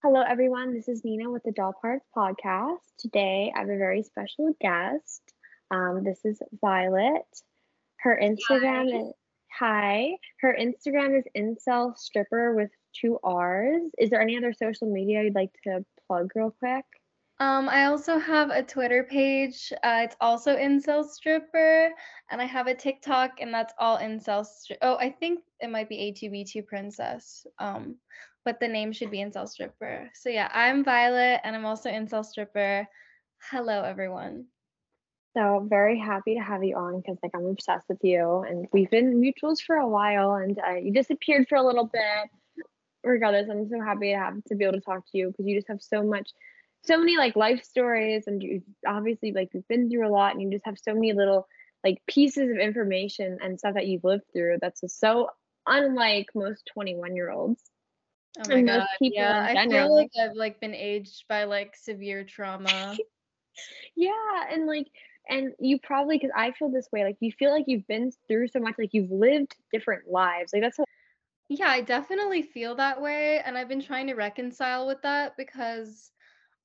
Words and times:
Hello, 0.00 0.22
everyone. 0.22 0.74
This 0.74 0.86
is 0.86 1.04
Nina 1.04 1.28
with 1.28 1.42
the 1.42 1.50
Doll 1.50 1.72
Parts 1.72 2.06
Podcast. 2.16 2.78
Today, 3.00 3.52
I 3.52 3.58
have 3.58 3.68
a 3.68 3.76
very 3.76 4.04
special 4.04 4.54
guest. 4.60 5.22
Um, 5.72 6.04
this 6.04 6.24
is 6.24 6.40
Violet. 6.60 7.26
Her 7.96 8.16
Instagram 8.22 8.92
Hi. 8.92 8.98
is 9.00 9.12
hi. 9.50 10.10
Her 10.40 10.56
Instagram 10.56 11.18
is 11.18 11.24
incel 11.36 11.98
stripper 11.98 12.54
with 12.54 12.70
two 12.94 13.18
R's. 13.24 13.90
Is 13.98 14.10
there 14.10 14.20
any 14.20 14.36
other 14.36 14.52
social 14.52 14.88
media 14.88 15.24
you'd 15.24 15.34
like 15.34 15.50
to 15.64 15.84
plug 16.06 16.30
real 16.36 16.54
quick? 16.56 16.84
Um, 17.40 17.68
I 17.68 17.86
also 17.86 18.20
have 18.20 18.50
a 18.50 18.62
Twitter 18.62 19.02
page. 19.02 19.72
Uh, 19.82 20.02
it's 20.04 20.16
also 20.20 20.56
Incel 20.56 21.04
Stripper, 21.04 21.90
and 22.30 22.40
I 22.40 22.44
have 22.44 22.68
a 22.68 22.74
TikTok, 22.74 23.40
and 23.40 23.52
that's 23.52 23.74
all 23.78 23.98
Incel. 23.98 24.46
Stri- 24.46 24.78
oh, 24.82 24.96
I 24.96 25.10
think 25.10 25.40
it 25.60 25.70
might 25.70 25.88
be 25.88 26.12
A2B2 26.12 26.66
Princess. 26.66 27.46
Um, 27.58 27.96
but 28.48 28.60
the 28.60 28.66
name 28.66 28.92
should 28.92 29.10
be 29.10 29.18
Incel 29.18 29.46
Stripper. 29.46 30.10
So 30.14 30.30
yeah, 30.30 30.48
I'm 30.54 30.82
Violet, 30.82 31.42
and 31.44 31.54
I'm 31.54 31.66
also 31.66 31.90
Incel 31.90 32.24
Stripper. 32.24 32.88
Hello, 33.50 33.82
everyone. 33.82 34.46
So 35.36 35.66
very 35.68 35.98
happy 35.98 36.36
to 36.36 36.40
have 36.40 36.64
you 36.64 36.74
on 36.74 36.96
because 36.96 37.18
like 37.22 37.32
I'm 37.34 37.44
obsessed 37.44 37.84
with 37.90 37.98
you 38.02 38.46
and 38.48 38.66
we've 38.72 38.88
been 38.88 39.20
mutuals 39.20 39.60
for 39.60 39.76
a 39.76 39.86
while 39.86 40.32
and 40.32 40.58
uh, 40.66 40.76
you 40.76 40.94
disappeared 40.94 41.46
for 41.46 41.56
a 41.56 41.62
little 41.62 41.84
bit. 41.84 42.64
Regardless, 43.04 43.50
I'm 43.50 43.68
so 43.68 43.82
happy 43.82 44.12
to 44.12 44.18
have 44.18 44.42
to 44.44 44.54
be 44.54 44.64
able 44.64 44.78
to 44.78 44.80
talk 44.80 45.04
to 45.12 45.18
you 45.18 45.26
because 45.28 45.46
you 45.46 45.54
just 45.54 45.68
have 45.68 45.82
so 45.82 46.02
much, 46.02 46.30
so 46.86 46.96
many 46.96 47.18
like 47.18 47.36
life 47.36 47.62
stories 47.62 48.28
and 48.28 48.42
you 48.42 48.62
obviously 48.86 49.32
like 49.32 49.50
you've 49.52 49.68
been 49.68 49.90
through 49.90 50.08
a 50.08 50.10
lot 50.10 50.32
and 50.32 50.40
you 50.40 50.50
just 50.50 50.64
have 50.64 50.78
so 50.78 50.94
many 50.94 51.12
little 51.12 51.46
like 51.84 51.98
pieces 52.06 52.50
of 52.50 52.56
information 52.56 53.40
and 53.42 53.58
stuff 53.58 53.74
that 53.74 53.88
you've 53.88 54.04
lived 54.04 54.24
through 54.32 54.56
that's 54.62 54.80
just 54.80 54.98
so 54.98 55.28
unlike 55.66 56.28
most 56.34 56.62
21 56.72 57.14
year 57.14 57.30
olds. 57.30 57.62
Oh 58.38 58.46
my 58.46 58.62
And 58.62 58.64
god, 58.64 58.78
most 58.78 58.88
people 58.98 59.36
yeah. 59.40 59.42
I 59.44 59.56
feel 59.68 59.92
like 59.92 60.10
I've 60.18 60.34
like 60.34 60.60
been 60.60 60.74
aged 60.74 61.26
by 61.28 61.44
like 61.44 61.76
severe 61.76 62.24
trauma. 62.24 63.02
Yeah, 63.96 64.46
and 64.50 64.66
like, 64.66 64.86
and 65.28 65.54
you 65.58 65.78
probably 65.80 66.16
because 66.18 66.32
I 66.36 66.52
feel 66.52 66.70
this 66.70 66.88
way, 66.92 67.04
like 67.04 67.16
you 67.20 67.32
feel 67.32 67.50
like 67.50 67.64
you've 67.66 67.86
been 67.86 68.10
through 68.28 68.48
so 68.48 68.60
much, 68.60 68.74
like 68.78 68.90
you've 68.92 69.10
lived 69.10 69.56
different 69.72 70.08
lives. 70.08 70.52
Like 70.52 70.62
that's 70.62 70.78
what, 70.78 70.88
Yeah, 71.48 71.68
I 71.68 71.80
definitely 71.80 72.42
feel 72.42 72.74
that 72.76 73.00
way, 73.00 73.40
and 73.40 73.56
I've 73.56 73.68
been 73.68 73.80
trying 73.80 74.06
to 74.08 74.14
reconcile 74.14 74.86
with 74.86 75.00
that 75.02 75.36
because 75.36 76.12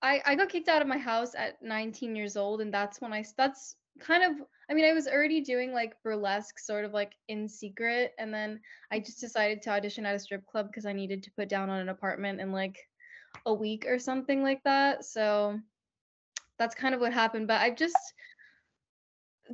I 0.02 0.22
I 0.26 0.36
got 0.36 0.50
kicked 0.50 0.70
out 0.70 0.81
of 0.83 0.89
my 0.89 0.98
house 0.98 1.36
at 1.36 1.61
19 1.64 2.16
years 2.17 2.38
old, 2.38 2.61
and 2.61 2.73
that's 2.73 3.02
when 3.02 3.14
I 3.14 3.23
that's 3.38 3.78
kind 3.99 4.23
of 4.23 4.45
I 4.69 4.73
mean 4.73 4.86
I 4.86 4.94
was 4.94 5.08
already 5.08 5.41
doing 5.41 5.73
like 5.73 6.02
burlesque 6.03 6.59
sort 6.59 6.86
of 6.86 6.94
like 6.94 7.13
in 7.27 7.47
secret, 7.47 8.13
and 8.17 8.33
then 8.33 8.59
I 8.91 8.99
just 8.99 9.19
decided 9.19 9.61
to 9.63 9.72
audition 9.72 10.05
at 10.05 10.16
a 10.16 10.19
strip 10.19 10.45
club 10.45 10.67
because 10.67 10.86
I 10.86 10.94
needed 10.94 11.23
to 11.23 11.31
put 11.31 11.49
down 11.49 11.69
on 11.69 11.80
an 11.80 11.89
apartment 11.89 12.41
in 12.41 12.52
like 12.52 12.77
a 13.45 13.53
week 13.53 13.86
or 13.88 13.99
something 13.99 14.44
like 14.44 14.64
that. 14.64 15.05
So 15.05 15.59
that's 16.59 16.75
kind 16.75 16.94
of 16.95 17.02
what 17.02 17.14
happened. 17.14 17.47
But 17.47 17.61
I've 17.61 17.75
just 17.75 18.14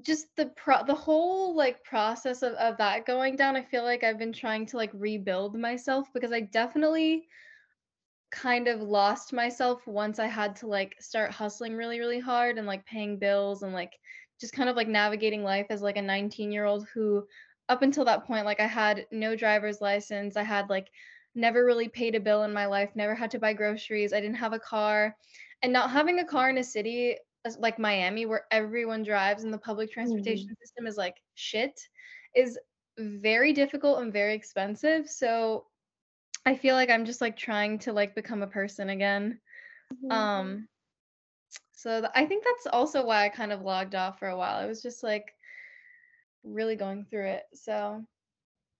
just 0.04 0.28
the 0.36 0.48
pro 0.56 0.84
the 0.86 0.94
whole 0.94 1.56
like 1.56 1.84
process 1.84 2.44
of, 2.44 2.54
of 2.54 2.78
that 2.78 3.06
going 3.06 3.36
down 3.36 3.56
i 3.56 3.62
feel 3.62 3.84
like 3.84 4.04
i've 4.04 4.20
been 4.20 4.32
trying 4.32 4.66
to 4.66 4.78
like 4.78 4.92
rebuild 4.94 5.58
myself 5.58 6.08
because 6.14 6.32
i 6.32 6.40
definitely 6.40 7.28
kind 8.32 8.68
of 8.68 8.82
lost 8.82 9.34
myself 9.34 9.86
once 9.88 10.20
i 10.20 10.28
had 10.28 10.56
to 10.56 10.68
like 10.68 10.96
start 11.00 11.32
hustling 11.32 11.76
really 11.76 12.00
really 12.00 12.20
hard 12.20 12.58
and 12.58 12.68
like 12.68 12.86
paying 12.86 13.18
bills 13.18 13.64
and 13.64 13.74
like 13.74 13.94
just 14.40 14.54
kind 14.54 14.70
of 14.70 14.76
like 14.76 14.88
navigating 14.88 15.44
life 15.44 15.68
as 15.70 15.82
like 15.82 15.98
a 15.98 16.02
19 16.02 16.52
year 16.52 16.66
old 16.66 16.88
who 16.90 17.28
up 17.70 17.82
until 17.82 18.06
that 18.06 18.26
point 18.26 18.46
like 18.46 18.60
i 18.60 18.68
had 18.68 19.06
no 19.12 19.36
driver's 19.36 19.82
license 19.82 20.36
i 20.38 20.44
had 20.44 20.70
like 20.70 20.90
never 21.36 21.64
really 21.66 21.88
paid 21.90 22.16
a 22.16 22.20
bill 22.20 22.44
in 22.44 22.54
my 22.54 22.66
life 22.66 22.96
never 22.96 23.16
had 23.16 23.32
to 23.32 23.40
buy 23.40 23.54
groceries 23.54 24.14
i 24.14 24.20
didn't 24.20 24.36
have 24.36 24.54
a 24.54 24.60
car 24.60 25.16
and 25.62 25.72
not 25.74 25.92
having 25.92 26.20
a 26.20 26.26
car 26.26 26.50
in 26.50 26.58
a 26.58 26.64
city 26.64 27.18
like 27.60 27.80
miami 27.80 28.26
where 28.26 28.46
everyone 28.52 29.04
drives 29.04 29.44
and 29.44 29.54
the 29.54 29.58
public 29.58 29.92
Mhm. 30.04 30.50
transportation 30.50 30.56
system 30.62 30.86
is 30.88 30.98
like 30.98 31.16
shit 31.36 31.80
is 32.36 32.60
very 32.98 33.54
difficult 33.54 34.02
and 34.02 34.12
very 34.14 34.34
expensive 34.34 35.08
so 35.08 35.68
I 36.46 36.56
feel 36.56 36.76
like 36.76 36.90
I'm 36.90 37.06
just 37.06 37.22
like 37.22 37.38
trying 37.38 37.80
to 37.80 37.94
like 37.94 38.16
become 38.16 38.42
a 38.42 38.48
person 38.48 38.90
again. 38.90 39.42
Mhm. 39.92 40.30
Um 40.32 40.68
so 41.80 42.02
th- 42.02 42.12
I 42.16 42.26
think 42.26 42.44
that's 42.44 42.68
also 42.74 43.06
why 43.06 43.26
I 43.26 43.30
kind 43.30 43.52
of 43.54 43.62
logged 43.62 43.96
off 43.96 44.20
for 44.20 44.28
a 44.28 44.38
while. 44.38 44.58
I 44.58 44.66
was 44.68 44.82
just 44.82 45.04
like 45.04 45.34
really 46.44 46.76
going 46.76 47.06
through 47.06 47.28
it. 47.28 47.44
So 47.54 48.04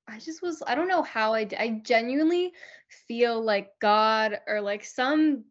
I 0.08 0.20
just 0.20 0.42
was 0.42 0.64
I 0.66 0.76
don't 0.76 0.88
know 0.88 1.04
how 1.04 1.34
I 1.34 1.44
d- 1.46 1.58
I 1.58 1.82
genuinely 1.84 2.54
feel 3.08 3.42
like 3.42 3.72
God 3.80 4.40
or 4.48 4.62
like 4.62 4.84
some 4.86 5.46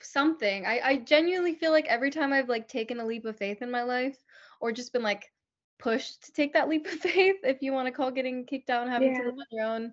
something. 0.00 0.66
I 0.66 0.80
I 0.82 0.96
genuinely 0.98 1.54
feel 1.54 1.72
like 1.72 1.86
every 1.86 2.10
time 2.10 2.32
I've 2.32 2.48
like 2.48 2.68
taken 2.68 3.00
a 3.00 3.06
leap 3.06 3.24
of 3.24 3.36
faith 3.36 3.62
in 3.62 3.70
my 3.70 3.82
life 3.82 4.18
or 4.60 4.72
just 4.72 4.92
been 4.92 5.02
like 5.02 5.32
pushed 5.78 6.24
to 6.24 6.32
take 6.32 6.54
that 6.54 6.68
leap 6.68 6.86
of 6.86 6.92
faith 7.00 7.36
if 7.44 7.62
you 7.62 7.72
want 7.72 7.86
to 7.86 7.92
call 7.92 8.10
getting 8.10 8.46
kicked 8.46 8.70
out 8.70 8.82
and 8.82 8.90
having 8.90 9.14
to 9.14 9.22
yeah, 9.22 9.24
live 9.24 9.34
on 9.38 9.46
your 9.50 9.66
own 9.66 9.92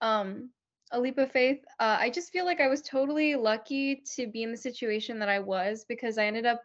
um 0.00 0.50
a 0.94 1.00
leap 1.00 1.18
of 1.18 1.30
faith 1.30 1.58
uh, 1.80 1.96
i 2.00 2.08
just 2.08 2.32
feel 2.32 2.44
like 2.44 2.60
i 2.60 2.68
was 2.68 2.80
totally 2.82 3.34
lucky 3.34 4.02
to 4.16 4.26
be 4.26 4.42
in 4.42 4.50
the 4.50 4.56
situation 4.56 5.18
that 5.18 5.28
i 5.28 5.38
was 5.38 5.84
because 5.88 6.18
i 6.18 6.24
ended 6.24 6.46
up 6.46 6.62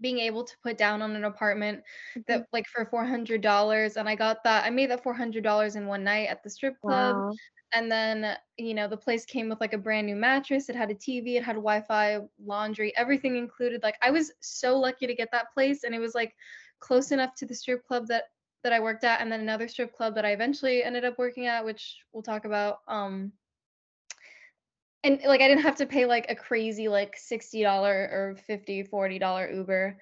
being 0.00 0.18
able 0.18 0.44
to 0.44 0.56
put 0.62 0.78
down 0.78 1.02
on 1.02 1.14
an 1.14 1.24
apartment 1.24 1.82
that 2.26 2.46
like 2.52 2.66
for 2.66 2.86
$400 2.86 3.96
and 3.96 4.08
i 4.08 4.14
got 4.14 4.42
that 4.44 4.64
i 4.64 4.70
made 4.70 4.90
that 4.90 5.04
$400 5.04 5.76
in 5.76 5.86
one 5.86 6.04
night 6.04 6.28
at 6.28 6.42
the 6.42 6.50
strip 6.50 6.80
club 6.80 7.16
wow. 7.16 7.32
and 7.72 7.90
then 7.90 8.36
you 8.56 8.74
know 8.74 8.88
the 8.88 8.96
place 8.96 9.24
came 9.24 9.48
with 9.48 9.60
like 9.60 9.74
a 9.74 9.78
brand 9.78 10.06
new 10.06 10.16
mattress 10.16 10.68
it 10.68 10.76
had 10.76 10.90
a 10.90 10.94
tv 10.94 11.36
it 11.36 11.44
had 11.44 11.56
wi-fi 11.56 12.20
laundry 12.44 12.96
everything 12.96 13.36
included 13.36 13.82
like 13.82 13.96
i 14.02 14.10
was 14.10 14.32
so 14.40 14.78
lucky 14.78 15.06
to 15.06 15.14
get 15.14 15.28
that 15.32 15.52
place 15.52 15.84
and 15.84 15.94
it 15.94 16.00
was 16.00 16.14
like 16.14 16.34
close 16.80 17.12
enough 17.12 17.34
to 17.34 17.46
the 17.46 17.54
strip 17.54 17.84
club 17.84 18.06
that 18.06 18.24
that 18.62 18.72
i 18.72 18.80
worked 18.80 19.04
at 19.04 19.20
and 19.20 19.30
then 19.30 19.40
another 19.40 19.68
strip 19.68 19.94
club 19.94 20.14
that 20.14 20.24
i 20.24 20.30
eventually 20.30 20.82
ended 20.82 21.04
up 21.04 21.18
working 21.18 21.46
at 21.46 21.64
which 21.64 21.98
we'll 22.12 22.22
talk 22.22 22.44
about 22.44 22.78
um 22.88 23.32
and 25.04 25.20
like 25.26 25.40
i 25.40 25.48
didn't 25.48 25.62
have 25.62 25.76
to 25.76 25.86
pay 25.86 26.06
like 26.06 26.26
a 26.28 26.34
crazy 26.34 26.88
like 26.88 27.16
$60 27.16 27.64
or 27.64 28.36
50 28.46 28.84
40 28.84 29.18
dollar 29.18 29.50
uber 29.50 29.98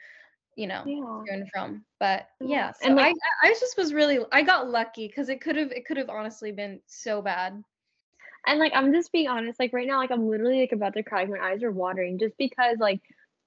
you 0.56 0.66
know 0.66 0.82
Yeah, 0.84 1.22
to 1.26 1.32
and 1.32 1.48
from 1.52 1.84
but 2.00 2.28
yeah, 2.40 2.48
yeah 2.48 2.72
so 2.72 2.86
and 2.86 2.96
like, 2.96 3.14
i 3.42 3.48
i 3.48 3.50
just 3.60 3.76
was 3.76 3.92
really 3.94 4.18
i 4.32 4.42
got 4.42 4.70
lucky 4.70 5.06
because 5.06 5.28
it 5.28 5.40
could 5.40 5.56
have 5.56 5.70
it 5.72 5.86
could 5.86 5.96
have 5.96 6.08
honestly 6.08 6.52
been 6.52 6.80
so 6.86 7.22
bad 7.22 7.62
and 8.46 8.58
like 8.58 8.72
I'm 8.74 8.92
just 8.92 9.12
being 9.12 9.28
honest. 9.28 9.60
Like 9.60 9.72
right 9.72 9.86
now, 9.86 9.98
like 9.98 10.10
I'm 10.10 10.28
literally 10.28 10.60
like 10.60 10.72
about 10.72 10.94
to 10.94 11.02
cry. 11.02 11.24
My 11.26 11.38
eyes 11.38 11.62
are 11.62 11.70
watering 11.70 12.18
just 12.18 12.36
because 12.38 12.78
like 12.78 13.00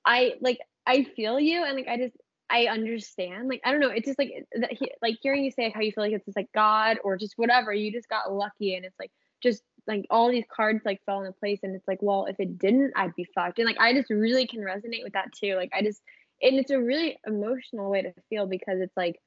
I 0.06 0.33
like 0.41 0.59
I 0.85 1.03
feel 1.03 1.39
you 1.39 1.63
and 1.63 1.75
like 1.75 1.88
I 1.88 1.97
just 1.97 2.16
I 2.50 2.66
understand. 2.68 3.47
Like 3.47 3.62
I 3.66 3.72
don't 3.72 3.79
know. 3.79 3.89
It's 3.89 4.06
just 4.06 4.19
like 4.19 4.31
that 4.53 4.72
he, 4.73 4.91
like 5.01 5.18
hearing 5.22 5.44
you 5.44 5.51
say 5.51 5.66
like, 5.66 5.73
how 5.73 5.81
you 5.81 5.91
feel 5.91 6.03
like 6.03 6.13
it's 6.13 6.25
just 6.25 6.38
like 6.38 6.51
God 6.53 6.97
or 7.03 7.18
just 7.18 7.33
whatever. 7.38 7.73
You 7.73 7.91
just 7.91 8.09
got 8.09 8.31
lucky 8.31 8.75
and 8.75 8.85
it's 8.85 9.00
like 9.00 9.12
just 9.41 9.63
like 9.88 10.06
all 10.09 10.30
these 10.30 10.46
cards 10.53 10.81
like 10.86 11.02
fell 11.06 11.22
into 11.22 11.31
place 11.34 11.59
and 11.64 11.75
it's 11.75 11.88
like 11.88 12.02
well 12.02 12.25
if 12.25 12.40
it 12.40 12.59
didn't 12.59 12.94
I'd 12.96 13.16
be 13.16 13.28
fucked. 13.36 13.59
And 13.59 13.66
like 13.66 13.80
I 13.80 13.94
just 13.94 14.09
really 14.09 14.47
can 14.47 14.59
resonate 14.59 15.03
with 15.03 15.14
that 15.14 15.34
too. 15.34 15.56
Like 15.56 15.72
I 15.74 15.81
just 15.81 16.02
and 16.42 16.58
it's 16.58 16.72
a 16.72 16.80
really 16.80 17.18
emotional 17.25 17.90
way 17.90 18.02
to 18.03 18.14
feel 18.30 18.46
because 18.47 18.80
it's 18.80 18.96
like 18.96 19.19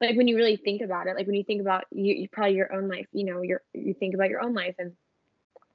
like 0.00 0.16
when 0.16 0.28
you 0.28 0.36
really 0.36 0.56
think 0.56 0.82
about 0.82 1.06
it 1.06 1.14
like 1.16 1.26
when 1.26 1.36
you 1.36 1.44
think 1.44 1.60
about 1.60 1.84
you, 1.92 2.14
you 2.14 2.28
probably 2.28 2.56
your 2.56 2.72
own 2.72 2.88
life 2.88 3.06
you 3.12 3.24
know 3.24 3.42
you're 3.42 3.62
you 3.72 3.94
think 3.94 4.14
about 4.14 4.30
your 4.30 4.42
own 4.42 4.52
life 4.52 4.74
and 4.78 4.92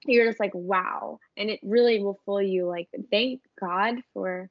you're 0.06 0.28
just 0.28 0.40
like 0.40 0.54
wow. 0.54 1.20
And 1.36 1.50
it 1.50 1.60
really 1.64 2.02
will 2.02 2.20
fool 2.26 2.42
you 2.42 2.68
like 2.68 2.88
thank 3.12 3.42
god 3.60 3.96
for 4.14 4.50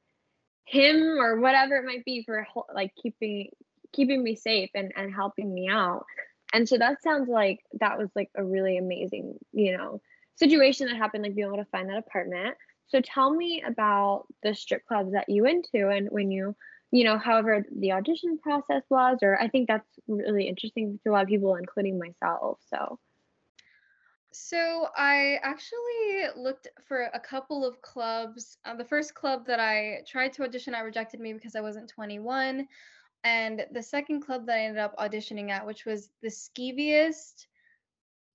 him 0.65 1.19
or 1.19 1.39
whatever 1.39 1.77
it 1.77 1.85
might 1.85 2.05
be 2.05 2.23
for 2.23 2.45
like 2.73 2.91
keeping 3.01 3.49
keeping 3.93 4.21
me 4.21 4.35
safe 4.35 4.69
and 4.75 4.91
and 4.95 5.13
helping 5.13 5.53
me 5.53 5.69
out 5.69 6.05
and 6.53 6.67
so 6.67 6.77
that 6.77 7.01
sounds 7.01 7.29
like 7.29 7.59
that 7.79 7.97
was 7.97 8.09
like 8.15 8.29
a 8.35 8.43
really 8.43 8.77
amazing 8.77 9.37
you 9.51 9.75
know 9.77 10.01
situation 10.35 10.87
that 10.87 10.97
happened 10.97 11.23
like 11.23 11.35
being 11.35 11.47
able 11.47 11.57
to 11.57 11.65
find 11.65 11.89
that 11.89 11.97
apartment 11.97 12.55
so 12.87 13.01
tell 13.01 13.31
me 13.31 13.63
about 13.67 14.25
the 14.43 14.53
strip 14.53 14.85
clubs 14.85 15.11
that 15.11 15.27
you 15.29 15.43
went 15.43 15.67
to 15.73 15.89
and 15.89 16.07
when 16.09 16.31
you 16.31 16.55
you 16.91 17.03
know 17.03 17.17
however 17.17 17.65
the 17.79 17.91
audition 17.91 18.37
process 18.39 18.83
was 18.89 19.17
or 19.21 19.39
i 19.39 19.47
think 19.47 19.67
that's 19.67 19.89
really 20.07 20.47
interesting 20.47 20.99
to 21.03 21.09
a 21.09 21.11
lot 21.11 21.23
of 21.23 21.29
people 21.29 21.55
including 21.55 21.99
myself 21.99 22.59
so 22.69 22.99
So 24.31 24.89
I 24.95 25.39
actually 25.41 26.27
looked 26.35 26.67
for 26.87 27.09
a 27.13 27.19
couple 27.19 27.65
of 27.65 27.81
clubs. 27.81 28.57
Uh, 28.65 28.75
the 28.75 28.85
first 28.85 29.15
club 29.15 29.47
that 29.47 29.59
I 29.59 30.03
tried 30.07 30.33
to 30.33 30.43
audition 30.43 30.75
I 30.75 30.81
rejected 30.81 31.19
me 31.19 31.33
because 31.33 31.55
I 31.55 31.61
wasn't 31.61 31.89
21. 31.89 32.67
And 33.27 33.65
the 33.73 33.83
second 33.83 34.21
club 34.21 34.45
that 34.45 34.55
I 34.55 34.61
ended 34.61 34.81
up 34.81 34.95
auditioning 34.97 35.49
at, 35.49 35.65
which 35.65 35.83
was 35.83 36.11
the 36.21 36.29
skeeviest, 36.29 37.47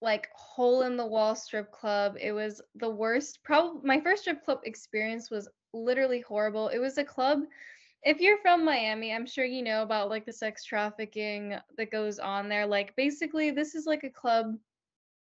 like 0.03 0.29
hole 0.35 0.83
in 0.83 0.99
the 0.99 1.07
wall 1.07 1.35
strip 1.35 1.73
club. 1.73 2.17
It 2.21 2.33
was 2.33 2.61
the 2.75 2.91
worst. 2.91 3.43
Probably 3.43 3.81
my 3.85 4.01
first 4.03 4.23
strip 4.23 4.45
club 4.45 4.61
experience 4.65 5.31
was 5.31 5.49
literally 5.73 6.21
horrible. 6.21 6.69
It 6.69 6.79
was 6.79 6.99
a 6.99 7.05
club. 7.05 7.45
If 8.03 8.21
you're 8.21 8.43
from 8.43 8.67
Miami, 8.67 9.15
I'm 9.15 9.25
sure 9.25 9.47
you 9.47 9.63
know 9.63 9.83
about 9.83 10.11
like 10.11 10.27
the 10.27 10.33
sex 10.33 10.63
trafficking 10.63 11.57
that 11.79 11.91
goes 11.91 12.19
on 12.19 12.51
there. 12.51 12.67
Like 12.67 12.95
basically, 12.95 13.51
this 13.51 13.75
is 13.75 13.87
like 13.87 14.05
a 14.05 14.11
club 14.11 14.59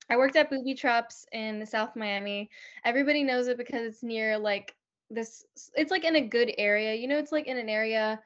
I 0.09 0.17
worked 0.17 0.35
at 0.35 0.49
Booby 0.49 0.73
Traps 0.73 1.27
in 1.31 1.63
South 1.67 1.95
Miami. 1.95 2.49
Everybody 2.85 3.23
knows 3.23 3.47
it 3.47 3.57
because 3.59 3.83
it's 3.83 4.01
near 4.01 4.35
like 4.35 4.73
this 5.11 5.45
it's 5.75 5.91
like 5.91 6.05
in 6.05 6.15
a 6.15 6.27
good 6.27 6.55
area. 6.57 6.95
You 6.95 7.07
know, 7.07 7.19
it's 7.19 7.31
like 7.31 7.45
in 7.45 7.57
an 7.57 7.69
area 7.69 8.19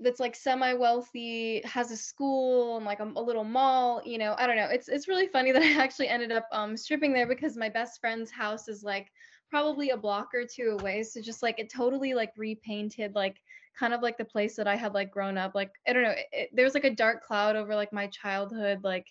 that's 0.00 0.20
like 0.20 0.34
semi 0.34 0.72
wealthy, 0.74 1.60
has 1.64 1.90
a 1.90 1.96
school 1.96 2.76
and 2.76 2.86
like 2.86 3.00
a, 3.00 3.12
a, 3.16 3.22
little 3.22 3.44
mall, 3.44 4.02
you 4.04 4.18
know. 4.18 4.34
I 4.38 4.46
don't 4.46 4.56
know. 4.56 4.68
It's 4.70 4.88
it's 4.88 5.08
really 5.08 5.26
funny 5.26 5.52
that 5.52 5.62
I 5.62 5.82
actually 5.82 6.08
ended 6.08 6.32
up 6.32 6.46
um 6.52 6.76
stripping 6.76 7.12
there 7.12 7.26
because 7.26 7.56
my 7.56 7.68
best 7.68 8.00
friend's 8.00 8.30
house 8.30 8.68
is 8.68 8.82
like 8.82 9.10
probably 9.50 9.90
a 9.90 9.96
block 9.96 10.30
or 10.34 10.44
two 10.44 10.76
away. 10.80 11.02
So 11.02 11.20
just 11.20 11.42
like 11.42 11.58
it 11.58 11.70
totally 11.70 12.14
like 12.14 12.32
repainted 12.36 13.14
like 13.14 13.36
kind 13.78 13.94
of 13.94 14.02
like 14.02 14.18
the 14.18 14.24
place 14.24 14.56
that 14.56 14.68
I 14.68 14.76
had 14.76 14.94
like 14.94 15.10
grown 15.10 15.36
up. 15.38 15.54
Like 15.54 15.72
I 15.86 15.92
don't 15.92 16.02
know, 16.02 16.10
it, 16.10 16.26
it, 16.32 16.50
there 16.52 16.64
was 16.64 16.74
like 16.74 16.84
a 16.84 16.94
dark 16.94 17.22
cloud 17.24 17.56
over 17.56 17.74
like 17.74 17.92
my 17.92 18.06
childhood 18.08 18.80
like 18.82 19.06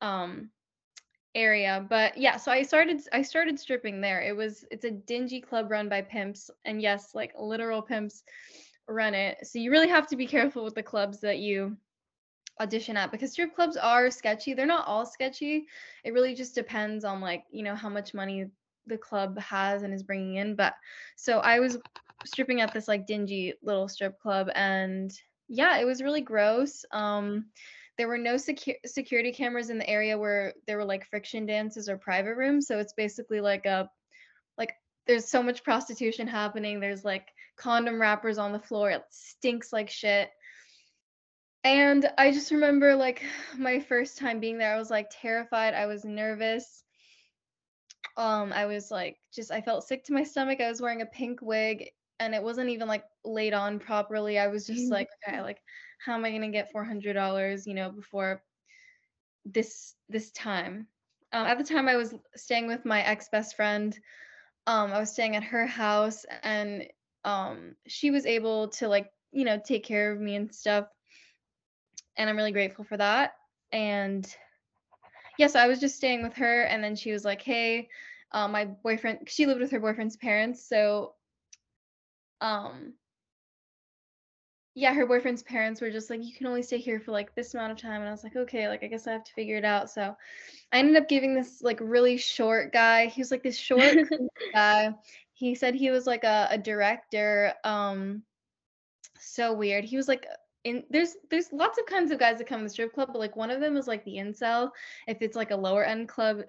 um 0.00 0.50
area 1.34 1.86
but 1.88 2.16
yeah 2.16 2.36
so 2.36 2.50
i 2.50 2.62
started 2.62 3.00
i 3.12 3.20
started 3.20 3.60
stripping 3.60 4.00
there 4.00 4.22
it 4.22 4.34
was 4.34 4.64
it's 4.70 4.84
a 4.84 4.90
dingy 4.90 5.40
club 5.40 5.70
run 5.70 5.88
by 5.88 6.00
pimps 6.00 6.50
and 6.64 6.80
yes 6.80 7.14
like 7.14 7.32
literal 7.38 7.82
pimps 7.82 8.24
run 8.88 9.14
it. 9.14 9.46
So 9.46 9.58
you 9.58 9.70
really 9.70 9.88
have 9.88 10.06
to 10.08 10.16
be 10.16 10.26
careful 10.26 10.64
with 10.64 10.74
the 10.74 10.82
clubs 10.82 11.20
that 11.20 11.38
you 11.38 11.76
audition 12.60 12.96
at 12.96 13.12
because 13.12 13.32
strip 13.32 13.54
clubs 13.54 13.76
are 13.76 14.10
sketchy. 14.10 14.54
They're 14.54 14.66
not 14.66 14.86
all 14.86 15.06
sketchy. 15.06 15.66
It 16.04 16.12
really 16.12 16.34
just 16.34 16.54
depends 16.54 17.04
on 17.04 17.20
like 17.20 17.44
you 17.50 17.62
know 17.62 17.74
how 17.74 17.88
much 17.88 18.14
money 18.14 18.46
the 18.86 18.98
club 18.98 19.38
has 19.38 19.82
and 19.82 19.94
is 19.94 20.02
bringing 20.02 20.36
in. 20.36 20.54
But 20.54 20.74
so 21.16 21.38
i 21.38 21.60
was 21.60 21.78
stripping 22.24 22.60
at 22.60 22.74
this 22.74 22.88
like 22.88 23.06
dingy 23.06 23.54
little 23.62 23.86
strip 23.86 24.18
club 24.18 24.48
and 24.56 25.12
yeah 25.48 25.78
it 25.78 25.84
was 25.84 26.02
really 26.02 26.20
gross. 26.20 26.84
Um 26.92 27.46
there 27.96 28.08
were 28.08 28.18
no 28.18 28.34
secu- 28.34 28.76
security 28.86 29.32
cameras 29.32 29.70
in 29.70 29.78
the 29.78 29.90
area 29.90 30.16
where 30.16 30.54
there 30.66 30.76
were 30.76 30.84
like 30.84 31.04
friction 31.06 31.46
dances 31.46 31.88
or 31.88 31.98
private 31.98 32.36
rooms. 32.36 32.66
So 32.66 32.78
it's 32.78 32.92
basically 32.92 33.40
like 33.40 33.66
a 33.66 33.90
like 34.56 34.72
there's 35.06 35.26
so 35.26 35.42
much 35.42 35.64
prostitution 35.64 36.26
happening. 36.26 36.80
There's 36.80 37.04
like 37.04 37.28
condom 37.58 38.00
wrappers 38.00 38.38
on 38.38 38.52
the 38.52 38.58
floor 38.58 38.90
it 38.90 39.02
stinks 39.10 39.72
like 39.72 39.90
shit 39.90 40.30
and 41.64 42.08
i 42.16 42.30
just 42.30 42.50
remember 42.50 42.94
like 42.94 43.22
my 43.56 43.80
first 43.80 44.18
time 44.18 44.40
being 44.40 44.58
there 44.58 44.74
i 44.74 44.78
was 44.78 44.90
like 44.90 45.10
terrified 45.10 45.74
i 45.74 45.86
was 45.86 46.04
nervous 46.04 46.84
um 48.16 48.52
i 48.52 48.66
was 48.66 48.90
like 48.90 49.16
just 49.34 49.50
i 49.50 49.60
felt 49.60 49.86
sick 49.86 50.04
to 50.04 50.12
my 50.12 50.22
stomach 50.22 50.60
i 50.60 50.68
was 50.68 50.80
wearing 50.80 51.02
a 51.02 51.06
pink 51.06 51.40
wig 51.42 51.90
and 52.20 52.34
it 52.34 52.42
wasn't 52.42 52.68
even 52.68 52.88
like 52.88 53.04
laid 53.24 53.52
on 53.52 53.78
properly 53.78 54.38
i 54.38 54.46
was 54.46 54.66
just 54.66 54.86
mm. 54.86 54.90
like 54.90 55.08
okay 55.26 55.42
like 55.42 55.58
how 55.98 56.14
am 56.14 56.24
I 56.24 56.30
going 56.30 56.42
to 56.42 56.48
get 56.48 56.72
$400, 56.72 57.66
you 57.66 57.74
know, 57.74 57.90
before 57.90 58.42
this 59.44 59.94
this 60.08 60.30
time. 60.32 60.86
Um, 61.32 61.46
at 61.46 61.58
the 61.58 61.64
time 61.64 61.88
I 61.88 61.96
was 61.96 62.14
staying 62.36 62.66
with 62.66 62.84
my 62.84 63.02
ex 63.02 63.28
best 63.30 63.56
friend. 63.56 63.98
Um, 64.66 64.92
I 64.92 64.98
was 64.98 65.12
staying 65.12 65.36
at 65.36 65.44
her 65.44 65.66
house 65.66 66.24
and 66.42 66.86
um, 67.24 67.74
she 67.86 68.10
was 68.10 68.26
able 68.26 68.68
to 68.68 68.88
like, 68.88 69.10
you 69.32 69.44
know, 69.44 69.60
take 69.62 69.84
care 69.84 70.12
of 70.12 70.20
me 70.20 70.36
and 70.36 70.54
stuff. 70.54 70.86
And 72.16 72.28
I'm 72.28 72.36
really 72.36 72.52
grateful 72.52 72.84
for 72.84 72.96
that. 72.96 73.32
And 73.72 74.26
yeah, 75.38 75.46
so 75.46 75.60
I 75.60 75.68
was 75.68 75.80
just 75.80 75.96
staying 75.96 76.22
with 76.22 76.34
her 76.34 76.62
and 76.62 76.82
then 76.82 76.96
she 76.96 77.12
was 77.12 77.24
like, 77.24 77.42
"Hey, 77.42 77.88
uh, 78.32 78.48
my 78.48 78.64
boyfriend 78.64 79.28
she 79.28 79.46
lived 79.46 79.60
with 79.60 79.70
her 79.70 79.80
boyfriend's 79.80 80.16
parents, 80.16 80.68
so 80.68 81.14
um 82.40 82.94
yeah, 84.78 84.94
her 84.94 85.06
boyfriend's 85.06 85.42
parents 85.42 85.80
were 85.80 85.90
just 85.90 86.08
like, 86.08 86.22
you 86.22 86.32
can 86.32 86.46
only 86.46 86.62
stay 86.62 86.78
here 86.78 87.00
for 87.00 87.10
like 87.10 87.34
this 87.34 87.52
amount 87.52 87.72
of 87.72 87.78
time. 87.78 88.00
And 88.00 88.08
I 88.08 88.12
was 88.12 88.22
like, 88.22 88.36
okay, 88.36 88.68
like 88.68 88.84
I 88.84 88.86
guess 88.86 89.08
I 89.08 89.12
have 89.12 89.24
to 89.24 89.32
figure 89.32 89.56
it 89.56 89.64
out. 89.64 89.90
So 89.90 90.14
I 90.72 90.78
ended 90.78 90.94
up 90.94 91.08
giving 91.08 91.34
this 91.34 91.62
like 91.62 91.80
really 91.82 92.16
short 92.16 92.72
guy. 92.72 93.06
He 93.06 93.20
was 93.20 93.32
like 93.32 93.42
this 93.42 93.58
short 93.58 93.96
guy. 94.54 94.94
He 95.38 95.54
said 95.54 95.74
he 95.74 95.90
was 95.90 96.06
like 96.06 96.24
a, 96.24 96.48
a 96.50 96.58
director. 96.58 97.54
Um 97.64 98.22
so 99.20 99.52
weird. 99.52 99.84
He 99.84 99.96
was 99.96 100.08
like 100.08 100.26
in 100.64 100.82
there's 100.90 101.14
there's 101.30 101.52
lots 101.52 101.78
of 101.78 101.86
kinds 101.86 102.10
of 102.10 102.18
guys 102.18 102.38
that 102.38 102.48
come 102.48 102.60
to 102.60 102.64
the 102.64 102.70
strip 102.70 102.92
club, 102.92 103.10
but 103.12 103.20
like 103.20 103.36
one 103.36 103.50
of 103.50 103.60
them 103.60 103.76
is 103.76 103.86
like 103.86 104.04
the 104.04 104.16
incel. 104.16 104.70
If 105.06 105.22
it's 105.22 105.36
like 105.36 105.52
a 105.52 105.56
lower 105.56 105.84
end 105.84 106.08
club, 106.08 106.42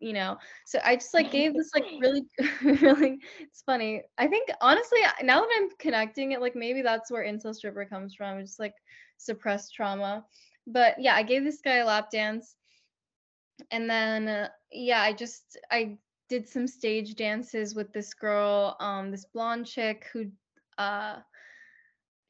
you 0.00 0.12
know 0.12 0.36
so 0.66 0.78
i 0.84 0.94
just 0.96 1.14
like 1.14 1.30
gave 1.30 1.54
this 1.54 1.70
like 1.74 1.84
really 2.00 2.22
really 2.82 3.18
it's 3.40 3.62
funny 3.62 4.02
i 4.18 4.26
think 4.26 4.48
honestly 4.60 4.98
now 5.22 5.40
that 5.40 5.48
i'm 5.56 5.68
connecting 5.78 6.32
it 6.32 6.40
like 6.42 6.54
maybe 6.54 6.82
that's 6.82 7.10
where 7.10 7.24
incel 7.24 7.54
stripper 7.54 7.86
comes 7.86 8.14
from 8.14 8.40
just 8.40 8.60
like 8.60 8.74
suppressed 9.16 9.72
trauma 9.72 10.22
but 10.66 10.94
yeah 10.98 11.14
i 11.14 11.22
gave 11.22 11.44
this 11.44 11.60
guy 11.64 11.76
a 11.76 11.86
lap 11.86 12.10
dance 12.10 12.56
and 13.70 13.88
then 13.88 14.28
uh, 14.28 14.48
yeah 14.72 15.00
i 15.00 15.12
just 15.12 15.58
i 15.70 15.96
did 16.28 16.48
some 16.48 16.66
stage 16.66 17.14
dances 17.14 17.74
with 17.74 17.92
this 17.92 18.14
girl 18.14 18.76
um 18.80 19.10
this 19.10 19.26
blonde 19.26 19.66
chick 19.66 20.06
who 20.12 20.26
uh 20.78 21.16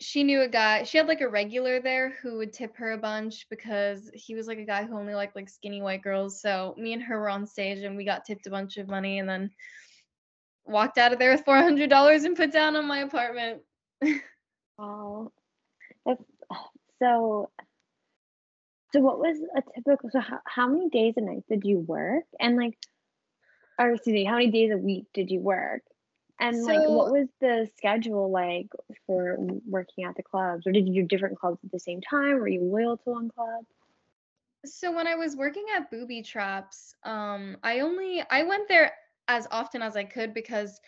she 0.00 0.25
knew 0.25 0.43
a 0.43 0.49
guy 0.49 0.82
she 0.82 0.99
had 0.99 1.06
like 1.06 1.20
a 1.20 1.29
regular 1.29 1.81
there 1.81 2.14
who 2.20 2.37
would 2.37 2.52
tip 2.52 2.76
her 2.76 2.93
a 2.93 2.99
bunch 2.99 3.46
because 3.49 4.11
he 4.12 4.35
was 4.35 4.46
like 4.46 4.58
a 4.58 4.64
guy 4.64 4.85
who 4.85 4.96
only 4.96 5.14
liked 5.14 5.37
like 5.37 5.49
skinny 5.49 5.81
white 5.81 6.02
girls. 6.02 6.41
So 6.41 6.75
me 6.76 6.93
and 6.93 7.02
her 7.02 7.20
were 7.20 7.31
on 7.31 7.46
stage 7.46 7.79
and 7.79 7.96
we 7.96 8.05
got 8.05 8.25
tipped 8.25 8.46
a 8.46 8.50
bunch 8.50 8.76
of 8.76 8.88
money 8.88 9.20
and 9.20 9.29
then 9.29 9.50
walked 10.67 10.99
out 10.99 11.12
of 11.12 11.20
there 11.20 11.31
with 11.31 11.44
$400 11.44 12.25
and 12.25 12.37
put 12.37 12.52
down 12.52 12.76
on 12.76 12.87
my 12.87 12.99
apartment. 12.99 13.62
Wow 14.76 15.31
that's 16.05 16.23
so 17.00 17.50
so 18.93 19.00
what 19.00 19.19
was 19.19 19.38
a 19.56 19.62
typical 19.75 20.11
so 20.11 20.20
how, 20.20 20.38
how 20.46 20.69
many 20.69 20.88
days 20.88 21.14
a 21.17 21.20
night 21.20 21.44
did 21.49 21.64
you 21.64 21.79
work? 21.81 22.25
And 22.41 22.56
like 22.56 22.76
or 23.79 23.91
excuse 23.93 24.15
me 24.15 24.25
how 24.25 24.35
many 24.35 24.50
days 24.50 24.73
a 24.73 24.76
week 24.76 25.06
did 25.12 25.31
you 25.31 25.41
work 25.41 25.82
and 26.41 26.65
like, 26.65 26.81
what 26.88 27.12
was 27.12 27.29
the 27.41 27.71
schedule 27.76 28.31
like 28.31 28.69
for 29.06 29.37
working 29.69 30.05
at 30.05 30.17
the 30.17 30.23
clubs, 30.23 30.67
or 30.67 30.73
did 30.73 30.88
you 30.88 31.03
do 31.03 31.09
different 31.09 31.38
clubs 31.38 31.59
at 31.65 31.71
the 31.71 31.79
same 31.79 32.00
time? 32.00 32.38
Were 32.38 32.49
you 32.49 32.62
loyal 32.62 32.97
to 32.99 33.11
one 33.11 33.31
club? 33.31 33.65
So 34.67 34.91
when 34.91 35.06
I 35.06 35.15
was 35.15 35.37
working 35.37 35.67
at 35.76 35.91
Booby 35.91 36.23
Traps, 36.23 36.97
um, 37.05 37.56
I 37.62 37.81
only 37.81 38.23
I 38.31 38.43
went 38.43 38.67
there 38.69 38.93
as 39.29 39.47
often 39.50 39.81
as 39.81 39.97
I 39.97 40.05
could 40.05 40.35
because 40.35 40.81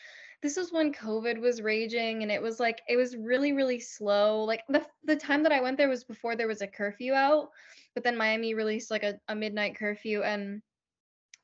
this 0.42 0.56
was 0.56 0.72
when 0.72 0.92
COVID 0.92 1.40
was 1.40 1.62
raging 1.62 2.22
and 2.22 2.30
it 2.30 2.42
was 2.42 2.58
like 2.58 2.82
it 2.88 2.96
was 2.96 3.16
really 3.16 3.52
really 3.52 3.78
slow. 3.78 4.42
Like 4.42 4.62
the 4.68 4.84
the 5.04 5.16
time 5.16 5.44
that 5.44 5.52
I 5.52 5.60
went 5.60 5.76
there 5.76 5.88
was 5.88 6.04
before 6.04 6.34
there 6.34 6.48
was 6.48 6.60
a 6.62 6.66
curfew 6.66 7.12
out, 7.12 7.50
but 7.94 8.02
then 8.02 8.16
Miami 8.16 8.54
released 8.54 8.90
like 8.90 9.04
a, 9.04 9.18
a 9.28 9.34
midnight 9.34 9.76
curfew 9.76 10.22
and 10.22 10.60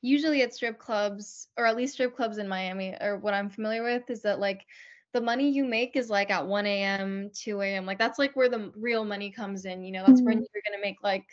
usually 0.03 0.41
at 0.41 0.53
strip 0.53 0.77
clubs 0.77 1.47
or 1.57 1.65
at 1.65 1.77
least 1.77 1.93
strip 1.93 2.15
clubs 2.15 2.37
in 2.37 2.47
Miami 2.47 2.95
or 3.01 3.17
what 3.17 3.33
I'm 3.33 3.49
familiar 3.49 3.81
with 3.83 4.09
is 4.09 4.21
that 4.23 4.37
like 4.37 4.65
the 5.13 5.21
money 5.21 5.49
you 5.49 5.63
make 5.63 5.95
is 5.95 6.09
like 6.09 6.29
at 6.29 6.45
1 6.45 6.65
a.m 6.65 7.31
2 7.33 7.61
a.m 7.61 7.85
like 7.85 7.97
that's 7.97 8.19
like 8.19 8.35
where 8.35 8.49
the 8.49 8.71
real 8.75 9.05
money 9.05 9.31
comes 9.31 9.65
in 9.65 9.83
you 9.83 9.93
know? 9.93 10.03
That's 10.05 10.19
mm-hmm. 10.19 10.25
when 10.25 10.37
you're 10.39 10.63
gonna 10.65 10.81
make 10.81 10.97
like 11.01 11.25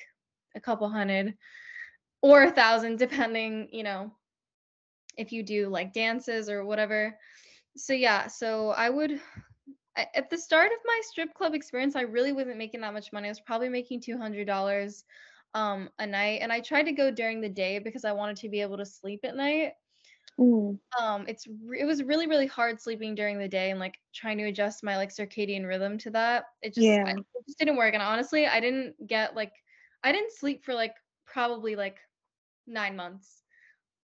a 0.54 0.60
couple 0.60 0.88
hundred 0.88 1.34
or 2.22 2.44
a 2.44 2.50
thousand 2.50 2.96
depending 2.98 3.68
you 3.72 3.82
know 3.82 4.12
if 5.18 5.32
you 5.32 5.42
do 5.42 5.68
like 5.68 5.92
dances 5.92 6.48
or 6.48 6.64
whatever. 6.64 7.18
So 7.76 7.92
yeah 7.92 8.28
so 8.28 8.70
i 8.70 8.88
would 8.88 9.20
at 9.96 10.30
the 10.30 10.38
start 10.38 10.70
of 10.70 10.78
my 10.86 11.00
strip 11.02 11.34
club 11.34 11.54
experience 11.54 11.96
i 11.96 12.02
really 12.02 12.32
wasn't 12.32 12.56
making 12.56 12.80
that 12.82 12.94
much 12.94 13.12
money. 13.12 13.26
I 13.26 13.32
was 13.32 13.40
probably 13.40 13.68
making 13.68 14.00
$200 14.00 15.02
um 15.54 15.90
a 15.98 16.06
night 16.06 16.40
and 16.42 16.52
I 16.52 16.60
tried 16.60 16.84
to 16.84 16.92
go 16.92 17.10
during 17.10 17.40
the 17.40 17.48
day 17.48 17.78
because 17.78 18.04
I 18.04 18.12
wanted 18.12 18.36
to 18.36 18.48
be 18.48 18.60
able 18.60 18.76
to 18.76 18.86
sleep 18.86 19.20
at 19.24 19.36
night. 19.36 19.72
Mm. 20.38 20.78
Um 20.98 21.24
it's 21.28 21.46
it 21.78 21.84
was 21.84 22.02
really 22.02 22.26
really 22.26 22.46
hard 22.46 22.80
sleeping 22.80 23.14
during 23.14 23.38
the 23.38 23.48
day 23.48 23.70
and 23.70 23.80
like 23.80 23.98
trying 24.14 24.38
to 24.38 24.44
adjust 24.44 24.84
my 24.84 24.96
like 24.96 25.10
circadian 25.10 25.66
rhythm 25.66 25.98
to 25.98 26.10
that. 26.10 26.44
It 26.62 26.74
just 26.74 26.86
yeah. 26.86 27.04
I, 27.06 27.10
it 27.10 27.46
just 27.46 27.58
didn't 27.58 27.76
work 27.76 27.94
and 27.94 28.02
honestly 28.02 28.46
I 28.46 28.60
didn't 28.60 28.94
get 29.06 29.34
like 29.34 29.52
I 30.04 30.12
didn't 30.12 30.32
sleep 30.32 30.64
for 30.64 30.72
like 30.72 30.94
probably 31.26 31.76
like 31.76 31.98
9 32.66 32.96
months. 32.96 33.36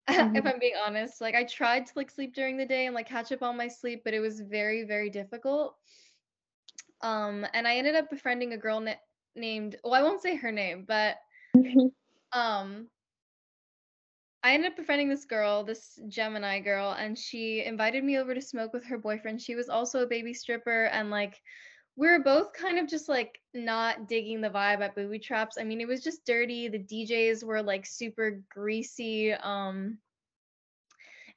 Mm-hmm. 0.09 0.37
if 0.37 0.47
I'm 0.47 0.59
being 0.59 0.73
honest, 0.83 1.21
like 1.21 1.35
I 1.35 1.45
tried 1.45 1.85
to 1.85 1.92
like 1.95 2.11
sleep 2.11 2.35
during 2.35 2.57
the 2.57 2.64
day 2.64 2.87
and 2.87 2.95
like 2.95 3.07
catch 3.07 3.30
up 3.30 3.42
on 3.42 3.59
my 3.59 3.68
sleep, 3.68 4.00
but 4.07 4.14
it 4.14 4.21
was 4.21 4.40
very 4.40 4.85
very 4.85 5.11
difficult. 5.11 5.76
Um 7.02 7.47
and 7.52 7.68
I 7.68 7.76
ended 7.76 7.95
up 7.95 8.09
befriending 8.09 8.54
a 8.54 8.57
girl 8.57 8.80
na- 8.80 8.95
named 9.37 9.76
well 9.85 9.92
I 9.92 10.02
won't 10.02 10.23
say 10.23 10.35
her 10.35 10.50
name, 10.50 10.87
but 10.88 11.16
um 12.33 12.88
I 14.43 14.55
ended 14.55 14.71
up 14.71 14.76
befriending 14.76 15.09
this 15.09 15.25
girl, 15.25 15.64
this 15.64 15.99
Gemini 16.09 16.61
girl, 16.61 16.93
and 16.93 17.19
she 17.19 17.64
invited 17.64 18.05
me 18.05 18.19
over 18.19 18.35
to 18.35 18.40
smoke 18.40 18.73
with 18.73 18.85
her 18.85 18.97
boyfriend. 18.97 19.43
She 19.43 19.57
was 19.57 19.69
also 19.69 20.02
a 20.02 20.07
baby 20.07 20.33
stripper, 20.33 20.85
and 20.87 21.11
like 21.11 21.40
we 21.97 22.07
were 22.07 22.21
both 22.21 22.52
kind 22.52 22.78
of 22.78 22.87
just 22.87 23.09
like 23.09 23.40
not 23.55 24.07
digging 24.07 24.40
the 24.40 24.49
vibe 24.49 24.81
at 24.81 24.95
booby 24.95 25.19
traps. 25.19 25.59
I 25.59 25.64
mean, 25.64 25.81
it 25.81 25.88
was 25.88 26.02
just 26.02 26.25
dirty. 26.25 26.69
The 26.69 26.78
DJs 26.78 27.43
were 27.43 27.61
like 27.61 27.85
super 27.85 28.40
greasy. 28.49 29.33
Um 29.33 29.99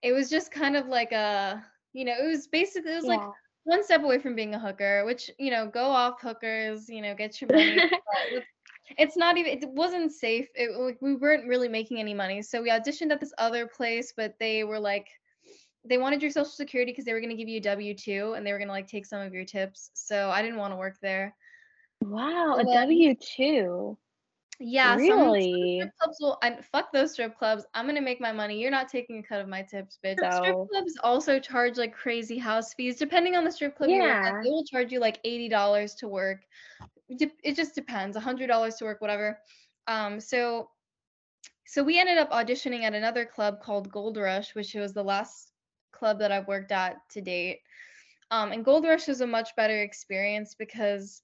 it 0.04 0.12
was 0.14 0.30
just 0.30 0.52
kind 0.52 0.76
of 0.76 0.88
like 0.88 1.12
a 1.12 1.66
you 1.94 2.06
know, 2.06 2.14
it 2.14 2.28
was 2.28 2.48
basically 2.48 2.92
it 2.92 2.96
was 2.96 3.06
yeah. 3.06 3.16
like 3.16 3.28
one 3.64 3.84
step 3.84 4.04
away 4.04 4.20
from 4.20 4.36
being 4.36 4.54
a 4.54 4.60
hooker, 4.60 5.04
which, 5.06 5.32
you 5.40 5.52
know, 5.52 5.68
go 5.68 5.86
off 5.86 6.22
hookers, 6.22 6.88
you 6.90 7.02
know, 7.02 7.16
get 7.16 7.42
your 7.42 7.50
money. 7.52 7.78
it's 8.98 9.18
not 9.18 9.38
even 9.38 9.52
it 9.52 9.70
wasn't 9.70 10.12
safe. 10.12 10.48
It 10.56 10.78
like 10.80 10.98
we 11.02 11.16
weren't 11.16 11.48
really 11.48 11.68
making 11.68 12.00
any 12.00 12.14
money. 12.14 12.42
So 12.42 12.62
we 12.62 12.70
auditioned 12.70 13.12
at 13.12 13.20
this 13.20 13.34
other 13.38 13.68
place, 13.68 14.14
but 14.16 14.36
they 14.40 14.64
were 14.64 14.80
like 14.80 15.08
they 15.84 15.98
wanted 15.98 16.22
your 16.22 16.32
social 16.32 16.46
security 16.46 16.92
because 16.92 17.06
they 17.06 17.14
were 17.14 17.20
going 17.20 17.32
to 17.32 17.36
give 17.36 17.50
you 17.50 17.58
a 17.58 17.76
W2 17.76 18.38
and 18.38 18.46
they 18.46 18.52
were 18.52 18.60
going 18.60 18.68
to 18.68 18.74
like 18.74 18.88
take 18.88 19.06
some 19.06 19.22
of 19.22 19.34
your 19.34 19.46
tips. 19.46 19.90
So 19.94 20.30
I 20.30 20.42
didn't 20.44 20.58
want 20.58 20.74
to 20.74 20.78
work 20.78 20.98
there. 21.02 21.36
Wow, 22.02 22.58
a 22.60 22.64
W 22.64 23.16
two. 23.16 23.98
Yeah, 24.64 24.96
some, 24.96 25.08
some 25.08 25.20
Really? 25.20 25.80
strip 25.80 25.98
clubs 25.98 26.18
will 26.20 26.38
and 26.44 26.64
fuck 26.66 26.92
those 26.92 27.14
strip 27.14 27.38
clubs. 27.38 27.66
I'm 27.74 27.88
gonna 27.88 28.02
make 28.02 28.22
my 28.22 28.32
money. 28.32 28.60
You're 28.60 28.72
not 28.72 28.90
taking 28.90 29.20
a 29.20 29.24
cut 29.24 29.42
of 29.42 29.48
my 29.48 29.64
tips, 29.64 29.98
bitch. 30.06 30.18
Strip 30.18 30.56
clubs 30.70 30.98
also 31.04 31.40
charge 31.40 31.78
like 31.78 31.96
crazy 31.96 32.38
house 32.38 32.74
fees. 32.74 32.98
Depending 32.98 33.36
on 33.36 33.44
the 33.44 33.52
strip 33.52 33.76
club 33.76 33.90
you 33.90 34.02
work 34.02 34.12
at, 34.12 34.34
yeah. 34.34 34.42
they 34.44 34.50
will 34.50 34.64
charge 34.64 34.92
you 34.92 35.00
like 35.00 35.20
eighty 35.24 35.50
dollars 35.50 35.96
to 35.96 36.08
work. 36.08 36.42
It 37.20 37.56
just 37.56 37.76
depends. 37.76 38.16
A 38.16 38.22
hundred 38.22 38.48
dollars 38.48 38.76
to 38.78 38.86
work, 38.86 39.02
whatever. 39.02 39.40
Um, 39.88 40.20
so 40.20 40.70
so 41.66 41.84
we 41.84 42.00
ended 42.00 42.18
up 42.18 42.32
auditioning 42.32 42.84
at 42.84 42.94
another 42.94 43.26
club 43.26 43.62
called 43.62 43.92
Gold 43.92 44.18
Rush, 44.18 44.56
which 44.56 44.74
was 44.74 44.94
the 44.94 45.04
last 45.04 45.54
club 45.92 46.20
that 46.20 46.32
I've 46.32 46.48
worked 46.48 46.72
at 46.72 46.98
to 47.12 47.22
date. 47.22 47.60
Um, 48.30 48.52
and 48.52 48.64
Gold 48.64 48.86
Rush 48.86 49.08
was 49.08 49.22
a 49.22 49.28
much 49.28 49.56
better 49.56 49.82
experience 49.82 50.56
because 50.56 51.22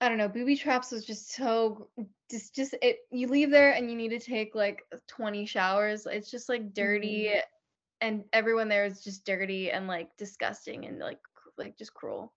I 0.00 0.08
don't 0.08 0.18
know, 0.18 0.28
booby 0.28 0.56
traps 0.56 0.92
was 0.92 1.04
just 1.04 1.32
so 1.32 1.88
just 2.30 2.54
just 2.54 2.74
it 2.82 2.98
you 3.10 3.26
leave 3.26 3.50
there 3.50 3.72
and 3.72 3.90
you 3.90 3.96
need 3.96 4.10
to 4.10 4.20
take 4.20 4.54
like 4.54 4.82
20 5.08 5.46
showers. 5.46 6.06
It's 6.06 6.30
just 6.30 6.48
like 6.48 6.72
dirty 6.74 7.28
Mhm. 7.28 7.42
and 8.00 8.24
everyone 8.32 8.68
there 8.68 8.84
is 8.84 9.02
just 9.02 9.24
dirty 9.24 9.70
and 9.70 9.88
like 9.88 10.16
disgusting 10.16 10.86
and 10.86 10.98
like 10.98 11.20
like 11.56 11.76
just 11.76 11.94
cruel. 11.94 12.32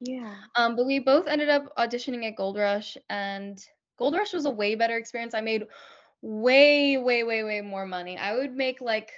Yeah. 0.00 0.36
Um, 0.54 0.76
but 0.76 0.86
we 0.86 0.98
both 0.98 1.26
ended 1.26 1.48
up 1.48 1.74
auditioning 1.76 2.26
at 2.26 2.36
Gold 2.36 2.56
Rush 2.56 2.96
and 3.08 3.62
Gold 3.98 4.14
Rush 4.14 4.32
was 4.32 4.46
a 4.46 4.50
way 4.50 4.74
better 4.74 4.96
experience. 4.96 5.34
I 5.34 5.40
made 5.40 5.66
way, 6.22 6.96
way, 6.98 7.22
way, 7.24 7.42
way 7.44 7.60
more 7.60 7.86
money. 7.86 8.16
I 8.18 8.34
would 8.34 8.54
make 8.54 8.80
like 8.80 9.10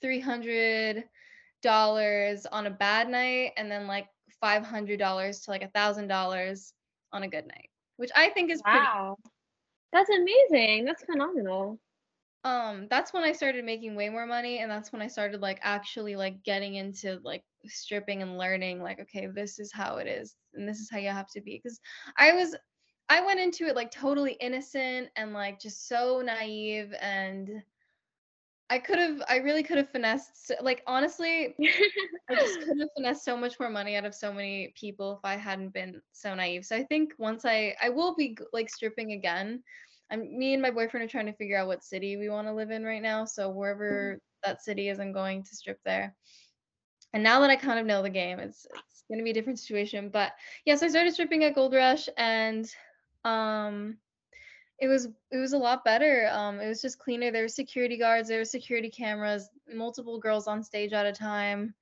three 0.00 0.20
hundred 0.20 1.04
dollars 1.62 2.46
on 2.46 2.66
a 2.66 2.70
bad 2.70 3.08
night 3.08 3.52
and 3.56 3.70
then 3.70 3.86
like 3.86 4.08
five 4.40 4.64
hundred 4.64 4.98
dollars 4.98 5.40
to 5.40 5.50
like 5.50 5.62
a 5.62 5.68
thousand 5.68 6.08
dollars 6.08 6.74
on 7.12 7.22
a 7.22 7.28
good 7.28 7.46
night, 7.46 7.70
which 7.96 8.10
I 8.16 8.30
think 8.30 8.50
is 8.50 8.62
pretty 8.62 8.88
Wow. 8.88 9.16
That's 9.92 10.10
amazing. 10.10 10.84
That's 10.84 11.04
phenomenal. 11.04 11.80
um 12.44 12.86
that's 12.88 13.12
when 13.12 13.24
I 13.24 13.32
started 13.32 13.64
making 13.64 13.94
way 13.96 14.08
more 14.08 14.26
money 14.26 14.58
and 14.58 14.70
that's 14.70 14.92
when 14.92 15.02
I 15.02 15.08
started 15.08 15.40
like 15.40 15.58
actually 15.62 16.16
like 16.16 16.42
getting 16.44 16.74
into 16.74 17.20
like 17.24 17.44
stripping 17.70 18.22
and 18.22 18.38
learning 18.38 18.82
like 18.82 19.00
okay 19.00 19.26
this 19.26 19.58
is 19.58 19.72
how 19.72 19.96
it 19.96 20.06
is 20.06 20.36
and 20.54 20.68
this 20.68 20.78
is 20.78 20.90
how 20.90 20.98
you 20.98 21.08
have 21.08 21.28
to 21.28 21.40
be 21.40 21.60
because 21.62 21.80
I 22.16 22.32
was 22.32 22.54
I 23.08 23.24
went 23.24 23.40
into 23.40 23.66
it 23.66 23.76
like 23.76 23.90
totally 23.90 24.32
innocent 24.40 25.08
and 25.16 25.32
like 25.32 25.60
just 25.60 25.88
so 25.88 26.22
naive 26.24 26.92
and 27.00 27.62
I 28.68 28.78
could 28.78 28.98
have 28.98 29.22
I 29.28 29.36
really 29.36 29.62
could 29.62 29.76
have 29.76 29.90
finessed 29.90 30.50
like 30.60 30.82
honestly 30.86 31.54
I 32.28 32.34
just 32.34 32.60
could 32.60 32.80
have 32.80 32.88
finessed 32.96 33.24
so 33.24 33.36
much 33.36 33.60
more 33.60 33.70
money 33.70 33.96
out 33.96 34.04
of 34.04 34.14
so 34.14 34.32
many 34.32 34.72
people 34.76 35.12
if 35.12 35.24
I 35.24 35.36
hadn't 35.36 35.72
been 35.72 36.00
so 36.12 36.34
naive. 36.34 36.64
So 36.64 36.76
I 36.76 36.82
think 36.84 37.12
once 37.18 37.44
I 37.44 37.76
I 37.80 37.90
will 37.90 38.16
be 38.16 38.36
like 38.52 38.68
stripping 38.68 39.12
again. 39.12 39.62
I'm 40.10 40.38
me 40.38 40.52
and 40.52 40.62
my 40.62 40.70
boyfriend 40.70 41.04
are 41.04 41.10
trying 41.10 41.26
to 41.26 41.32
figure 41.32 41.58
out 41.58 41.66
what 41.66 41.82
city 41.82 42.16
we 42.16 42.28
want 42.28 42.46
to 42.46 42.54
live 42.54 42.70
in 42.70 42.84
right 42.84 43.02
now. 43.02 43.24
So 43.24 43.50
wherever 43.50 44.14
mm-hmm. 44.14 44.48
that 44.50 44.62
city 44.62 44.88
is, 44.88 45.00
I'm 45.00 45.12
going 45.12 45.42
to 45.42 45.56
strip 45.56 45.80
there. 45.84 46.14
And 47.12 47.22
now 47.22 47.40
that 47.40 47.50
I 47.50 47.56
kind 47.56 47.78
of 47.78 47.86
know 47.86 48.02
the 48.02 48.10
game, 48.10 48.38
it's 48.38 48.66
it's 48.74 49.04
gonna 49.10 49.22
be 49.22 49.30
a 49.30 49.34
different 49.34 49.58
situation. 49.58 50.10
But 50.10 50.32
yes, 50.64 50.82
I 50.82 50.88
started 50.88 51.12
stripping 51.12 51.44
at 51.44 51.54
Gold 51.54 51.74
Rush 51.74 52.08
and 52.16 52.70
um 53.24 53.96
it 54.78 54.88
was 54.88 55.08
it 55.30 55.38
was 55.38 55.52
a 55.52 55.58
lot 55.58 55.84
better. 55.84 56.28
Um 56.32 56.60
it 56.60 56.68
was 56.68 56.82
just 56.82 56.98
cleaner. 56.98 57.30
There 57.30 57.42
were 57.42 57.48
security 57.48 57.96
guards, 57.96 58.28
there 58.28 58.38
were 58.38 58.44
security 58.44 58.90
cameras, 58.90 59.48
multiple 59.72 60.18
girls 60.18 60.46
on 60.46 60.62
stage 60.62 60.92
at 60.92 61.06
a 61.06 61.12
time 61.12 61.74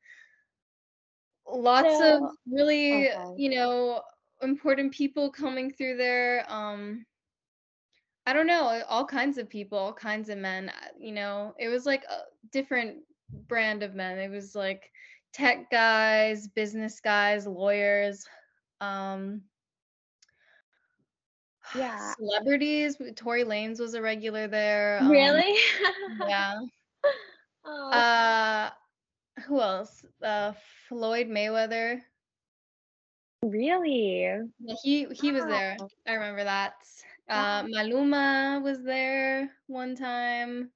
lots 1.46 2.00
of 2.00 2.22
really 2.50 3.10
okay. 3.10 3.34
you 3.36 3.50
know 3.50 4.02
important 4.42 4.92
people 4.92 5.30
coming 5.30 5.70
through 5.70 5.96
there 5.96 6.44
um 6.48 7.04
i 8.26 8.32
don't 8.32 8.46
know 8.46 8.82
all 8.88 9.04
kinds 9.04 9.38
of 9.38 9.48
people 9.48 9.78
all 9.78 9.92
kinds 9.92 10.28
of 10.28 10.38
men 10.38 10.68
uh, 10.68 10.88
you 10.98 11.12
know 11.12 11.54
it 11.58 11.68
was 11.68 11.86
like 11.86 12.04
a 12.04 12.22
different 12.50 12.96
brand 13.46 13.82
of 13.82 13.94
men 13.94 14.18
it 14.18 14.30
was 14.30 14.54
like 14.54 14.90
tech 15.34 15.70
guys 15.70 16.48
business 16.48 17.00
guys 17.00 17.46
lawyers 17.46 18.26
um 18.80 19.42
Yeah. 21.74 22.12
celebrities 22.16 22.96
Tory 23.16 23.44
Lanez 23.44 23.80
was 23.80 23.94
a 23.94 24.02
regular 24.02 24.46
there 24.46 24.98
um 25.00 25.10
Really? 25.10 25.54
yeah 26.26 26.60
Oh, 27.66 27.90
uh 27.90 28.70
who 29.46 29.60
else 29.60 30.04
uh 30.22 30.52
Floyd 30.88 31.28
Mayweather 31.28 32.02
really? 33.44 34.22
Yeah, 34.22 34.74
he 34.82 35.06
he 35.12 35.32
was 35.32 35.44
there. 35.44 35.76
I 36.06 36.14
remember 36.14 36.44
that. 36.44 36.74
Wow. 37.28 37.60
Uh, 37.60 37.62
Maluma 37.64 38.62
was 38.62 38.82
there 38.82 39.50
one 39.66 39.94
time. 39.94 40.70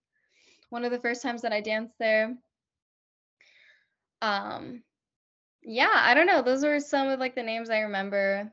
One 0.71 0.85
of 0.85 0.91
the 0.91 0.99
first 0.99 1.23
times 1.23 1.43
that 1.43 1.53
I 1.53 1.61
danced 1.61 1.99
there. 1.99 2.37
Um, 4.23 4.83
yeah, 5.63 5.91
I 5.93 6.15
don't 6.15 6.27
know. 6.27 6.43
Those 6.43 6.65
were 6.65 6.81
some 6.81 7.09
of 7.09 7.21
like 7.21 7.35
the 7.35 7.43
names 7.43 7.71
I 7.71 7.81
remember. 7.81 8.51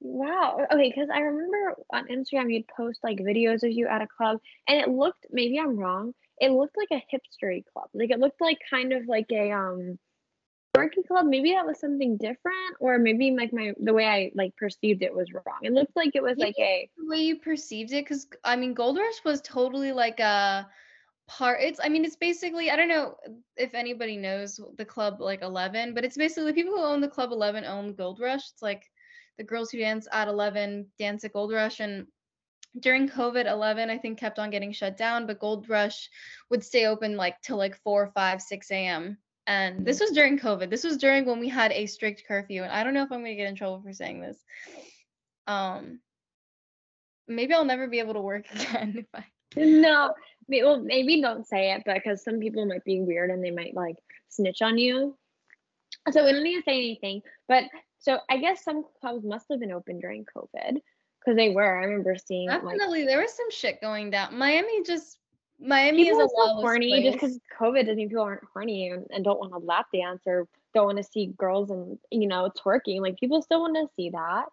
Wow. 0.00 0.66
Okay, 0.72 0.92
because 0.94 1.10
I 1.14 1.20
remember 1.20 1.76
on 1.92 2.08
Instagram 2.08 2.52
you'd 2.52 2.66
post 2.68 3.00
like 3.04 3.18
videos 3.18 3.62
of 3.62 3.70
you 3.70 3.86
at 3.86 4.02
a 4.02 4.08
club, 4.08 4.38
and 4.66 4.80
it 4.80 4.88
looked, 4.88 5.26
maybe 5.30 5.60
I'm 5.60 5.78
wrong, 5.78 6.12
it 6.38 6.50
looked 6.50 6.76
like 6.76 6.88
a 6.90 7.14
hipstery 7.14 7.62
club. 7.72 7.88
Like 7.94 8.10
it 8.10 8.18
looked 8.18 8.40
like 8.40 8.58
kind 8.68 8.92
of 8.92 9.06
like 9.06 9.30
a 9.30 9.52
um 9.52 9.98
dorky 10.76 11.06
club. 11.06 11.26
Maybe 11.26 11.52
that 11.52 11.66
was 11.66 11.78
something 11.78 12.16
different, 12.16 12.76
or 12.80 12.98
maybe 12.98 13.30
like 13.30 13.52
my 13.52 13.74
the 13.80 13.92
way 13.92 14.06
I 14.06 14.32
like 14.34 14.56
perceived 14.56 15.02
it 15.02 15.14
was 15.14 15.32
wrong. 15.32 15.60
It 15.62 15.72
looked 15.72 15.94
like 15.94 16.16
it 16.16 16.22
was 16.22 16.36
Maybe 16.36 16.48
like 16.48 16.58
a 16.58 16.90
the 16.96 17.08
way 17.08 17.18
you 17.18 17.36
perceived 17.36 17.92
it, 17.92 18.04
because 18.04 18.26
I 18.42 18.56
mean, 18.56 18.74
Gold 18.74 18.96
Rush 18.98 19.24
was 19.24 19.40
totally 19.42 19.92
like 19.92 20.18
a 20.18 20.68
part. 21.38 21.60
It's 21.60 21.80
I 21.82 21.88
mean, 21.88 22.04
it's 22.04 22.16
basically 22.16 22.70
I 22.70 22.76
don't 22.76 22.88
know 22.88 23.16
if 23.56 23.74
anybody 23.74 24.16
knows 24.16 24.60
the 24.76 24.84
club 24.84 25.20
like 25.20 25.42
Eleven, 25.42 25.94
but 25.94 26.04
it's 26.04 26.16
basically 26.16 26.46
the 26.46 26.54
people 26.54 26.74
who 26.74 26.84
own 26.84 27.00
the 27.00 27.08
club 27.08 27.32
Eleven 27.32 27.64
own 27.64 27.94
Gold 27.94 28.20
Rush. 28.20 28.50
It's 28.52 28.62
like 28.62 28.84
the 29.38 29.44
girls 29.44 29.70
who 29.70 29.78
dance 29.78 30.06
at 30.12 30.28
Eleven 30.28 30.86
dance 30.98 31.24
at 31.24 31.32
Gold 31.32 31.52
Rush, 31.52 31.80
and 31.80 32.06
during 32.80 33.08
COVID, 33.08 33.50
11, 33.50 33.90
I 33.90 33.98
think, 33.98 34.18
kept 34.18 34.38
on 34.38 34.50
getting 34.50 34.72
shut 34.72 34.96
down, 34.96 35.26
but 35.26 35.38
Gold 35.38 35.68
Rush 35.68 36.08
would 36.50 36.64
stay 36.64 36.86
open 36.86 37.16
like 37.16 37.40
till 37.42 37.58
like 37.58 37.76
4, 37.82 38.10
5, 38.14 38.42
6 38.42 38.70
a.m. 38.70 39.18
And 39.46 39.84
this 39.84 40.00
was 40.00 40.12
during 40.12 40.38
COVID. 40.38 40.70
This 40.70 40.84
was 40.84 40.96
during 40.96 41.26
when 41.26 41.40
we 41.40 41.48
had 41.48 41.72
a 41.72 41.86
strict 41.86 42.24
curfew. 42.26 42.62
And 42.62 42.72
I 42.72 42.84
don't 42.84 42.94
know 42.94 43.02
if 43.02 43.12
I'm 43.12 43.20
going 43.20 43.32
to 43.32 43.34
get 43.34 43.48
in 43.48 43.56
trouble 43.56 43.82
for 43.82 43.92
saying 43.92 44.20
this. 44.20 44.38
Um, 45.46 46.00
maybe 47.28 47.52
I'll 47.52 47.64
never 47.64 47.88
be 47.88 47.98
able 47.98 48.14
to 48.14 48.20
work 48.20 48.46
again 48.54 48.94
if 48.98 49.06
I. 49.14 49.24
no. 49.56 50.14
Well, 50.48 50.80
maybe 50.80 51.20
don't 51.20 51.46
say 51.46 51.72
it 51.72 51.82
because 51.84 52.22
some 52.22 52.38
people 52.40 52.66
might 52.66 52.84
be 52.84 53.00
weird 53.00 53.30
and 53.30 53.42
they 53.42 53.50
might 53.50 53.74
like 53.74 53.96
snitch 54.28 54.62
on 54.62 54.78
you. 54.78 55.16
So 56.10 56.24
we 56.24 56.32
don't 56.32 56.42
need 56.42 56.56
to 56.56 56.62
say 56.62 56.74
anything. 56.74 57.22
But 57.48 57.64
so 57.98 58.18
I 58.28 58.38
guess 58.38 58.64
some 58.64 58.84
clubs 59.00 59.24
must 59.24 59.46
have 59.50 59.60
been 59.60 59.72
open 59.72 60.00
during 60.00 60.24
COVID 60.24 60.80
because 61.20 61.36
they 61.36 61.50
were. 61.50 61.80
I 61.80 61.84
remember 61.84 62.16
seeing 62.16 62.48
like 62.48 62.62
Definitely, 62.62 63.04
there 63.04 63.20
was 63.20 63.32
some 63.34 63.50
shit 63.50 63.80
going 63.80 64.10
down. 64.10 64.36
Miami 64.36 64.82
just. 64.84 65.18
Miami 65.64 66.04
people 66.04 66.20
is 66.22 66.26
a 66.26 66.28
so 66.28 66.54
horny 66.54 67.02
just 67.04 67.20
because 67.20 67.38
COVID 67.60 67.82
doesn't 67.82 67.94
mean 67.94 68.08
people 68.08 68.24
aren't 68.24 68.42
horny 68.52 68.88
and, 68.88 69.06
and 69.10 69.22
don't 69.22 69.38
want 69.38 69.52
to 69.52 69.58
lap 69.58 69.86
dance 69.94 70.22
or 70.26 70.48
don't 70.74 70.86
want 70.86 70.98
to 70.98 71.04
see 71.04 71.26
girls 71.38 71.70
and 71.70 71.98
you 72.10 72.26
know 72.26 72.50
twerking. 72.58 73.00
Like 73.00 73.16
people 73.16 73.40
still 73.42 73.60
want 73.60 73.76
to 73.76 73.86
see 73.94 74.10
that. 74.10 74.46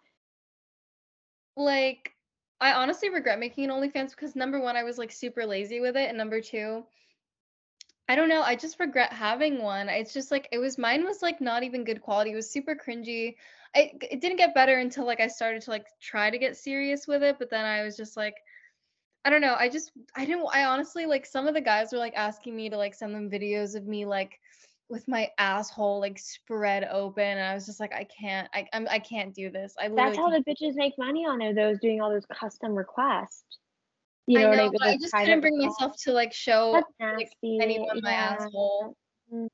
like 1.56 2.12
I 2.60 2.74
honestly 2.74 3.08
regret 3.08 3.38
making 3.38 3.64
an 3.64 3.70
OnlyFans 3.70 4.10
because 4.10 4.36
number 4.36 4.60
one, 4.60 4.76
I 4.76 4.84
was 4.84 4.98
like 4.98 5.12
super 5.12 5.46
lazy 5.46 5.80
with 5.80 5.96
it, 5.96 6.08
and 6.08 6.18
number 6.18 6.40
two, 6.40 6.84
I 8.08 8.16
don't 8.16 8.28
know, 8.28 8.42
I 8.42 8.56
just 8.56 8.80
regret 8.80 9.12
having 9.12 9.62
one. 9.62 9.88
It's 9.88 10.12
just 10.12 10.30
like 10.32 10.48
it 10.50 10.58
was 10.58 10.78
mine 10.78 11.04
was 11.04 11.22
like 11.22 11.40
not 11.40 11.62
even 11.62 11.84
good 11.84 12.02
quality. 12.02 12.32
It 12.32 12.36
was 12.36 12.50
super 12.50 12.74
cringy. 12.74 13.36
I 13.74 13.92
it 14.02 14.20
didn't 14.20 14.38
get 14.38 14.54
better 14.54 14.78
until 14.78 15.06
like 15.06 15.20
I 15.20 15.28
started 15.28 15.62
to 15.62 15.70
like 15.70 15.86
try 16.00 16.28
to 16.28 16.38
get 16.38 16.56
serious 16.56 17.06
with 17.06 17.22
it, 17.22 17.36
but 17.38 17.50
then 17.50 17.64
I 17.64 17.84
was 17.84 17.96
just 17.96 18.16
like 18.16 18.34
I 19.24 19.30
don't 19.30 19.42
know. 19.42 19.54
I 19.56 19.68
just 19.68 19.92
I 20.16 20.24
didn't 20.24 20.46
I 20.52 20.64
honestly 20.64 21.06
like 21.06 21.24
some 21.24 21.46
of 21.46 21.54
the 21.54 21.60
guys 21.60 21.92
were 21.92 21.98
like 21.98 22.14
asking 22.16 22.56
me 22.56 22.68
to 22.70 22.76
like 22.76 22.94
send 22.94 23.14
them 23.14 23.30
videos 23.30 23.76
of 23.76 23.86
me 23.86 24.06
like 24.06 24.39
with 24.90 25.06
my 25.06 25.30
asshole 25.38 26.00
like 26.00 26.18
spread 26.18 26.84
open 26.90 27.22
and 27.22 27.40
I 27.40 27.54
was 27.54 27.64
just 27.64 27.78
like 27.80 27.94
I 27.94 28.04
can't 28.04 28.48
I 28.52 28.66
I'm, 28.72 28.88
I 28.90 28.98
can't 28.98 29.34
do 29.34 29.48
this. 29.50 29.74
I 29.78 29.88
That's 29.88 30.16
how 30.16 30.28
can't. 30.30 30.44
the 30.44 30.52
bitches 30.52 30.74
make 30.74 30.98
money 30.98 31.24
on 31.26 31.40
it. 31.40 31.54
Those 31.54 31.78
doing 31.78 32.00
all 32.00 32.10
those 32.10 32.26
custom 32.26 32.74
requests. 32.74 33.44
You 34.26 34.40
I 34.40 34.42
know, 34.42 34.50
know, 34.50 34.56
they 34.70 34.76
but 34.78 34.82
I 34.88 34.96
just 34.98 35.12
couldn't 35.14 35.40
bring 35.40 35.54
requests. 35.54 35.80
myself 35.80 35.96
to 36.02 36.12
like 36.12 36.32
show 36.32 36.82
like 37.00 37.28
anyone 37.44 38.00
my 38.02 38.10
Yeah. 38.10 38.36
asshole. 38.40 38.96
Mm. 39.32 39.48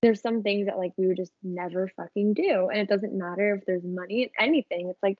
There's 0.00 0.20
some 0.22 0.42
things 0.42 0.66
that 0.66 0.78
like 0.78 0.92
we 0.96 1.06
would 1.06 1.16
just 1.16 1.32
never 1.42 1.88
fucking 1.96 2.34
do, 2.34 2.68
and 2.68 2.78
it 2.80 2.88
doesn't 2.88 3.12
matter 3.16 3.54
if 3.56 3.66
there's 3.66 3.84
money 3.84 4.22
in 4.24 4.30
anything. 4.38 4.88
It's 4.88 5.02
like 5.02 5.18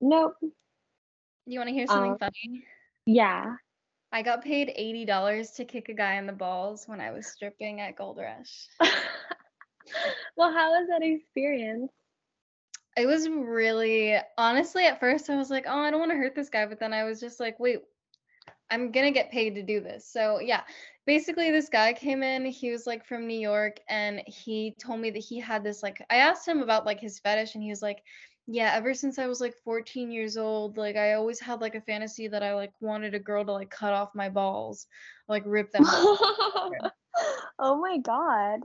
Nope. 0.00 0.34
You 1.46 1.58
want 1.58 1.68
to 1.68 1.74
hear 1.74 1.86
something 1.86 2.12
Um, 2.12 2.18
funny? 2.18 2.64
Yeah. 3.06 3.56
I 4.12 4.22
got 4.22 4.44
paid 4.44 4.72
eighty 4.76 5.04
dollars 5.04 5.50
to 5.52 5.64
kick 5.64 5.88
a 5.88 5.94
guy 5.94 6.14
in 6.16 6.26
the 6.26 6.32
balls 6.32 6.84
when 6.86 7.00
I 7.00 7.10
was 7.10 7.26
stripping 7.26 7.80
at 7.80 7.96
Gold 7.96 8.18
Rush. 8.18 8.68
well, 10.36 10.52
how 10.52 10.70
was 10.70 10.88
that 10.88 11.02
experience? 11.02 11.90
It 12.96 13.06
was 13.06 13.26
really 13.28 14.18
honestly 14.36 14.84
at 14.84 15.00
first 15.00 15.30
I 15.30 15.36
was 15.36 15.48
like, 15.48 15.64
oh, 15.66 15.78
I 15.78 15.90
don't 15.90 16.00
want 16.00 16.12
to 16.12 16.18
hurt 16.18 16.34
this 16.34 16.50
guy, 16.50 16.66
but 16.66 16.78
then 16.78 16.92
I 16.92 17.04
was 17.04 17.20
just 17.20 17.40
like, 17.40 17.58
wait, 17.58 17.80
I'm 18.70 18.92
gonna 18.92 19.10
get 19.10 19.30
paid 19.30 19.54
to 19.54 19.62
do 19.62 19.80
this. 19.80 20.06
So 20.06 20.40
yeah, 20.40 20.60
basically 21.06 21.50
this 21.50 21.70
guy 21.70 21.94
came 21.94 22.22
in, 22.22 22.44
he 22.44 22.70
was 22.70 22.86
like 22.86 23.06
from 23.06 23.26
New 23.26 23.38
York, 23.38 23.80
and 23.88 24.22
he 24.26 24.74
told 24.78 25.00
me 25.00 25.10
that 25.10 25.18
he 25.18 25.40
had 25.40 25.64
this 25.64 25.82
like 25.82 26.04
I 26.10 26.16
asked 26.16 26.46
him 26.46 26.60
about 26.60 26.84
like 26.84 27.00
his 27.00 27.18
fetish, 27.18 27.54
and 27.54 27.62
he 27.64 27.70
was 27.70 27.82
like, 27.82 28.02
Yeah, 28.46 28.72
ever 28.74 28.94
since 28.94 29.18
I 29.18 29.26
was 29.26 29.40
like 29.40 29.54
14 29.64 30.10
years 30.10 30.36
old, 30.36 30.76
like 30.76 30.96
I 30.96 31.14
always 31.14 31.40
had 31.40 31.60
like 31.60 31.74
a 31.76 31.80
fantasy 31.80 32.28
that 32.28 32.42
I 32.42 32.54
like 32.54 32.72
wanted 32.80 33.14
a 33.14 33.18
girl 33.20 33.44
to 33.44 33.52
like 33.52 33.70
cut 33.70 33.92
off 33.94 34.14
my 34.14 34.28
balls, 34.28 34.86
like 35.28 35.44
rip 35.46 35.70
them 35.72 35.84
off. 35.84 36.20
oh 37.58 37.76
my 37.80 37.98
god. 37.98 38.60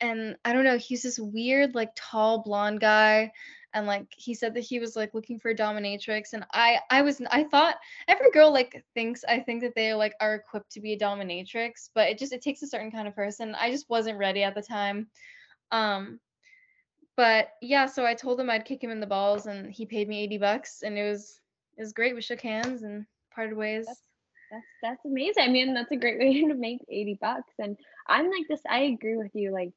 and 0.00 0.36
I 0.44 0.52
don't 0.52 0.64
know, 0.64 0.78
he's 0.78 1.02
this 1.02 1.18
weird, 1.18 1.74
like 1.74 1.90
tall 1.96 2.42
blonde 2.42 2.80
guy. 2.80 3.32
And 3.74 3.86
like 3.86 4.06
he 4.16 4.34
said 4.34 4.54
that 4.54 4.60
he 4.62 4.80
was 4.80 4.96
like 4.96 5.14
looking 5.14 5.38
for 5.40 5.50
a 5.50 5.56
dominatrix. 5.56 6.32
And 6.32 6.46
I 6.52 6.78
I 6.90 7.02
was 7.02 7.20
I 7.30 7.44
thought 7.44 7.76
every 8.08 8.30
girl 8.32 8.52
like 8.52 8.84
thinks 8.94 9.24
I 9.28 9.40
think 9.40 9.62
that 9.62 9.74
they 9.74 9.94
like 9.94 10.14
are 10.20 10.36
equipped 10.36 10.72
to 10.72 10.80
be 10.80 10.94
a 10.94 10.98
dominatrix, 10.98 11.90
but 11.94 12.08
it 12.08 12.18
just 12.18 12.32
it 12.32 12.42
takes 12.42 12.62
a 12.62 12.66
certain 12.68 12.90
kind 12.90 13.08
of 13.08 13.14
person. 13.14 13.54
I 13.54 13.70
just 13.70 13.90
wasn't 13.90 14.18
ready 14.18 14.42
at 14.42 14.54
the 14.54 14.62
time. 14.62 15.08
Um 15.72 16.20
but 17.18 17.48
yeah, 17.60 17.86
so 17.86 18.06
I 18.06 18.14
told 18.14 18.38
him 18.38 18.48
I'd 18.48 18.64
kick 18.64 18.82
him 18.82 18.92
in 18.92 19.00
the 19.00 19.06
balls 19.06 19.46
and 19.46 19.72
he 19.72 19.84
paid 19.84 20.08
me 20.08 20.22
80 20.22 20.38
bucks 20.38 20.82
and 20.84 20.96
it 20.96 21.02
was 21.02 21.40
it 21.76 21.82
was 21.82 21.92
great. 21.92 22.14
We 22.14 22.22
shook 22.22 22.40
hands 22.40 22.84
and 22.84 23.04
parted 23.34 23.56
ways. 23.56 23.86
That's 23.86 24.64
that's 24.84 25.04
amazing. 25.04 25.42
I 25.42 25.48
mean, 25.48 25.74
that's 25.74 25.90
a 25.90 25.96
great 25.96 26.18
way 26.20 26.42
to 26.42 26.54
make 26.54 26.78
80 26.88 27.18
bucks. 27.20 27.52
And 27.58 27.76
I'm 28.06 28.30
like 28.30 28.46
this, 28.48 28.60
I 28.70 28.82
agree 28.82 29.16
with 29.16 29.32
you. 29.34 29.50
Like 29.50 29.72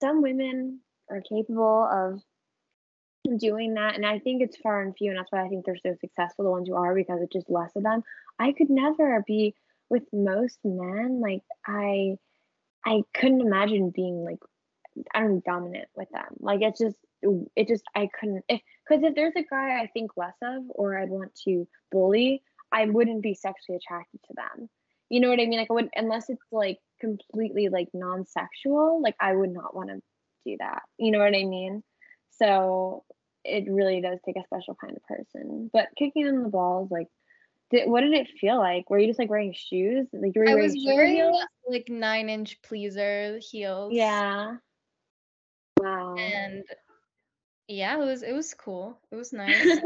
some 0.00 0.22
women 0.22 0.80
are 1.10 1.20
capable 1.20 1.86
of 1.92 2.22
doing 3.38 3.74
that. 3.74 3.94
And 3.94 4.06
I 4.06 4.18
think 4.18 4.40
it's 4.40 4.56
far 4.56 4.80
and 4.80 4.96
few, 4.96 5.10
and 5.10 5.18
that's 5.18 5.30
why 5.30 5.44
I 5.44 5.48
think 5.48 5.66
they're 5.66 5.76
so 5.76 5.94
successful, 6.00 6.46
the 6.46 6.50
ones 6.50 6.68
who 6.68 6.74
are, 6.74 6.94
because 6.94 7.20
it's 7.20 7.34
just 7.34 7.50
less 7.50 7.76
of 7.76 7.82
them. 7.82 8.02
I 8.38 8.52
could 8.52 8.70
never 8.70 9.22
be 9.26 9.54
with 9.90 10.04
most 10.10 10.58
men. 10.64 11.20
Like 11.20 11.42
I 11.66 12.16
I 12.86 13.02
couldn't 13.12 13.42
imagine 13.42 13.90
being 13.90 14.24
like 14.24 14.40
I 15.14 15.20
don't 15.20 15.44
dominant 15.44 15.88
with 15.96 16.08
them. 16.10 16.36
Like 16.40 16.60
it's 16.62 16.80
just 16.80 16.96
it 17.56 17.68
just 17.68 17.84
I 17.94 18.08
couldn't 18.18 18.44
eh, 18.48 18.56
if 18.56 18.60
because 18.88 19.04
if 19.04 19.14
there's 19.14 19.34
a 19.36 19.44
guy 19.48 19.80
I 19.80 19.88
think 19.92 20.12
less 20.16 20.36
of 20.42 20.62
or 20.70 20.98
I'd 20.98 21.10
want 21.10 21.34
to 21.44 21.66
bully, 21.90 22.42
I 22.70 22.86
wouldn't 22.86 23.22
be 23.22 23.34
sexually 23.34 23.76
attracted 23.76 24.20
to 24.26 24.34
them. 24.34 24.68
You 25.08 25.20
know 25.20 25.28
what 25.28 25.40
I 25.40 25.46
mean? 25.46 25.58
Like 25.58 25.70
I 25.70 25.74
would 25.74 25.90
unless 25.94 26.28
it's 26.28 26.42
like 26.50 26.78
completely 27.00 27.68
like 27.68 27.88
non-sexual, 27.94 29.00
like 29.02 29.16
I 29.20 29.34
would 29.34 29.52
not 29.52 29.74
want 29.74 29.90
to 29.90 30.00
do 30.44 30.56
that. 30.58 30.82
You 30.98 31.10
know 31.10 31.18
what 31.18 31.36
I 31.36 31.44
mean? 31.44 31.82
So 32.30 33.04
it 33.44 33.64
really 33.68 34.00
does 34.00 34.18
take 34.24 34.36
a 34.36 34.44
special 34.44 34.76
kind 34.80 34.96
of 34.96 35.02
person. 35.04 35.70
But 35.72 35.88
kicking 35.96 36.26
in 36.26 36.42
the 36.42 36.48
balls, 36.48 36.90
like 36.90 37.08
did, 37.70 37.88
what 37.88 38.02
did 38.02 38.12
it 38.12 38.28
feel 38.40 38.58
like? 38.58 38.88
Were 38.90 38.98
you 38.98 39.06
just 39.06 39.18
like 39.18 39.30
wearing 39.30 39.54
shoes? 39.54 40.06
Like 40.12 40.32
you 40.34 40.42
were 40.42 40.48
I 40.48 40.54
wearing 40.54 40.70
was 40.70 40.84
wearing 40.86 41.14
heels? 41.16 41.44
like 41.68 41.88
nine 41.88 42.28
inch 42.28 42.60
pleaser 42.62 43.38
heels. 43.40 43.92
Yeah. 43.94 44.56
Wow. 45.82 46.16
And 46.34 46.64
yeah, 47.68 47.94
it 47.94 47.98
was 48.04 48.22
it 48.22 48.32
was 48.32 48.54
cool. 48.54 48.98
It 49.10 49.16
was 49.16 49.32
nice. 49.32 49.80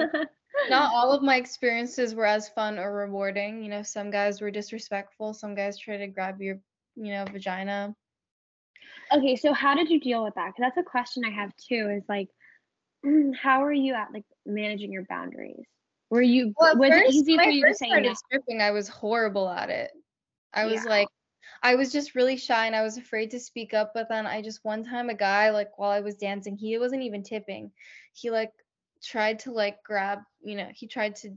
Not 0.68 0.90
all 0.92 1.12
of 1.12 1.22
my 1.22 1.36
experiences 1.36 2.14
were 2.14 2.26
as 2.26 2.48
fun 2.48 2.78
or 2.78 2.92
rewarding. 2.92 3.62
You 3.62 3.70
know, 3.70 3.82
some 3.82 4.10
guys 4.10 4.40
were 4.40 4.50
disrespectful, 4.50 5.34
some 5.34 5.54
guys 5.54 5.78
tried 5.78 5.98
to 5.98 6.06
grab 6.08 6.40
your, 6.40 6.58
you 6.96 7.12
know, 7.12 7.24
vagina. 7.26 7.94
Okay, 9.12 9.36
so 9.36 9.52
how 9.52 9.74
did 9.74 9.88
you 9.90 10.00
deal 10.00 10.24
with 10.24 10.34
that? 10.34 10.48
Because 10.48 10.60
that's 10.74 10.86
a 10.86 10.90
question 10.90 11.24
I 11.24 11.30
have 11.30 11.52
too. 11.56 11.88
Is 11.96 12.02
like, 12.08 12.28
mm, 13.04 13.34
how 13.36 13.64
are 13.64 13.72
you 13.72 13.94
at 13.94 14.12
like 14.12 14.24
managing 14.44 14.92
your 14.92 15.04
boundaries? 15.08 15.64
Were 16.10 16.22
you 16.22 16.54
Well, 16.58 16.76
was 16.76 16.90
it 16.90 17.04
first, 17.04 17.14
easy 17.14 17.36
for 17.36 17.50
you 17.50 17.66
to 17.66 17.74
say 17.74 17.90
no? 17.90 18.12
stripping, 18.14 18.60
I 18.60 18.70
was 18.72 18.88
horrible 18.88 19.48
at 19.48 19.70
it. 19.70 19.92
I 20.52 20.66
was 20.66 20.84
Yeah. 20.84 20.90
like, 20.90 21.08
I 21.62 21.74
was 21.74 21.92
just 21.92 22.14
really 22.14 22.36
shy 22.36 22.66
and 22.66 22.76
I 22.76 22.82
was 22.82 22.96
afraid 22.96 23.30
to 23.32 23.40
speak 23.40 23.74
up. 23.74 23.92
But 23.94 24.08
then 24.08 24.26
I 24.26 24.42
just 24.42 24.64
one 24.64 24.84
time 24.84 25.10
a 25.10 25.14
guy 25.14 25.50
like 25.50 25.78
while 25.78 25.90
I 25.90 26.00
was 26.00 26.16
dancing, 26.16 26.56
he 26.56 26.78
wasn't 26.78 27.02
even 27.02 27.22
tipping. 27.22 27.70
He 28.12 28.30
like 28.30 28.52
tried 29.02 29.38
to 29.40 29.52
like 29.52 29.82
grab, 29.82 30.20
you 30.42 30.56
know, 30.56 30.68
he 30.72 30.86
tried 30.86 31.16
to 31.16 31.36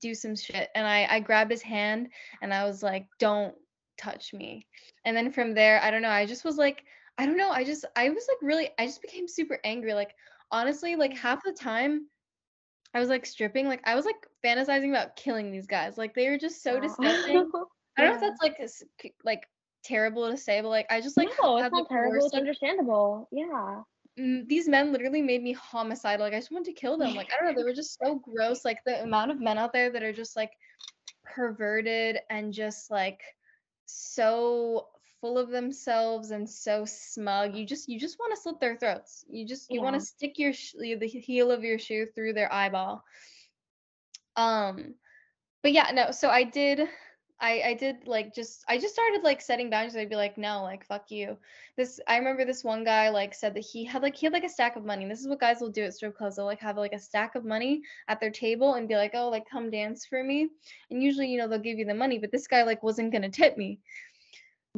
do 0.00 0.14
some 0.14 0.36
shit 0.36 0.68
and 0.74 0.86
I 0.86 1.06
I 1.10 1.20
grabbed 1.20 1.50
his 1.50 1.62
hand 1.62 2.08
and 2.42 2.52
I 2.54 2.64
was 2.64 2.82
like, 2.82 3.06
"Don't 3.18 3.54
touch 3.96 4.32
me." 4.32 4.66
And 5.04 5.16
then 5.16 5.32
from 5.32 5.54
there, 5.54 5.82
I 5.82 5.90
don't 5.90 6.02
know, 6.02 6.08
I 6.10 6.26
just 6.26 6.44
was 6.44 6.56
like, 6.56 6.84
I 7.18 7.26
don't 7.26 7.36
know, 7.36 7.50
I 7.50 7.64
just 7.64 7.84
I 7.96 8.10
was 8.10 8.26
like 8.28 8.38
really 8.42 8.70
I 8.78 8.86
just 8.86 9.02
became 9.02 9.28
super 9.28 9.58
angry. 9.64 9.94
Like 9.94 10.14
honestly, 10.50 10.96
like 10.96 11.12
mm-hmm. 11.12 11.20
half 11.20 11.42
the 11.44 11.52
time 11.52 12.06
I 12.94 13.00
was 13.00 13.08
like 13.08 13.26
stripping, 13.26 13.68
like 13.68 13.82
I 13.84 13.94
was 13.94 14.04
like 14.04 14.26
fantasizing 14.44 14.90
about 14.90 15.16
killing 15.16 15.50
these 15.52 15.66
guys. 15.66 15.98
Like 15.98 16.14
they 16.14 16.28
were 16.30 16.38
just 16.38 16.62
so 16.62 16.74
Wow. 16.74 16.80
disgusting. 16.80 17.50
I 17.98 18.02
don't 18.02 18.20
know 18.20 18.26
if 18.28 18.38
that's 18.38 18.42
like 18.42 19.14
like 19.24 19.46
terrible 19.84 20.30
to 20.30 20.36
say, 20.36 20.60
but 20.60 20.68
like 20.68 20.86
I 20.90 21.00
just 21.00 21.16
like 21.16 21.28
no, 21.42 21.58
it's 21.58 21.72
not 21.72 21.88
terrible. 21.88 22.12
worst 22.12 22.26
It's 22.26 22.34
like 22.34 22.40
understandable. 22.40 23.28
Yeah. 23.32 23.82
mm, 24.18 24.48
these 24.48 24.68
men 24.68 24.92
literally 24.92 25.22
made 25.22 25.42
me 25.42 25.52
homicidal. 25.52 26.26
Like 26.26 26.34
I 26.34 26.38
just 26.38 26.52
wanted 26.52 26.74
to 26.74 26.80
kill 26.80 26.98
them. 26.98 27.14
Like 27.14 27.28
I 27.32 27.42
don't 27.42 27.54
know, 27.54 27.60
they 27.60 27.64
were 27.64 27.74
just 27.74 27.98
so 27.98 28.16
gross. 28.16 28.64
Like 28.64 28.78
the 28.84 29.02
amount 29.02 29.30
of 29.30 29.40
men 29.40 29.58
out 29.58 29.72
there 29.72 29.90
that 29.90 30.02
are 30.02 30.12
just 30.12 30.36
like 30.36 30.52
perverted 31.24 32.18
and 32.30 32.52
just 32.52 32.90
like 32.90 33.20
so 33.86 34.88
full 35.20 35.38
of 35.38 35.50
themselves 35.50 36.30
and 36.30 36.48
so 36.48 36.84
smug. 36.84 37.56
You 37.56 37.66
just 37.66 37.88
you 37.88 37.98
just 37.98 38.18
want 38.18 38.34
to 38.34 38.40
slit 38.40 38.60
their 38.60 38.76
throats. 38.76 39.24
You 39.28 39.46
just 39.46 39.70
you 39.70 39.82
want 39.82 39.94
to 39.94 40.00
stick 40.00 40.38
your 40.38 40.52
sh- 40.52 40.74
the 40.78 41.06
heel 41.06 41.50
of 41.50 41.64
your 41.64 41.78
shoe 41.78 42.06
through 42.14 42.34
their 42.34 42.52
eyeball. 42.52 43.02
Um 44.36 44.94
but 45.62 45.72
yeah, 45.72 45.90
no, 45.92 46.12
so 46.12 46.28
I 46.28 46.44
did 46.44 46.88
I 47.40 47.62
I 47.66 47.74
did 47.74 48.06
like 48.06 48.34
just 48.34 48.64
I 48.68 48.78
just 48.78 48.94
started 48.94 49.22
like 49.22 49.40
setting 49.40 49.70
boundaries. 49.70 49.96
I'd 49.96 50.10
be 50.10 50.16
like, 50.16 50.36
no, 50.36 50.62
like 50.62 50.84
fuck 50.84 51.10
you. 51.10 51.36
This 51.76 52.00
I 52.08 52.16
remember 52.16 52.44
this 52.44 52.64
one 52.64 52.84
guy 52.84 53.10
like 53.10 53.32
said 53.34 53.54
that 53.54 53.64
he 53.64 53.84
had 53.84 54.02
like 54.02 54.16
he 54.16 54.26
had 54.26 54.32
like 54.32 54.44
a 54.44 54.48
stack 54.48 54.76
of 54.76 54.84
money. 54.84 55.06
This 55.06 55.20
is 55.20 55.28
what 55.28 55.40
guys 55.40 55.60
will 55.60 55.70
do 55.70 55.84
at 55.84 55.94
strip 55.94 56.16
clubs. 56.16 56.36
They'll 56.36 56.46
like 56.46 56.60
have 56.60 56.76
like 56.76 56.92
a 56.92 56.98
stack 56.98 57.34
of 57.34 57.44
money 57.44 57.82
at 58.08 58.20
their 58.20 58.30
table 58.30 58.74
and 58.74 58.88
be 58.88 58.96
like, 58.96 59.12
oh, 59.14 59.28
like 59.28 59.48
come 59.48 59.70
dance 59.70 60.04
for 60.04 60.24
me. 60.24 60.48
And 60.90 61.02
usually, 61.02 61.28
you 61.28 61.38
know, 61.38 61.46
they'll 61.46 61.58
give 61.58 61.78
you 61.78 61.84
the 61.84 61.94
money, 61.94 62.18
but 62.18 62.32
this 62.32 62.48
guy 62.48 62.64
like 62.64 62.82
wasn't 62.82 63.12
gonna 63.12 63.30
tip 63.30 63.56
me. 63.56 63.78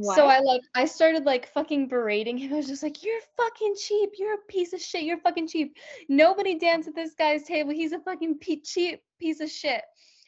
So 0.03 0.27
I 0.27 0.40
like 0.40 0.62
I 0.75 0.85
started 0.85 1.25
like 1.25 1.53
fucking 1.53 1.88
berating 1.88 2.38
him. 2.38 2.53
I 2.53 2.57
was 2.57 2.66
just 2.66 2.83
like, 2.83 3.03
"You're 3.03 3.20
fucking 3.37 3.75
cheap. 3.79 4.11
You're 4.18 4.35
a 4.35 4.46
piece 4.49 4.73
of 4.73 4.81
shit. 4.81 5.03
You're 5.03 5.18
fucking 5.18 5.49
cheap. 5.49 5.77
Nobody 6.09 6.59
danced 6.59 6.88
at 6.88 6.94
this 6.94 7.14
guy's 7.14 7.42
table. 7.44 7.73
He's 7.73 7.92
a 7.92 8.01
fucking 8.01 8.38
pe- 8.38 8.61
cheap 8.61 9.03
piece 9.18 9.40
of 9.40 9.51
shit." 9.51 9.83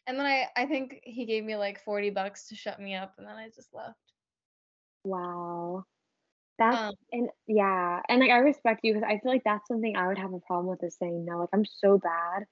And 0.06 0.18
then 0.18 0.26
I 0.26 0.46
I 0.56 0.66
think 0.66 1.00
he 1.02 1.24
gave 1.26 1.44
me 1.44 1.56
like 1.56 1.82
40 1.84 2.10
bucks 2.10 2.48
to 2.48 2.54
shut 2.54 2.80
me 2.80 2.94
up 2.94 3.14
and 3.18 3.26
then 3.26 3.36
I 3.36 3.48
just 3.48 3.72
left. 3.72 3.98
Wow. 5.04 5.84
That's 6.58 6.76
Um 6.76 6.94
and 7.12 7.28
yeah, 7.46 8.00
and 8.08 8.20
like 8.20 8.30
I 8.30 8.38
respect 8.38 8.80
you 8.82 8.94
because 8.94 9.08
I 9.08 9.18
feel 9.18 9.32
like 9.32 9.44
that's 9.44 9.66
something 9.68 9.96
I 9.96 10.08
would 10.08 10.18
have 10.18 10.32
a 10.32 10.40
problem 10.40 10.66
with 10.66 10.82
is 10.82 10.96
saying 10.98 11.24
no. 11.24 11.38
Like 11.38 11.48
I'm 11.52 11.64
so 11.64 11.98
bad 11.98 12.44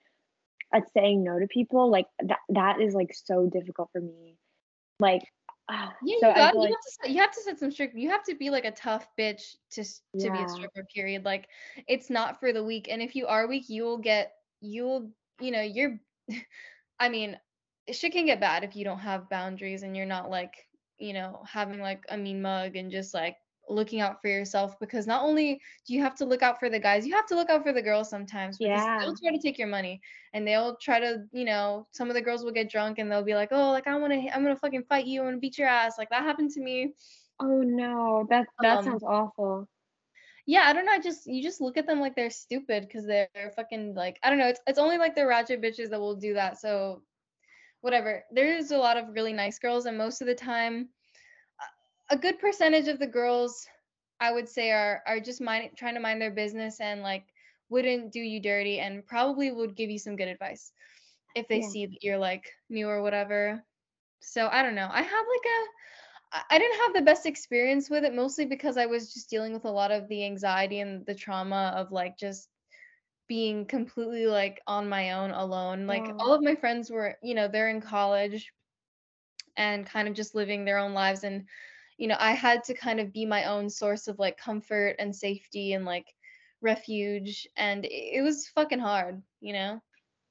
at 0.72 0.90
saying 0.92 1.22
no 1.24 1.38
to 1.38 1.46
people. 1.46 1.90
Like 1.90 2.06
that 2.22 2.38
that 2.50 2.80
is 2.80 2.94
like 2.94 3.14
so 3.14 3.46
difficult 3.46 3.90
for 3.92 4.00
me. 4.00 4.36
Like 4.98 5.22
ah, 5.68 5.92
yeah, 6.02 6.16
so 6.20 6.28
you 6.28 6.34
got 6.34 6.54
you 6.54 6.60
like 6.60 6.70
have 6.70 6.80
to 6.80 6.90
set, 7.02 7.10
you 7.10 7.20
have 7.20 7.32
to 7.32 7.42
set 7.42 7.58
some 7.58 7.70
strict 7.70 7.96
you 7.96 8.10
have 8.10 8.24
to 8.24 8.34
be 8.34 8.50
like 8.50 8.64
a 8.64 8.70
tough 8.72 9.06
bitch 9.18 9.56
to 9.72 9.84
to 9.84 10.30
be 10.30 10.38
a 10.38 10.40
yeah. 10.40 10.46
stripper 10.46 10.86
period. 10.94 11.24
Like 11.24 11.48
it's 11.88 12.10
not 12.10 12.40
for 12.40 12.52
the 12.52 12.64
weak 12.64 12.88
and 12.90 13.02
if 13.02 13.14
you 13.14 13.26
are 13.26 13.46
weak, 13.46 13.68
you 13.68 13.84
will 13.84 13.98
get 13.98 14.32
you'll 14.60 15.10
you 15.40 15.50
know, 15.50 15.62
you're 15.62 15.98
I 17.00 17.08
mean, 17.08 17.40
shit 17.92 18.12
can 18.12 18.26
get 18.26 18.40
bad 18.40 18.64
if 18.64 18.76
you 18.76 18.84
don't 18.84 19.00
have 19.00 19.30
boundaries 19.30 19.82
and 19.82 19.96
you're 19.96 20.06
not 20.06 20.30
like, 20.30 20.68
you 20.98 21.12
know, 21.14 21.42
having 21.48 21.80
like 21.80 22.04
a 22.10 22.16
mean 22.18 22.42
mug 22.42 22.76
and 22.76 22.90
just 22.92 23.14
like 23.14 23.38
looking 23.68 24.00
out 24.00 24.20
for 24.20 24.28
yourself 24.28 24.78
because 24.80 25.06
not 25.06 25.22
only 25.22 25.60
do 25.86 25.94
you 25.94 26.02
have 26.02 26.14
to 26.16 26.24
look 26.26 26.42
out 26.42 26.60
for 26.60 26.68
the 26.70 26.78
guys, 26.80 27.06
you 27.06 27.14
have 27.14 27.26
to 27.26 27.36
look 27.36 27.50
out 27.50 27.62
for 27.64 27.72
the 27.72 27.82
girls 27.82 28.10
sometimes 28.10 28.58
because 28.58 28.86
Yeah. 28.86 28.98
they'll 29.00 29.16
try 29.16 29.32
to 29.32 29.42
take 29.42 29.58
your 29.58 29.68
money 29.68 30.00
and 30.34 30.46
they'll 30.46 30.76
try 30.76 31.00
to, 31.00 31.24
you 31.32 31.44
know, 31.44 31.88
some 31.92 32.08
of 32.08 32.14
the 32.14 32.22
girls 32.22 32.44
will 32.44 32.52
get 32.52 32.70
drunk 32.70 32.98
and 32.98 33.10
they'll 33.10 33.24
be 33.24 33.34
like, 33.34 33.50
"Oh, 33.52 33.70
like 33.72 33.86
I 33.86 33.96
want 33.96 34.12
to 34.12 34.28
I'm 34.36 34.44
to 34.44 34.56
fucking 34.56 34.84
fight 34.84 35.06
you. 35.06 35.22
I'm 35.24 35.34
to 35.34 35.38
beat 35.40 35.58
your 35.58 35.68
ass." 35.68 35.98
Like 35.98 36.10
that 36.10 36.22
happened 36.24 36.50
to 36.52 36.60
me. 36.60 36.94
Oh 37.40 37.62
no, 37.62 38.26
that 38.30 38.46
that 38.60 38.82
Um 38.82 38.84
sounds 38.84 39.02
awful. 39.02 39.68
Yeah, 40.50 40.62
I 40.66 40.72
don't 40.72 40.84
know. 40.84 40.92
I 40.92 40.98
just 40.98 41.28
you 41.28 41.44
just 41.44 41.60
look 41.60 41.76
at 41.76 41.86
them 41.86 42.00
like 42.00 42.16
they're 42.16 42.28
stupid 42.28 42.82
because 42.82 43.06
they're, 43.06 43.28
fucking 43.54 43.94
like 43.94 44.18
I 44.24 44.30
don't 44.30 44.38
know. 44.40 44.48
It's 44.48 44.60
it's 44.66 44.80
only 44.80 44.98
like 44.98 45.14
the 45.14 45.24
ratchet 45.24 45.62
bitches 45.62 45.90
that 45.90 46.00
will 46.00 46.16
do 46.16 46.34
that. 46.34 46.58
So 46.58 47.02
whatever. 47.82 48.24
There's 48.32 48.72
a 48.72 48.76
lot 48.78 48.96
of 48.96 49.14
really 49.14 49.32
nice 49.32 49.60
girls, 49.60 49.86
and 49.86 49.96
most 49.96 50.20
of 50.20 50.26
the 50.26 50.34
time, 50.34 50.88
a 52.10 52.16
good 52.18 52.40
percentage 52.40 52.88
of 52.88 52.98
the 52.98 53.06
girls, 53.06 53.68
I 54.18 54.32
would 54.32 54.48
say, 54.48 54.72
are 54.72 55.02
are 55.06 55.20
just 55.20 55.40
mind 55.40 55.70
trying 55.76 55.94
to 55.94 56.00
mind 56.00 56.20
their 56.20 56.32
business 56.32 56.80
and 56.80 57.02
like 57.02 57.26
wouldn't 57.68 58.10
do 58.10 58.18
you 58.18 58.40
dirty 58.40 58.80
and 58.80 59.06
probably 59.06 59.52
would 59.52 59.76
give 59.76 59.88
you 59.88 60.00
some 60.00 60.16
good 60.16 60.26
advice 60.26 60.72
if 61.36 61.46
they 61.46 61.60
Yeah. 61.60 61.68
see 61.68 61.86
that 61.86 62.02
you're 62.02 62.18
like 62.18 62.50
new 62.68 62.88
or 62.88 63.02
whatever. 63.02 63.62
So 64.18 64.48
I 64.48 64.62
don't 64.64 64.74
know. 64.74 64.88
I 64.90 65.02
have 65.02 65.26
like 65.36 65.46
a 65.46 65.60
I 66.32 66.58
didn't 66.58 66.80
have 66.80 66.94
the 66.94 67.02
best 67.02 67.26
experience 67.26 67.90
with 67.90 68.04
it 68.04 68.14
mostly 68.14 68.44
because 68.46 68.76
I 68.76 68.86
was 68.86 69.12
just 69.12 69.30
dealing 69.30 69.52
with 69.52 69.64
a 69.64 69.70
lot 69.70 69.90
of 69.90 70.08
the 70.08 70.24
anxiety 70.24 70.80
and 70.80 71.04
the 71.06 71.14
trauma 71.14 71.72
of 71.76 71.92
like 71.92 72.16
just 72.18 72.48
being 73.28 73.66
completely 73.66 74.26
like 74.26 74.60
on 74.66 74.88
my 74.88 75.12
own 75.12 75.30
alone. 75.30 75.86
Like 75.86 76.12
Yeah. 76.12 76.18
all 76.18 76.32
of 76.34 76.42
my 76.42 76.54
friends 76.54 76.90
were, 76.90 77.16
you 77.22 77.34
know, 77.34 77.48
they're 77.48 77.68
in 77.70 77.80
college 77.80 78.52
and 79.56 79.86
kind 79.86 80.08
of 80.08 80.14
just 80.14 80.34
living 80.34 80.64
their 80.64 80.78
own 80.78 80.94
lives 80.94 81.24
and 81.24 81.44
you 81.98 82.06
know, 82.08 82.16
I 82.18 82.32
had 82.32 82.64
to 82.64 82.74
kind 82.74 83.00
of 83.00 83.12
be 83.12 83.26
my 83.26 83.44
own 83.44 83.68
source 83.68 84.08
of 84.08 84.18
like 84.18 84.36
comfort 84.38 84.96
and 84.98 85.14
safety 85.14 85.72
and 85.74 85.84
like 85.84 86.06
refuge 86.60 87.46
and 87.56 87.84
it, 87.84 88.18
it 88.18 88.22
was 88.22 88.48
fucking 88.48 88.78
hard, 88.80 89.22
you 89.40 89.52
know? 89.52 89.80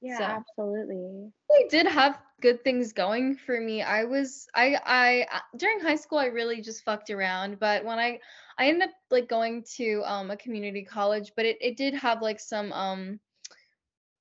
Yeah, 0.01 0.19
So 0.19 0.39
absolutely. 0.39 1.31
I 1.51 1.65
did 1.69 1.85
have 1.88 2.19
good 2.41 2.63
things 2.63 2.93
going 2.93 3.36
for 3.36 3.60
me. 3.60 3.82
I 3.82 4.04
was 4.04 4.47
I 4.56 4.78
I 4.86 5.28
uh, 5.32 5.39
during 5.58 5.80
high 5.80 5.95
school 5.95 6.17
I 6.17 6.25
really 6.25 6.62
just 6.62 6.84
fucked 6.84 7.10
around, 7.10 7.60
but 7.60 7.84
when 7.84 7.99
I 7.99 8.19
I 8.58 8.67
ended 8.67 8.89
up 8.89 8.95
like 9.12 9.28
going 9.28 9.63
to 9.78 10.02
um 10.06 10.32
a 10.32 10.38
community 10.38 10.84
college, 10.84 11.32
but 11.36 11.45
it 11.45 11.58
it 11.62 11.78
did 11.78 11.93
have 11.95 12.21
like 12.21 12.39
some 12.39 12.71
um 12.73 13.19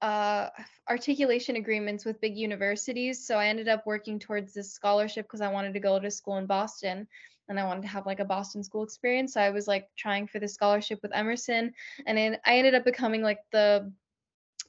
uh 0.01 0.49
articulation 0.89 1.57
agreements 1.57 2.05
with 2.05 2.21
big 2.21 2.37
universities, 2.37 3.27
so 3.27 3.37
I 3.37 3.47
ended 3.47 3.69
up 3.69 3.87
working 3.87 4.19
towards 4.19 4.55
this 4.55 4.73
scholarship 4.73 5.27
because 5.27 5.41
I 5.41 5.53
wanted 5.53 5.75
to 5.75 5.81
go 5.81 5.99
to 5.99 6.11
school 6.11 6.39
in 6.39 6.47
Boston 6.47 7.07
and 7.49 7.59
I 7.59 7.65
wanted 7.65 7.83
to 7.83 7.89
have 7.89 8.07
like 8.07 8.21
a 8.21 8.25
Boston 8.25 8.63
school 8.63 8.83
experience. 8.83 9.35
So 9.35 9.41
I 9.41 9.51
was 9.51 9.67
like 9.67 9.89
trying 9.97 10.27
for 10.27 10.39
the 10.39 10.49
scholarship 10.49 11.01
with 11.03 11.17
Emerson 11.17 11.73
and 12.07 12.19
then 12.19 12.39
I 12.45 12.59
ended 12.59 12.75
up 12.75 12.85
becoming 12.85 13.23
like 13.23 13.39
the 13.53 13.91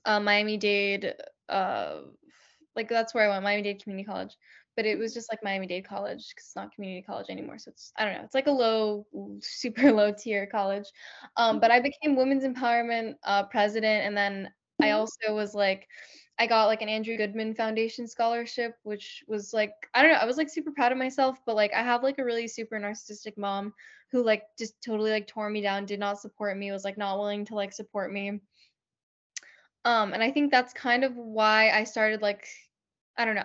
uh, 0.06 0.20
Miami-Dade 0.20 1.14
uh 1.50 2.02
like 2.80 2.89
that's 2.89 3.13
where 3.13 3.26
I 3.26 3.30
went, 3.30 3.44
Miami-Dade 3.44 3.84
Community 3.84 4.06
College. 4.06 4.36
But 4.76 4.86
it 4.86 4.98
was 4.98 5.13
just 5.13 5.32
like 5.32 5.44
Miami-Dade 5.44 5.86
College 5.86 6.30
because 6.30 6.46
it's 6.46 6.56
not 6.56 6.74
community 6.74 7.02
college 7.02 7.30
anymore. 7.30 7.60
So 7.60 7.72
it's 7.72 7.92
I 7.98 8.06
don't 8.06 8.13
know, 8.13 8.24
it's 8.24 8.36
like 8.36 8.48
a 8.48 8.52
low, 8.52 9.06
super 9.42 9.92
low 9.92 10.13
tier 10.13 10.48
college. 10.48 10.86
Um, 11.36 11.60
but 11.60 11.72
I 11.72 11.82
became 11.82 12.15
women's 12.15 12.46
empowerment 12.46 13.15
uh, 13.26 13.44
president, 13.44 14.06
and 14.06 14.15
then 14.15 14.50
I 14.82 14.92
also 14.92 15.36
was 15.36 15.54
like, 15.54 15.88
I 16.39 16.48
got 16.48 16.68
like 16.68 16.82
an 16.82 16.88
Andrew 16.88 17.18
Goodman 17.18 17.54
Foundation 17.54 18.08
scholarship, 18.08 18.76
which 18.84 19.24
was 19.28 19.54
like 19.54 19.74
I 19.94 20.02
don't 20.02 20.13
know, 20.13 20.20
I 20.20 20.26
was 20.26 20.38
like 20.38 20.50
super 20.50 20.72
proud 20.72 20.94
of 20.94 20.98
myself. 20.98 21.38
But 21.46 21.58
like 21.58 21.74
I 21.74 21.84
have 21.84 22.02
like 22.02 22.18
a 22.18 22.24
really 22.24 22.48
super 22.48 22.80
narcissistic 22.80 23.38
mom 23.38 23.74
who 24.12 24.24
like 24.24 24.44
just 24.58 24.82
totally 24.82 25.12
like 25.12 25.28
tore 25.28 25.50
me 25.50 25.62
down, 25.62 25.86
did 25.86 26.00
not 26.00 26.20
support 26.20 26.58
me, 26.58 26.72
was 26.72 26.86
like 26.86 26.98
not 26.98 27.18
willing 27.18 27.44
to 27.46 27.56
like 27.56 27.74
support 27.74 28.13
me. 28.13 28.39
Um, 29.86 30.13
and 30.13 30.22
I 30.22 30.32
think 30.32 30.52
that's 30.52 30.74
kind 30.74 31.04
of 31.04 31.15
why 31.15 31.72
I 31.72 31.84
started 31.84 32.22
like, 32.22 32.48
I 33.19 33.25
don't 33.25 33.36
know. 33.36 33.43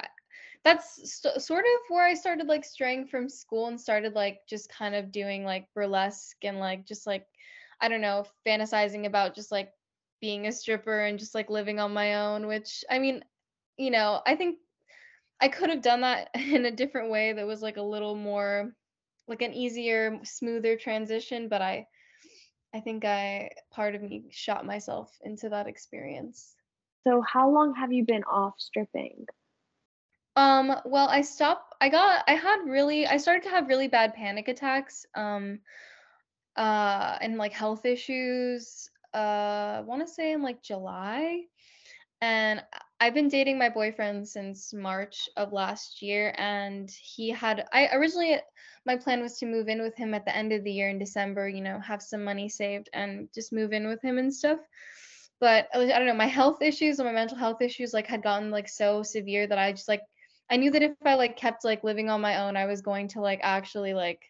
That's 0.65 1.13
st- 1.13 1.43
sort 1.43 1.65
of 1.67 1.81
where 1.91 2.07
I 2.07 2.15
started 2.15 2.47
like 2.47 2.65
straying 2.65 3.09
from 3.09 3.29
school 3.29 3.67
and 3.67 3.81
started 3.81 4.15
like 4.15 4.41
just 4.49 4.71
kind 4.71 4.95
of 4.95 5.13
doing 5.13 5.45
like 5.45 5.69
burlesque 5.75 6.39
and 6.45 6.61
like 6.61 6.87
just 6.87 7.07
like, 7.07 7.27
I 7.81 7.89
don't 7.89 8.01
know, 8.01 8.25
fantasizing 8.47 9.07
about 9.07 9.35
just 9.35 9.53
like 9.53 9.71
being 10.23 10.47
a 10.47 10.53
stripper 10.53 11.01
and 11.05 11.19
just 11.19 11.35
like 11.35 11.51
living 11.51 11.81
on 11.81 11.93
my 11.93 12.15
own, 12.15 12.47
which 12.47 12.85
I 12.91 12.99
mean, 13.01 13.25
you 13.77 13.91
know, 13.91 14.23
I 14.27 14.37
think 14.37 14.59
I 15.41 15.49
could 15.49 15.71
have 15.71 15.83
done 15.83 16.03
that 16.03 16.31
in 16.35 16.67
a 16.67 16.71
different 16.71 17.11
way 17.11 17.33
that 17.35 17.47
was 17.47 17.63
like 17.63 17.77
a 17.77 17.83
little 17.83 18.15
more 18.15 18.75
like 19.29 19.43
an 19.43 19.53
easier, 19.55 20.21
smoother 20.25 20.77
transition, 20.77 21.49
but 21.49 21.63
I 21.63 21.87
I 22.75 22.81
think 22.81 23.05
I 23.05 23.51
part 23.73 23.95
of 23.95 24.03
me 24.03 24.25
shot 24.31 24.67
myself 24.67 25.17
into 25.23 25.49
that 25.51 25.67
experience. 25.69 26.55
So 27.07 27.23
how 27.23 27.51
long 27.51 27.75
have 27.75 27.93
you 27.93 28.05
been 28.05 28.25
off 28.25 28.55
stripping? 28.59 29.27
Um, 30.37 30.75
well, 30.85 31.09
I 31.09 31.23
stopped 31.23 31.75
I 31.81 31.89
got 31.89 32.25
I 32.27 32.35
had 32.35 32.61
really 32.67 33.07
I 33.07 33.19
started 33.19 33.45
to 33.45 33.51
have 33.51 33.69
really 33.69 33.89
bad 33.89 34.15
panic 34.15 34.49
attacks, 34.49 35.07
um, 35.15 35.61
uh, 36.57 37.19
and 37.21 37.37
like 37.39 37.53
health 37.53 37.85
issues, 37.85 38.91
uh, 39.15 39.79
I 39.79 39.81
want 39.83 40.07
to 40.07 40.13
say 40.13 40.33
in 40.33 40.43
like 40.43 40.63
July. 40.63 41.43
And 42.23 42.63
I've 43.01 43.15
been 43.15 43.29
dating 43.29 43.59
my 43.59 43.69
boyfriend 43.69 44.29
since 44.29 44.73
March 44.75 45.29
of 45.37 45.53
last 45.53 46.03
year, 46.03 46.35
and 46.39 46.91
he 46.91 47.31
had 47.31 47.67
I 47.73 47.89
originally 47.95 48.39
my 48.87 48.97
plan 48.97 49.21
was 49.23 49.39
to 49.39 49.47
move 49.47 49.69
in 49.69 49.83
with 49.83 49.97
him 49.97 50.15
at 50.15 50.25
the 50.25 50.37
end 50.37 50.53
of 50.53 50.65
the 50.65 50.73
year 50.73 50.89
in 50.91 50.99
December, 50.99 51.49
you 51.49 51.63
know, 51.63 51.81
have 51.81 52.03
some 52.03 52.25
money 52.25 52.49
saved 52.49 52.89
and 52.95 53.29
just 53.35 53.53
move 53.53 53.73
in 53.73 53.87
with 53.89 54.03
him 54.03 54.19
and 54.19 54.35
stuff. 54.35 54.61
But 55.41 55.69
I 55.75 55.85
don't 55.87 56.07
know, 56.07 56.15
my 56.15 56.27
health 56.27 56.63
issues 56.63 56.99
and 56.99 57.07
my 57.07 57.13
mental 57.13 57.37
health 57.39 57.61
issues 57.61 57.93
like 57.93 58.07
had 58.07 58.23
gotten 58.23 58.51
like 58.51 58.69
so 58.69 59.03
severe 59.03 59.47
that 59.47 59.59
I 59.59 59.73
just 59.73 59.89
like 59.89 60.03
I 60.51 60.57
knew 60.57 60.71
that 60.73 60.83
if 60.83 60.93
I 61.05 61.15
like 61.15 61.37
kept 61.37 61.65
like 61.65 61.85
living 61.85 62.11
on 62.11 62.21
my 62.21 62.43
own, 62.43 62.57
I 62.57 62.67
was 62.67 62.81
going 62.83 63.09
to 63.09 63.21
like 63.21 63.41
actually 63.43 63.95
like 63.95 64.23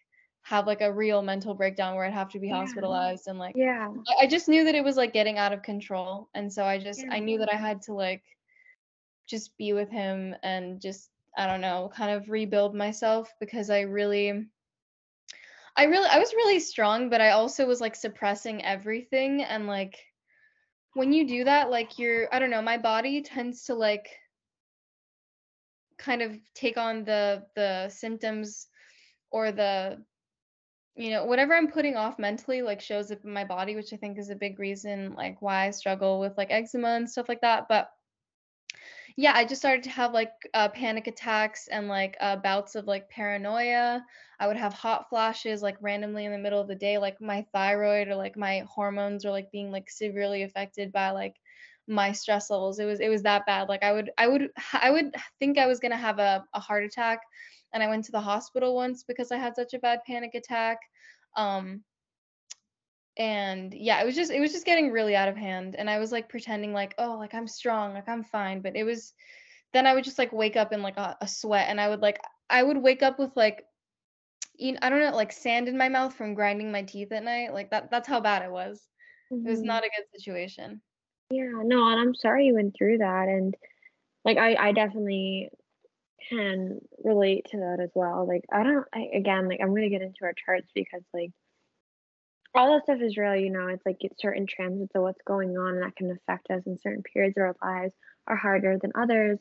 have 0.43 0.67
like 0.67 0.81
a 0.81 0.93
real 0.93 1.21
mental 1.21 1.53
breakdown 1.53 1.95
where 1.95 2.05
I'd 2.05 2.13
have 2.13 2.29
to 2.29 2.39
be 2.39 2.47
Yeah. 2.47 2.57
hospitalized 2.57 3.27
and 3.27 3.39
like 3.39 3.55
Yeah. 3.55 3.89
I 4.07 4.25
I 4.25 4.27
just 4.27 4.47
knew 4.47 4.63
that 4.65 4.75
it 4.75 4.83
was 4.83 4.97
like 4.97 5.13
getting 5.13 5.37
out 5.37 5.53
of 5.53 5.63
control. 5.63 6.29
And 6.33 6.51
so 6.51 6.63
I 6.65 6.77
just 6.77 7.05
I 7.11 7.19
knew 7.19 7.37
that 7.39 7.51
I 7.51 7.57
had 7.57 7.81
to 7.83 7.93
like 7.93 8.23
just 9.27 9.57
be 9.57 9.73
with 9.73 9.89
him 9.89 10.35
and 10.43 10.81
just 10.81 11.09
I 11.37 11.47
don't 11.47 11.61
know, 11.61 11.91
kind 11.93 12.11
of 12.11 12.29
rebuild 12.29 12.75
myself 12.75 13.33
because 13.39 13.69
I 13.69 13.81
really 13.81 14.47
I 15.77 15.85
really 15.85 16.07
I 16.09 16.19
was 16.19 16.33
really 16.33 16.59
strong, 16.59 17.09
but 17.09 17.21
I 17.21 17.31
also 17.31 17.65
was 17.65 17.81
like 17.81 17.95
suppressing 17.95 18.63
everything 18.63 19.43
and 19.43 19.67
like 19.67 19.97
when 20.93 21.11
you 21.11 21.27
do 21.27 21.43
that, 21.43 21.69
like 21.69 21.99
you're 21.99 22.33
I 22.33 22.39
don't 22.39 22.49
know, 22.51 22.61
my 22.61 22.77
body 22.77 23.21
tends 23.21 23.65
to 23.65 23.75
like 23.75 24.07
kind 25.97 26.21
of 26.21 26.37
take 26.53 26.77
on 26.77 27.03
the 27.03 27.43
the 27.55 27.89
symptoms 27.89 28.67
or 29.31 29.51
the 29.51 29.97
you 30.95 31.09
know 31.09 31.25
whatever 31.25 31.53
i'm 31.53 31.71
putting 31.71 31.95
off 31.95 32.17
mentally 32.17 32.61
like 32.61 32.81
shows 32.81 33.11
up 33.11 33.19
in 33.23 33.31
my 33.31 33.43
body 33.43 33.75
which 33.75 33.93
i 33.93 33.97
think 33.97 34.17
is 34.17 34.29
a 34.29 34.35
big 34.35 34.59
reason 34.59 35.13
like 35.15 35.41
why 35.41 35.67
i 35.67 35.71
struggle 35.71 36.19
with 36.19 36.33
like 36.37 36.51
eczema 36.51 36.89
and 36.89 37.09
stuff 37.09 37.27
like 37.29 37.41
that. 37.41 37.67
But 37.67 37.89
yeah 39.17 39.33
i 39.35 39.45
just 39.45 39.61
started 39.61 39.83
to 39.83 39.89
have 39.89 40.13
like 40.13 40.31
uh, 40.53 40.67
panic 40.69 41.07
attacks 41.07 41.67
and 41.67 41.87
like 41.87 42.17
uh, 42.19 42.35
bouts 42.35 42.75
of 42.75 42.85
like 42.85 43.09
paranoia. 43.09 44.03
I 44.39 44.47
would 44.47 44.57
have 44.57 44.73
hot 44.73 45.07
flashes 45.09 45.61
like 45.61 45.77
randomly 45.79 46.25
in 46.25 46.33
the 46.33 46.37
middle 46.37 46.59
of 46.59 46.67
the 46.67 46.75
day 46.75 46.97
like 46.97 47.21
my 47.21 47.45
thyroid 47.53 48.09
or 48.09 48.15
like 48.15 48.35
my 48.37 48.65
hormones 48.67 49.25
are 49.25 49.31
like 49.31 49.51
being 49.51 49.71
like 49.71 49.89
severely 49.89 50.43
affected 50.43 50.91
by 50.91 51.11
like 51.11 51.35
my 51.87 52.11
stress 52.11 52.49
levels. 52.49 52.79
It 52.79 52.85
was 52.85 52.99
it 52.99 53.09
was 53.09 53.23
that 53.23 53.45
bad. 53.45 53.69
Like 53.69 53.83
i 53.83 53.91
would 53.91 54.11
i 54.17 54.27
would 54.27 54.49
i 54.73 54.89
would 54.91 55.15
think 55.39 55.57
i 55.57 55.67
was 55.67 55.79
going 55.79 55.91
to 55.91 55.97
have 55.97 56.19
a, 56.19 56.43
a 56.53 56.59
heart 56.59 56.83
attack 56.83 57.19
and 57.73 57.83
i 57.83 57.87
went 57.87 58.05
to 58.05 58.11
the 58.11 58.21
hospital 58.21 58.75
once 58.75 59.03
because 59.03 59.31
i 59.31 59.37
had 59.37 59.55
such 59.55 59.73
a 59.73 59.79
bad 59.79 59.99
panic 60.07 60.33
attack 60.33 60.79
um 61.35 61.83
and 63.17 63.73
yeah 63.73 64.01
it 64.01 64.05
was 64.05 64.15
just 64.15 64.31
it 64.31 64.39
was 64.41 64.51
just 64.51 64.65
getting 64.65 64.91
really 64.91 65.15
out 65.15 65.29
of 65.29 65.37
hand 65.37 65.75
and 65.75 65.89
i 65.89 65.99
was 65.99 66.11
like 66.11 66.27
pretending 66.29 66.73
like 66.73 66.93
oh 66.97 67.15
like 67.17 67.33
i'm 67.33 67.47
strong 67.47 67.93
like 67.93 68.07
i'm 68.09 68.23
fine 68.23 68.61
but 68.61 68.75
it 68.75 68.83
was 68.83 69.13
then 69.73 69.87
i 69.87 69.93
would 69.93 70.03
just 70.03 70.17
like 70.19 70.33
wake 70.33 70.57
up 70.57 70.73
in 70.73 70.81
like 70.81 70.97
a, 70.97 71.15
a 71.21 71.27
sweat 71.27 71.67
and 71.69 71.79
i 71.79 71.87
would 71.87 72.01
like 72.01 72.19
i 72.49 72.61
would 72.61 72.77
wake 72.77 73.03
up 73.03 73.17
with 73.19 73.35
like 73.35 73.63
you 74.57 74.73
know, 74.73 74.79
i 74.81 74.89
don't 74.89 74.99
know 74.99 75.15
like 75.15 75.31
sand 75.31 75.67
in 75.67 75.77
my 75.77 75.89
mouth 75.89 76.13
from 76.13 76.33
grinding 76.33 76.71
my 76.71 76.81
teeth 76.83 77.11
at 77.11 77.23
night 77.23 77.53
like 77.53 77.71
that 77.71 77.89
that's 77.91 78.07
how 78.07 78.19
bad 78.19 78.43
it 78.43 78.51
was. 78.51 78.87
It 79.45 79.49
was 79.49 79.61
Mhm. 79.61 79.63
not 79.63 79.83
a 79.83 79.89
good 79.95 80.05
situation 80.19 80.81
Yeah, 81.31 81.61
no, 81.63 81.87
and 81.89 81.99
I'm 81.99 82.15
sorry 82.15 82.45
you 82.47 82.53
went 82.55 82.75
through 82.77 82.99
that 82.99 83.27
and 83.27 83.55
like 84.25 84.37
I 84.37 84.55
I 84.55 84.71
definitely 84.73 85.49
can 86.29 86.79
relate 87.03 87.47
to 87.51 87.57
that 87.59 87.79
as 87.81 87.91
well. 87.95 88.27
Like 88.27 88.45
I 88.53 88.63
don't 88.63 88.87
I 88.93 89.09
again, 89.15 89.49
like 89.49 89.59
I'm 89.61 89.75
gonna 89.75 89.89
get 89.89 90.01
into 90.03 90.25
our 90.25 90.33
charts 90.33 90.69
because 90.75 91.03
like 91.13 91.31
all 92.53 92.73
that 92.73 92.83
stuff 92.83 92.99
is 93.01 93.17
real, 93.17 93.35
you 93.35 93.49
know, 93.49 93.67
it's 93.67 93.85
like 93.85 93.97
it's 93.99 94.21
certain 94.21 94.47
transits 94.47 94.95
of 94.95 95.01
what's 95.01 95.21
going 95.27 95.57
on 95.57 95.75
and 95.75 95.83
that 95.83 95.95
can 95.95 96.11
affect 96.11 96.49
us 96.49 96.63
in 96.65 96.77
certain 96.79 97.03
periods 97.03 97.35
of 97.37 97.43
our 97.43 97.55
lives 97.61 97.93
are 98.27 98.35
harder 98.37 98.77
than 98.81 98.91
others. 98.95 99.39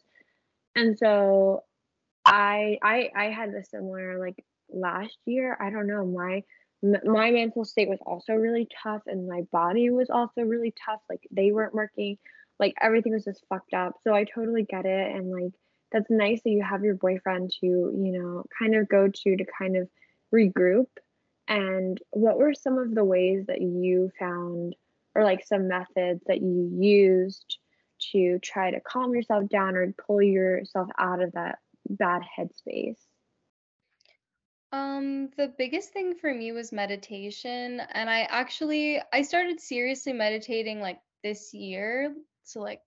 And 0.76 0.98
so 0.98 1.62
I 2.26 2.78
I 2.82 3.10
I 3.16 3.24
had 3.30 3.50
a 3.50 3.64
similar 3.64 4.18
like 4.20 4.44
last 4.70 5.16
year. 5.26 5.56
I 5.60 5.70
don't 5.70 5.86
know, 5.88 6.06
my 6.06 6.42
my 7.04 7.30
mental 7.30 7.64
state 7.64 7.88
was 7.88 8.00
also 8.04 8.34
really 8.34 8.68
tough 8.82 9.02
and 9.06 9.28
my 9.28 9.42
body 9.52 9.90
was 9.90 10.10
also 10.10 10.42
really 10.42 10.74
tough. 10.84 11.00
Like 11.08 11.26
they 11.30 11.52
weren't 11.52 11.74
working, 11.74 12.18
like 12.60 12.74
everything 12.80 13.12
was 13.12 13.24
just 13.24 13.44
fucked 13.48 13.74
up. 13.74 13.94
So 14.02 14.14
I 14.14 14.24
totally 14.24 14.64
get 14.64 14.84
it 14.84 15.16
and 15.16 15.30
like 15.30 15.52
that's 15.92 16.10
nice 16.10 16.42
that 16.42 16.50
you 16.50 16.62
have 16.62 16.82
your 16.82 16.96
boyfriend 16.96 17.52
to, 17.60 17.66
you 17.66 18.12
know, 18.12 18.44
kind 18.58 18.74
of 18.74 18.88
go 18.88 19.08
to 19.08 19.36
to 19.36 19.44
kind 19.58 19.76
of 19.76 19.88
regroup. 20.34 20.86
And 21.46 22.00
what 22.10 22.38
were 22.38 22.54
some 22.54 22.78
of 22.78 22.94
the 22.94 23.04
ways 23.04 23.46
that 23.46 23.60
you 23.60 24.10
found 24.18 24.74
or 25.14 25.24
like 25.24 25.46
some 25.46 25.68
methods 25.68 26.22
that 26.26 26.42
you 26.42 26.70
used 26.76 27.58
to 28.12 28.38
try 28.40 28.70
to 28.70 28.80
calm 28.80 29.14
yourself 29.14 29.48
down 29.48 29.76
or 29.76 29.94
pull 30.06 30.20
yourself 30.20 30.88
out 30.98 31.22
of 31.22 31.32
that 31.32 31.58
bad 31.88 32.22
headspace. 32.38 32.98
Um, 34.74 35.30
the 35.36 35.54
biggest 35.56 35.92
thing 35.92 36.16
for 36.16 36.34
me 36.34 36.50
was 36.50 36.72
meditation, 36.72 37.80
and 37.92 38.10
I 38.10 38.22
actually 38.22 39.00
I 39.12 39.22
started 39.22 39.60
seriously 39.60 40.12
meditating 40.12 40.80
like 40.80 40.98
this 41.22 41.54
year. 41.54 42.12
So 42.42 42.60
like 42.60 42.80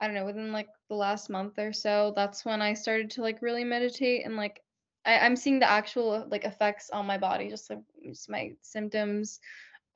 I 0.00 0.06
don't 0.06 0.14
know, 0.14 0.24
within 0.24 0.52
like 0.52 0.68
the 0.88 0.94
last 0.94 1.28
month 1.28 1.58
or 1.58 1.72
so, 1.72 2.12
that's 2.14 2.44
when 2.44 2.62
I 2.62 2.74
started 2.74 3.10
to 3.12 3.22
like 3.22 3.42
really 3.42 3.64
meditate 3.64 4.24
and 4.24 4.36
like 4.36 4.62
I, 5.04 5.18
I'm 5.18 5.34
seeing 5.34 5.58
the 5.58 5.68
actual 5.68 6.28
like 6.30 6.44
effects 6.44 6.90
on 6.90 7.06
my 7.06 7.18
body, 7.18 7.48
just 7.48 7.70
like 7.70 7.80
just 8.04 8.30
my 8.30 8.52
symptoms 8.62 9.40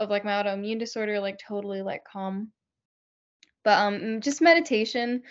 of 0.00 0.10
like 0.10 0.24
my 0.24 0.32
autoimmune 0.32 0.80
disorder, 0.80 1.20
like 1.20 1.38
totally 1.38 1.82
like 1.82 2.02
calm. 2.02 2.50
But 3.62 3.78
um 3.78 4.20
just 4.20 4.42
meditation 4.42 5.22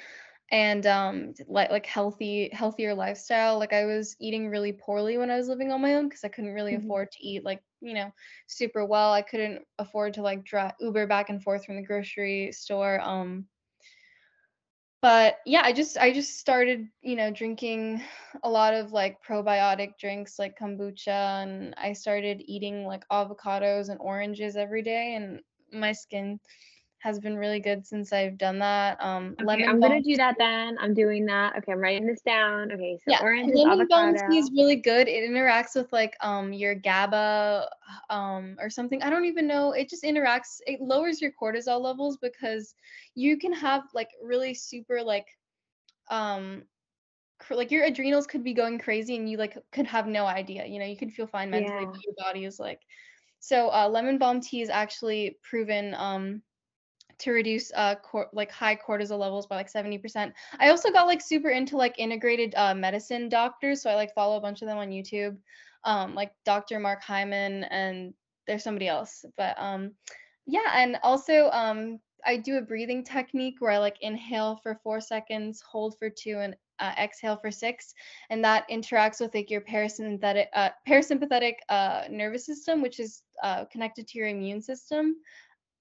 and 0.52 0.86
um 0.86 1.34
like 1.48 1.70
like 1.72 1.86
healthy 1.86 2.50
healthier 2.54 2.94
lifestyle 2.94 3.58
like 3.60 3.74
i 3.74 3.86
was 3.86 4.16
eating 4.20 4.50
really 4.50 4.72
poorly 4.74 5.18
when 5.18 5.30
i 5.30 5.36
was 5.38 5.48
living 5.48 5.72
on 5.72 5.82
my 5.82 5.96
own 5.96 6.08
because 6.08 6.24
i 6.24 6.28
couldn't 6.30 6.54
really 6.54 6.74
Mhm. 6.74 6.78
afford 6.78 7.12
to 7.12 7.26
eat 7.26 7.44
like 7.44 7.62
you 7.82 7.94
know 7.94 8.12
super 8.48 8.86
well 8.86 9.12
i 9.14 9.22
couldn't 9.22 9.62
afford 9.78 10.14
to 10.14 10.22
like 10.22 10.44
drive 10.44 10.74
uber 10.80 11.06
back 11.08 11.30
and 11.30 11.44
forth 11.44 11.66
from 11.66 11.76
the 11.76 11.84
grocery 11.84 12.52
store 12.52 13.00
um 13.02 13.46
but 15.02 15.38
yeah 15.46 15.62
i 15.64 15.72
just 15.72 15.98
i 15.98 16.12
just 16.12 16.38
started 16.40 16.88
you 17.02 17.16
know 17.16 17.32
drinking 17.32 18.02
a 18.44 18.50
lot 18.50 18.74
of 18.74 18.92
like 18.92 19.18
probiotic 19.24 19.98
drinks 20.00 20.38
like 20.40 20.58
kombucha 20.58 21.44
and 21.44 21.74
i 21.78 21.94
started 21.94 22.42
eating 22.46 22.86
like 22.86 23.04
avocados 23.12 23.90
and 23.90 24.00
oranges 24.00 24.56
every 24.58 24.82
day 24.82 25.16
and 25.16 25.40
my 25.72 25.92
skin 25.92 26.40
has 27.00 27.20
been 27.20 27.38
really 27.38 27.60
good 27.60 27.86
since 27.86 28.12
i've 28.14 28.38
done 28.38 28.60
that 28.60 29.02
um 29.02 29.36
Okay, 29.42 29.48
lemon 29.48 29.70
I'm 29.70 29.80
gonna 29.80 30.02
do 30.02 30.16
that 30.18 30.36
then. 30.38 30.78
I'm 30.80 30.94
doing 30.94 31.26
that. 31.28 31.56
Okay, 31.58 31.72
I'm 31.72 31.80
writing 31.80 32.06
this 32.06 32.22
down. 32.22 32.72
Okay, 32.72 32.98
so 33.04 33.12
Yeah, 33.12 33.22
oranges, 33.22 33.56
lemon 33.56 33.88
balm 33.90 34.16
tea 34.16 34.38
is 34.38 34.52
really 34.56 34.76
good. 34.76 35.08
It 35.08 35.30
interacts 35.30 35.76
with 35.76 35.92
like 35.94 36.16
um 36.22 36.52
your 36.52 36.76
GABA 36.76 37.70
um 38.10 38.58
or 38.60 38.70
something. 38.70 39.02
I 39.02 39.10
don't 39.10 39.26
even 39.26 39.48
know. 39.48 39.72
It 39.72 39.90
just 39.90 40.04
interacts. 40.04 40.60
It 40.68 40.82
lowers 40.82 41.22
your 41.22 41.32
cortisol 41.42 41.82
levels 41.82 42.18
because 42.18 42.76
you 43.16 43.38
can 43.38 43.54
have 43.54 43.84
like 43.94 44.10
really 44.22 44.54
super 44.54 45.02
like 45.02 45.28
um 46.10 46.64
like 47.50 47.72
your 47.72 47.86
adrenals 47.86 48.28
could 48.28 48.44
be 48.44 48.54
going 48.54 48.78
crazy 48.78 49.16
and 49.16 49.30
you 49.30 49.38
like 49.38 49.58
could 49.72 49.88
have 49.88 50.08
no 50.08 50.26
idea. 50.26 50.66
You 50.66 50.80
know, 50.80 50.86
you 50.86 50.98
could 50.98 51.14
feel 51.14 51.28
fine 51.28 51.50
mentally, 51.50 51.86
Yeah. 51.86 51.92
but 51.92 52.04
your 52.04 52.14
body 52.18 52.44
is 52.46 52.60
like 52.60 52.82
so 53.40 53.70
uh 53.70 53.88
lemon 53.88 54.18
balm 54.18 54.42
tea 54.42 54.62
is 54.62 54.70
actually 54.70 55.38
proven 55.44 55.94
um 55.96 56.42
to 57.20 57.32
reduce 57.32 57.72
uh 57.76 57.96
cor- 57.96 58.30
like 58.34 58.52
high 58.52 58.76
cortisol 58.76 59.20
levels 59.20 59.48
by 59.48 59.56
like 59.56 59.72
70%. 59.72 60.32
I 60.60 60.70
also 60.70 60.92
got 60.92 61.08
like 61.08 61.22
super 61.22 61.50
into 61.50 61.78
like 61.78 62.00
integrated 62.00 62.54
uh 62.56 62.74
medicine 62.74 63.30
doctors, 63.30 63.82
so 63.82 63.90
I 63.90 63.96
like 63.96 64.14
follow 64.14 64.38
a 64.38 64.42
bunch 64.42 64.62
of 64.62 64.68
them 64.68 64.78
on 64.78 64.90
YouTube. 64.90 65.38
Um 65.84 66.16
like 66.16 66.32
Dr. 66.46 66.80
Mark 66.80 67.02
Hyman 67.02 67.64
and 67.66 68.14
there's 68.48 68.64
somebody 68.64 68.88
else. 68.88 69.26
But 69.38 69.56
um 69.60 69.92
yeah, 70.46 70.72
and 70.74 70.98
also 71.04 71.50
um 71.52 72.00
I 72.26 72.38
do 72.38 72.58
a 72.58 72.62
breathing 72.62 73.04
technique 73.04 73.56
where 73.60 73.72
I 73.72 73.78
like 73.78 73.98
inhale 74.02 74.60
for 74.62 74.80
4 74.84 75.00
seconds, 75.00 75.62
hold 75.62 75.98
for 75.98 76.10
2 76.10 76.40
and 76.40 76.56
uh, 76.80 76.94
exhale 76.98 77.38
for 77.38 77.52
6 77.52 77.94
and 78.30 78.44
that 78.44 78.68
interacts 78.70 79.20
with 79.20 79.36
like 79.36 79.50
your 79.50 79.62
parasympathetic 79.62 80.46
uh 80.54 80.70
parasympathetic 80.88 81.56
uh 81.68 82.04
nervous 82.10 82.46
system 82.46 82.82
which 82.82 83.00
is 83.00 83.24
uh 83.44 83.66
connected 83.66 84.08
to 84.08 84.18
your 84.18 84.28
immune 84.28 84.62
system 84.62 85.16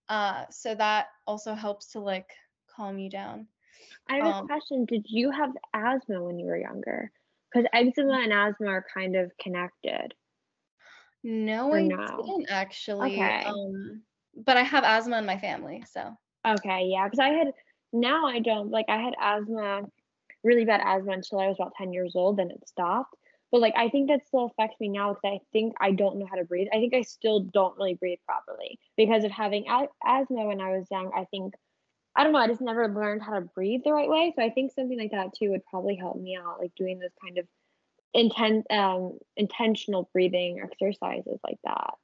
uh, 0.09 0.47
so 0.51 0.75
that 0.75 1.09
also 1.27 1.55
helps 1.55 1.93
to 1.93 2.01
like 2.01 2.31
calm 2.69 2.99
you 2.99 3.11
down. 3.11 3.49
I 4.09 4.17
have 4.17 4.27
a 4.27 4.35
Um, 4.35 4.49
question. 4.49 4.85
Did 4.87 5.07
you 5.09 5.31
have 5.31 5.57
asthma 5.75 6.23
when 6.25 6.39
you 6.39 6.47
were 6.47 6.57
younger? 6.59 7.13
Because 7.53 7.69
eczema 7.73 8.21
and 8.21 8.33
asthma 8.33 8.69
are 8.69 8.85
kind 8.95 9.17
of 9.17 9.33
connected, 9.39 10.15
no, 11.23 11.71
or 11.71 11.81
I 11.81 11.83
no? 11.83 12.17
didn't 12.17 12.47
actually. 12.51 13.33
Okay. 13.33 13.45
Um, 13.45 14.03
but 14.37 14.57
I 14.57 14.63
have 14.63 14.85
asthma 14.85 15.19
in 15.19 15.27
my 15.27 15.39
family, 15.39 15.85
so 15.87 16.17
Okay, 16.47 16.87
yeah, 16.87 17.07
because 17.07 17.19
I 17.21 17.29
had 17.31 17.53
now 17.93 18.27
I 18.27 18.39
don't 18.41 18.71
like 18.71 18.87
I 18.89 18.97
had 18.99 19.15
asthma, 19.21 19.83
really 20.45 20.65
bad 20.65 20.81
asthma 20.85 21.13
until 21.13 21.41
I 21.41 21.49
was 21.49 21.57
about 21.59 21.75
10 21.77 21.93
years 21.93 22.15
old, 22.17 22.37
then 22.39 22.51
it 22.51 22.67
stopped. 22.69 23.15
But 23.51 23.61
like 23.61 23.75
I 23.77 23.89
think 23.89 24.09
that 24.09 24.27
still 24.27 24.47
affects 24.47 24.79
me 24.81 24.89
now 24.89 25.15
because 25.15 25.39
I 25.39 25.41
think 25.53 25.75
I 25.81 25.93
don't 25.93 26.19
know 26.19 26.27
how 26.31 26.37
to 26.37 26.45
breathe. 26.45 26.69
I 26.73 26.77
think 26.79 26.95
I 26.95 27.03
still 27.03 27.41
don't 27.41 27.77
really 27.79 27.95
breathe 27.95 28.19
properly 28.27 28.79
because 28.97 29.25
of 29.25 29.31
having 29.31 29.69
a- 29.69 29.89
asthma 30.05 30.47
when 30.47 30.61
I 30.61 30.77
was 30.77 30.87
young. 30.91 31.11
I 31.17 31.25
think 31.27 31.55
I 32.17 32.25
don't 32.25 32.33
know, 32.33 32.41
I 32.41 32.49
just 32.49 32.61
never 32.61 32.89
learned 32.89 33.23
how 33.23 33.35
to 33.35 33.43
breathe 33.43 33.83
the 33.85 33.93
right 33.93 34.09
way. 34.09 34.33
So 34.37 34.43
I 34.43 34.51
think 34.51 34.73
something 34.73 34.99
like 34.99 35.13
that 35.13 35.35
too 35.35 35.51
would 35.51 35.65
probably 35.67 35.97
help 35.97 36.17
me 36.21 36.37
out, 36.37 36.59
like 36.61 36.75
doing 36.77 36.99
those 36.99 37.15
kind 37.23 37.39
of 37.39 37.47
intent 38.15 38.67
um 38.71 39.19
intentional 39.37 40.09
breathing 40.13 40.61
exercises 40.61 41.39
like 41.45 41.59
that. 41.65 41.95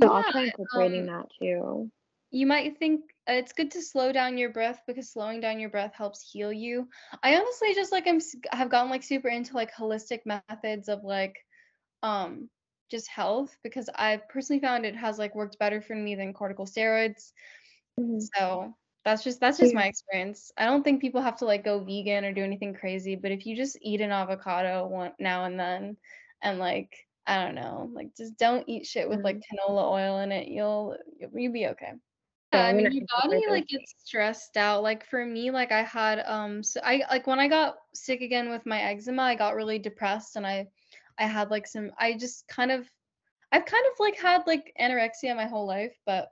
So 0.00 0.08
I'll 0.08 0.24
try 0.24 0.42
incorporating 0.42 1.02
Um, 1.02 1.06
that 1.06 1.30
too. 1.38 1.90
You 2.34 2.46
might 2.46 2.78
think 2.78 3.02
uh, 3.28 3.34
it's 3.34 3.52
good 3.52 3.70
to 3.72 3.82
slow 3.82 4.12
down 4.12 4.38
your 4.38 4.50
breath 4.50 4.80
because 4.86 5.10
slowing 5.12 5.40
down 5.40 5.60
your 5.60 5.70
breath 5.70 5.94
helps 5.94 6.20
heal 6.32 6.52
you. 6.52 6.88
I 7.22 7.36
honestly 7.36 7.74
just 7.74 7.92
like 7.92 8.06
I'm 8.08 8.20
have 8.52 8.70
gotten 8.70 8.90
like 8.90 9.04
super 9.04 9.28
into 9.28 9.54
like 9.54 9.72
holistic 9.72 10.20
methods 10.26 10.88
of 10.88 11.04
like 11.04 11.36
um 12.02 12.50
just 12.90 13.08
health 13.08 13.56
because 13.62 13.88
I've 13.94 14.28
personally 14.28 14.60
found 14.60 14.84
it 14.86 14.96
has 14.96 15.18
like 15.18 15.34
worked 15.34 15.58
better 15.58 15.80
for 15.80 15.94
me 15.94 16.16
than 16.16 16.34
corticosteroids. 16.34 17.32
Mhm. 17.98 18.30
So 18.34 18.74
that's 19.04 19.22
just 19.24 19.40
that's 19.40 19.58
just 19.58 19.74
my 19.74 19.86
experience. 19.86 20.50
I 20.56 20.64
don't 20.66 20.82
think 20.82 21.00
people 21.00 21.20
have 21.22 21.36
to 21.38 21.44
like 21.44 21.64
go 21.64 21.80
vegan 21.84 22.24
or 22.24 22.32
do 22.32 22.42
anything 22.44 22.74
crazy, 22.74 23.16
but 23.16 23.30
if 23.32 23.46
you 23.46 23.56
just 23.56 23.78
eat 23.82 24.00
an 24.00 24.12
avocado 24.12 24.86
one 24.86 25.12
now 25.18 25.44
and 25.44 25.58
then 25.58 25.96
and 26.42 26.58
like 26.58 26.96
I 27.26 27.44
don't 27.44 27.54
know, 27.54 27.90
like 27.92 28.16
just 28.16 28.36
don't 28.38 28.68
eat 28.68 28.86
shit 28.86 29.08
with 29.08 29.22
like 29.24 29.36
um, 29.36 29.42
canola 29.52 29.90
oil 29.90 30.18
in 30.20 30.32
it, 30.32 30.48
you'll, 30.48 30.96
you'll 31.32 31.52
be 31.52 31.68
okay. 31.68 31.92
I 32.62 32.72
mean 32.72 32.90
your 32.92 33.06
body 33.22 33.44
like 33.48 33.68
gets 33.68 33.94
stressed 34.04 34.56
out. 34.56 34.82
Like 34.82 35.04
for 35.06 35.24
me, 35.24 35.50
like 35.50 35.72
I 35.72 35.82
had 35.82 36.22
um 36.26 36.62
so 36.62 36.80
I 36.84 37.02
like 37.10 37.26
when 37.26 37.40
I 37.40 37.48
got 37.48 37.76
sick 37.94 38.20
again 38.20 38.50
with 38.50 38.66
my 38.66 38.80
eczema, 38.80 39.22
I 39.22 39.34
got 39.34 39.54
really 39.54 39.78
depressed 39.78 40.36
and 40.36 40.46
I 40.46 40.68
I 41.18 41.26
had 41.26 41.50
like 41.50 41.66
some 41.66 41.92
I 41.98 42.14
just 42.14 42.46
kind 42.48 42.70
of 42.70 42.88
I've 43.52 43.66
kind 43.66 43.84
of 43.92 44.00
like 44.00 44.16
had 44.18 44.46
like 44.46 44.74
anorexia 44.80 45.36
my 45.36 45.46
whole 45.46 45.66
life, 45.66 45.96
but 46.06 46.30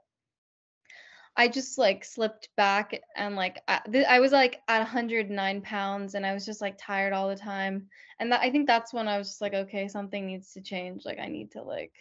I 1.35 1.47
just 1.47 1.77
like 1.77 2.05
slipped 2.05 2.49
back 2.57 2.99
and 3.15 3.35
like 3.35 3.59
I, 3.67 3.81
th- 3.91 4.05
I 4.05 4.19
was 4.19 4.31
like 4.31 4.61
at 4.67 4.79
109 4.79 5.61
pounds 5.61 6.13
and 6.13 6.25
I 6.25 6.33
was 6.33 6.45
just 6.45 6.61
like 6.61 6.75
tired 6.77 7.13
all 7.13 7.27
the 7.29 7.35
time. 7.35 7.87
And 8.19 8.31
that 8.31 8.41
I 8.41 8.51
think 8.51 8.67
that's 8.67 8.93
when 8.93 9.07
I 9.07 9.17
was 9.17 9.29
just 9.29 9.41
like, 9.41 9.53
okay, 9.53 9.87
something 9.87 10.27
needs 10.27 10.53
to 10.53 10.61
change. 10.61 11.05
Like 11.05 11.19
I 11.19 11.27
need 11.27 11.51
to 11.51 11.63
like 11.63 11.93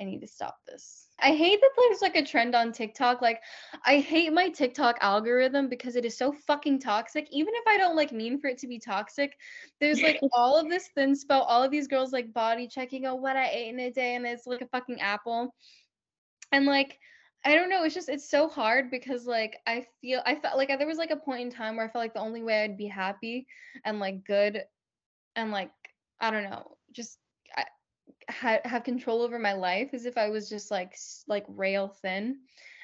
I 0.00 0.04
need 0.04 0.20
to 0.20 0.26
stop 0.26 0.58
this. 0.66 1.08
I 1.20 1.34
hate 1.34 1.60
that 1.60 1.70
there's 1.76 2.02
like 2.02 2.16
a 2.16 2.24
trend 2.24 2.54
on 2.56 2.72
TikTok. 2.72 3.22
Like 3.22 3.40
I 3.84 3.98
hate 3.98 4.32
my 4.32 4.48
TikTok 4.48 4.98
algorithm 5.00 5.68
because 5.68 5.94
it 5.94 6.04
is 6.04 6.18
so 6.18 6.32
fucking 6.32 6.80
toxic. 6.80 7.28
Even 7.30 7.54
if 7.54 7.64
I 7.68 7.78
don't 7.78 7.94
like 7.94 8.10
mean 8.10 8.40
for 8.40 8.48
it 8.48 8.58
to 8.58 8.66
be 8.66 8.80
toxic, 8.80 9.36
there's 9.80 10.02
like 10.02 10.20
all 10.32 10.58
of 10.58 10.68
this 10.68 10.88
thin 10.94 11.14
spell, 11.14 11.42
all 11.42 11.62
of 11.62 11.70
these 11.70 11.86
girls 11.86 12.12
like 12.12 12.32
body 12.32 12.66
checking 12.66 13.06
oh 13.06 13.14
what 13.14 13.36
I 13.36 13.48
ate 13.48 13.68
in 13.68 13.80
a 13.80 13.90
day 13.90 14.16
and 14.16 14.26
it's 14.26 14.46
like 14.46 14.62
a 14.62 14.66
fucking 14.66 15.00
apple 15.00 15.54
and 16.54 16.66
like 16.66 16.98
i 17.44 17.54
don't 17.54 17.68
know 17.68 17.84
it's 17.84 17.94
just 17.94 18.08
it's 18.08 18.30
so 18.30 18.48
hard 18.48 18.90
because 18.90 19.26
like 19.26 19.58
i 19.66 19.84
feel 20.00 20.22
i 20.24 20.34
felt 20.34 20.56
like 20.56 20.68
there 20.68 20.86
was 20.86 20.98
like 20.98 21.10
a 21.10 21.16
point 21.16 21.42
in 21.42 21.50
time 21.50 21.76
where 21.76 21.86
i 21.86 21.88
felt 21.88 22.02
like 22.02 22.14
the 22.14 22.20
only 22.20 22.42
way 22.42 22.62
i'd 22.62 22.78
be 22.78 22.86
happy 22.86 23.46
and 23.84 23.98
like 23.98 24.24
good 24.24 24.62
and 25.36 25.50
like 25.50 25.70
i 26.20 26.30
don't 26.30 26.44
know 26.44 26.76
just 26.92 27.18
ha- 28.28 28.60
have 28.64 28.84
control 28.84 29.22
over 29.22 29.38
my 29.38 29.52
life 29.52 29.90
as 29.92 30.06
if 30.06 30.16
i 30.16 30.28
was 30.28 30.48
just 30.48 30.70
like 30.70 30.96
like 31.26 31.44
rail 31.48 31.88
thin 31.88 32.38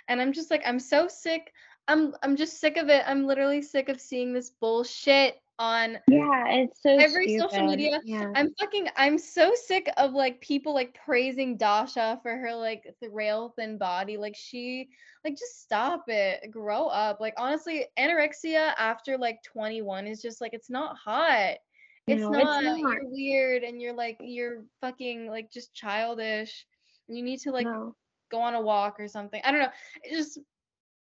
and 0.09 0.21
i'm 0.21 0.33
just 0.33 0.51
like 0.51 0.63
i'm 0.67 0.79
so 0.79 1.09
sick 1.09 1.53
i'm 1.89 2.15
i'm 2.23 2.37
just 2.37 2.61
sick 2.61 2.77
of 2.77 2.89
it 2.89 3.03
i'm 3.07 3.27
literally 3.27 3.63
sick 3.63 3.89
of 3.89 4.01
seeing 4.01 4.33
this 4.33 4.51
bullshit 4.51 5.41
on 5.61 5.99
Yeah, 6.09 6.49
it's 6.49 6.83
so 6.83 6.97
every 6.97 7.39
social 7.39 7.67
media. 7.67 8.01
Yeah. 8.03 8.33
I'm 8.35 8.53
fucking 8.59 8.89
I'm 8.97 9.19
so 9.19 9.53
sick 9.55 9.93
of 9.99 10.13
like 10.13 10.41
people 10.41 10.73
like 10.73 10.99
praising 11.05 11.59
Dasha 11.59 12.19
for 12.23 12.35
her 12.35 12.55
like 12.55 12.95
the 13.03 13.11
rail 13.11 13.53
thin 13.57 13.77
body. 13.77 14.17
Like 14.17 14.35
she 14.35 14.89
like 15.23 15.35
just 15.35 15.63
stop 15.63 16.05
it. 16.09 16.51
Grow 16.51 16.87
up. 16.87 17.21
Like 17.21 17.35
honestly, 17.37 17.85
anorexia 17.99 18.73
after 18.79 19.19
like 19.19 19.43
21 19.43 20.07
is 20.07 20.23
just 20.23 20.41
like 20.41 20.55
it's 20.55 20.71
not 20.71 20.97
hot. 20.97 21.59
It's 22.07 22.23
No, 22.23 22.35
it's 22.35 22.45
not. 22.45 22.63
not. 22.63 22.79
You're 22.95 23.11
weird 23.11 23.63
and 23.63 23.81
you're 23.81 23.93
like 23.95 24.19
you're 24.21 24.65
fucking 24.81 25.29
like 25.29 25.51
just 25.51 25.75
childish. 25.75 26.67
You 27.09 27.23
need 27.23 27.41
to 27.41 27.53
like 27.53 27.67
No. 27.67 27.95
go 28.31 28.41
on 28.41 28.55
a 28.55 28.61
walk 28.61 28.99
or 28.99 29.09
something. 29.09 29.41
I 29.45 29.51
don't 29.51 29.61
know. 29.61 29.71
It 30.03 30.17
just 30.17 30.39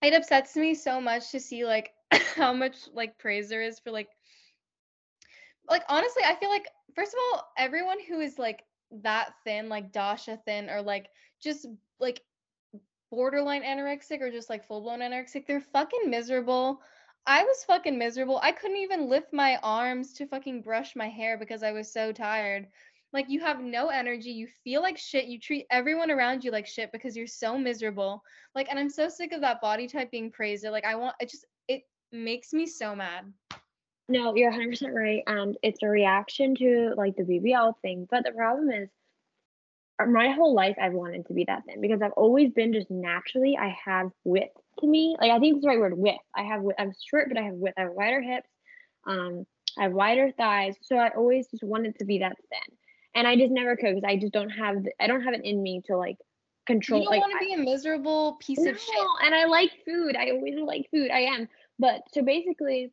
it 0.01 0.13
upsets 0.13 0.55
me 0.55 0.73
so 0.73 1.01
much 1.01 1.31
to 1.31 1.39
see 1.39 1.65
like 1.65 1.91
how 2.35 2.53
much 2.53 2.75
like 2.93 3.17
praise 3.17 3.49
there 3.49 3.61
is 3.61 3.79
for 3.79 3.91
like 3.91 4.09
like 5.69 5.83
honestly, 5.89 6.23
I 6.25 6.35
feel 6.35 6.49
like 6.49 6.67
first 6.95 7.13
of 7.13 7.19
all, 7.33 7.47
everyone 7.57 7.97
who 8.07 8.19
is 8.19 8.39
like 8.39 8.63
that 9.03 9.33
thin, 9.43 9.69
like 9.69 9.91
Dasha 9.91 10.39
thin, 10.45 10.69
or 10.69 10.81
like 10.81 11.09
just 11.41 11.67
like 11.99 12.21
borderline 13.11 13.63
anorexic 13.63 14.21
or 14.21 14.31
just 14.31 14.49
like 14.49 14.65
full 14.65 14.81
blown 14.81 14.99
anorexic, 14.99 15.45
they're 15.45 15.61
fucking 15.61 16.09
miserable. 16.09 16.81
I 17.27 17.43
was 17.43 17.65
fucking 17.65 17.97
miserable. 17.97 18.39
I 18.41 18.53
couldn't 18.53 18.77
even 18.77 19.09
lift 19.09 19.33
my 19.33 19.57
arms 19.61 20.13
to 20.13 20.25
fucking 20.25 20.61
brush 20.61 20.95
my 20.95 21.09
hair 21.09 21.37
because 21.37 21.61
I 21.61 21.73
was 21.73 21.91
so 21.91 22.13
tired. 22.13 22.67
Like 23.11 23.25
you 23.27 23.41
have 23.41 23.59
no 23.59 23.89
energy, 23.89 24.31
you 24.31 24.47
feel 24.63 24.81
like 24.81 24.97
shit, 24.97 25.25
you 25.25 25.37
treat 25.37 25.65
everyone 25.69 26.09
around 26.09 26.45
you 26.45 26.51
like 26.51 26.65
shit 26.65 26.89
because 26.93 27.17
you're 27.17 27.27
so 27.27 27.57
miserable. 27.57 28.23
Like 28.55 28.67
and 28.69 28.79
I'm 28.79 28.89
so 28.89 29.09
sick 29.09 29.33
of 29.33 29.41
that 29.41 29.59
body 29.59 29.87
type 29.87 30.09
being 30.09 30.31
praised. 30.31 30.63
Like 30.63 30.85
I 30.85 30.95
want 30.95 31.15
it 31.19 31.29
just 31.29 31.45
it 31.67 31.83
makes 32.13 32.53
me 32.53 32.65
so 32.65 32.95
mad. 32.95 33.31
No, 34.07 34.33
you're 34.33 34.51
100% 34.51 34.93
right. 34.93 35.21
And 35.27 35.57
it's 35.61 35.83
a 35.83 35.87
reaction 35.87 36.55
to 36.55 36.93
like 36.95 37.17
the 37.17 37.23
BBL 37.23 37.73
thing. 37.81 38.07
But 38.09 38.23
the 38.23 38.31
problem 38.31 38.69
is, 38.69 38.87
uh, 39.99 40.05
my 40.05 40.29
whole 40.31 40.53
life 40.53 40.77
I've 40.81 40.93
wanted 40.93 41.25
to 41.27 41.33
be 41.33 41.43
that 41.45 41.63
thin 41.65 41.81
because 41.81 42.01
I've 42.01 42.13
always 42.13 42.51
been 42.51 42.71
just 42.71 42.89
naturally, 42.89 43.57
I 43.59 43.75
have 43.83 44.11
width 44.23 44.55
to 44.79 44.87
me. 44.87 45.15
Like, 45.19 45.31
I 45.31 45.39
think 45.39 45.55
it's 45.55 45.63
the 45.63 45.69
right 45.69 45.79
word 45.79 45.97
width. 45.97 46.17
I 46.35 46.43
have, 46.43 46.63
I'm 46.77 46.93
short, 47.09 47.29
but 47.29 47.37
I 47.37 47.43
have 47.43 47.55
width. 47.55 47.75
I 47.77 47.81
have 47.81 47.91
wider 47.91 48.21
hips. 48.21 48.49
Um, 49.05 49.45
I 49.77 49.83
have 49.83 49.93
wider 49.93 50.31
thighs. 50.31 50.75
So 50.81 50.97
I 50.97 51.09
always 51.09 51.47
just 51.47 51.63
wanted 51.63 51.97
to 51.99 52.05
be 52.05 52.19
that 52.19 52.35
thin. 52.49 52.77
And 53.15 53.27
I 53.27 53.35
just 53.35 53.51
never 53.51 53.75
could 53.75 53.95
because 53.95 54.03
I 54.07 54.17
just 54.17 54.33
don't 54.33 54.49
have, 54.49 54.83
the, 54.83 54.91
I 54.99 55.07
don't 55.07 55.23
have 55.23 55.33
it 55.33 55.43
in 55.43 55.61
me 55.61 55.81
to 55.87 55.97
like 55.97 56.17
control. 56.65 57.01
You 57.01 57.05
don't 57.05 57.13
like, 57.13 57.21
want 57.21 57.33
to 57.33 57.45
be 57.45 57.53
a 57.53 57.57
miserable 57.57 58.37
piece 58.39 58.59
no, 58.59 58.71
of 58.71 58.79
shit. 58.79 59.07
and 59.23 59.33
I 59.33 59.45
like 59.45 59.71
food. 59.85 60.15
I 60.15 60.31
always 60.31 60.55
like 60.59 60.87
food. 60.91 61.09
I 61.11 61.21
am. 61.21 61.47
But 61.79 62.01
so 62.13 62.21
basically, 62.21 62.91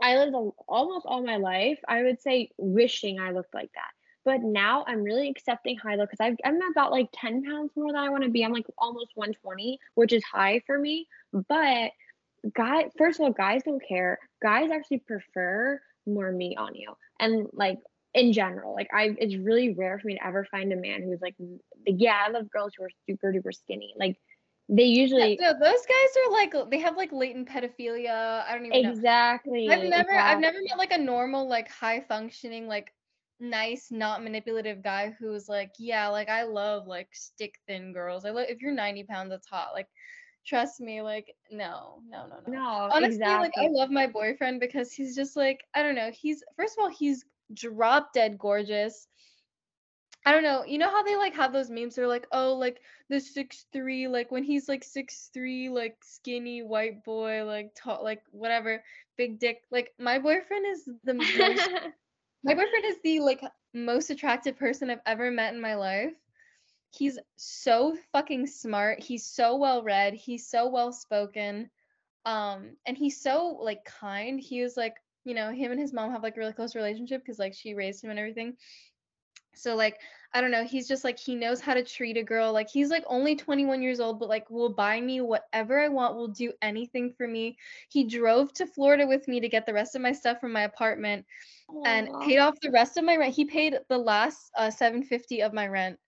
I 0.00 0.16
lived 0.16 0.34
a, 0.34 0.50
almost 0.68 1.06
all 1.06 1.24
my 1.24 1.36
life, 1.36 1.78
I 1.88 2.02
would 2.02 2.20
say, 2.20 2.50
wishing 2.58 3.20
I 3.20 3.32
looked 3.32 3.54
like 3.54 3.70
that. 3.74 3.90
But 4.24 4.42
now 4.42 4.84
I'm 4.86 5.02
really 5.02 5.28
accepting 5.28 5.76
high 5.76 5.96
low 5.96 6.06
because 6.08 6.34
I'm 6.44 6.60
about 6.70 6.92
like 6.92 7.08
10 7.14 7.44
pounds 7.44 7.72
more 7.76 7.92
than 7.92 8.00
I 8.00 8.08
want 8.08 8.22
to 8.24 8.30
be. 8.30 8.44
I'm 8.44 8.52
like 8.52 8.66
almost 8.78 9.10
120, 9.14 9.78
which 9.94 10.12
is 10.12 10.22
high 10.24 10.62
for 10.66 10.78
me. 10.78 11.08
But 11.32 11.90
guy, 12.54 12.84
first 12.96 13.18
of 13.18 13.24
all, 13.24 13.32
guys 13.32 13.62
don't 13.64 13.82
care. 13.86 14.18
Guys 14.40 14.70
actually 14.70 14.98
prefer 14.98 15.80
more 16.06 16.30
meat 16.30 16.56
on 16.56 16.74
you. 16.74 16.92
And 17.18 17.48
like 17.52 17.78
in 18.14 18.32
general, 18.32 18.74
like 18.74 18.88
I, 18.94 19.16
it's 19.18 19.36
really 19.36 19.74
rare 19.74 19.98
for 19.98 20.06
me 20.06 20.14
to 20.14 20.26
ever 20.26 20.46
find 20.50 20.72
a 20.72 20.76
man 20.76 21.02
who's 21.02 21.20
like, 21.20 21.34
yeah, 21.86 22.18
I 22.26 22.30
love 22.30 22.50
girls 22.50 22.74
who 22.76 22.84
are 22.84 22.90
super 23.08 23.32
duper 23.32 23.54
skinny. 23.54 23.94
Like 23.98 24.18
they 24.68 24.84
usually 24.84 25.36
yeah, 25.40 25.52
no, 25.52 25.58
those 25.58 25.80
guys 25.86 26.24
are 26.24 26.32
like 26.32 26.70
they 26.70 26.78
have 26.78 26.96
like 26.96 27.12
latent 27.12 27.48
pedophilia. 27.48 28.44
I 28.46 28.54
don't 28.54 28.66
even 28.66 28.90
exactly. 28.90 29.66
know. 29.66 29.74
I've 29.74 29.82
never 29.82 30.10
exactly. 30.10 30.16
I've 30.16 30.40
never 30.40 30.58
met 30.62 30.78
like 30.78 30.92
a 30.92 30.98
normal 30.98 31.48
like 31.48 31.68
high 31.68 32.00
functioning 32.00 32.68
like 32.68 32.92
nice 33.42 33.90
not 33.90 34.22
manipulative 34.22 34.82
guy 34.82 35.14
who's 35.18 35.48
like 35.48 35.72
yeah 35.78 36.08
like 36.08 36.28
I 36.30 36.44
love 36.44 36.86
like 36.86 37.08
stick 37.12 37.56
thin 37.66 37.92
girls. 37.92 38.24
I 38.24 38.30
love 38.30 38.46
if 38.48 38.62
you're 38.62 38.72
90 38.72 39.04
pounds 39.04 39.30
that's 39.30 39.48
hot 39.48 39.70
like 39.74 39.88
trust 40.46 40.80
me 40.80 41.02
like 41.02 41.34
no 41.50 42.02
no 42.10 42.26
no 42.26 42.36
no. 42.42 42.50
No, 42.52 42.90
Honestly 42.90 43.18
exactly. 43.18 43.38
like 43.38 43.52
I 43.58 43.68
love 43.70 43.90
my 43.90 44.06
boyfriend 44.06 44.60
because 44.60 44.92
he's 44.92 45.16
just 45.16 45.36
like 45.36 45.64
I 45.74 45.82
don't 45.82 45.96
know 45.96 46.10
he's 46.12 46.42
first 46.56 46.76
of 46.78 46.84
all 46.84 46.90
he's 46.90 47.24
drop 47.54 48.12
dead 48.14 48.38
gorgeous. 48.38 49.08
I 50.26 50.32
don't 50.32 50.44
know. 50.44 50.64
You 50.64 50.78
know 50.78 50.90
how 50.90 51.02
they 51.02 51.16
like 51.16 51.34
have 51.34 51.52
those 51.52 51.70
memes? 51.70 51.96
They're 51.96 52.06
like, 52.08 52.26
oh, 52.32 52.54
like 52.54 52.80
the 53.08 53.20
six 53.20 53.66
three, 53.72 54.08
like 54.08 54.30
when 54.30 54.44
he's 54.44 54.68
like 54.68 54.84
six 54.84 55.30
three, 55.34 55.68
like 55.68 55.96
skinny 56.02 56.62
white 56.62 57.04
boy, 57.04 57.44
like 57.44 57.72
tall, 57.74 58.02
like 58.04 58.22
whatever, 58.30 58.84
big 59.16 59.38
dick. 59.40 59.62
Like 59.70 59.92
my 59.98 60.18
boyfriend 60.18 60.66
is 60.66 60.88
the 61.04 61.14
most. 61.14 61.70
my 62.44 62.54
boyfriend 62.54 62.84
is 62.84 62.96
the 63.04 63.20
like 63.20 63.42
most 63.74 64.10
attractive 64.10 64.58
person 64.58 64.90
I've 64.90 65.00
ever 65.06 65.30
met 65.30 65.54
in 65.54 65.60
my 65.60 65.74
life. 65.74 66.14
He's 66.90 67.18
so 67.36 67.96
fucking 68.12 68.46
smart. 68.46 69.00
He's 69.00 69.26
so 69.26 69.56
well 69.56 69.82
read. 69.82 70.14
He's 70.14 70.46
so 70.46 70.68
well 70.68 70.92
spoken. 70.92 71.70
Um, 72.26 72.76
and 72.86 72.96
he's 72.96 73.20
so 73.20 73.58
like 73.60 73.84
kind. 73.84 74.38
He 74.38 74.62
was 74.62 74.76
like, 74.76 74.94
you 75.24 75.34
know, 75.34 75.50
him 75.50 75.70
and 75.70 75.80
his 75.80 75.92
mom 75.92 76.10
have 76.10 76.22
like 76.22 76.36
a 76.36 76.40
really 76.40 76.52
close 76.52 76.74
relationship 76.74 77.22
because 77.22 77.38
like 77.38 77.54
she 77.54 77.74
raised 77.74 78.04
him 78.04 78.10
and 78.10 78.18
everything. 78.18 78.56
So 79.54 79.74
like 79.74 79.98
I 80.34 80.40
don't 80.40 80.50
know, 80.50 80.64
he's 80.64 80.88
just 80.88 81.04
like 81.04 81.18
he 81.18 81.34
knows 81.34 81.60
how 81.60 81.74
to 81.74 81.84
treat 81.84 82.16
a 82.16 82.22
girl. 82.22 82.52
Like 82.52 82.70
he's 82.70 82.88
like 82.88 83.04
only 83.06 83.36
21 83.36 83.82
years 83.82 84.00
old 84.00 84.18
but 84.18 84.30
like 84.30 84.48
will 84.50 84.70
buy 84.70 85.00
me 85.00 85.20
whatever 85.20 85.78
I 85.78 85.88
want, 85.88 86.14
will 86.14 86.28
do 86.28 86.52
anything 86.62 87.12
for 87.16 87.28
me. 87.28 87.58
He 87.90 88.04
drove 88.04 88.52
to 88.54 88.66
Florida 88.66 89.06
with 89.06 89.28
me 89.28 89.40
to 89.40 89.48
get 89.48 89.66
the 89.66 89.74
rest 89.74 89.94
of 89.94 90.00
my 90.00 90.12
stuff 90.12 90.40
from 90.40 90.52
my 90.52 90.62
apartment 90.62 91.26
and 91.84 92.08
paid 92.22 92.38
off 92.38 92.60
the 92.60 92.70
rest 92.70 92.96
of 92.96 93.04
my 93.04 93.16
rent. 93.16 93.34
He 93.34 93.44
paid 93.44 93.78
the 93.88 93.98
last 93.98 94.50
uh 94.56 94.70
750 94.70 95.42
of 95.42 95.52
my 95.52 95.66
rent. 95.66 95.98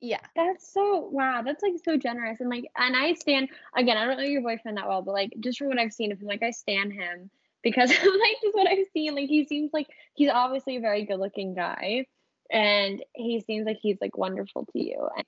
Yeah. 0.00 0.20
That's 0.34 0.72
so 0.72 1.08
wow, 1.12 1.42
that's 1.42 1.62
like 1.62 1.74
so 1.84 1.96
generous 1.96 2.40
and 2.40 2.50
like 2.50 2.64
and 2.76 2.96
I 2.96 3.14
stand 3.14 3.50
again, 3.76 3.96
I 3.96 4.04
don't 4.04 4.16
know 4.16 4.24
your 4.24 4.42
boyfriend 4.42 4.78
that 4.78 4.88
well, 4.88 5.02
but 5.02 5.14
like 5.14 5.32
just 5.38 5.58
from 5.58 5.68
what 5.68 5.78
I've 5.78 5.92
seen 5.92 6.10
of 6.10 6.20
him, 6.20 6.26
like 6.26 6.42
I 6.42 6.50
stand 6.50 6.92
him 6.92 7.30
because 7.62 7.88
like 7.90 8.36
just 8.42 8.54
what 8.54 8.66
I've 8.66 8.86
seen. 8.92 9.14
Like 9.14 9.28
he 9.28 9.44
seems 9.44 9.70
like 9.72 9.86
he's 10.14 10.28
obviously 10.28 10.76
a 10.76 10.80
very 10.80 11.04
good 11.04 11.20
looking 11.20 11.54
guy 11.54 12.06
and 12.52 13.02
he 13.14 13.40
seems 13.40 13.66
like 13.66 13.78
he's 13.80 13.98
like 14.00 14.16
wonderful 14.16 14.66
to 14.72 14.78
you. 14.78 15.08
And 15.16 15.26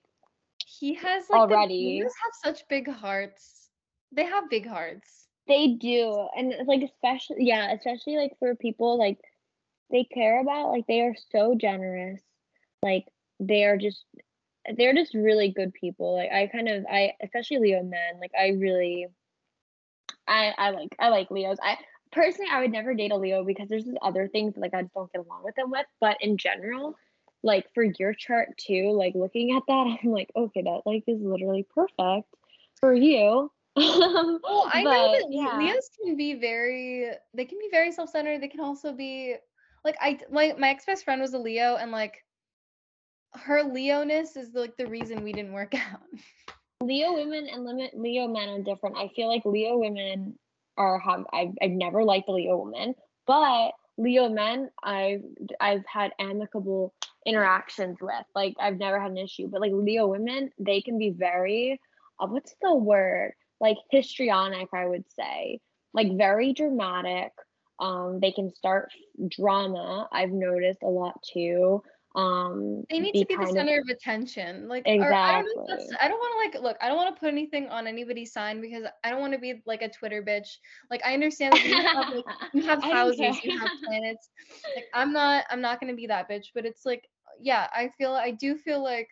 he 0.64 0.94
has 0.94 1.24
like 1.30 1.40
already 1.40 2.00
the, 2.02 2.04
have 2.04 2.54
such 2.54 2.68
big 2.68 2.88
hearts. 2.88 3.70
They 4.12 4.24
have 4.24 4.50
big 4.50 4.68
hearts. 4.68 5.26
They 5.48 5.68
do, 5.68 6.28
and 6.36 6.52
it's 6.52 6.68
like 6.68 6.82
especially 6.82 7.36
yeah, 7.40 7.72
especially 7.72 8.16
like 8.16 8.32
for 8.38 8.54
people 8.54 8.98
like 8.98 9.18
they 9.90 10.04
care 10.04 10.40
about 10.40 10.70
like 10.70 10.86
they 10.86 11.00
are 11.00 11.14
so 11.32 11.54
generous. 11.54 12.20
Like 12.82 13.06
they 13.40 13.64
are 13.64 13.78
just 13.78 14.04
they're 14.76 14.94
just 14.94 15.14
really 15.14 15.50
good 15.50 15.72
people. 15.72 16.14
Like 16.14 16.30
I 16.30 16.46
kind 16.46 16.68
of 16.68 16.84
I 16.90 17.12
especially 17.22 17.58
Leo 17.58 17.82
men. 17.82 18.20
Like 18.20 18.32
I 18.38 18.48
really 18.48 19.06
I 20.28 20.52
I 20.56 20.70
like 20.70 20.94
I 20.98 21.08
like 21.08 21.30
Leos. 21.30 21.58
I 21.62 21.76
personally 22.12 22.50
I 22.50 22.60
would 22.60 22.72
never 22.72 22.94
date 22.94 23.12
a 23.12 23.16
Leo 23.16 23.44
because 23.44 23.68
there's 23.68 23.84
just 23.84 23.98
other 24.02 24.28
things 24.28 24.54
like 24.56 24.74
I 24.74 24.82
just 24.82 24.94
don't 24.94 25.12
get 25.12 25.24
along 25.24 25.44
with 25.44 25.54
them 25.56 25.70
with. 25.70 25.86
But 26.00 26.18
in 26.20 26.38
general, 26.38 26.96
like 27.44 27.66
for 27.74 27.84
your 27.84 28.14
chart 28.14 28.48
too, 28.56 28.90
like 28.92 29.14
looking 29.14 29.54
at 29.54 29.62
that, 29.68 29.98
I'm 30.02 30.10
like, 30.10 30.30
okay, 30.34 30.62
that 30.62 30.82
like 30.86 31.04
is 31.06 31.20
literally 31.20 31.66
perfect 31.74 32.26
for 32.80 32.92
you. 32.92 33.50
well, 33.76 34.70
I 34.72 34.82
but, 34.84 34.90
know 34.90 35.12
that 35.12 35.26
yeah. 35.30 35.58
Leos 35.58 35.90
can 36.02 36.16
be 36.16 36.34
very 36.34 37.10
they 37.34 37.44
can 37.44 37.58
be 37.58 37.68
very 37.70 37.92
self-centered. 37.92 38.40
They 38.40 38.48
can 38.48 38.60
also 38.60 38.92
be 38.92 39.34
like 39.84 39.96
I 40.00 40.18
my 40.30 40.54
my 40.58 40.70
ex-best 40.70 41.04
friend 41.04 41.20
was 41.20 41.34
a 41.34 41.38
Leo 41.38 41.76
and 41.76 41.90
like 41.92 42.24
her 43.34 43.62
Leoness 43.64 44.36
is 44.36 44.54
like 44.54 44.76
the 44.76 44.86
reason 44.86 45.24
we 45.24 45.32
didn't 45.32 45.52
work 45.52 45.74
out. 45.92 46.00
Leo 46.80 47.14
women 47.14 47.48
and 47.52 47.64
limit 47.64 47.98
Leo 47.98 48.28
men 48.28 48.48
are 48.48 48.62
different. 48.62 48.96
I 48.96 49.10
feel 49.14 49.28
like 49.28 49.44
Leo 49.44 49.78
women 49.78 50.38
are 50.76 50.98
have 51.00 51.24
I've 51.32 51.52
I've 51.60 51.70
never 51.70 52.04
liked 52.04 52.26
the 52.26 52.32
Leo 52.32 52.56
woman, 52.56 52.94
but 53.26 53.72
Leo 53.98 54.28
men 54.28 54.70
I've 54.82 55.22
I've 55.60 55.84
had 55.86 56.12
amicable 56.20 56.94
interactions 57.26 57.98
with. 58.00 58.24
Like 58.34 58.54
I've 58.60 58.78
never 58.78 59.00
had 59.00 59.10
an 59.10 59.18
issue, 59.18 59.48
but 59.48 59.60
like 59.60 59.72
Leo 59.72 60.06
women, 60.06 60.50
they 60.58 60.80
can 60.80 60.98
be 60.98 61.10
very 61.10 61.80
uh, 62.20 62.26
what's 62.26 62.54
the 62.62 62.74
word? 62.74 63.32
Like 63.60 63.76
histrionic, 63.90 64.68
I 64.72 64.86
would 64.86 65.04
say. 65.10 65.60
Like 65.92 66.16
very 66.16 66.52
dramatic. 66.52 67.32
Um, 67.80 68.18
they 68.20 68.32
can 68.32 68.54
start 68.54 68.90
drama. 69.28 70.08
I've 70.12 70.30
noticed 70.30 70.82
a 70.82 70.88
lot 70.88 71.20
too. 71.32 71.82
Um, 72.16 72.84
they 72.88 73.00
need 73.00 73.12
to 73.12 73.26
be 73.26 73.34
the 73.34 73.46
center 73.46 73.80
of, 73.80 73.88
of 73.90 73.96
attention. 73.96 74.68
Like 74.68 74.84
exactly. 74.86 75.50
I 75.68 75.76
don't, 75.76 75.96
I 76.02 76.08
don't 76.08 76.18
want 76.18 76.52
to 76.52 76.58
like 76.58 76.64
look. 76.64 76.76
I 76.80 76.86
don't 76.86 76.96
want 76.96 77.14
to 77.14 77.18
put 77.18 77.28
anything 77.28 77.68
on 77.68 77.88
anybody's 77.88 78.32
sign 78.32 78.60
because 78.60 78.84
I 79.02 79.10
don't 79.10 79.20
want 79.20 79.32
to 79.32 79.40
be 79.40 79.62
like 79.66 79.82
a 79.82 79.88
Twitter 79.88 80.22
bitch. 80.22 80.46
Like 80.90 81.02
I 81.04 81.14
understand 81.14 81.54
that 81.54 81.64
you 81.64 81.74
have 81.74 82.14
like, 82.14 82.24
you 82.54 82.62
have 82.62 82.82
houses, 82.84 83.42
you 83.42 83.58
have 83.58 83.70
planets. 83.84 84.28
Like 84.76 84.84
I'm 84.94 85.12
not. 85.12 85.44
I'm 85.50 85.60
not 85.60 85.80
gonna 85.80 85.94
be 85.94 86.06
that 86.06 86.30
bitch. 86.30 86.46
But 86.54 86.64
it's 86.64 86.86
like 86.86 87.08
yeah, 87.40 87.68
I 87.72 87.88
feel 87.96 88.12
I 88.12 88.30
do 88.30 88.56
feel 88.56 88.82
like 88.82 89.08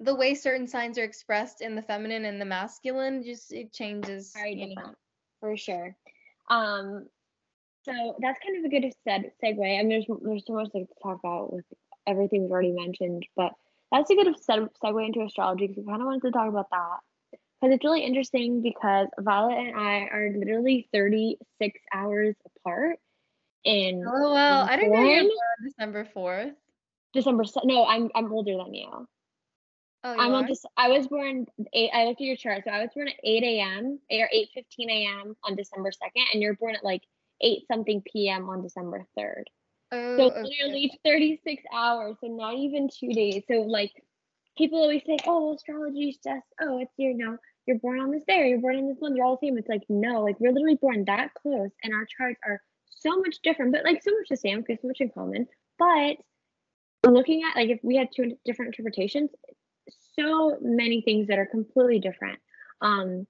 the 0.00 0.14
way 0.14 0.34
certain 0.34 0.66
signs 0.66 0.98
are 0.98 1.04
expressed 1.04 1.60
in 1.60 1.74
the 1.74 1.82
feminine 1.82 2.24
and 2.24 2.40
the 2.40 2.44
masculine 2.44 3.22
just 3.22 3.52
it 3.52 3.72
changes. 3.72 4.32
Very 4.34 4.54
different, 4.54 4.96
for 5.40 5.56
sure. 5.56 5.96
Um, 6.50 7.06
so 7.84 7.92
that's 8.20 8.38
kind 8.42 8.58
of 8.58 8.64
a 8.64 8.68
good 8.68 8.92
said 9.04 9.30
segue. 9.42 9.60
I 9.60 9.82
mean, 9.82 9.88
there's 9.88 10.06
there's 10.22 10.46
so 10.46 10.54
much 10.54 10.70
to 10.72 10.86
talk 11.02 11.18
about 11.22 11.52
with 11.52 11.64
everything 12.06 12.42
we've 12.42 12.50
already 12.50 12.72
mentioned, 12.72 13.26
but 13.36 13.52
that's 13.92 14.10
a 14.10 14.14
good 14.14 14.34
seg- 14.36 14.70
segue 14.82 15.06
into 15.06 15.22
astrology 15.22 15.66
because 15.66 15.84
we 15.84 15.90
kind 15.90 16.02
of 16.02 16.06
wanted 16.06 16.22
to 16.22 16.32
talk 16.32 16.48
about 16.48 16.70
that 16.70 16.98
because 17.64 17.74
it's 17.74 17.84
really 17.84 18.04
interesting 18.04 18.62
because 18.62 19.08
Violet 19.20 19.56
and 19.56 19.78
I 19.78 20.08
are 20.12 20.30
literally 20.36 20.86
36 20.92 21.80
hours 21.92 22.34
apart, 22.44 22.98
in 23.64 24.04
oh 24.06 24.32
well 24.32 24.66
i 24.68 24.76
didn't 24.76 24.92
know 24.92 25.02
you 25.02 25.24
were 25.24 25.68
december 25.68 26.06
4th 26.14 26.54
december 27.12 27.44
no 27.64 27.86
i'm 27.86 28.10
i'm 28.14 28.32
older 28.32 28.56
than 28.56 28.74
you. 28.74 28.88
Oh 30.04 30.12
you 30.12 30.20
i'm 30.20 30.32
are? 30.32 30.36
on 30.36 30.46
this 30.46 30.64
i 30.76 30.88
was 30.88 31.06
born 31.06 31.46
eight 31.72 31.90
i 31.94 32.04
looked 32.04 32.20
at 32.20 32.26
your 32.26 32.36
chart 32.36 32.62
so 32.64 32.70
i 32.70 32.80
was 32.80 32.90
born 32.94 33.08
at 33.08 33.14
8 33.22 33.42
a.m 33.42 33.98
or 34.10 34.28
8 34.30 34.48
15 34.54 34.90
a.m 34.90 35.36
on 35.44 35.56
december 35.56 35.90
2nd 35.90 36.24
and 36.32 36.42
you're 36.42 36.54
born 36.54 36.74
at 36.74 36.84
like 36.84 37.02
8 37.40 37.66
something 37.70 38.02
p.m 38.12 38.48
on 38.48 38.62
december 38.62 39.04
3rd 39.18 39.44
oh, 39.92 40.16
so 40.16 40.22
okay. 40.30 40.42
literally 40.42 40.98
36 41.04 41.62
hours 41.72 42.16
so 42.20 42.26
not 42.26 42.54
even 42.54 42.88
two 42.88 43.12
days. 43.12 43.42
So 43.48 43.62
like 43.62 43.92
people 44.56 44.80
always 44.80 45.02
say 45.06 45.16
oh 45.26 45.54
astrology 45.54 46.10
is 46.10 46.18
just 46.22 46.46
oh 46.60 46.78
it's 46.78 46.92
your 46.96 47.12
you 47.12 47.18
know 47.18 47.38
you're 47.66 47.78
born 47.78 48.00
on 48.00 48.10
this 48.10 48.22
day 48.28 48.42
or 48.42 48.44
you're 48.44 48.60
born 48.60 48.76
on 48.76 48.88
this 48.88 49.00
month 49.00 49.16
you're 49.16 49.24
all 49.24 49.38
the 49.40 49.46
same. 49.46 49.58
It's 49.58 49.68
like 49.68 49.84
no 49.88 50.22
like 50.22 50.38
we're 50.38 50.52
literally 50.52 50.78
born 50.80 51.04
that 51.06 51.32
close 51.34 51.70
and 51.82 51.94
our 51.94 52.06
charts 52.16 52.40
are 52.46 52.60
so 53.04 53.16
much 53.16 53.36
different, 53.42 53.72
but 53.72 53.84
like 53.84 54.02
so 54.02 54.10
much 54.12 54.28
the 54.28 54.36
same, 54.36 54.60
because 54.60 54.80
so 54.82 54.88
much 54.88 55.00
in 55.00 55.10
common. 55.10 55.46
But 55.78 56.16
looking 57.10 57.42
at 57.44 57.56
like 57.56 57.70
if 57.70 57.80
we 57.82 57.96
had 57.96 58.08
two 58.14 58.36
different 58.44 58.74
interpretations, 58.74 59.30
so 60.18 60.58
many 60.60 61.02
things 61.02 61.28
that 61.28 61.38
are 61.38 61.46
completely 61.46 62.00
different. 62.00 62.38
Um, 62.80 63.26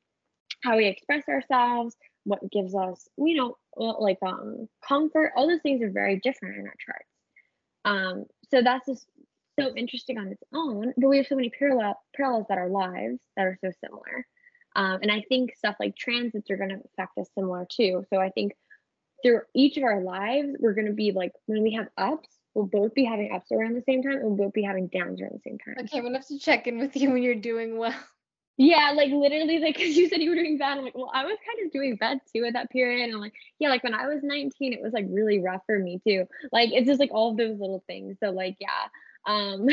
how 0.63 0.77
we 0.77 0.87
express 0.87 1.29
ourselves, 1.29 1.95
what 2.25 2.51
gives 2.51 2.75
us, 2.75 3.07
you 3.19 3.37
know, 3.37 3.57
like 3.77 4.19
um 4.23 4.69
comfort, 4.87 5.33
all 5.37 5.49
those 5.49 5.61
things 5.63 5.83
are 5.83 5.91
very 5.91 6.21
different 6.21 6.57
in 6.57 6.67
our 6.67 6.75
charts. 6.85 7.09
Um, 7.85 8.25
so 8.51 8.63
that's 8.63 8.87
just 8.87 9.07
so 9.59 9.75
interesting 9.77 10.19
on 10.19 10.29
its 10.29 10.43
own, 10.53 10.95
but 10.97 11.09
we 11.09 11.19
have 11.19 11.27
so 11.27 11.37
many 11.37 11.51
parallel 11.51 12.01
parallels 12.17 12.47
that 12.49 12.59
are 12.59 12.69
lives 12.69 13.21
that 13.37 13.47
are 13.47 13.59
so 13.61 13.71
similar. 13.85 14.27
Um, 14.77 14.99
and 15.03 15.13
I 15.13 15.25
think 15.29 15.55
stuff 15.55 15.77
like 15.79 15.97
transits 15.97 16.51
are 16.51 16.57
going 16.57 16.71
to 16.71 16.81
affect 16.93 17.17
us 17.19 17.29
similar 17.35 17.67
too. 17.71 18.05
So 18.11 18.21
I 18.21 18.31
think 18.31 18.53
through 19.25 19.41
each 19.55 19.77
of 19.77 19.85
our 19.85 20.01
lives, 20.01 20.57
we're 20.61 20.75
going 20.75 20.87
to 20.87 20.93
be 20.93 21.13
like 21.13 21.33
when 21.47 21.63
we 21.63 21.73
have 21.75 21.89
ups, 21.97 22.29
we'll 22.55 22.67
both 22.67 22.95
be 22.95 23.05
having 23.05 23.33
ups 23.33 23.51
around 23.51 23.75
the 23.75 23.83
same 23.83 24.03
time, 24.03 24.13
and 24.13 24.25
we'll 24.25 24.37
both 24.37 24.53
be 24.53 24.63
having 24.63 24.89
downs 24.89 25.21
around 25.21 25.33
the 25.33 25.51
same 25.51 25.59
time. 25.59 25.75
Okay, 25.81 25.99
I'm 25.99 26.05
gonna 26.05 26.19
have 26.19 26.27
to 26.29 26.39
check 26.39 26.67
in 26.67 26.79
with 26.79 26.95
you 26.97 27.11
when 27.11 27.23
you're 27.23 27.35
doing 27.35 27.79
well. 27.79 27.95
Yeah, 28.57 28.93
like 28.95 29.11
literally, 29.11 29.59
like 29.59 29.77
because 29.77 29.97
you 29.97 30.09
said 30.09 30.21
you 30.21 30.31
were 30.31 30.37
doing 30.37 30.59
bad. 30.59 30.79
I'm 30.79 30.85
like, 30.85 30.95
well, 30.95 31.11
I 31.13 31.25
was 31.25 31.37
kind 31.45 31.67
of 31.67 31.73
doing 31.73 31.97
bad 31.97 32.21
too 32.33 32.45
at 32.45 32.53
that 32.53 32.71
period. 32.71 33.03
And 33.03 33.15
I'm 33.15 33.21
like, 33.21 33.33
yeah, 33.59 33.69
like 33.69 33.83
when 33.83 33.95
I 33.95 34.07
was 34.07 34.21
19, 34.23 34.73
it 34.73 34.81
was 34.81 34.93
like 34.93 35.07
really 35.09 35.41
rough 35.41 35.63
for 35.67 35.77
me 35.77 36.01
too. 36.07 36.27
Like 36.53 36.71
it's 36.73 36.87
just 36.87 37.01
like 37.01 37.11
all 37.13 37.33
of 37.33 37.37
those 37.37 37.59
little 37.59 37.83
things. 37.89 38.17
So 38.23 38.31
like, 38.31 38.57
yeah. 38.61 38.69
Um, 39.27 39.67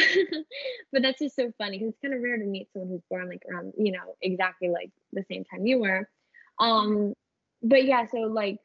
but 0.92 1.04
that's 1.04 1.20
just 1.20 1.36
so 1.36 1.52
funny 1.60 1.78
because 1.78 1.94
it's 1.94 2.02
kind 2.02 2.16
of 2.16 2.22
rare 2.22 2.38
to 2.38 2.44
meet 2.44 2.70
someone 2.74 2.90
who's 2.90 3.04
born 3.08 3.30
like 3.30 3.44
around, 3.52 3.74
you 3.78 3.92
know, 3.92 4.16
exactly 4.22 4.70
like 4.70 4.90
the 5.14 5.26
same 5.30 5.44
time 5.44 5.68
you 5.68 5.80
were. 5.80 6.10
Um, 6.58 7.14
but 7.62 7.86
yeah, 7.86 8.08
so 8.12 8.18
like, 8.22 8.58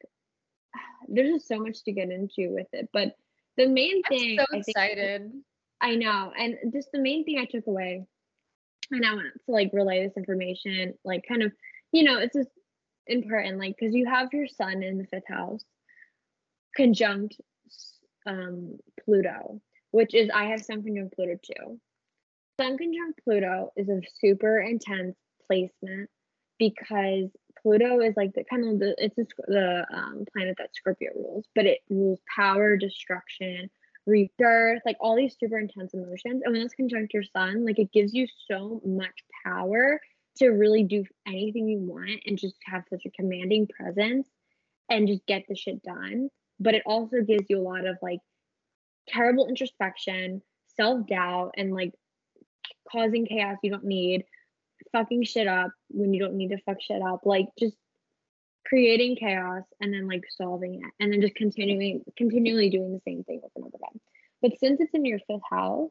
there's 1.07 1.33
just 1.33 1.47
so 1.47 1.59
much 1.59 1.83
to 1.83 1.91
get 1.91 2.09
into 2.09 2.53
with 2.53 2.67
it. 2.73 2.89
But 2.93 3.15
the 3.57 3.67
main 3.67 4.01
I'm 4.05 4.17
thing, 4.17 4.37
so 4.37 4.43
I 4.43 4.51
think, 4.51 4.67
excited. 4.67 5.31
I 5.81 5.95
know, 5.95 6.31
and 6.37 6.57
just 6.73 6.91
the 6.91 6.99
main 6.99 7.23
thing 7.23 7.39
I 7.39 7.45
took 7.45 7.67
away 7.67 8.05
and 8.91 9.05
I 9.05 9.13
want 9.13 9.27
to 9.33 9.51
like 9.51 9.71
relay 9.73 10.03
this 10.03 10.17
information, 10.17 10.93
like 11.03 11.25
kind 11.27 11.43
of, 11.43 11.51
you 11.91 12.03
know, 12.03 12.19
it's 12.19 12.35
just 12.35 12.49
important, 13.05 13.59
like 13.59 13.75
because 13.79 13.93
you 13.93 14.05
have 14.07 14.29
your 14.33 14.47
sun 14.47 14.83
in 14.83 14.97
the 14.97 15.05
fifth 15.05 15.27
house, 15.27 15.63
conjunct 16.75 17.35
um 18.25 18.77
Pluto, 19.03 19.61
which 19.91 20.13
is 20.13 20.29
I 20.33 20.45
have 20.45 20.63
sun 20.63 20.83
conjunct 20.83 21.15
Pluto 21.15 21.35
too. 21.43 21.79
Sun 22.59 22.77
conjunct 22.77 23.21
Pluto 23.23 23.71
is 23.75 23.89
a 23.89 24.01
super 24.19 24.59
intense 24.59 25.15
placement 25.45 26.09
because 26.59 27.29
Pluto 27.61 27.99
is 27.99 28.15
like 28.15 28.33
the 28.33 28.43
kind 28.43 28.65
of 28.65 28.79
the 28.79 28.95
it's 28.97 29.17
a, 29.17 29.25
the 29.47 29.85
um, 29.93 30.25
planet 30.33 30.55
that 30.57 30.75
Scorpio 30.75 31.11
rules, 31.15 31.45
but 31.55 31.65
it 31.65 31.79
rules 31.89 32.19
power, 32.33 32.77
destruction, 32.77 33.69
rebirth, 34.05 34.81
like 34.85 34.97
all 34.99 35.15
these 35.15 35.35
super 35.39 35.59
intense 35.59 35.93
emotions. 35.93 36.41
And 36.43 36.53
when 36.53 36.61
it's 36.61 36.73
conjunct 36.73 37.13
your 37.13 37.23
sun, 37.23 37.65
like 37.65 37.79
it 37.79 37.91
gives 37.91 38.13
you 38.13 38.27
so 38.49 38.81
much 38.85 39.23
power 39.45 39.99
to 40.37 40.49
really 40.49 40.83
do 40.83 41.03
anything 41.27 41.67
you 41.67 41.79
want 41.79 42.21
and 42.25 42.37
just 42.37 42.55
have 42.65 42.83
such 42.89 43.05
a 43.05 43.11
commanding 43.11 43.67
presence 43.67 44.27
and 44.89 45.07
just 45.07 45.25
get 45.25 45.43
the 45.47 45.55
shit 45.55 45.83
done. 45.83 46.29
But 46.59 46.75
it 46.75 46.83
also 46.85 47.21
gives 47.21 47.45
you 47.49 47.59
a 47.59 47.67
lot 47.67 47.85
of 47.85 47.97
like 48.01 48.19
terrible 49.07 49.47
introspection, 49.47 50.41
self 50.75 51.05
doubt, 51.07 51.51
and 51.57 51.73
like 51.73 51.93
causing 52.91 53.25
chaos 53.25 53.57
you 53.61 53.71
don't 53.71 53.83
need, 53.83 54.25
fucking 54.91 55.23
shit 55.23 55.47
up 55.47 55.71
when 55.89 56.13
you 56.13 56.21
don't 56.21 56.35
need 56.35 56.49
to 56.49 56.61
fuck 56.65 56.81
shit 56.81 57.01
up, 57.01 57.21
like 57.25 57.47
just 57.59 57.75
creating 58.67 59.15
chaos 59.15 59.63
and 59.79 59.93
then 59.93 60.07
like 60.07 60.23
solving 60.29 60.75
it 60.75 60.91
and 60.99 61.13
then 61.13 61.21
just 61.21 61.35
continuing 61.35 62.03
continually 62.17 62.69
doing 62.69 62.91
the 62.91 62.99
same 63.07 63.23
thing 63.23 63.39
over 63.41 63.51
and 63.55 63.63
over 63.63 63.77
again 63.77 64.01
but 64.41 64.59
since 64.59 64.81
it's 64.81 64.93
in 64.93 65.05
your 65.05 65.19
fifth 65.19 65.39
house 65.49 65.89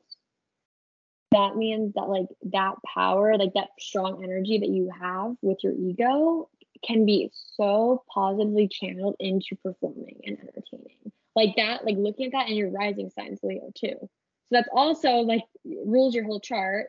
that 1.31 1.57
means 1.57 1.95
that 1.95 2.03
like 2.03 2.27
that 2.53 2.75
power 2.95 3.39
like 3.39 3.55
that 3.55 3.69
strong 3.81 4.23
energy 4.23 4.59
that 4.59 4.69
you 4.69 4.91
have 5.01 5.33
with 5.41 5.57
your 5.65 5.73
ego 5.73 6.51
can 6.85 7.05
be 7.05 7.31
so 7.33 8.03
positively 8.13 8.69
channeled 8.69 9.17
into 9.19 9.57
performing 9.57 10.21
and 10.25 10.39
entertaining. 10.39 11.13
Like 11.35 11.57
that 11.57 11.85
like 11.85 11.97
looking 11.97 12.27
at 12.27 12.33
that 12.33 12.49
and 12.49 12.57
your 12.57 12.71
rising 12.71 13.11
signs 13.11 13.41
leo 13.43 13.71
too. 13.75 13.97
So 14.01 14.09
that's 14.53 14.69
also 14.73 15.19
like 15.19 15.43
rules 15.65 16.15
your 16.15 16.25
whole 16.25 16.41
chart 16.41 16.89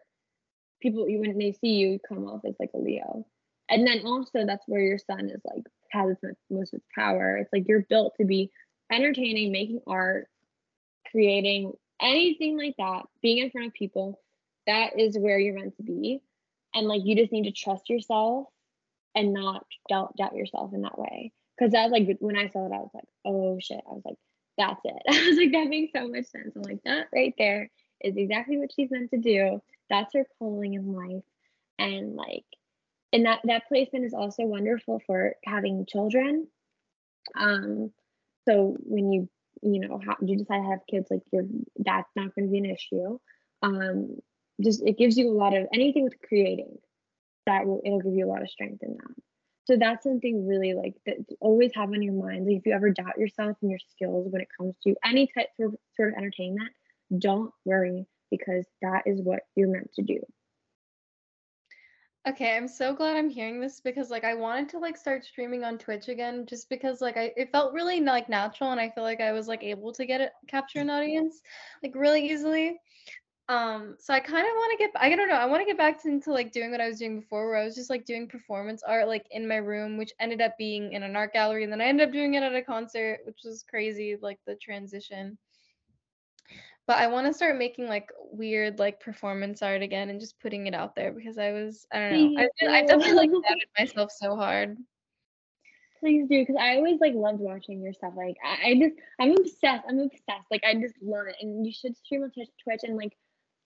people 0.82 1.05
when 1.05 1.38
they 1.38 1.51
see 1.51 1.73
you 1.75 1.99
come 2.07 2.25
off 2.28 2.41
as 2.45 2.55
like 2.59 2.71
a 2.73 2.78
leo. 2.78 3.25
And 3.69 3.86
then 3.86 4.05
also 4.05 4.45
that's 4.45 4.67
where 4.67 4.82
your 4.82 4.97
sun 4.97 5.30
is 5.30 5.41
like 5.43 5.63
has 5.91 6.11
its 6.11 6.39
most 6.49 6.73
of 6.73 6.80
its 6.80 6.88
power. 6.95 7.38
It's 7.38 7.51
like 7.51 7.67
you're 7.67 7.86
built 7.89 8.13
to 8.17 8.25
be 8.25 8.51
entertaining 8.91 9.51
making 9.51 9.82
art 9.88 10.30
creating 11.11 11.73
anything 12.01 12.57
like 12.57 12.75
that 12.78 13.03
being 13.21 13.39
in 13.39 13.51
front 13.51 13.67
of 13.67 13.73
people. 13.73 14.19
That 14.65 14.99
is 14.99 15.17
where 15.17 15.39
you're 15.39 15.55
meant 15.55 15.78
to 15.78 15.84
be. 15.84 16.21
And 16.73 16.88
like 16.88 17.01
you 17.03 17.15
just 17.15 17.32
need 17.32 17.45
to 17.45 17.51
trust 17.51 17.89
yourself 17.89 18.47
and 19.15 19.34
not 19.34 19.65
doubt, 19.89 20.15
doubt 20.17 20.36
yourself 20.36 20.73
in 20.73 20.82
that 20.82 20.99
way. 20.99 21.32
Because 21.57 21.71
that's 21.71 21.91
like 21.91 22.17
when 22.19 22.38
i 22.38 22.47
saw 22.49 22.67
it 22.67 22.71
i 22.71 22.78
was 22.78 22.91
like 22.93 23.05
oh 23.25 23.57
shit. 23.59 23.82
I 23.89 23.93
was 23.93 24.03
like 24.05 24.17
that's 24.57 24.82
it. 24.84 25.01
I 25.09 25.28
was 25.28 25.38
like 25.38 25.51
that 25.51 25.67
makes 25.67 25.91
so 25.93 26.07
much 26.07 26.25
sense. 26.25 26.55
I'm 26.55 26.61
like 26.61 26.84
that 26.86 27.07
right 27.13 27.34
there 27.38 27.69
is 28.01 28.15
exactly 28.15 28.57
what 28.57 28.71
she's 28.73 28.91
meant 28.91 29.09
to 29.11 29.17
do 29.17 29.59
that's 29.90 30.14
her 30.14 30.26
calling 30.40 30.74
in 30.74 30.94
life. 30.94 31.24
And 31.80 32.16
like 32.16 32.46
and 33.14 33.26
that 33.26 33.40
that 33.46 33.68
placement 33.68 34.06
is 34.06 34.14
also 34.14 34.44
wonderful 34.44 35.02
for 35.06 35.36
having 35.46 35.86
children. 35.86 36.48
Um 37.36 37.92
so 38.48 38.76
when 38.80 39.12
you 39.12 39.30
you 39.62 39.80
know 39.80 40.00
how 40.06 40.16
you 40.22 40.38
decide 40.38 40.62
to 40.62 40.70
have 40.70 40.80
kids 40.90 41.08
like 41.10 41.22
you're 41.32 41.46
that's 41.78 42.10
not 42.16 42.34
going 42.36 42.48
to 42.48 42.52
be 42.52 42.60
an 42.60 42.66
issue. 42.66 43.20
Um 43.62 44.18
just 44.64 44.82
it 44.86 44.98
gives 44.98 45.18
you 45.18 45.30
a 45.30 45.38
lot 45.38 45.56
of 45.56 45.68
anything 45.74 46.04
with 46.04 46.20
creating 46.28 46.78
that 47.46 47.66
will 47.66 47.82
it'll 47.86 48.02
give 48.02 48.14
you 48.14 48.26
a 48.26 48.32
lot 48.32 48.42
of 48.42 48.50
strength 48.50 48.84
in 48.84 48.94
that. 48.94 49.24
So 49.66 49.76
that's 49.78 50.04
something 50.04 50.48
really 50.48 50.74
like 50.74 50.96
that 51.06 51.18
always 51.42 51.72
have 51.76 51.90
on 51.90 52.02
your 52.02 52.14
mind. 52.14 52.46
Like 52.46 52.58
if 52.58 52.66
you 52.66 52.74
ever 52.74 52.90
doubt 52.90 53.18
yourself 53.18 53.58
and 53.62 53.70
your 53.70 53.80
skills 53.92 54.28
when 54.32 54.42
it 54.42 54.48
comes 54.58 54.76
to 54.84 54.96
any 55.04 55.28
type 55.28 55.50
of 55.60 55.76
sort 55.96 56.14
of 56.14 56.18
entertainment 56.18 56.72
don't 57.18 57.52
worry 57.66 58.06
because 58.32 58.65
that 58.82 59.03
is 59.05 59.21
what 59.21 59.41
you're 59.55 59.69
meant 59.69 59.91
to 59.93 60.01
do 60.01 60.19
Okay, 62.28 62.57
I'm 62.57 62.67
so 62.67 62.93
glad 62.93 63.15
I'm 63.15 63.30
hearing 63.30 63.61
this 63.61 63.80
because 63.80 64.09
like 64.09 64.25
I 64.25 64.34
wanted 64.34 64.67
to 64.69 64.80
like 64.80 64.97
start 64.97 65.23
streaming 65.23 65.63
on 65.63 65.78
Twitch 65.78 66.09
again 66.09 66.45
just 66.45 66.67
because 66.67 66.99
like 66.99 67.15
I 67.15 67.32
it 67.38 67.53
felt 67.53 67.73
really 67.73 68.01
like 68.01 68.28
natural 68.28 68.71
and 68.71 68.82
I 68.82 68.89
feel 68.89 69.05
like 69.05 69.21
I 69.21 69.32
was 69.32 69.47
like 69.47 69.63
able 69.63 69.93
to 69.93 70.05
get 70.05 70.19
it 70.19 70.34
capture 70.45 70.80
an 70.80 70.89
audience 70.89 71.41
like 71.82 71.95
really 71.95 72.30
easily. 72.30 72.82
Um 73.47 73.95
so 73.97 74.13
I 74.13 74.19
kind 74.19 74.45
of 74.45 74.53
want 74.55 74.71
to 74.73 74.78
get 74.78 74.91
I 74.97 75.15
don't 75.15 75.30
know, 75.30 75.36
I 75.36 75.45
want 75.45 75.61
to 75.61 75.65
get 75.65 75.78
back 75.78 76.01
to, 76.03 76.09
into 76.09 76.34
like 76.34 76.51
doing 76.51 76.69
what 76.69 76.82
I 76.82 76.89
was 76.89 76.99
doing 76.99 77.21
before 77.21 77.47
where 77.47 77.59
I 77.59 77.63
was 77.63 77.75
just 77.75 77.89
like 77.89 78.03
doing 78.03 78.28
performance 78.28 78.84
art 78.84 79.07
like 79.07 79.25
in 79.32 79.47
my 79.47 79.57
room 79.57 79.97
which 79.97 80.11
ended 80.19 80.41
up 80.41 80.57
being 80.57 80.91
in 80.91 81.03
an 81.03 81.15
art 81.15 81.32
gallery 81.32 81.63
and 81.63 81.71
then 81.71 81.80
I 81.80 81.86
ended 81.86 82.09
up 82.09 82.13
doing 82.13 82.34
it 82.34 82.43
at 82.43 82.53
a 82.53 82.61
concert 82.61 83.19
which 83.23 83.39
was 83.45 83.63
crazy 83.69 84.17
like 84.21 84.39
the 84.45 84.55
transition. 84.55 85.38
But 86.88 86.98
I 86.98 87.08
want 87.08 87.28
to 87.28 87.34
start 87.34 87.58
making 87.58 87.88
like 87.88 88.10
weird 88.32 88.80
like 88.80 89.02
performance 89.02 89.62
art 89.62 89.82
again 89.82 90.10
and 90.10 90.20
just 90.20 90.40
putting 90.40 90.68
it 90.68 90.74
out 90.74 90.96
there 90.96 91.12
because 91.12 91.38
I 91.38 91.52
was 91.52 91.86
I 91.94 92.00
don't 92.00 92.34
know. 92.34 92.48
I, 92.62 92.78
I 92.78 92.82
definitely 92.82 93.14
like 93.14 93.30
doubted 93.30 93.68
myself 93.78 94.12
so 94.12 94.36
hard. 94.38 94.78
Please 96.00 96.28
do, 96.30 96.40
because 96.40 96.56
I 96.60 96.78
always 96.78 97.00
like 97.02 97.14
loved 97.14 97.40
watching 97.40 97.82
your 97.82 97.92
stuff. 97.92 98.14
Like 98.16 98.38
I, 98.44 98.70
I 98.70 98.76
just 98.76 98.96
I'm 99.20 99.32
obsessed. 99.32 99.84
I'm 99.90 100.00
obsessed. 100.00 100.48
Like 100.50 100.64
I 100.64 100.76
just 100.76 100.96
love 101.02 101.28
it. 101.28 101.36
And 101.42 101.66
you 101.66 101.74
should 101.74 101.98
stream 101.98 102.24
on 102.24 102.32
Twitch 102.32 102.82
and 102.84 102.96
like 102.96 103.18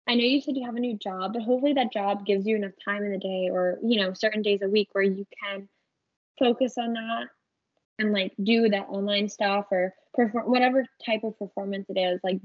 I 0.08 0.16
know 0.16 0.24
you 0.24 0.42
said 0.42 0.56
you 0.56 0.66
have 0.66 0.76
a 0.76 0.80
new 0.80 0.98
job, 0.98 1.34
but 1.34 1.42
hopefully 1.42 1.74
that 1.74 1.92
job 1.92 2.26
gives 2.26 2.46
you 2.46 2.56
enough 2.56 2.74
time 2.84 3.04
in 3.04 3.12
the 3.12 3.18
day 3.18 3.50
or, 3.52 3.80
you 3.82 4.00
know, 4.00 4.14
certain 4.14 4.44
days 4.44 4.62
a 4.62 4.70
week 4.70 4.90
where 4.92 5.04
you 5.04 5.26
can 5.42 5.68
focus 6.38 6.78
on 6.78 6.94
that 6.94 7.28
and 7.98 8.14
like 8.14 8.34
do 8.44 8.70
that 8.70 8.88
online 8.90 9.30
stuff 9.30 9.66
or 9.72 9.94
perform 10.14 10.52
whatever 10.52 10.86
type 11.04 11.24
of 11.24 11.38
performance 11.40 11.88
it 11.90 11.98
is. 11.98 12.20
Like 12.24 12.40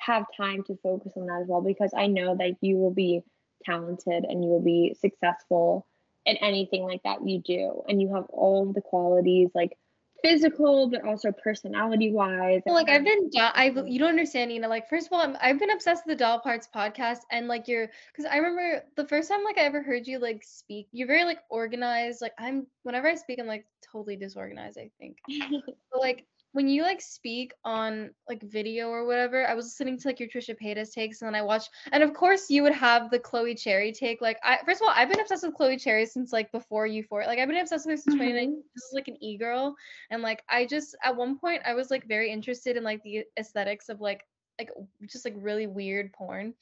have 0.00 0.24
time 0.36 0.62
to 0.64 0.76
focus 0.82 1.12
on 1.16 1.26
that 1.26 1.42
as 1.42 1.48
well 1.48 1.60
because 1.60 1.92
I 1.96 2.06
know 2.06 2.36
that 2.36 2.56
you 2.60 2.76
will 2.76 2.94
be 2.94 3.22
talented 3.64 4.24
and 4.24 4.42
you 4.42 4.50
will 4.50 4.62
be 4.62 4.96
successful 5.00 5.86
in 6.26 6.36
anything 6.38 6.82
like 6.84 7.02
that 7.04 7.26
you 7.26 7.40
do. 7.40 7.82
And 7.88 8.00
you 8.00 8.14
have 8.14 8.26
all 8.30 8.68
of 8.68 8.74
the 8.74 8.80
qualities 8.80 9.50
like 9.54 9.76
physical 10.22 10.88
but 10.90 11.04
also 11.04 11.30
personality 11.32 12.10
wise 12.12 12.60
well, 12.66 12.74
like 12.74 12.88
i've 12.88 13.04
been 13.04 13.30
i 13.36 13.72
you 13.86 13.98
don't 13.98 14.08
understand 14.08 14.52
you 14.52 14.60
know 14.60 14.68
like 14.68 14.88
first 14.88 15.06
of 15.06 15.12
all 15.12 15.36
i 15.40 15.48
have 15.48 15.58
been 15.58 15.70
obsessed 15.70 16.04
with 16.06 16.18
the 16.18 16.24
doll 16.24 16.40
parts 16.40 16.68
podcast 16.74 17.20
and 17.30 17.46
like 17.46 17.68
you're 17.68 17.88
because 18.12 18.28
i 18.30 18.36
remember 18.36 18.82
the 18.96 19.06
first 19.06 19.30
time 19.30 19.44
like 19.44 19.58
i 19.58 19.62
ever 19.62 19.82
heard 19.82 20.06
you 20.06 20.18
like 20.18 20.42
speak 20.42 20.88
you're 20.92 21.06
very 21.06 21.24
like 21.24 21.38
organized. 21.50 22.20
Like 22.20 22.32
i'm 22.38 22.66
whenever 22.82 23.08
i 23.08 23.14
speak 23.14 23.38
i'm 23.38 23.46
like 23.46 23.64
totally 23.92 24.16
disorganized 24.16 24.78
i 24.78 24.90
think. 24.98 25.18
But 25.92 26.00
like 26.00 26.26
when 26.52 26.68
you 26.68 26.82
like 26.82 27.00
speak 27.00 27.52
on 27.64 28.10
like 28.28 28.42
video 28.42 28.88
or 28.88 29.04
whatever, 29.06 29.46
I 29.46 29.54
was 29.54 29.66
listening 29.66 29.98
to 29.98 30.08
like 30.08 30.18
your 30.18 30.28
Trisha 30.28 30.56
Paytas 30.60 30.92
takes, 30.92 31.20
and 31.20 31.28
then 31.28 31.34
I 31.34 31.42
watched, 31.42 31.70
and 31.92 32.02
of 32.02 32.14
course 32.14 32.48
you 32.50 32.62
would 32.62 32.72
have 32.74 33.10
the 33.10 33.18
Chloe 33.18 33.54
Cherry 33.54 33.92
take. 33.92 34.20
Like, 34.20 34.38
I 34.42 34.58
first 34.64 34.80
of 34.80 34.88
all, 34.88 34.94
I've 34.96 35.10
been 35.10 35.20
obsessed 35.20 35.44
with 35.44 35.54
Chloe 35.54 35.76
Cherry 35.76 36.06
since 36.06 36.32
like 36.32 36.50
before 36.52 36.86
you 36.86 37.02
for 37.02 37.24
Like, 37.24 37.38
I've 37.38 37.48
been 37.48 37.58
obsessed 37.58 37.86
with 37.86 37.92
her 37.92 37.96
since 37.96 38.14
2019. 38.14 38.56
Mhm. 38.58 38.62
This 38.74 38.84
is 38.84 38.92
like 38.94 39.08
an 39.08 39.22
e 39.22 39.36
girl, 39.36 39.74
and 40.10 40.22
like 40.22 40.42
I 40.48 40.66
just 40.66 40.96
at 41.04 41.14
one 41.16 41.38
point 41.38 41.62
I 41.66 41.74
was 41.74 41.90
like 41.90 42.06
very 42.06 42.30
interested 42.30 42.76
in 42.76 42.82
like 42.84 43.02
the 43.02 43.24
aesthetics 43.38 43.88
of 43.88 44.00
like 44.00 44.24
like 44.58 44.70
just 45.06 45.24
like 45.24 45.34
really 45.36 45.66
weird 45.66 46.12
porn 46.12 46.54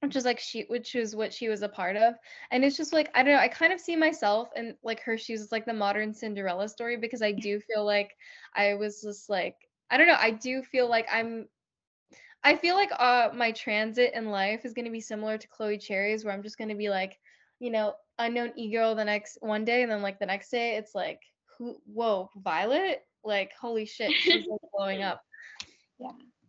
which 0.00 0.16
is 0.16 0.24
like 0.24 0.38
she 0.38 0.62
which 0.68 0.94
is 0.94 1.14
what 1.14 1.32
she 1.32 1.48
was 1.48 1.62
a 1.62 1.68
part 1.68 1.96
of. 1.96 2.14
And 2.50 2.64
it's 2.64 2.76
just 2.76 2.92
like 2.92 3.10
i 3.14 3.22
don't 3.22 3.34
know 3.34 3.40
i 3.40 3.48
kind 3.48 3.72
of 3.72 3.80
see 3.80 3.96
myself 3.96 4.48
in 4.56 4.74
like 4.82 5.00
her 5.00 5.16
shoes 5.16 5.40
as 5.40 5.52
like 5.52 5.66
the 5.66 5.72
modern 5.72 6.12
cinderella 6.12 6.68
story 6.68 6.96
because 6.96 7.22
i 7.22 7.32
do 7.32 7.60
feel 7.60 7.84
like 7.84 8.16
i 8.54 8.74
was 8.74 9.02
just 9.02 9.28
like 9.28 9.56
i 9.90 9.96
don't 9.96 10.08
know 10.08 10.16
i 10.18 10.30
do 10.30 10.62
feel 10.62 10.88
like 10.88 11.06
i'm 11.12 11.46
i 12.44 12.56
feel 12.56 12.74
like 12.74 12.90
uh 12.98 13.28
my 13.34 13.52
transit 13.52 14.12
in 14.14 14.30
life 14.30 14.64
is 14.64 14.72
going 14.72 14.84
to 14.84 14.90
be 14.90 15.00
similar 15.00 15.36
to 15.38 15.48
chloe 15.48 15.78
cherry's 15.78 16.24
where 16.24 16.32
i'm 16.34 16.42
just 16.42 16.58
going 16.58 16.68
to 16.68 16.74
be 16.74 16.88
like 16.88 17.18
you 17.58 17.70
know 17.70 17.94
unknown 18.18 18.52
e-girl 18.56 18.94
the 18.94 19.04
next 19.04 19.38
one 19.40 19.64
day 19.64 19.82
and 19.82 19.90
then 19.90 20.02
like 20.02 20.18
the 20.18 20.26
next 20.26 20.50
day 20.50 20.76
it's 20.76 20.94
like 20.94 21.20
who 21.58 21.76
whoa 21.92 22.30
violet? 22.36 23.02
Like 23.22 23.52
holy 23.60 23.84
shit 23.84 24.12
she's 24.12 24.46
like 24.48 24.60
blowing 24.74 25.02
up 25.02 25.22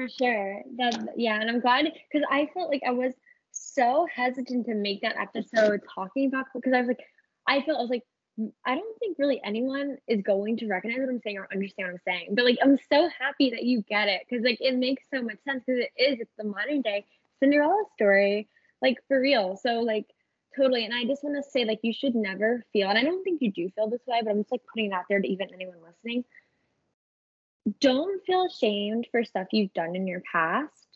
For 0.00 0.08
sure. 0.08 0.62
That 0.78 1.10
yeah, 1.18 1.38
and 1.38 1.50
I'm 1.50 1.60
glad 1.60 1.84
because 1.84 2.26
I 2.30 2.48
felt 2.54 2.70
like 2.70 2.80
I 2.86 2.90
was 2.90 3.12
so 3.50 4.06
hesitant 4.10 4.64
to 4.64 4.74
make 4.74 5.02
that 5.02 5.16
episode 5.18 5.82
talking 5.94 6.28
about 6.28 6.46
because 6.54 6.72
I 6.72 6.78
was 6.78 6.88
like, 6.88 7.04
I 7.46 7.60
felt 7.60 7.76
I 7.76 7.82
was 7.82 7.90
like, 7.90 8.04
"Mm, 8.38 8.50
I 8.64 8.76
don't 8.76 8.98
think 8.98 9.18
really 9.18 9.42
anyone 9.44 9.98
is 10.08 10.22
going 10.22 10.56
to 10.56 10.68
recognize 10.68 11.00
what 11.00 11.10
I'm 11.10 11.20
saying 11.20 11.36
or 11.36 11.48
understand 11.52 11.88
what 11.88 11.92
I'm 11.92 12.00
saying. 12.06 12.28
But 12.34 12.46
like, 12.46 12.56
I'm 12.62 12.78
so 12.90 13.10
happy 13.18 13.50
that 13.50 13.64
you 13.64 13.82
get 13.90 14.08
it 14.08 14.22
because 14.26 14.42
like 14.42 14.56
it 14.62 14.74
makes 14.74 15.02
so 15.12 15.20
much 15.20 15.36
sense 15.46 15.64
because 15.66 15.82
it 15.82 16.02
is 16.02 16.20
it's 16.20 16.32
the 16.38 16.44
modern 16.44 16.80
day 16.80 17.04
Cinderella 17.38 17.84
story, 17.92 18.48
like 18.80 18.96
for 19.06 19.20
real. 19.20 19.58
So 19.62 19.80
like 19.80 20.06
totally, 20.56 20.86
and 20.86 20.94
I 20.94 21.04
just 21.04 21.22
want 21.22 21.36
to 21.36 21.50
say 21.50 21.66
like 21.66 21.80
you 21.82 21.92
should 21.92 22.14
never 22.14 22.64
feel, 22.72 22.88
and 22.88 22.96
I 22.96 23.02
don't 23.02 23.22
think 23.22 23.42
you 23.42 23.52
do 23.52 23.68
feel 23.76 23.90
this 23.90 24.00
way, 24.06 24.20
but 24.24 24.30
I'm 24.30 24.38
just 24.38 24.50
like 24.50 24.62
putting 24.72 24.92
it 24.92 24.94
out 24.94 25.04
there 25.10 25.20
to 25.20 25.28
even 25.28 25.48
anyone 25.52 25.76
listening 25.86 26.24
don't 27.80 28.24
feel 28.24 28.46
ashamed 28.46 29.06
for 29.10 29.24
stuff 29.24 29.48
you've 29.52 29.72
done 29.72 29.94
in 29.94 30.06
your 30.06 30.22
past. 30.30 30.86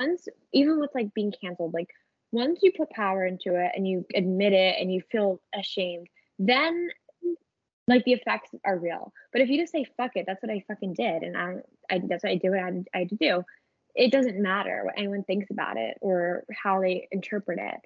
Once, 0.00 0.26
even 0.52 0.80
with 0.80 0.90
like 0.94 1.14
being 1.14 1.32
canceled, 1.40 1.74
like 1.74 1.88
once 2.32 2.60
you 2.62 2.72
put 2.76 2.90
power 2.90 3.24
into 3.24 3.54
it 3.54 3.72
and 3.74 3.86
you 3.86 4.04
admit 4.14 4.52
it 4.52 4.76
and 4.80 4.92
you 4.92 5.00
feel 5.10 5.40
ashamed, 5.54 6.08
then 6.38 6.88
like 7.86 8.04
the 8.04 8.12
effects 8.12 8.50
are 8.64 8.78
real. 8.78 9.12
But 9.32 9.42
if 9.42 9.48
you 9.48 9.58
just 9.60 9.72
say 9.72 9.84
fuck 9.96 10.12
it, 10.16 10.24
that's 10.26 10.42
what 10.42 10.50
I 10.50 10.64
fucking 10.66 10.94
did, 10.94 11.22
and 11.22 11.36
I, 11.36 11.56
I 11.90 12.00
that's 12.08 12.24
what 12.24 12.32
I 12.32 12.36
did 12.36 12.50
what 12.50 12.60
I 12.60 12.72
I 12.94 12.98
had 13.00 13.10
to 13.10 13.16
do. 13.16 13.44
It 13.94 14.10
doesn't 14.10 14.42
matter 14.42 14.82
what 14.84 14.94
anyone 14.96 15.22
thinks 15.22 15.50
about 15.50 15.76
it 15.76 15.96
or 16.00 16.44
how 16.52 16.80
they 16.80 17.06
interpret 17.12 17.60
it 17.60 17.80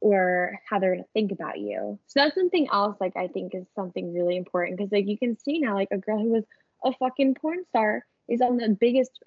or 0.00 0.58
how 0.68 0.78
they're 0.78 0.94
gonna 0.94 1.06
think 1.14 1.32
about 1.32 1.58
you. 1.58 1.98
So 2.06 2.20
that's 2.20 2.34
something 2.34 2.68
else 2.70 2.96
like 3.00 3.16
I 3.16 3.28
think 3.28 3.54
is 3.54 3.66
something 3.74 4.12
really 4.12 4.36
important 4.36 4.76
because 4.76 4.92
like 4.92 5.06
you 5.06 5.16
can 5.16 5.38
see 5.38 5.60
now 5.60 5.74
like 5.74 5.88
a 5.90 5.98
girl 5.98 6.18
who 6.18 6.30
was 6.30 6.44
a 6.84 6.92
fucking 6.92 7.34
porn 7.34 7.64
star 7.68 8.04
is 8.28 8.40
on 8.40 8.56
the 8.56 8.68
biggest 8.68 9.18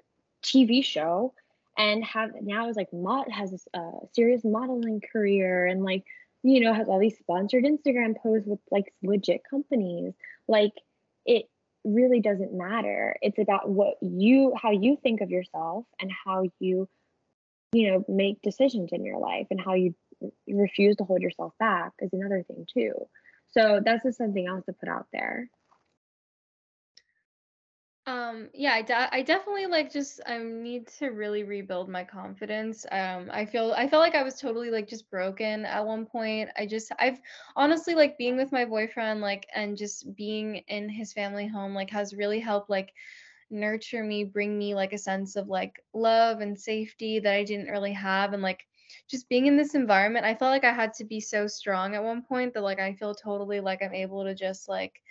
TV 0.44 0.84
show 0.84 1.34
and 1.78 2.04
have 2.04 2.32
now 2.42 2.70
is 2.70 2.76
like 2.76 2.92
mod 2.94 3.30
has 3.30 3.52
this 3.52 3.68
uh, 3.74 4.06
serious 4.14 4.44
modeling 4.44 5.02
career 5.12 5.66
and 5.66 5.84
like 5.84 6.04
you 6.44 6.60
know 6.60 6.74
has 6.74 6.88
all 6.88 7.00
these 7.00 7.18
sponsored 7.18 7.64
Instagram 7.64 8.16
posts 8.22 8.48
with 8.48 8.60
like 8.72 8.94
legit 9.02 9.42
companies. 9.50 10.14
Like 10.48 10.74
it 11.26 11.50
really 11.84 12.20
doesn't 12.20 12.54
matter. 12.54 13.16
It's 13.22 13.40
about 13.40 13.70
what 13.70 13.96
you 14.02 14.54
how 14.62 14.72
you 14.72 14.98
think 15.02 15.22
of 15.22 15.30
yourself 15.30 15.86
and 16.00 16.12
how 16.26 16.44
you 16.60 16.88
you 17.72 17.92
know 17.92 18.06
make 18.08 18.42
decisions 18.42 18.90
in 18.92 19.06
your 19.06 19.20
life 19.20 19.48
and 19.50 19.60
how 19.60 19.74
you 19.74 19.96
refuse 20.48 20.98
to 20.98 21.04
hold 21.06 21.22
yourself 21.22 21.54
back 21.60 21.94
is 22.00 22.12
another 22.14 22.44
thing 22.44 22.66
too. 22.72 22.94
So 23.52 23.82
that's 23.84 24.04
just 24.04 24.18
something 24.18 24.48
else 24.48 24.66
to 24.66 24.74
put 24.74 24.90
out 24.90 25.08
there. 25.12 25.50
Um, 28.10 28.50
yeah, 28.56 28.74
I, 28.74 28.82
de- 28.82 29.16
I 29.16 29.22
definitely 29.22 29.68
like 29.68 29.92
just 29.92 30.20
I 30.26 30.40
need 30.40 30.88
to 30.98 31.10
really 31.10 31.44
rebuild 31.44 31.90
my 31.90 32.04
confidence. 32.04 32.84
Um, 32.92 33.30
I 33.32 33.46
feel 33.46 33.72
I 33.78 33.88
felt 33.88 34.02
like 34.02 34.16
I 34.16 34.24
was 34.24 34.40
totally 34.40 34.72
like 34.72 34.88
just 34.88 35.12
broken 35.12 35.64
at 35.66 35.86
one 35.86 36.08
point. 36.08 36.50
I 36.58 36.66
just 36.66 36.92
I've 36.98 37.20
honestly 37.56 37.94
like 37.94 38.18
being 38.18 38.36
with 38.36 38.52
my 38.52 38.66
boyfriend 38.66 39.22
like 39.22 39.46
and 39.54 39.78
just 39.78 40.16
being 40.16 40.58
in 40.68 40.90
his 40.90 41.14
family 41.14 41.48
home 41.48 41.76
like 41.76 41.92
has 41.92 42.16
really 42.16 42.40
helped 42.40 42.70
like 42.70 42.94
nurture 43.52 44.04
me, 44.04 44.24
bring 44.24 44.58
me 44.58 44.74
like 44.74 44.94
a 44.94 44.98
sense 44.98 45.36
of 45.36 45.48
like 45.48 45.84
love 45.94 46.42
and 46.42 46.60
safety 46.60 47.20
that 47.20 47.34
I 47.36 47.44
didn't 47.44 47.68
really 47.70 47.94
have 47.94 48.34
and 48.34 48.42
like 48.42 48.66
just 49.08 49.30
being 49.30 49.46
in 49.46 49.58
this 49.58 49.76
environment, 49.76 50.26
I 50.26 50.34
felt 50.36 50.52
like 50.52 50.64
I 50.66 50.74
had 50.74 50.94
to 50.96 51.06
be 51.06 51.20
so 51.20 51.48
strong 51.48 51.96
at 51.96 52.04
one 52.04 52.24
point 52.24 52.54
that 52.56 52.64
like 52.64 52.80
I 52.80 52.94
feel 52.96 53.14
totally 53.14 53.60
like 53.60 53.84
I'm 53.84 53.94
able 53.94 54.24
to 54.24 54.34
just 54.34 54.68
like 54.68 54.94
like 54.94 55.02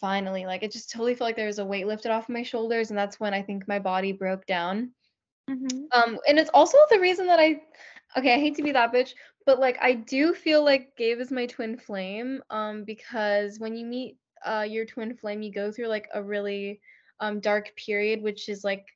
finally 0.00 0.46
like 0.46 0.62
it 0.62 0.72
just 0.72 0.90
totally 0.90 1.14
felt 1.14 1.28
like 1.28 1.36
there 1.36 1.46
was 1.46 1.58
a 1.58 1.64
weight 1.64 1.86
lifted 1.86 2.10
off 2.10 2.28
my 2.28 2.42
shoulders 2.42 2.90
and 2.90 2.98
that's 2.98 3.20
when 3.20 3.34
I 3.34 3.42
think 3.42 3.66
my 3.68 3.78
body 3.78 4.12
broke 4.12 4.46
down. 4.46 4.92
Um 5.92 6.18
and 6.28 6.38
it's 6.38 6.50
also 6.52 6.78
the 6.90 7.00
reason 7.00 7.26
that 7.26 7.40
I 7.40 7.60
okay, 8.16 8.34
I 8.34 8.38
hate 8.38 8.54
to 8.56 8.62
be 8.62 8.72
that 8.72 8.92
bitch, 8.92 9.14
but 9.44 9.58
like 9.58 9.78
I 9.80 9.94
do 9.94 10.34
feel 10.34 10.64
like 10.64 10.96
Gabe 10.96 11.20
is 11.20 11.30
my 11.30 11.46
twin 11.46 11.76
flame 11.76 12.42
um 12.50 12.84
because 12.84 13.58
when 13.58 13.76
you 13.76 13.86
meet 13.86 14.16
uh 14.44 14.66
your 14.68 14.84
twin 14.84 15.16
flame 15.16 15.42
you 15.42 15.52
go 15.52 15.72
through 15.72 15.88
like 15.88 16.08
a 16.14 16.22
really 16.22 16.80
um 17.20 17.40
dark 17.40 17.74
period 17.76 18.22
which 18.22 18.48
is 18.48 18.64
like 18.64 18.86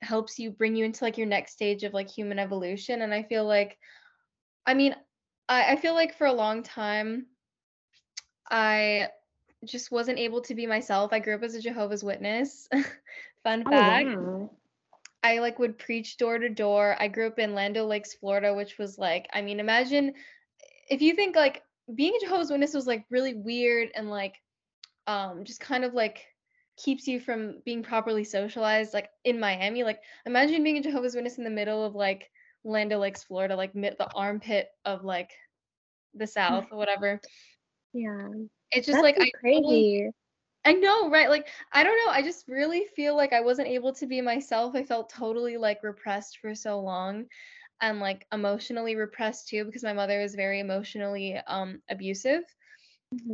helps 0.00 0.38
you 0.38 0.50
bring 0.50 0.76
you 0.76 0.84
into 0.84 1.04
like 1.04 1.18
your 1.18 1.26
next 1.26 1.52
stage 1.52 1.82
of 1.84 1.92
like 1.92 2.08
human 2.08 2.38
evolution 2.38 3.02
and 3.02 3.12
I 3.12 3.22
feel 3.24 3.44
like 3.44 3.78
I 4.66 4.74
mean 4.74 4.94
I, 5.48 5.72
I 5.72 5.76
feel 5.76 5.94
like 5.94 6.16
for 6.16 6.26
a 6.26 6.32
long 6.32 6.62
time 6.62 7.26
I 8.50 9.08
just 9.64 9.90
wasn't 9.90 10.18
able 10.18 10.40
to 10.42 10.54
be 10.54 10.66
myself. 10.66 11.12
I 11.12 11.18
grew 11.18 11.34
up 11.34 11.42
as 11.42 11.54
a 11.54 11.60
Jehovah's 11.60 12.04
Witness. 12.04 12.68
Fun 13.44 13.64
Oh 13.66 13.70
fact. 13.70 14.08
wow. 14.08 14.50
I 15.22 15.40
like 15.40 15.58
would 15.58 15.78
preach 15.78 16.16
door 16.16 16.38
to 16.38 16.48
door. 16.48 16.96
I 16.98 17.08
grew 17.08 17.26
up 17.26 17.38
in 17.38 17.54
Land 17.54 17.76
O' 17.76 17.86
Lakes, 17.86 18.14
Florida, 18.14 18.54
which 18.54 18.78
was 18.78 18.98
like, 18.98 19.28
I 19.32 19.42
mean, 19.42 19.60
imagine 19.60 20.14
if 20.88 21.02
you 21.02 21.14
think 21.14 21.34
like 21.36 21.62
being 21.94 22.14
a 22.16 22.24
Jehovah's 22.24 22.50
Witness 22.50 22.74
was 22.74 22.86
like 22.86 23.04
really 23.10 23.34
weird 23.34 23.90
and 23.94 24.10
like 24.10 24.36
um 25.06 25.44
just 25.44 25.60
kind 25.60 25.84
of 25.84 25.94
like 25.94 26.26
keeps 26.76 27.08
you 27.08 27.18
from 27.18 27.60
being 27.64 27.82
properly 27.82 28.24
socialized 28.24 28.94
like 28.94 29.10
in 29.24 29.40
Miami. 29.40 29.82
Like 29.82 30.00
imagine 30.24 30.62
being 30.62 30.78
a 30.78 30.82
Jehovah's 30.82 31.14
Witness 31.14 31.38
in 31.38 31.44
the 31.44 31.50
middle 31.50 31.84
of 31.84 31.94
like 31.94 32.30
Land 32.64 32.92
O' 32.92 32.98
Lakes, 32.98 33.24
Florida, 33.24 33.56
like 33.56 33.74
mid 33.74 33.96
the 33.98 34.10
armpit 34.14 34.68
of 34.84 35.04
like 35.04 35.30
the 36.14 36.26
South 36.38 36.66
or 36.70 36.78
whatever. 36.78 37.20
Yeah. 37.92 38.28
It's 38.72 38.86
just 38.86 39.02
like 39.02 39.16
I 39.20 39.30
crazy. 39.32 40.10
I 40.64 40.72
know, 40.74 41.08
right? 41.10 41.28
Like, 41.30 41.48
I 41.72 41.82
don't 41.84 41.96
know. 42.04 42.12
I 42.12 42.22
just 42.22 42.46
really 42.48 42.86
feel 42.86 43.16
like 43.16 43.32
I 43.32 43.40
wasn't 43.40 43.68
able 43.68 43.92
to 43.94 44.06
be 44.06 44.20
myself. 44.20 44.74
I 44.74 44.84
felt 44.84 45.08
totally 45.10 45.56
like 45.56 45.82
repressed 45.82 46.38
for 46.38 46.54
so 46.54 46.80
long 46.80 47.26
and 47.80 48.00
like 48.00 48.26
emotionally 48.32 48.96
repressed 48.96 49.48
too 49.48 49.64
because 49.64 49.84
my 49.84 49.92
mother 49.94 50.20
was 50.20 50.34
very 50.34 50.60
emotionally 50.60 51.36
um 51.46 51.82
abusive. 51.90 52.42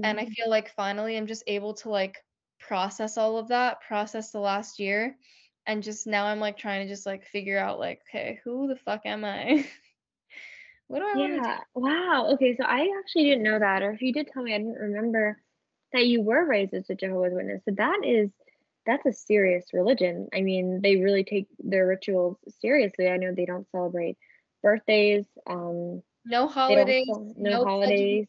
And 0.03 0.21
I 0.21 0.27
Mhm. 0.27 0.35
feel 0.37 0.51
like 0.51 0.71
finally 0.71 1.17
I'm 1.17 1.27
just 1.27 1.45
able 1.47 1.75
to 1.75 1.91
like 1.91 2.19
process 2.61 3.17
all 3.19 3.39
of 3.39 3.49
that, 3.49 3.81
process 3.83 4.31
the 4.33 4.41
last 4.41 4.79
year. 4.81 5.19
And 5.67 5.83
just 5.83 6.07
now 6.07 6.27
I'm 6.27 6.41
like 6.41 6.59
trying 6.59 6.87
to 6.87 6.93
just 6.93 7.07
like 7.07 7.25
figure 7.27 7.59
out 7.59 7.79
like, 7.81 8.03
okay, 8.11 8.41
who 8.45 8.69
the 8.69 8.77
fuck 8.77 9.03
am 9.07 9.25
I? 9.25 9.67
what 10.89 11.01
do 11.01 11.07
I 11.07 11.17
want 11.17 11.33
to 11.33 11.41
do? 11.41 11.45
Yeah. 11.45 11.59
Wow. 11.75 12.31
Okay. 12.35 12.57
So 12.57 12.65
I 12.65 12.89
actually 12.99 13.25
didn't 13.25 13.43
know 13.43 13.59
that, 13.59 13.83
or 13.83 13.93
if 13.93 14.03
you 14.03 14.13
did 14.13 14.29
tell 14.29 14.43
me, 14.43 14.55
I 14.55 14.59
didn't 14.59 14.75
remember 14.75 15.39
that 15.93 16.07
you 16.07 16.23
were 16.23 16.45
raised 16.47 16.75
as 16.75 16.91
a 16.91 16.95
Jehovah's 16.95 17.33
Witness. 17.35 17.63
So 17.65 17.73
that 17.77 18.01
is 18.05 18.31
that's 18.87 19.07
a 19.07 19.13
serious 19.13 19.73
religion. 19.73 20.29
I 20.35 20.43
mean, 20.43 20.81
they 20.83 20.97
really 20.97 21.25
take 21.25 21.47
their 21.59 21.87
rituals 21.87 22.37
seriously. 22.61 23.09
I 23.09 23.17
know 23.17 23.33
they 23.35 23.47
don't 23.47 23.71
celebrate 23.71 24.19
birthdays. 24.63 25.27
Um, 25.47 26.03
No 26.27 26.47
holidays, 26.49 27.07
no 27.09 27.33
no 27.37 27.65
holidays. 27.65 28.27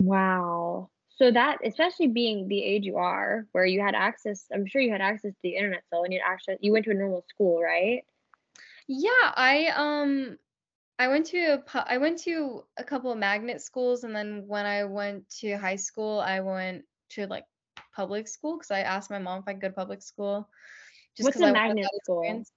Wow. 0.00 0.90
So 1.16 1.30
that, 1.30 1.58
especially 1.64 2.08
being 2.08 2.48
the 2.48 2.62
age 2.62 2.84
you 2.84 2.96
are, 2.96 3.46
where 3.52 3.64
you 3.64 3.80
had 3.80 3.94
access, 3.94 4.46
I'm 4.52 4.66
sure 4.66 4.82
you 4.82 4.90
had 4.90 5.00
access 5.00 5.30
to 5.30 5.38
the 5.44 5.54
internet 5.56 5.84
still, 5.86 6.02
and 6.02 6.12
you 6.12 6.20
access, 6.24 6.58
you 6.60 6.72
went 6.72 6.86
to 6.86 6.90
a 6.90 6.94
normal 6.94 7.24
school, 7.28 7.62
right? 7.62 8.02
Yeah, 8.86 9.32
I 9.36 9.68
um 9.76 10.38
I 10.98 11.08
went 11.08 11.26
to 11.26 11.54
a 11.54 11.58
pu- 11.58 11.78
I 11.86 11.98
went 11.98 12.18
to 12.20 12.64
a 12.76 12.84
couple 12.84 13.10
of 13.12 13.18
magnet 13.18 13.60
schools 13.62 14.04
and 14.04 14.14
then 14.14 14.44
when 14.46 14.66
I 14.66 14.84
went 14.84 15.28
to 15.40 15.56
high 15.56 15.76
school, 15.76 16.20
I 16.20 16.40
went 16.40 16.84
to 17.10 17.26
like 17.26 17.44
public 17.94 18.28
school 18.28 18.56
because 18.58 18.70
I 18.70 18.80
asked 18.80 19.10
my 19.10 19.18
mom 19.18 19.40
if 19.40 19.48
I 19.48 19.52
could 19.54 19.62
go 19.62 19.68
to 19.68 19.74
public 19.74 20.02
school 20.02 20.48
just 21.16 21.26
What's 21.26 21.40
a 21.40 21.46
I 21.46 21.52
magnet 21.52 21.86
school? 22.02 22.20
experience. 22.22 22.50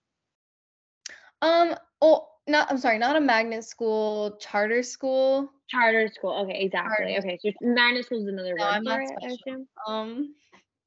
Um, 1.41 1.75
oh, 2.01 2.27
not 2.47 2.71
I'm 2.71 2.77
sorry, 2.77 2.97
not 2.97 3.15
a 3.15 3.21
magnet 3.21 3.63
school, 3.63 4.37
charter 4.39 4.83
school. 4.83 5.49
Charter 5.69 6.07
school. 6.07 6.31
Okay, 6.43 6.61
exactly. 6.61 7.17
Charter 7.17 7.19
Okay, 7.19 7.39
so 7.41 7.51
magnet 7.61 8.05
school 8.05 8.19
is 8.19 8.27
another 8.27 8.55
No, 8.57 8.63
word 8.63 8.73
I'm 8.73 8.83
for 8.83 8.99
not 8.99 9.01
it, 9.01 9.09
I 9.21 9.27
special. 9.27 9.37
assume. 9.51 9.67
Um, 9.87 10.35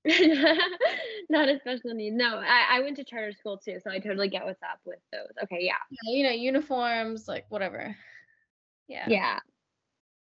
Not 1.31 1.49
a 1.49 1.59
special 1.61 1.95
need. 1.95 2.15
No, 2.15 2.39
I, 2.39 2.79
I 2.79 2.81
went 2.81 2.97
to 2.97 3.05
charter 3.05 3.33
school 3.33 3.59
too, 3.59 3.79
so 3.83 3.91
I 3.91 3.99
totally 3.99 4.29
get 4.29 4.45
what's 4.45 4.63
up 4.63 4.81
with 4.85 4.99
those. 5.13 5.33
Okay, 5.45 5.59
yeah. 5.61 5.75
yeah, 5.91 6.17
you 6.17 6.25
know, 6.25 6.31
uniforms, 6.31 7.29
like 7.29 7.47
whatever. 7.51 7.95
Yeah. 8.89 9.07
Yeah. 9.09 9.39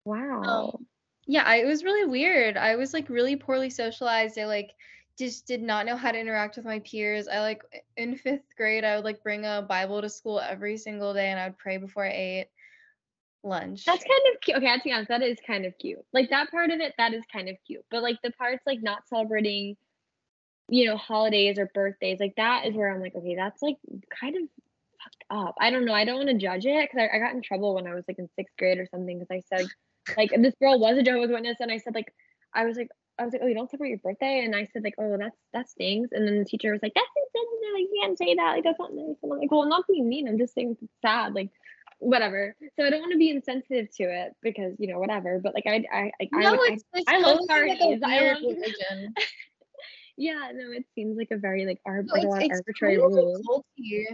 Wow. 0.05 0.41
Um, 0.73 0.85
yeah, 1.27 1.43
I, 1.43 1.57
it 1.57 1.65
was 1.65 1.83
really 1.83 2.05
weird. 2.09 2.57
I 2.57 2.75
was 2.75 2.93
like 2.93 3.09
really 3.09 3.35
poorly 3.35 3.69
socialized. 3.69 4.39
I 4.39 4.45
like 4.45 4.71
just 5.17 5.47
did 5.47 5.61
not 5.61 5.85
know 5.85 5.95
how 5.95 6.11
to 6.11 6.19
interact 6.19 6.55
with 6.55 6.65
my 6.65 6.79
peers. 6.79 7.27
I 7.27 7.39
like 7.39 7.63
in 7.97 8.17
fifth 8.17 8.55
grade, 8.55 8.83
I 8.83 8.95
would 8.95 9.05
like 9.05 9.23
bring 9.23 9.45
a 9.45 9.65
Bible 9.67 10.01
to 10.01 10.09
school 10.09 10.39
every 10.39 10.77
single 10.77 11.13
day 11.13 11.29
and 11.29 11.39
I 11.39 11.47
would 11.47 11.57
pray 11.57 11.77
before 11.77 12.05
I 12.05 12.11
ate 12.11 12.47
lunch. 13.45 13.85
That's 13.85 14.03
kind 14.03 14.21
of 14.33 14.41
cute. 14.41 14.57
Okay, 14.57 14.75
to 14.75 14.83
be 14.83 14.91
honest, 14.91 15.09
that 15.09 15.21
is 15.21 15.37
kind 15.45 15.65
of 15.65 15.77
cute. 15.77 15.99
Like 16.13 16.29
that 16.31 16.51
part 16.51 16.71
of 16.71 16.79
it, 16.79 16.93
that 16.97 17.13
is 17.13 17.23
kind 17.31 17.49
of 17.49 17.55
cute. 17.65 17.85
But 17.91 18.03
like 18.03 18.17
the 18.23 18.31
parts 18.31 18.63
like 18.65 18.81
not 18.81 19.07
celebrating, 19.07 19.77
you 20.67 20.85
know, 20.85 20.97
holidays 20.97 21.57
or 21.59 21.69
birthdays, 21.73 22.19
like 22.19 22.33
that 22.37 22.65
is 22.65 22.75
where 22.75 22.93
I'm 22.93 23.01
like, 23.01 23.15
okay, 23.15 23.35
that's 23.35 23.61
like 23.61 23.77
kind 24.19 24.35
of 24.35 24.41
fucked 25.03 25.23
up. 25.29 25.55
I 25.59 25.69
don't 25.69 25.85
know. 25.85 25.93
I 25.93 26.05
don't 26.05 26.17
want 26.17 26.29
to 26.29 26.37
judge 26.37 26.65
it 26.65 26.89
because 26.89 27.07
I, 27.11 27.15
I 27.15 27.19
got 27.19 27.33
in 27.33 27.41
trouble 27.41 27.75
when 27.75 27.87
I 27.87 27.93
was 27.93 28.03
like 28.07 28.19
in 28.19 28.29
sixth 28.35 28.55
grade 28.57 28.79
or 28.79 28.87
something 28.91 29.19
because 29.19 29.31
I 29.31 29.57
said 29.57 29.67
like 30.17 30.31
this 30.37 30.55
girl 30.59 30.79
was 30.79 30.97
a 30.97 31.03
Jehovah's 31.03 31.31
Witness 31.31 31.57
and 31.59 31.71
I 31.71 31.77
said 31.77 31.95
like 31.95 32.13
I 32.53 32.65
was 32.65 32.77
like 32.77 32.89
I 33.17 33.23
was 33.23 33.33
like, 33.33 33.41
oh, 33.43 33.47
you 33.47 33.55
don't 33.55 33.69
celebrate 33.69 33.89
your 33.89 33.97
birthday, 33.99 34.43
and 34.43 34.53
I 34.53 34.67
said 34.73 34.83
like, 34.83 34.95
oh, 34.97 35.15
that's 35.17 35.37
that 35.53 35.69
stings. 35.69 36.09
And 36.11 36.27
then 36.27 36.39
the 36.39 36.45
teacher 36.45 36.71
was 36.73 36.81
like, 36.83 36.93
that's 36.93 37.07
insensitive. 37.15 37.73
Like, 37.73 37.81
you 37.81 37.99
can't 38.01 38.17
say 38.17 38.35
that. 38.35 38.51
Like 38.55 38.63
that's 38.63 38.79
not 38.79 38.93
nice. 38.93 39.15
And 39.23 39.31
I'm 39.31 39.39
like, 39.39 39.51
well, 39.51 39.63
I'm 39.63 39.69
not 39.69 39.87
being 39.87 40.09
mean. 40.09 40.27
I'm 40.27 40.37
just 40.37 40.53
saying 40.53 40.75
it's 40.81 40.91
sad. 41.01 41.33
Like 41.33 41.49
whatever. 41.99 42.55
So 42.77 42.85
I 42.85 42.89
don't 42.89 43.01
want 43.01 43.11
to 43.13 43.17
be 43.17 43.29
insensitive 43.29 43.87
to 43.97 44.03
it 44.03 44.33
because 44.41 44.73
you 44.79 44.87
know 44.87 44.99
whatever. 44.99 45.39
But 45.43 45.53
like 45.53 45.65
I 45.67 45.83
I 45.91 46.11
I, 46.21 46.27
no, 46.43 46.53
I, 46.53 46.69
it's, 46.73 46.83
it's 46.93 47.05
I 47.07 47.19
love 47.19 47.39
totally 47.47 47.69
like 47.69 47.79
parties. 47.79 48.01
I 48.03 48.31
love- 48.31 48.41
religion. 48.43 49.13
yeah 50.17 50.49
no 50.53 50.71
it 50.71 50.85
seems 50.95 51.17
like 51.17 51.27
a 51.31 51.37
very 51.37 51.65
like 51.65 51.81
ar- 51.85 52.01
No, 52.03 52.13
it's, 52.15 52.25
it's 52.39 52.59
arbitrary 52.59 52.95
totally 52.97 53.21
rules. 53.21 53.41
culty. 53.81 54.05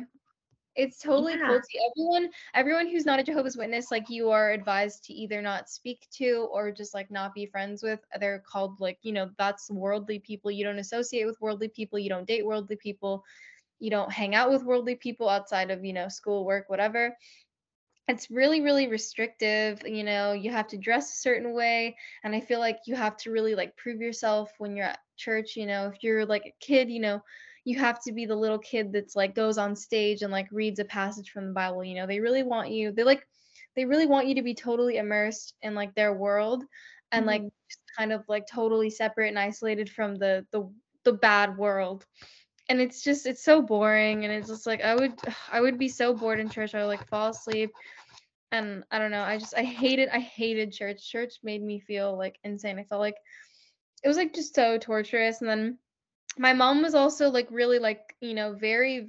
It's 0.74 1.00
totally 1.00 1.34
Yeah. 1.34 1.50
culty. 1.50 1.76
Everyone, 1.92 2.30
everyone 2.54 2.88
who's 2.90 3.06
not 3.06 3.20
a 3.20 3.24
Jehovah's 3.24 3.58
Witness, 3.58 3.92
like 3.92 4.10
you 4.10 4.30
are 4.32 4.52
advised 4.52 5.04
to 5.06 5.14
either 5.14 5.42
not 5.42 5.70
speak 5.70 6.08
to 6.14 6.48
or 6.50 6.72
just 6.72 6.94
like 6.94 7.12
not 7.12 7.34
be 7.36 7.46
friends 7.46 7.84
with. 7.84 8.00
They're 8.22 8.40
called 8.40 8.80
like 8.80 8.98
you 9.02 9.12
know 9.12 9.30
that's 9.38 9.70
worldly 9.70 10.20
people. 10.20 10.50
You 10.50 10.64
don't 10.64 10.80
associate 10.80 11.26
with 11.26 11.40
worldly 11.42 11.68
people. 11.68 12.00
You 12.00 12.08
don't 12.10 12.26
date 12.26 12.46
worldly 12.46 12.78
people. 12.78 13.24
You 13.80 13.90
don't 13.92 14.12
hang 14.12 14.34
out 14.34 14.50
with 14.50 14.64
worldly 14.64 14.96
people 14.96 15.28
outside 15.28 15.72
of 15.72 15.84
you 15.84 15.92
know 15.94 16.08
school, 16.08 16.46
work, 16.46 16.70
whatever. 16.70 17.16
It's 18.08 18.30
really, 18.30 18.62
really 18.62 18.88
restrictive. 18.88 19.82
You 19.86 20.04
know, 20.04 20.34
you 20.34 20.52
have 20.52 20.68
to 20.70 20.78
dress 20.78 21.14
a 21.14 21.18
certain 21.18 21.54
way, 21.54 21.96
and 22.24 22.36
I 22.36 22.42
feel 22.42 22.60
like 22.60 22.80
you 22.86 22.96
have 22.96 23.16
to 23.18 23.32
really 23.32 23.56
like 23.56 23.78
prove 23.78 24.02
yourself 24.02 24.52
when 24.58 24.76
you're 24.76 24.88
at 24.88 25.00
church. 25.18 25.56
You 25.56 25.66
know, 25.66 25.88
if 25.88 26.04
you're 26.04 26.26
like 26.26 26.46
a 26.46 26.54
kid, 26.60 26.90
you 26.90 27.00
know, 27.00 27.22
you 27.64 27.78
have 27.80 28.02
to 28.04 28.12
be 28.12 28.26
the 28.26 28.36
little 28.36 28.58
kid 28.58 28.92
that's 28.92 29.16
like 29.16 29.36
goes 29.36 29.58
on 29.58 29.76
stage 29.76 30.22
and 30.22 30.32
like 30.32 30.48
reads 30.52 30.80
a 30.80 30.86
passage 30.86 31.30
from 31.32 31.48
the 31.48 31.54
bible 31.54 31.84
you 31.84 31.96
know 31.96 32.08
they 32.08 32.20
really 32.20 32.44
want 32.44 32.72
you 32.72 32.92
they 32.92 33.04
like 33.04 33.26
they 33.76 33.86
really 33.86 34.08
want 34.08 34.28
you 34.28 34.36
to 34.36 34.42
be 34.42 34.54
totally 34.54 34.98
immersed 34.98 35.54
in 35.62 35.76
like 35.76 35.94
their 35.96 36.14
world 36.14 36.64
and 37.12 37.26
like 37.26 37.42
mm-hmm. 37.42 37.98
kind 37.98 38.12
of 38.12 38.24
like 38.28 38.48
totally 38.48 38.90
separate 38.90 39.30
and 39.30 39.40
isolated 39.40 39.90
from 39.90 40.16
the 40.16 40.46
the 40.52 40.70
the 41.04 41.14
bad 41.14 41.58
world 41.58 42.06
and 42.72 42.80
it's 42.80 43.02
just 43.02 43.26
it's 43.26 43.44
so 43.44 43.62
boring 43.62 44.24
and 44.24 44.34
it's 44.34 44.48
just 44.48 44.66
like 44.66 44.82
i 44.82 44.96
would 44.96 45.14
i 45.52 45.60
would 45.60 45.78
be 45.78 45.90
so 45.90 46.14
bored 46.14 46.40
in 46.40 46.50
church 46.50 46.74
i 46.74 46.80
would 46.80 46.88
like 46.88 47.06
fall 47.10 47.30
asleep 47.30 47.70
and 48.54 48.86
i 48.92 48.98
don't 48.98 49.12
know 49.12 49.24
i 49.24 49.38
just 49.38 49.54
i 49.58 49.62
hated 49.62 50.08
i 50.14 50.20
hated 50.20 50.72
church 50.72 51.12
church 51.12 51.34
made 51.44 51.62
me 51.62 51.82
feel 51.82 52.18
like 52.18 52.40
insane 52.46 52.80
i 52.80 52.84
felt 52.86 53.02
like 53.02 53.18
it 54.06 54.08
was 54.08 54.16
like 54.16 54.34
just 54.34 54.56
so 54.56 54.78
torturous 54.78 55.42
and 55.42 55.50
then 55.50 55.78
my 56.38 56.54
mom 56.54 56.82
was 56.82 56.96
also 56.96 57.30
like 57.30 57.48
really 57.52 57.78
like 57.78 58.16
you 58.22 58.34
know 58.34 58.54
very 58.54 59.06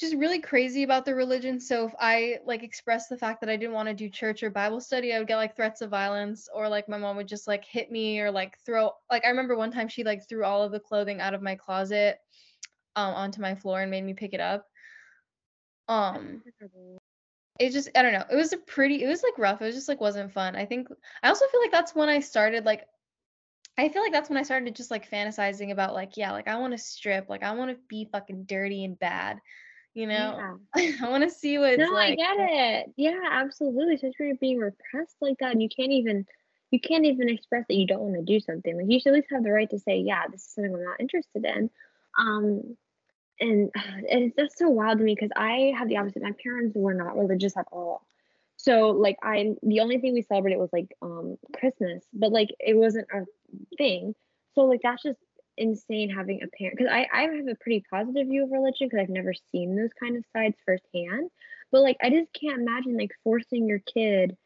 just 0.00 0.16
really 0.16 0.40
crazy 0.40 0.82
about 0.82 1.04
the 1.04 1.14
religion. 1.14 1.60
So 1.60 1.86
if 1.86 1.94
i 2.00 2.38
like 2.46 2.62
expressed 2.62 3.08
the 3.10 3.18
fact 3.18 3.40
that 3.40 3.50
i 3.50 3.56
didn't 3.56 3.74
want 3.74 3.88
to 3.88 3.94
do 3.94 4.08
church 4.08 4.42
or 4.42 4.50
bible 4.50 4.80
study 4.80 5.12
i 5.12 5.18
would 5.18 5.28
get 5.28 5.36
like 5.36 5.54
threats 5.54 5.82
of 5.82 5.90
violence 5.90 6.48
or 6.54 6.68
like 6.68 6.88
my 6.88 6.96
mom 6.96 7.16
would 7.16 7.28
just 7.28 7.46
like 7.46 7.64
hit 7.64 7.92
me 7.92 8.18
or 8.20 8.30
like 8.30 8.56
throw 8.64 8.90
like 9.10 9.24
i 9.24 9.28
remember 9.28 9.56
one 9.56 9.70
time 9.70 9.88
she 9.88 10.02
like 10.02 10.26
threw 10.28 10.44
all 10.44 10.62
of 10.62 10.72
the 10.72 10.80
clothing 10.80 11.20
out 11.20 11.34
of 11.34 11.42
my 11.42 11.54
closet 11.54 12.18
um 12.96 13.14
onto 13.14 13.40
my 13.40 13.54
floor 13.54 13.80
and 13.82 13.90
made 13.90 14.04
me 14.04 14.14
pick 14.14 14.34
it 14.34 14.40
up. 14.40 14.66
Um 15.88 16.42
it 17.58 17.72
just 17.72 17.90
i 17.94 18.02
don't 18.02 18.12
know 18.12 18.24
it 18.30 18.36
was 18.36 18.52
a 18.52 18.56
pretty 18.56 19.02
it 19.02 19.08
was 19.08 19.22
like 19.22 19.36
rough 19.36 19.60
it 19.60 19.66
was 19.66 19.74
just 19.74 19.88
like 19.88 20.00
wasn't 20.00 20.32
fun. 20.32 20.56
I 20.56 20.64
think 20.64 20.88
i 21.22 21.28
also 21.28 21.46
feel 21.48 21.60
like 21.60 21.72
that's 21.72 21.94
when 21.94 22.08
i 22.08 22.20
started 22.20 22.64
like 22.64 22.86
i 23.76 23.88
feel 23.88 24.02
like 24.02 24.12
that's 24.12 24.30
when 24.30 24.38
i 24.38 24.42
started 24.42 24.74
just 24.74 24.90
like 24.90 25.10
fantasizing 25.10 25.70
about 25.72 25.94
like 25.94 26.16
yeah 26.16 26.32
like 26.32 26.48
i 26.48 26.56
want 26.56 26.72
to 26.72 26.78
strip 26.78 27.28
like 27.28 27.42
i 27.42 27.52
want 27.52 27.70
to 27.70 27.76
be 27.88 28.08
fucking 28.10 28.44
dirty 28.44 28.84
and 28.84 28.98
bad 28.98 29.38
you 29.94 30.06
know 30.06 30.56
Yeah. 30.74 30.92
i 31.02 31.08
want 31.08 31.24
to 31.24 31.30
see 31.30 31.58
what 31.58 31.78
No, 31.78 31.96
I 31.96 32.14
get 32.14 32.36
it. 32.38 32.92
Yeah, 32.96 33.20
absolutely. 33.30 33.94
Especially 33.94 34.14
when 34.18 34.28
you're 34.28 34.36
being 34.36 34.58
repressed 34.58 35.16
like 35.20 35.38
that, 35.40 35.52
and 35.52 35.62
you 35.62 35.68
can't 35.68 35.92
even 35.92 36.26
you 36.70 36.80
can't 36.80 37.04
even 37.04 37.28
express 37.28 37.64
that 37.68 37.74
you 37.74 37.86
don't 37.86 38.00
want 38.00 38.14
to 38.14 38.22
do 38.22 38.40
something. 38.40 38.76
Like 38.76 38.86
you 38.88 39.00
should 39.00 39.08
at 39.10 39.14
least 39.14 39.28
have 39.30 39.42
the 39.42 39.50
right 39.50 39.68
to 39.70 39.78
say, 39.78 39.98
yeah, 39.98 40.22
this 40.30 40.42
is 40.42 40.54
something 40.54 40.74
I'm 40.74 40.84
not 40.84 41.00
interested 41.00 41.44
in. 41.44 41.70
Um, 42.18 42.76
and, 43.40 43.70
and 43.74 44.06
it's 44.08 44.36
just 44.36 44.58
so 44.58 44.68
wild 44.68 44.98
to 44.98 45.04
me 45.04 45.14
because 45.14 45.32
I 45.36 45.72
have 45.76 45.88
the 45.88 45.96
opposite. 45.96 46.22
My 46.22 46.34
parents 46.42 46.76
were 46.76 46.94
not 46.94 47.16
religious 47.16 47.56
at 47.56 47.66
all. 47.72 48.02
So 48.56 48.90
like 48.90 49.16
I 49.22 49.54
the 49.62 49.80
only 49.80 49.98
thing 49.98 50.12
we 50.12 50.22
celebrated 50.22 50.58
was 50.58 50.68
like 50.72 50.94
um 51.00 51.38
Christmas, 51.58 52.04
but 52.12 52.30
like 52.30 52.50
it 52.60 52.76
wasn't 52.76 53.08
a 53.12 53.24
thing. 53.78 54.14
So 54.54 54.62
like 54.62 54.80
that's 54.82 55.02
just 55.02 55.18
insane 55.60 56.10
having 56.10 56.42
a 56.42 56.48
parent 56.48 56.76
because 56.78 56.92
I, 56.92 57.06
I 57.12 57.22
have 57.22 57.46
a 57.48 57.54
pretty 57.54 57.84
positive 57.90 58.26
view 58.28 58.44
of 58.44 58.50
religion 58.50 58.88
because 58.88 59.00
I've 59.02 59.08
never 59.10 59.34
seen 59.52 59.76
those 59.76 59.92
kind 60.00 60.16
of 60.16 60.24
sides 60.32 60.56
firsthand. 60.66 61.30
But 61.70 61.82
like 61.82 61.98
I 62.02 62.10
just 62.10 62.32
can't 62.32 62.60
imagine 62.60 62.96
like 62.96 63.12
forcing 63.22 63.68
your 63.68 63.80
kid 63.80 64.36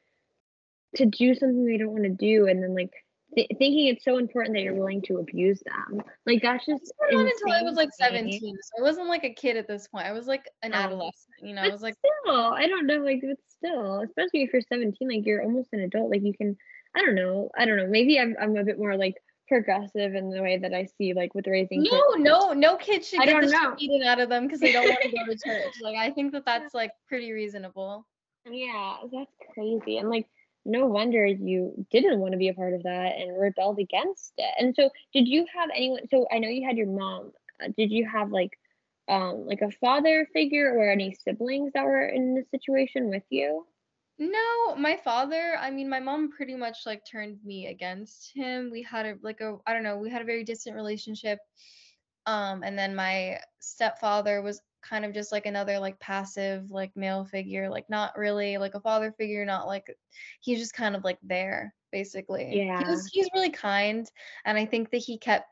to 0.97 1.07
do 1.07 1.35
something 1.35 1.65
they 1.67 1.79
don't 1.79 1.93
want 1.93 2.05
to 2.05 2.11
do 2.11 2.47
and 2.47 2.62
then 2.62 2.75
like 2.75 2.93
th- 3.35 3.49
thinking 3.59 3.87
it's 3.89 4.05
so 4.05 4.19
important 4.19 4.55
that 4.55 4.62
you're 4.62 4.75
willing 4.75 5.03
to 5.03 5.19
abuse 5.19 5.62
them. 5.65 6.03
Like 6.27 6.43
that's 6.43 6.67
just 6.67 6.93
Not 7.11 7.27
until 7.27 7.53
i 7.53 7.62
was 7.62 7.75
like 7.77 7.91
17 7.99 8.41
so 8.41 8.71
i 8.79 8.83
wasn't 8.83 9.09
like 9.09 9.25
a 9.25 9.35
kid 9.35 9.57
at 9.57 9.67
this 9.67 9.89
point 9.89 10.07
i 10.07 10.12
was 10.12 10.27
like 10.27 10.49
an 10.62 10.73
Oh. 10.73 10.79
adolescent 10.79 11.35
you 11.43 11.55
know 11.55 11.62
i 11.62 11.69
was 11.69 11.83
like 11.83 11.95
still, 11.97 12.37
I 12.37 12.67
don't 12.69 12.87
know, 12.87 12.99
like 12.99 13.23
but 13.27 13.39
still, 13.49 14.01
especially 14.03 14.43
if 14.43 14.53
you're 14.53 14.62
17, 14.62 15.09
like 15.09 15.27
you're 15.27 15.43
almost 15.43 15.71
an 15.73 15.81
adult. 15.81 16.11
Like 16.11 16.23
you 16.23 16.35
can, 16.35 16.57
I 16.95 17.01
don't 17.01 17.15
know, 17.15 17.51
I 17.57 17.65
don't 17.65 17.77
know. 17.77 17.87
Maybe 17.87 18.19
I'm 18.21 18.37
I'm 18.41 18.57
a 18.57 18.65
bit 18.65 18.79
more 18.79 18.97
like 18.97 19.15
progressive 19.49 20.14
in 20.14 20.30
the 20.30 20.40
way 20.42 20.59
that 20.59 20.72
I 20.72 20.86
see 20.99 21.12
like 21.14 21.34
with 21.34 21.47
raising 21.47 21.82
kids. 21.82 21.92
no 21.92 22.14
no 22.16 22.53
no 22.53 22.76
kid 22.76 23.05
should 23.05 23.20
I 23.20 23.26
get 23.26 23.40
the 23.40 23.49
don't 23.49 23.51
know. 23.53 23.70
shit 23.70 23.78
beaten 23.90 24.03
out 24.07 24.20
of 24.20 24.28
them 24.28 24.45
because 24.47 24.61
they 24.61 24.72
don't 24.72 24.84
want 24.84 24.99
to 25.03 25.09
go 25.11 25.24
to 25.32 25.38
church 25.45 25.74
like 25.82 25.97
i 25.97 26.11
think 26.11 26.32
that 26.32 26.45
that's 26.47 26.74
like 26.74 26.92
pretty 27.09 27.32
reasonable 27.32 28.07
Yeah, 28.51 28.97
that's 29.12 29.30
crazy. 29.55 29.99
And 29.99 30.09
like 30.11 30.26
no 30.66 30.86
wonder 30.86 31.26
you 31.26 31.86
didn't 31.90 32.20
want 32.20 32.32
to 32.32 32.38
be 32.38 32.49
a 32.49 32.55
part 32.55 32.72
of 32.74 32.82
that 32.84 33.16
and 33.18 33.38
rebelled 33.38 33.78
against 33.78 34.32
it. 34.38 34.51
And 34.59 34.74
so 34.74 34.90
did 35.12 35.28
you 35.28 35.45
have 35.55 35.68
anyone 35.74 36.09
so 36.11 36.26
I 36.32 36.38
know 36.38 36.49
you 36.49 36.66
had 36.66 36.76
your 36.78 36.86
mom. 36.86 37.32
Uh, 37.62 37.68
did 37.76 37.90
you 37.90 38.09
have 38.09 38.30
like 38.30 38.59
um 39.09 39.47
like 39.47 39.61
a 39.61 39.70
father 39.72 40.26
figure 40.32 40.72
or 40.74 40.90
any 40.90 41.14
siblings 41.22 41.72
that 41.74 41.84
were 41.84 42.07
in 42.07 42.34
this 42.34 42.51
situation 42.51 43.09
with 43.11 43.24
you? 43.30 43.66
No, 44.19 44.77
my 44.77 44.97
father, 44.97 45.57
I 45.59 45.71
mean, 45.73 45.89
my 45.89 45.99
mom 45.99 46.31
pretty 46.31 46.55
much 46.55 46.87
like 46.87 47.05
turned 47.05 47.45
me 47.45 47.67
against 47.67 48.33
him. 48.33 48.71
We 48.71 48.83
had 48.83 49.07
a 49.07 49.19
like 49.23 49.41
a 49.41 49.59
I 49.67 49.73
don't 49.73 49.83
know, 49.83 49.99
we 49.99 50.09
had 50.11 50.23
a 50.23 50.25
very 50.25 50.45
distant 50.45 50.77
relationship. 50.77 51.41
Um, 52.27 52.62
and 52.65 52.79
then 52.79 52.95
my 52.97 53.41
stepfather 53.61 54.43
was 54.43 54.62
kind 54.83 55.05
of 55.05 55.12
just 55.15 55.33
like 55.33 55.47
another 55.47 55.79
like 55.81 55.99
passive 56.01 56.71
like 56.71 56.97
male 56.97 57.25
figure, 57.25 57.69
like 57.71 57.89
not 57.91 58.17
really 58.19 58.59
like 58.59 58.75
a 58.75 58.81
father 58.81 59.12
figure, 59.12 59.45
not 59.45 59.67
like 59.67 59.87
he's 60.41 60.59
just 60.61 60.75
kind 60.75 60.97
of 60.97 61.05
like 61.05 61.19
there 61.23 61.75
basically. 61.93 62.65
He 62.73 62.85
Yeah. 62.85 62.85
was 62.87 63.07
he's 63.12 63.29
really 63.35 63.51
kind 63.51 64.11
and 64.45 64.59
I 64.59 64.67
think 64.67 64.91
that 64.93 64.99
he 64.99 65.19
kept 65.19 65.49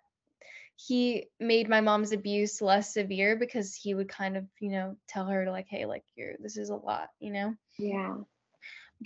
he 0.77 1.29
made 1.41 1.69
my 1.69 1.81
mom's 1.83 2.13
abuse 2.13 2.63
less 2.63 2.95
severe 2.95 3.37
because 3.37 3.75
he 3.77 3.95
would 3.95 4.09
kind 4.11 4.37
of, 4.37 4.49
you 4.61 4.71
know, 4.71 4.97
tell 5.09 5.27
her 5.29 5.45
to 5.47 5.53
like, 5.53 5.69
hey, 5.69 5.87
like 5.87 6.05
you're 6.17 6.37
this 6.41 6.57
is 6.59 6.71
a 6.71 6.77
lot, 6.77 7.11
you 7.21 7.33
know? 7.33 7.57
Yeah. 7.79 8.23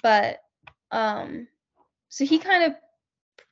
But 0.03 0.43
um 0.91 1.47
so 2.09 2.25
he 2.25 2.39
kind 2.39 2.65
of 2.65 2.75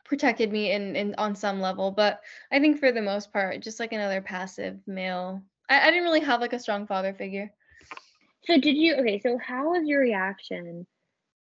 protected 0.05 0.53
me 0.53 0.71
in, 0.73 0.97
in 0.97 1.15
on 1.17 1.35
some 1.35 1.61
level 1.61 1.91
but 1.91 2.21
i 2.53 2.59
think 2.61 2.79
for 2.79 2.93
the 2.93 3.03
most 3.03 3.33
part 3.33 3.63
just 3.63 3.81
like 3.81 3.93
another 3.93 4.21
passive 4.21 4.79
male 4.87 5.43
I, 5.69 5.81
I 5.81 5.91
didn't 5.91 6.05
really 6.05 6.21
have 6.21 6.41
like 6.41 6.53
a 6.53 6.59
strong 6.59 6.87
father 6.87 7.15
figure 7.15 7.51
So 8.47 8.59
did 8.59 8.77
you 8.77 8.97
okay, 8.97 9.19
so 9.21 9.39
how 9.39 9.71
was 9.71 9.87
your 9.87 10.01
reaction? 10.01 10.87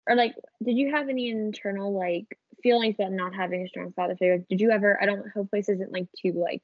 Or 0.07 0.15
like 0.15 0.35
did 0.63 0.77
you 0.77 0.91
have 0.93 1.09
any 1.09 1.29
internal 1.29 1.93
like 1.97 2.37
feelings 2.61 2.95
about 2.99 3.11
not 3.11 3.35
having 3.35 3.63
a 3.63 3.67
strong 3.67 3.91
father 3.93 4.15
figure? 4.15 4.39
Did 4.49 4.61
you 4.61 4.71
ever 4.71 4.97
I 5.01 5.05
don't 5.05 5.29
hopefully 5.33 5.61
this 5.61 5.69
isn't 5.69 5.91
like 5.91 6.07
too 6.17 6.33
like 6.33 6.63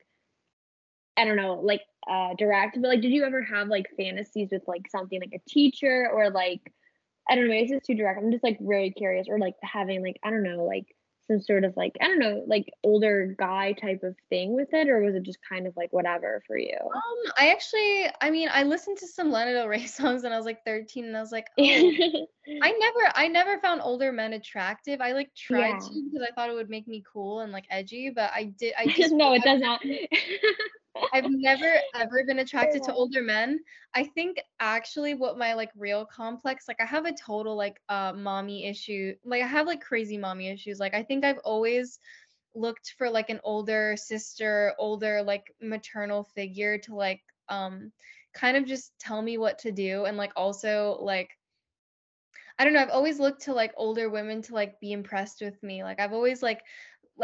I 1.18 1.26
don't 1.26 1.36
know, 1.36 1.56
like 1.56 1.82
uh 2.10 2.34
direct, 2.38 2.82
but 2.82 2.88
like 2.88 3.02
did 3.02 3.12
you 3.12 3.26
ever 3.26 3.42
have 3.42 3.68
like 3.68 3.90
fantasies 3.98 4.50
with 4.52 4.64
like 4.68 4.90
something 4.90 5.20
like 5.20 5.34
a 5.34 5.50
teacher 5.50 6.10
or 6.12 6.30
like 6.30 6.72
I 7.30 7.36
don't 7.36 7.46
know, 7.46 7.52
maybe 7.52 7.70
this 7.70 7.82
is 7.82 7.88
too 7.88 7.96
direct. 7.96 8.20
I'm 8.22 8.32
just 8.32 8.44
like 8.44 8.58
really 8.60 8.92
curious 8.92 9.28
or 9.30 9.38
like 9.40 9.56
having 9.62 10.02
like 10.02 10.20
I 10.24 10.30
don't 10.30 10.44
know, 10.44 10.64
like 10.66 10.96
some 11.28 11.40
sort 11.42 11.64
of 11.64 11.78
like 11.78 11.96
I 12.02 12.08
don't 12.08 12.20
know, 12.20 12.44
like 12.48 12.72
older 12.84 13.36
guy 13.38 13.74
type 13.74 14.02
of 14.04 14.16
thing 14.30 14.56
with 14.56 14.70
it, 14.74 14.90
or 14.90 15.00
was 15.02 15.16
it 15.16 15.24
just 15.24 15.38
kind 15.48 15.68
of 15.68 15.78
like 15.78 15.94
whatever 15.94 16.42
for 16.48 16.58
you? 16.58 16.76
Um, 16.82 17.32
I 17.38 17.52
actually, 17.52 18.08
I 18.20 18.32
mean, 18.32 18.50
I 18.52 18.64
listened 18.64 18.98
to 18.98 19.08
some 19.08 19.32
Lana 19.32 19.54
Del 19.54 19.68
Rey 19.68 19.86
songs 19.86 20.24
when 20.24 20.34
I 20.34 20.38
was 20.38 20.46
like 20.46 20.66
13, 20.66 21.06
and 21.06 21.16
I 21.16 21.22
was 21.22 21.32
like, 21.32 21.46
oh, 21.60 22.28
I 22.64 22.72
never, 22.72 23.12
I 23.14 23.28
never 23.28 23.60
found 23.60 23.82
older 23.84 24.12
men 24.12 24.34
attractive. 24.34 25.02
I 25.02 25.12
like 25.12 25.30
tried 25.36 25.70
Yeah. 25.70 25.78
to 25.80 26.04
because 26.12 26.28
I 26.28 26.34
thought 26.34 26.50
it 26.50 26.54
would 26.54 26.70
make 26.70 26.88
me 26.88 27.04
cool 27.12 27.42
and 27.42 27.52
like 27.52 27.66
edgy, 27.70 28.10
but 28.10 28.32
I 28.34 28.46
did, 28.46 28.74
I 28.78 28.88
just, 28.96 29.14
no, 29.14 29.34
it 29.34 29.44
does 29.44 29.62
not. 29.62 29.82
I've 31.14 31.30
never 31.30 31.76
ever 31.96 32.24
been 32.26 32.40
attracted 32.40 32.84
to 32.84 32.94
older 32.94 33.22
men. 33.22 33.60
I 33.94 34.04
think 34.04 34.38
actually 34.60 35.14
what 35.14 35.38
my 35.38 35.54
like 35.54 35.72
real 35.76 36.06
complex, 36.06 36.68
like 36.68 36.82
I 36.82 36.86
have 36.86 37.06
a 37.06 37.14
total 37.14 37.56
like 37.56 37.80
uh 37.90 38.14
mommy 38.14 38.66
issue. 38.68 39.14
Like 39.24 39.44
I 39.44 39.48
have 39.48 39.68
like 39.68 39.82
crazy 39.82 40.18
mommy 40.18 40.50
issues. 40.50 40.80
Like 40.80 40.94
I 40.94 41.04
think 41.04 41.24
I've 41.24 41.40
always 41.44 42.00
looked 42.56 42.96
for 42.98 43.10
like 43.10 43.30
an 43.30 43.40
older 43.44 43.96
sister, 43.98 44.74
older 44.80 45.22
like 45.24 45.54
maternal 45.62 46.24
figure 46.24 46.78
to 46.80 46.96
like 46.96 47.22
um 47.50 47.92
kind 48.34 48.58
of 48.58 48.66
just 48.66 48.94
tell 49.00 49.22
me 49.22 49.38
what 49.38 49.58
to 49.60 49.72
do 49.72 50.06
and 50.06 50.18
like 50.18 50.32
also 50.36 50.98
like 51.02 51.30
I 52.60 52.66
don't 52.66 52.74
know, 52.74 52.82
I've 52.82 52.90
always 52.90 53.20
looked 53.20 53.44
to 53.44 53.54
like 53.54 53.74
older 53.78 54.10
women 54.10 54.42
to 54.44 54.54
like 54.54 54.80
be 54.82 54.92
impressed 54.92 55.42
with 55.42 55.62
me. 55.64 55.82
Like 55.84 56.00
I've 56.02 56.12
always 56.12 56.44
like 56.44 56.50
like 56.50 56.62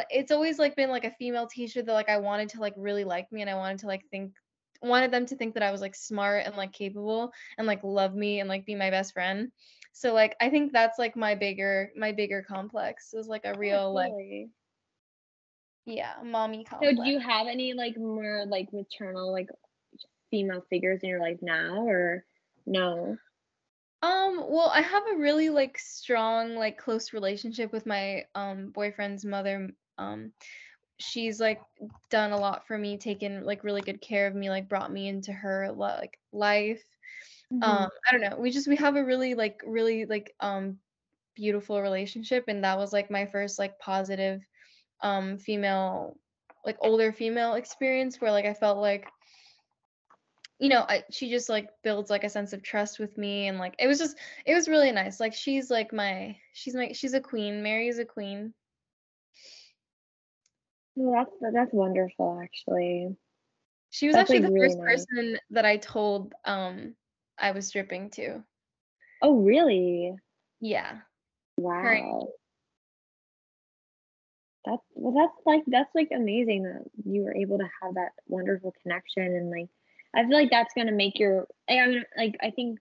it's 0.09 0.31
always 0.31 0.59
like 0.59 0.75
been 0.75 0.89
like 0.89 1.05
a 1.05 1.11
female 1.11 1.47
teacher 1.47 1.81
that 1.81 1.93
like 1.93 2.09
I 2.09 2.17
wanted 2.17 2.49
to 2.49 2.59
like 2.61 2.73
really 2.77 3.03
like 3.03 3.31
me 3.31 3.41
and 3.41 3.49
I 3.49 3.55
wanted 3.55 3.79
to 3.79 3.87
like 3.87 4.03
think 4.11 4.33
wanted 4.81 5.11
them 5.11 5.25
to 5.25 5.35
think 5.35 5.53
that 5.53 5.63
I 5.63 5.71
was 5.71 5.81
like 5.81 5.95
smart 5.95 6.43
and 6.45 6.55
like 6.55 6.73
capable 6.73 7.31
and 7.57 7.65
like 7.65 7.83
love 7.83 8.13
me 8.13 8.39
and 8.39 8.49
like 8.49 8.65
be 8.65 8.75
my 8.75 8.89
best 8.89 9.13
friend. 9.13 9.51
So 9.93 10.13
like 10.13 10.35
I 10.41 10.49
think 10.49 10.73
that's 10.73 10.99
like 10.99 11.15
my 11.15 11.35
bigger 11.35 11.91
my 11.95 12.11
bigger 12.11 12.43
complex 12.43 13.13
is 13.13 13.27
like 13.27 13.45
a 13.45 13.57
real 13.57 13.93
like 13.93 14.11
yeah, 15.85 16.15
mommy 16.23 16.65
So 16.81 16.91
do 16.91 17.07
you 17.09 17.19
have 17.19 17.47
any 17.47 17.73
like 17.73 17.97
more 17.97 18.45
like 18.47 18.73
maternal 18.73 19.31
like 19.31 19.49
female 20.31 20.65
figures 20.69 21.01
in 21.03 21.09
your 21.09 21.21
life 21.21 21.37
now 21.41 21.85
or 21.87 22.25
no? 22.65 23.17
Um, 24.01 24.37
well, 24.47 24.69
I 24.73 24.81
have 24.81 25.03
a 25.07 25.17
really 25.17 25.49
like 25.49 25.77
strong, 25.79 26.55
like 26.55 26.77
close 26.77 27.13
relationship 27.13 27.71
with 27.71 27.85
my 27.85 28.25
um 28.35 28.69
boyfriend's 28.71 29.25
mother. 29.25 29.69
Um, 29.97 30.31
she's 30.99 31.39
like 31.39 31.61
done 32.09 32.31
a 32.31 32.37
lot 32.39 32.67
for 32.67 32.77
me, 32.77 32.97
taken 32.97 33.45
like 33.45 33.63
really 33.63 33.81
good 33.81 34.01
care 34.01 34.27
of 34.27 34.35
me, 34.35 34.49
like 34.49 34.69
brought 34.69 34.91
me 34.91 35.07
into 35.07 35.31
her 35.33 35.71
like 35.71 36.19
life. 36.31 36.83
Mhm. 37.51 37.63
Um, 37.63 37.89
I 38.07 38.11
don't 38.11 38.21
know. 38.21 38.37
We 38.37 38.51
just 38.51 38.67
we 38.67 38.75
have 38.77 38.95
a 38.95 39.03
really 39.05 39.35
like 39.35 39.61
really 39.65 40.05
like 40.05 40.33
um 40.39 40.79
beautiful 41.35 41.81
relationship 41.81 42.45
and 42.47 42.63
that 42.63 42.77
was 42.77 42.93
like 42.93 43.11
my 43.11 43.25
first 43.25 43.59
like 43.59 43.77
positive 43.79 44.41
um 45.01 45.37
female 45.37 46.17
like 46.65 46.77
older 46.79 47.11
female 47.11 47.55
experience 47.55 48.21
where 48.21 48.31
like 48.31 48.45
I 48.45 48.53
felt 48.53 48.77
like 48.77 49.07
you 50.59 50.69
know, 50.69 50.85
I, 50.87 51.03
she 51.11 51.29
just 51.29 51.49
like 51.49 51.69
builds 51.83 52.09
like 52.09 52.23
a 52.23 52.29
sense 52.29 52.53
of 52.53 52.63
trust 52.63 52.99
with 52.99 53.17
me 53.17 53.47
and 53.47 53.57
like 53.57 53.75
it 53.77 53.87
was 53.87 53.99
just 53.99 54.17
it 54.45 54.53
was 54.55 54.69
really 54.69 54.91
nice. 54.91 55.19
Like 55.19 55.33
she's 55.33 55.69
like 55.69 55.91
my 55.91 56.37
she's 56.53 56.75
my 56.75 56.91
she's 56.93 57.13
a 57.13 57.19
queen. 57.19 57.61
Mary 57.61 57.87
is 57.89 57.99
a 57.99 58.05
queen. 58.05 58.53
Well, 60.95 61.25
that's 61.41 61.53
that's 61.53 61.73
wonderful 61.73 62.39
actually. 62.41 63.15
She 63.91 64.07
was 64.07 64.15
That's, 64.15 64.29
actually 64.29 64.39
like, 64.39 64.51
the 64.51 64.55
really 64.55 64.67
first 64.67 64.79
nice. 64.79 65.05
person 65.05 65.39
that 65.51 65.65
I 65.65 65.77
told 65.77 66.33
um 66.45 66.95
I 67.37 67.51
was 67.51 67.67
stripping 67.67 68.09
to. 68.11 68.43
Oh, 69.21 69.41
really? 69.41 70.15
Yeah. 70.59 70.99
Wow. 71.57 72.29
That's 74.65 74.81
well, 74.95 75.13
that's 75.13 75.45
like 75.45 75.63
that's 75.67 75.93
like 75.93 76.09
amazing 76.11 76.63
that 76.63 76.83
you 77.05 77.21
were 77.21 77.35
able 77.35 77.59
to 77.59 77.69
have 77.81 77.93
that 77.95 78.13
wonderful 78.27 78.73
connection 78.81 79.23
and 79.23 79.51
like 79.51 79.69
I 80.15 80.23
feel 80.23 80.33
like 80.33 80.49
that's 80.49 80.73
gonna 80.73 80.91
make 80.91 81.19
your 81.19 81.47
I 81.69 81.85
mean 81.85 82.03
like 82.17 82.35
I 82.41 82.49
think 82.51 82.79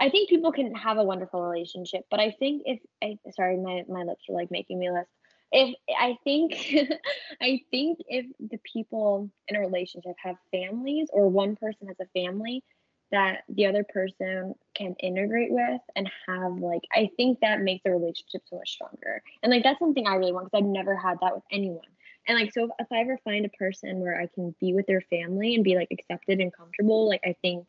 I 0.00 0.08
think 0.08 0.30
people 0.30 0.50
can 0.50 0.74
have 0.74 0.98
a 0.98 1.04
wonderful 1.04 1.42
relationship, 1.42 2.02
but 2.10 2.20
I 2.20 2.32
think 2.38 2.62
if 2.64 2.80
I 3.02 3.18
sorry, 3.32 3.58
my 3.58 3.82
my 3.88 4.02
lips 4.02 4.24
are 4.28 4.34
like 4.34 4.50
making 4.50 4.78
me 4.78 4.90
lisp. 4.90 5.10
If 5.52 5.76
I 5.98 6.16
think 6.24 6.74
I 7.42 7.60
think 7.70 7.98
if 8.08 8.26
the 8.40 8.58
people 8.64 9.30
in 9.48 9.56
a 9.56 9.60
relationship 9.60 10.14
have 10.22 10.36
families 10.50 11.08
or 11.12 11.28
one 11.28 11.56
person 11.56 11.88
has 11.88 11.96
a 12.00 12.06
family 12.18 12.64
that 13.10 13.42
the 13.50 13.66
other 13.66 13.84
person 13.84 14.54
can 14.74 14.94
integrate 14.98 15.52
with 15.52 15.80
and 15.94 16.10
have 16.26 16.54
like 16.54 16.82
I 16.92 17.10
think 17.16 17.40
that 17.40 17.60
makes 17.60 17.84
the 17.84 17.90
relationship 17.90 18.42
so 18.48 18.56
much 18.56 18.72
stronger. 18.72 19.22
And 19.42 19.52
like 19.52 19.62
that's 19.62 19.78
something 19.78 20.06
I 20.06 20.14
really 20.14 20.32
want 20.32 20.50
because 20.50 20.64
I've 20.64 20.70
never 20.70 20.96
had 20.96 21.18
that 21.20 21.34
with 21.34 21.44
anyone. 21.52 21.86
And 22.26 22.38
like 22.38 22.52
so 22.52 22.64
if, 22.64 22.70
if 22.78 22.86
I 22.90 23.00
ever 23.00 23.18
find 23.24 23.44
a 23.44 23.50
person 23.50 24.00
where 24.00 24.18
I 24.18 24.28
can 24.34 24.54
be 24.60 24.72
with 24.72 24.86
their 24.86 25.02
family 25.02 25.54
and 25.54 25.62
be 25.62 25.76
like 25.76 25.88
accepted 25.90 26.40
and 26.40 26.52
comfortable, 26.52 27.08
like 27.08 27.20
I 27.24 27.36
think 27.42 27.68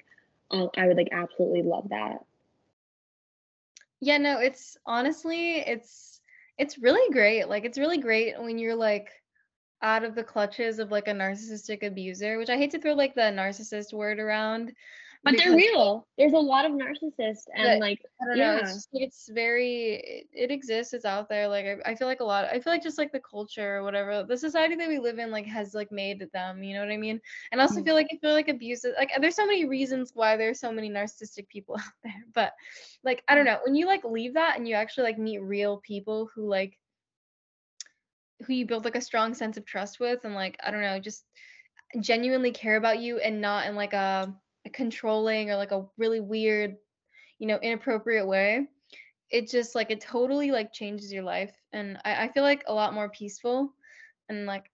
um, 0.52 0.70
I 0.78 0.88
would 0.88 0.98
like 0.98 1.10
absolutely 1.12 1.64
love 1.64 1.90
that. 1.90 2.24
Yeah, 4.00 4.18
no, 4.18 4.40
it's 4.40 4.78
honestly 4.86 5.58
it's 5.58 6.13
it's 6.58 6.78
really 6.78 7.12
great. 7.12 7.48
Like 7.48 7.66
it's 7.66 7.78
really 7.78 7.98
great 7.98 8.40
when 8.40 8.58
you're 8.58 8.76
like 8.76 9.10
out 9.82 10.04
of 10.04 10.16
the 10.16 10.24
clutches 10.24 10.80
of 10.80 10.92
like 10.92 11.08
a 11.08 11.12
narcissistic 11.12 11.84
abuser, 11.84 12.38
which 12.38 12.50
I 12.50 12.58
hate 12.58 12.72
to 12.72 12.80
throw 12.80 12.94
like 12.94 13.16
the 13.16 13.22
narcissist 13.22 13.94
word 13.94 14.20
around 14.20 14.72
But 15.24 15.38
they're 15.38 15.56
real. 15.56 16.08
There's 16.18 16.34
a 16.34 16.38
lot 16.38 16.66
of 16.66 16.72
narcissists 16.74 17.46
and 17.56 17.80
like 17.80 18.00
I 18.22 18.26
don't 18.28 18.40
know. 18.40 18.56
It's 18.56 18.88
it's 18.94 19.30
very 19.30 19.96
it, 19.96 20.28
it 20.34 20.52
exists. 20.52 20.94
It's 20.94 21.06
out 21.06 21.30
there. 21.30 21.48
Like 21.48 21.66
I, 21.66 21.92
I 21.92 21.96
feel 21.96 22.08
like 22.08 22.20
a 22.20 22.26
lot. 22.26 22.46
I 22.46 22.60
feel 22.60 22.74
like 22.74 22.84
just 22.84 22.98
like 22.98 23.12
the 23.12 23.20
culture 23.22 23.78
or 23.78 23.84
whatever, 23.84 24.24
the 24.24 24.38
society 24.38 24.76
that 24.76 24.88
we 24.90 25.00
live 25.00 25.20
in 25.20 25.32
like 25.32 25.46
has 25.48 25.74
like 25.74 25.92
made 25.92 26.28
them. 26.34 26.64
You 26.64 26.76
know 26.76 26.82
what 26.82 26.92
I 26.92 26.98
mean? 26.98 27.20
And 27.52 27.62
I 27.62 27.64
also 27.64 27.82
Mm. 27.82 27.84
feel 27.84 27.96
like 27.96 28.08
I 28.14 28.18
feel 28.18 28.34
like 28.34 28.50
abuse. 28.50 28.86
Like 28.98 29.12
there's 29.20 29.36
so 29.36 29.46
many 29.46 29.66
reasons 29.66 30.12
why 30.14 30.36
there's 30.36 30.60
so 30.60 30.72
many 30.72 30.90
narcissistic 30.90 31.48
people 31.50 31.76
out 31.80 31.94
there. 32.04 32.24
But 32.34 32.54
like 33.04 33.24
I 33.28 33.36
don't 33.36 33.46
know. 33.46 33.60
When 33.66 33.76
you 33.76 33.86
like 33.86 34.04
leave 34.04 34.34
that 34.36 34.58
and 34.58 34.68
you 34.68 34.76
actually 34.76 35.06
like 35.06 35.18
meet 35.20 35.40
real 35.42 35.78
people 35.86 36.30
who 36.36 36.48
like 36.50 36.78
who 38.46 38.54
you 38.54 38.66
build 38.66 38.86
like 38.86 38.96
a 38.96 39.02
strong 39.02 39.34
sense 39.34 39.58
of 39.58 39.66
trust 39.66 40.00
with 40.00 40.26
and 40.26 40.36
like 40.36 40.58
I 40.64 40.72
don't 40.72 40.82
know, 40.82 41.00
just 41.00 41.26
genuinely 42.00 42.52
care 42.52 42.76
about 42.78 43.00
you 43.00 43.20
and 43.20 43.42
not 43.42 43.68
in 43.68 43.76
like 43.76 43.94
a 43.94 44.34
controlling 44.74 45.50
or 45.50 45.56
like 45.56 45.72
a 45.72 45.86
really 45.98 46.20
weird, 46.20 46.76
you 47.40 47.48
know, 47.48 47.58
inappropriate 47.62 48.28
way. 48.28 48.68
It 49.30 49.50
just 49.50 49.76
like 49.76 49.90
it 49.92 50.02
totally 50.02 50.52
like 50.52 50.74
changes 50.74 51.12
your 51.12 51.24
life. 51.24 51.54
And 51.72 51.98
I, 52.06 52.26
I 52.26 52.28
feel 52.30 52.44
like 52.44 52.64
a 52.68 52.74
lot 52.74 52.94
more 52.94 53.10
peaceful 53.10 53.74
and 54.30 54.46
like 54.46 54.70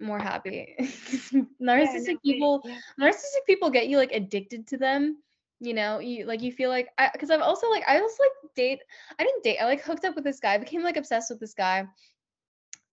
more 0.00 0.18
happy. 0.18 0.76
Yeah, 1.32 1.42
narcissistic 1.62 2.14
no, 2.14 2.18
people 2.24 2.62
yeah. 2.64 2.78
narcissistic 3.00 3.46
people 3.46 3.70
get 3.70 3.88
you 3.88 3.96
like 3.96 4.12
addicted 4.12 4.66
to 4.68 4.76
them. 4.76 5.18
You 5.60 5.74
know, 5.74 6.00
you 6.00 6.26
like 6.26 6.42
you 6.42 6.50
feel 6.52 6.70
like 6.70 6.88
I 6.98 7.08
because 7.12 7.30
I've 7.30 7.40
also 7.40 7.70
like 7.70 7.84
I 7.86 8.00
also 8.00 8.22
like 8.22 8.54
date 8.56 8.80
I 9.18 9.22
didn't 9.22 9.44
date, 9.44 9.58
I 9.58 9.64
like 9.64 9.82
hooked 9.82 10.04
up 10.04 10.16
with 10.16 10.24
this 10.24 10.40
guy, 10.40 10.58
became 10.58 10.82
like 10.82 10.96
obsessed 10.96 11.30
with 11.30 11.38
this 11.40 11.54
guy 11.54 11.86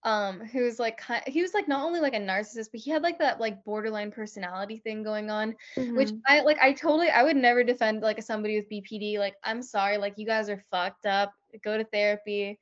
um 0.03 0.39
who's 0.39 0.79
like 0.79 1.01
he 1.27 1.41
was 1.41 1.53
like 1.53 1.67
not 1.67 1.83
only 1.83 1.99
like 1.99 2.13
a 2.13 2.19
narcissist 2.19 2.69
but 2.71 2.79
he 2.79 2.89
had 2.89 3.03
like 3.03 3.19
that 3.19 3.39
like 3.39 3.63
borderline 3.65 4.11
personality 4.11 4.77
thing 4.77 5.03
going 5.03 5.29
on 5.29 5.53
which 5.93 6.11
Mhm. 6.11 6.21
i 6.27 6.41
like 6.41 6.57
i 6.61 6.71
totally 6.71 7.09
i 7.09 7.21
would 7.21 7.35
never 7.35 7.63
defend 7.63 8.01
like 8.01 8.21
somebody 8.21 8.55
with 8.57 8.69
bpd 8.69 9.19
like 9.19 9.35
i'm 9.43 9.61
sorry 9.61 9.97
like 9.97 10.13
you 10.17 10.25
guys 10.25 10.49
are 10.49 10.63
fucked 10.71 11.05
up 11.05 11.33
go 11.63 11.77
to 11.77 11.83
therapy 11.85 12.57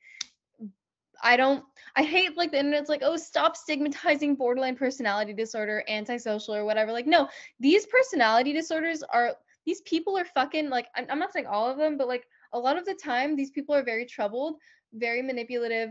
i 1.22 1.36
don't 1.36 1.64
i 1.96 2.02
hate 2.02 2.36
like 2.36 2.50
the 2.50 2.58
internet's 2.58 2.88
like 2.88 3.02
oh 3.04 3.16
stop 3.16 3.56
stigmatizing 3.56 4.34
borderline 4.34 4.74
personality 4.76 5.32
disorder 5.32 5.84
antisocial 5.88 6.54
or 6.54 6.64
whatever 6.64 6.92
like 6.92 7.06
no 7.06 7.28
these 7.60 7.86
personality 7.86 8.52
disorders 8.52 9.02
are 9.12 9.34
these 9.64 9.80
people 9.82 10.16
are 10.18 10.24
fucking 10.24 10.68
like 10.70 10.86
I'm, 10.96 11.06
I'm 11.10 11.18
not 11.18 11.32
saying 11.32 11.46
all 11.46 11.70
of 11.70 11.78
them 11.78 11.96
but 11.96 12.08
like 12.08 12.26
a 12.52 12.58
lot 12.58 12.76
of 12.76 12.84
the 12.84 12.94
time 12.94 13.36
these 13.36 13.50
people 13.50 13.74
are 13.74 13.82
very 13.84 14.06
troubled 14.06 14.56
very 14.92 15.22
manipulative 15.22 15.90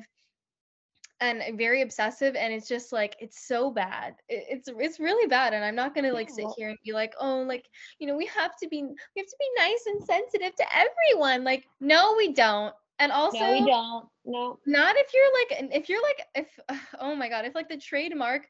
and 1.20 1.58
very 1.58 1.82
obsessive 1.82 2.36
and 2.36 2.54
it's 2.54 2.68
just 2.68 2.92
like 2.92 3.16
it's 3.20 3.48
so 3.48 3.72
bad 3.72 4.16
it's 4.30 4.70
it's 4.78 5.00
really 5.00 5.28
bad 5.28 5.54
and 5.54 5.66
i'm 5.66 5.76
not 5.76 5.96
gonna 5.96 6.12
like 6.12 6.30
sit 6.30 6.46
here 6.56 6.70
and 6.70 6.78
be 6.86 6.94
like 6.94 7.14
oh 7.20 7.42
like 7.42 7.66
you 8.00 8.08
know 8.08 8.16
we 8.16 8.26
have 8.28 8.52
to 8.62 8.68
be 8.68 8.84
we 8.84 9.20
have 9.22 9.28
to 9.28 9.36
be 9.40 9.50
nice 9.58 9.84
and 9.88 10.04
sensitive 10.04 10.56
to 10.56 10.66
everyone 10.76 11.44
like 11.44 11.66
no 11.80 12.14
we 12.18 12.34
don't 12.34 12.74
and 13.00 13.12
also 13.12 13.40
no, 13.40 13.52
we 13.52 13.66
don't. 13.66 14.06
No. 14.26 14.60
not 14.66 14.96
if 14.98 15.12
you're 15.14 15.60
like 15.62 15.76
if 15.76 15.90
you're 15.90 16.02
like 16.02 16.22
if 16.36 16.80
oh 17.00 17.16
my 17.16 17.30
god 17.30 17.46
if 17.46 17.56
like 17.56 17.70
the 17.70 17.78
trademark 17.78 18.48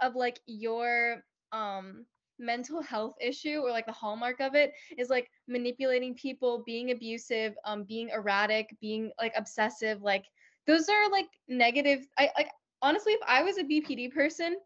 of 0.00 0.16
like 0.16 0.40
your 0.46 1.22
um 1.52 2.04
mental 2.40 2.80
health 2.80 3.14
issue 3.20 3.60
or 3.64 3.70
like 3.70 3.86
the 3.86 3.92
hallmark 3.92 4.40
of 4.40 4.54
it 4.54 4.72
is 4.96 5.08
like 5.08 5.28
manipulating 5.48 6.14
people 6.14 6.62
being 6.64 6.92
abusive 6.92 7.54
um 7.64 7.84
being 7.84 8.10
erratic 8.10 8.76
being 8.80 9.10
like 9.20 9.32
obsessive 9.36 10.02
like 10.02 10.24
those 10.68 10.88
are 10.88 11.10
like 11.10 11.26
negative 11.48 12.06
i 12.16 12.30
like 12.36 12.50
honestly 12.82 13.12
if 13.12 13.20
i 13.26 13.42
was 13.42 13.58
a 13.58 13.64
bpd 13.64 14.12
person 14.12 14.56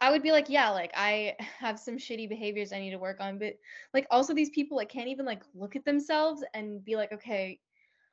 I 0.00 0.10
would 0.10 0.22
be 0.22 0.32
like, 0.32 0.48
yeah, 0.48 0.70
like 0.70 0.90
I 0.94 1.36
have 1.60 1.78
some 1.78 1.96
shitty 1.96 2.28
behaviors 2.28 2.72
I 2.72 2.80
need 2.80 2.90
to 2.90 2.98
work 2.98 3.20
on, 3.20 3.38
but 3.38 3.54
like 3.92 4.06
also 4.10 4.34
these 4.34 4.50
people 4.50 4.76
like 4.76 4.88
can't 4.88 5.08
even 5.08 5.24
like 5.24 5.42
look 5.54 5.76
at 5.76 5.84
themselves 5.84 6.44
and 6.52 6.84
be 6.84 6.96
like, 6.96 7.12
okay, 7.12 7.60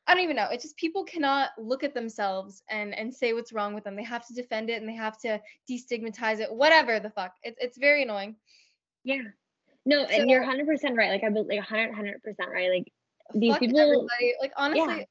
I 0.07 0.13
don't 0.13 0.23
even 0.23 0.35
know. 0.35 0.47
It's 0.51 0.63
just 0.63 0.77
people 0.77 1.03
cannot 1.03 1.49
look 1.57 1.83
at 1.83 1.93
themselves 1.93 2.63
and 2.69 2.97
and 2.97 3.13
say 3.13 3.33
what's 3.33 3.53
wrong 3.53 3.73
with 3.73 3.83
them. 3.83 3.95
They 3.95 4.03
have 4.03 4.25
to 4.27 4.33
defend 4.33 4.69
it 4.69 4.79
and 4.79 4.87
they 4.87 4.95
have 4.95 5.19
to 5.21 5.39
destigmatize 5.69 6.39
it. 6.39 6.53
Whatever 6.53 6.99
the 6.99 7.09
fuck. 7.09 7.33
It's 7.43 7.57
it's 7.59 7.77
very 7.77 8.03
annoying. 8.03 8.35
Yeah. 9.03 9.23
No, 9.85 10.03
and 10.03 10.29
you're 10.29 10.45
100% 10.45 10.95
right. 10.95 11.09
Like, 11.09 11.23
I 11.23 11.29
believe, 11.29 11.47
like 11.47 11.57
100, 11.57 11.89
100% 11.89 12.51
right. 12.53 12.69
Like, 12.69 12.93
these 13.33 13.57
people, 13.57 13.79
everybody. 13.79 14.35
Like 14.39 14.53
honestly, 14.55 14.85
y- 14.85 15.05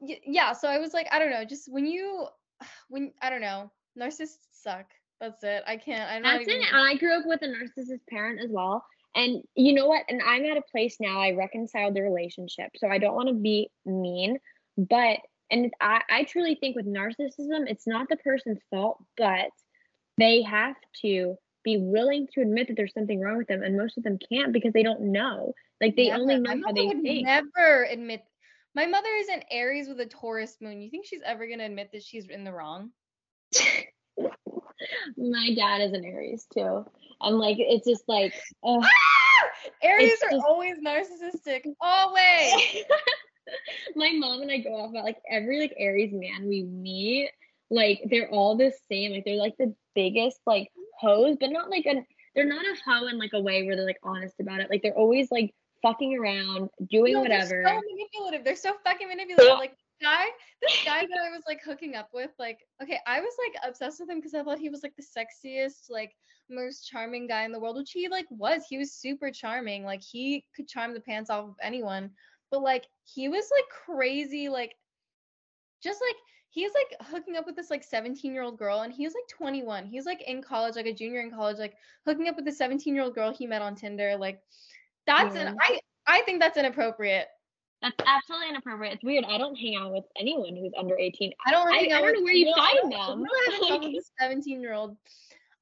yeah. 0.00 0.52
So 0.52 0.68
I 0.68 0.78
was 0.78 0.92
like, 0.92 1.06
I 1.10 1.18
don't 1.18 1.30
know. 1.30 1.44
Just 1.44 1.70
when 1.70 1.86
you, 1.86 2.26
when 2.88 3.12
I 3.20 3.30
don't 3.30 3.40
know, 3.40 3.70
narcissists 3.98 4.46
suck. 4.52 4.86
That's 5.20 5.44
it. 5.44 5.62
I 5.66 5.76
can't. 5.76 6.10
I'm 6.10 6.22
not 6.22 6.38
that's 6.38 6.48
even. 6.48 6.62
it. 6.62 6.68
And 6.72 6.82
I 6.82 6.96
grew 6.96 7.16
up 7.16 7.24
with 7.26 7.42
a 7.42 7.46
narcissist 7.46 8.00
parent 8.10 8.40
as 8.42 8.50
well. 8.50 8.84
And 9.14 9.42
you 9.54 9.72
know 9.72 9.86
what? 9.86 10.02
And 10.08 10.20
I'm 10.26 10.44
at 10.46 10.56
a 10.56 10.62
place 10.62 10.96
now, 10.98 11.20
I 11.20 11.32
reconciled 11.32 11.94
the 11.94 12.02
relationship. 12.02 12.70
So 12.76 12.88
I 12.88 12.98
don't 12.98 13.14
want 13.14 13.28
to 13.28 13.34
be 13.34 13.70
mean, 13.84 14.38
but, 14.76 15.18
and 15.50 15.70
I, 15.80 16.00
I 16.10 16.24
truly 16.24 16.56
think 16.56 16.76
with 16.76 16.86
narcissism, 16.86 17.68
it's 17.68 17.86
not 17.86 18.08
the 18.08 18.16
person's 18.16 18.58
fault, 18.70 18.98
but 19.16 19.50
they 20.18 20.42
have 20.42 20.76
to 21.02 21.36
be 21.62 21.76
willing 21.78 22.26
to 22.32 22.40
admit 22.40 22.68
that 22.68 22.76
there's 22.76 22.94
something 22.94 23.20
wrong 23.20 23.36
with 23.36 23.48
them. 23.48 23.62
And 23.62 23.76
most 23.76 23.98
of 23.98 24.02
them 24.02 24.18
can't 24.32 24.52
because 24.52 24.72
they 24.72 24.82
don't 24.82 25.12
know. 25.12 25.52
Like, 25.80 25.94
they 25.94 26.08
Never. 26.08 26.22
only 26.22 26.38
know 26.38 26.60
how 26.64 26.72
they 26.72 26.86
would 26.86 27.02
think. 27.02 27.26
Never 27.26 27.84
admit. 27.84 28.24
My 28.74 28.86
mother 28.86 29.08
is 29.18 29.28
an 29.28 29.42
Aries 29.50 29.88
with 29.88 30.00
a 30.00 30.06
Taurus 30.06 30.56
moon. 30.60 30.80
You 30.80 30.90
think 30.90 31.06
she's 31.06 31.20
ever 31.24 31.46
gonna 31.46 31.66
admit 31.66 31.90
that 31.92 32.02
she's 32.02 32.28
in 32.28 32.44
the 32.44 32.52
wrong? 32.52 32.90
My 35.16 35.54
dad 35.54 35.82
is 35.82 35.92
an 35.92 36.04
Aries 36.04 36.46
too. 36.52 36.84
I'm 37.20 37.34
like, 37.34 37.56
it's 37.58 37.86
just 37.86 38.04
like, 38.08 38.34
oh. 38.62 38.84
Aries 39.82 40.18
are 40.24 40.30
just- 40.30 40.44
always 40.44 40.76
narcissistic. 40.78 41.64
Always. 41.80 42.84
my 43.96 44.12
mom 44.12 44.42
and 44.42 44.50
I 44.50 44.58
go 44.58 44.74
off 44.76 44.90
about 44.90 45.04
like 45.04 45.20
every 45.28 45.60
like 45.60 45.74
Aries 45.76 46.12
man 46.12 46.48
we 46.48 46.62
meet, 46.62 47.30
like 47.70 48.02
they're 48.08 48.30
all 48.30 48.56
the 48.56 48.72
same. 48.90 49.12
Like 49.12 49.24
they're 49.24 49.36
like 49.36 49.56
the 49.58 49.74
biggest 49.94 50.40
like 50.46 50.70
hoes, 50.98 51.36
but 51.38 51.50
not 51.50 51.70
like 51.70 51.86
a 51.86 52.04
they're 52.34 52.46
not 52.46 52.64
a 52.64 52.76
hoe 52.84 53.06
in 53.06 53.18
like 53.18 53.32
a 53.34 53.40
way 53.40 53.64
where 53.64 53.76
they're 53.76 53.86
like 53.86 54.00
honest 54.02 54.34
about 54.40 54.60
it. 54.60 54.70
Like 54.70 54.82
they're 54.82 54.96
always 54.96 55.30
like 55.30 55.54
fucking 55.82 56.16
around, 56.16 56.70
doing 56.90 57.14
No, 57.14 57.20
whatever. 57.20 57.62
They're 57.64 57.74
so 57.74 57.80
manipulative. 57.90 58.44
They're 58.44 58.56
so 58.56 58.74
fucking 58.84 59.08
manipulative. 59.08 59.58
Like 59.58 59.70
this 59.70 60.02
guy, 60.08 60.26
this 60.62 60.84
guy 60.84 61.00
that 61.02 61.20
I 61.24 61.30
was 61.30 61.42
like 61.46 61.60
hooking 61.64 61.96
up 61.96 62.08
with, 62.14 62.30
like, 62.38 62.60
okay, 62.82 62.98
I 63.06 63.20
was 63.20 63.32
like 63.38 63.68
obsessed 63.68 64.00
with 64.00 64.08
him 64.08 64.18
because 64.18 64.34
I 64.34 64.42
thought 64.42 64.58
he 64.58 64.70
was 64.70 64.82
like 64.82 64.94
the 64.96 65.02
sexiest, 65.02 65.90
like 65.90 66.12
most 66.48 66.88
charming 66.88 67.26
guy 67.26 67.44
in 67.44 67.52
the 67.52 67.60
world, 67.60 67.76
which 67.76 67.92
he 67.92 68.08
like 68.08 68.26
was. 68.30 68.62
He 68.68 68.78
was 68.78 68.94
super 68.94 69.30
charming. 69.30 69.84
Like 69.84 70.02
he 70.02 70.44
could 70.56 70.68
charm 70.68 70.94
the 70.94 71.00
pants 71.00 71.30
off 71.30 71.44
of 71.44 71.56
anyone. 71.62 72.10
But 72.50 72.62
like 72.62 72.86
he 73.04 73.28
was 73.28 73.50
like 73.56 73.68
crazy, 73.68 74.48
like 74.48 74.74
just 75.82 76.00
like 76.06 76.16
he's 76.52 76.72
like 76.74 77.08
hooking 77.08 77.36
up 77.36 77.46
with 77.46 77.56
this 77.56 77.70
like 77.70 77.82
17 77.82 78.32
year 78.32 78.42
old 78.42 78.58
girl 78.58 78.82
and 78.82 78.92
he's 78.92 79.14
like 79.14 79.26
21 79.36 79.86
he's 79.86 80.04
like 80.04 80.22
in 80.22 80.42
college 80.42 80.76
like 80.76 80.86
a 80.86 80.92
junior 80.92 81.20
in 81.20 81.30
college 81.30 81.58
like 81.58 81.74
hooking 82.06 82.28
up 82.28 82.36
with 82.36 82.46
a 82.46 82.52
17 82.52 82.94
year 82.94 83.02
old 83.02 83.14
girl 83.14 83.32
he 83.32 83.46
met 83.46 83.62
on 83.62 83.74
tinder 83.74 84.16
like 84.16 84.40
that's 85.06 85.34
Yeah. 85.34 85.48
an 85.50 85.56
i 85.60 85.80
i 86.06 86.22
think 86.22 86.40
that's 86.40 86.56
inappropriate 86.56 87.26
That's 87.82 87.96
absolutely 88.06 88.50
inappropriate. 88.50 88.94
It's 88.94 89.02
weird. 89.04 89.24
I 89.24 89.38
don't 89.38 89.56
hang 89.56 89.74
out 89.74 89.92
with 89.92 90.04
anyone 90.16 90.54
who's 90.54 90.72
under 90.78 90.96
18. 90.96 91.32
i 91.46 91.50
don't 91.50 91.66
I- 91.66 91.78
I 91.78 91.88
don't 91.88 92.02
with- 92.04 92.14
know 92.14 92.22
where 92.22 92.32
you 92.32 92.46
no, 92.46 92.54
find 92.54 92.92
them. 92.92 93.24
I 93.26 93.58
don't 93.58 93.82
a 93.82 93.86
Like- 93.88 94.04
17 94.20 94.60
year 94.60 94.72
old 94.72 94.96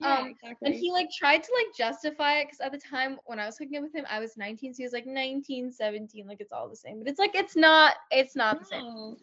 Yeah, 0.00 0.18
um 0.18 0.26
exactly. 0.28 0.66
and 0.66 0.74
he 0.74 0.92
like 0.92 1.08
tried 1.10 1.42
to 1.42 1.50
like 1.58 1.74
justify 1.76 2.40
it 2.40 2.44
because 2.46 2.60
at 2.60 2.72
the 2.72 2.78
time 2.78 3.18
when 3.24 3.38
i 3.38 3.46
was 3.46 3.56
hooking 3.58 3.76
up 3.78 3.84
with 3.84 3.94
him 3.94 4.04
i 4.10 4.18
was 4.20 4.36
19 4.36 4.74
so 4.74 4.78
he 4.78 4.84
was 4.84 4.92
like 4.92 5.06
19 5.06 5.70
17 5.72 6.26
like 6.26 6.40
it's 6.40 6.52
all 6.52 6.68
the 6.68 6.76
same 6.76 6.98
but 6.98 7.08
it's 7.08 7.18
like 7.18 7.34
it's 7.34 7.56
not 7.56 7.94
it's 8.10 8.34
not 8.36 8.56
No, 8.56 8.60
not 8.60 8.68
the 8.68 8.74
same 8.76 9.16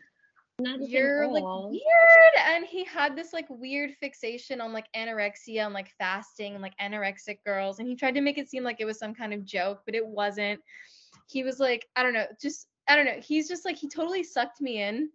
you're 0.80 1.28
like 1.28 1.44
weird 1.44 2.34
and 2.48 2.66
he 2.66 2.84
had 2.84 3.16
this 3.16 3.32
like 3.32 3.46
weird 3.50 3.92
fixation 4.00 4.60
on 4.60 4.74
like 4.74 4.88
anorexia 4.96 5.66
and 5.66 5.74
like 5.74 5.92
fasting 6.00 6.54
and 6.54 6.64
like 6.64 6.74
anorexic 6.80 7.38
girls 7.46 7.78
and 7.78 7.88
he 7.88 7.96
tried 7.96 8.16
to 8.16 8.22
make 8.22 8.38
it 8.38 8.50
seem 8.50 8.64
like 8.64 8.78
it 8.80 8.86
was 8.86 8.98
some 8.98 9.14
kind 9.14 9.34
of 9.34 9.46
joke 9.46 9.82
but 9.86 9.96
it 9.96 10.06
wasn't. 10.06 10.60
He 11.28 11.44
was 11.44 11.60
like 11.60 11.88
i 11.96 12.04
don't 12.04 12.14
know 12.14 12.26
just 12.42 12.68
i 12.88 12.96
don't 12.96 13.06
know 13.06 13.20
he's 13.22 13.48
just 13.48 13.66
like 13.66 13.78
he 13.78 13.88
totally 13.88 14.24
sucked 14.24 14.62
me 14.62 14.82
in. 14.82 15.10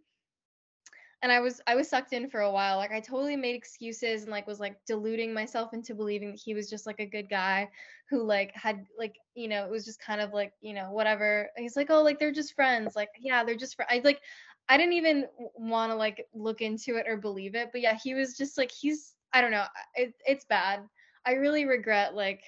And 1.23 1.33
i 1.33 1.41
was 1.41 1.61
i 1.67 1.75
was 1.75 1.89
sucked 1.89 2.13
in 2.13 2.31
for 2.31 2.41
a 2.41 2.51
while 2.51 2.77
like 2.77 2.93
i 2.93 3.01
totally 3.01 3.37
made 3.37 3.57
excuses 3.57 4.23
and 4.23 4.31
like 4.31 4.47
was 4.47 4.61
like 4.61 4.77
deluding 4.87 5.33
myself 5.35 5.73
into 5.73 5.95
believing 5.95 6.33
that 6.33 6.41
he 6.45 6.55
was 6.55 6.69
just 6.71 6.87
like 6.87 7.01
a 7.01 7.07
good 7.07 7.29
guy 7.29 7.69
who 8.11 8.23
like 8.23 8.53
had 8.55 8.85
like 8.99 9.17
you 9.35 9.49
know 9.49 9.65
it 9.65 9.71
was 9.71 9.85
just 9.85 10.01
kind 10.01 10.21
of 10.21 10.33
like 10.33 10.53
you 10.61 10.75
know 10.75 10.93
whatever. 10.93 11.49
He's 11.57 11.77
like 11.77 11.91
oh 11.91 12.03
like 12.03 12.19
they're 12.19 12.31
just 12.31 12.55
friends 12.55 12.95
like 12.95 13.09
yeah 13.19 13.43
they're 13.43 13.57
just 13.57 13.77
fr-. 13.77 13.85
i 13.89 14.01
like 14.05 14.21
I 14.69 14.77
didn't 14.77 14.95
even 14.95 15.27
want 15.55 15.93
to 15.93 15.97
like 15.97 16.27
look 16.35 16.61
into 16.61 16.97
it 16.97 17.07
or 17.09 17.17
believe 17.17 17.55
it, 17.55 17.71
but 17.73 17.81
yeah, 17.81 17.97
he 18.03 18.15
was 18.15 18.37
just 18.37 18.57
like 18.57 18.71
he's 18.71 19.15
I 19.33 19.41
don't 19.41 19.51
know, 19.51 19.65
it, 19.95 20.15
it's 20.27 20.45
bad. 20.45 20.81
I 21.27 21.33
really 21.33 21.65
regret 21.65 22.15
like 22.15 22.43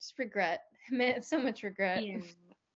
just 0.00 0.18
regret. 0.18 0.62
Man, 0.90 1.22
so 1.22 1.38
much 1.38 1.62
regret. 1.62 2.04
Yeah. 2.04 2.18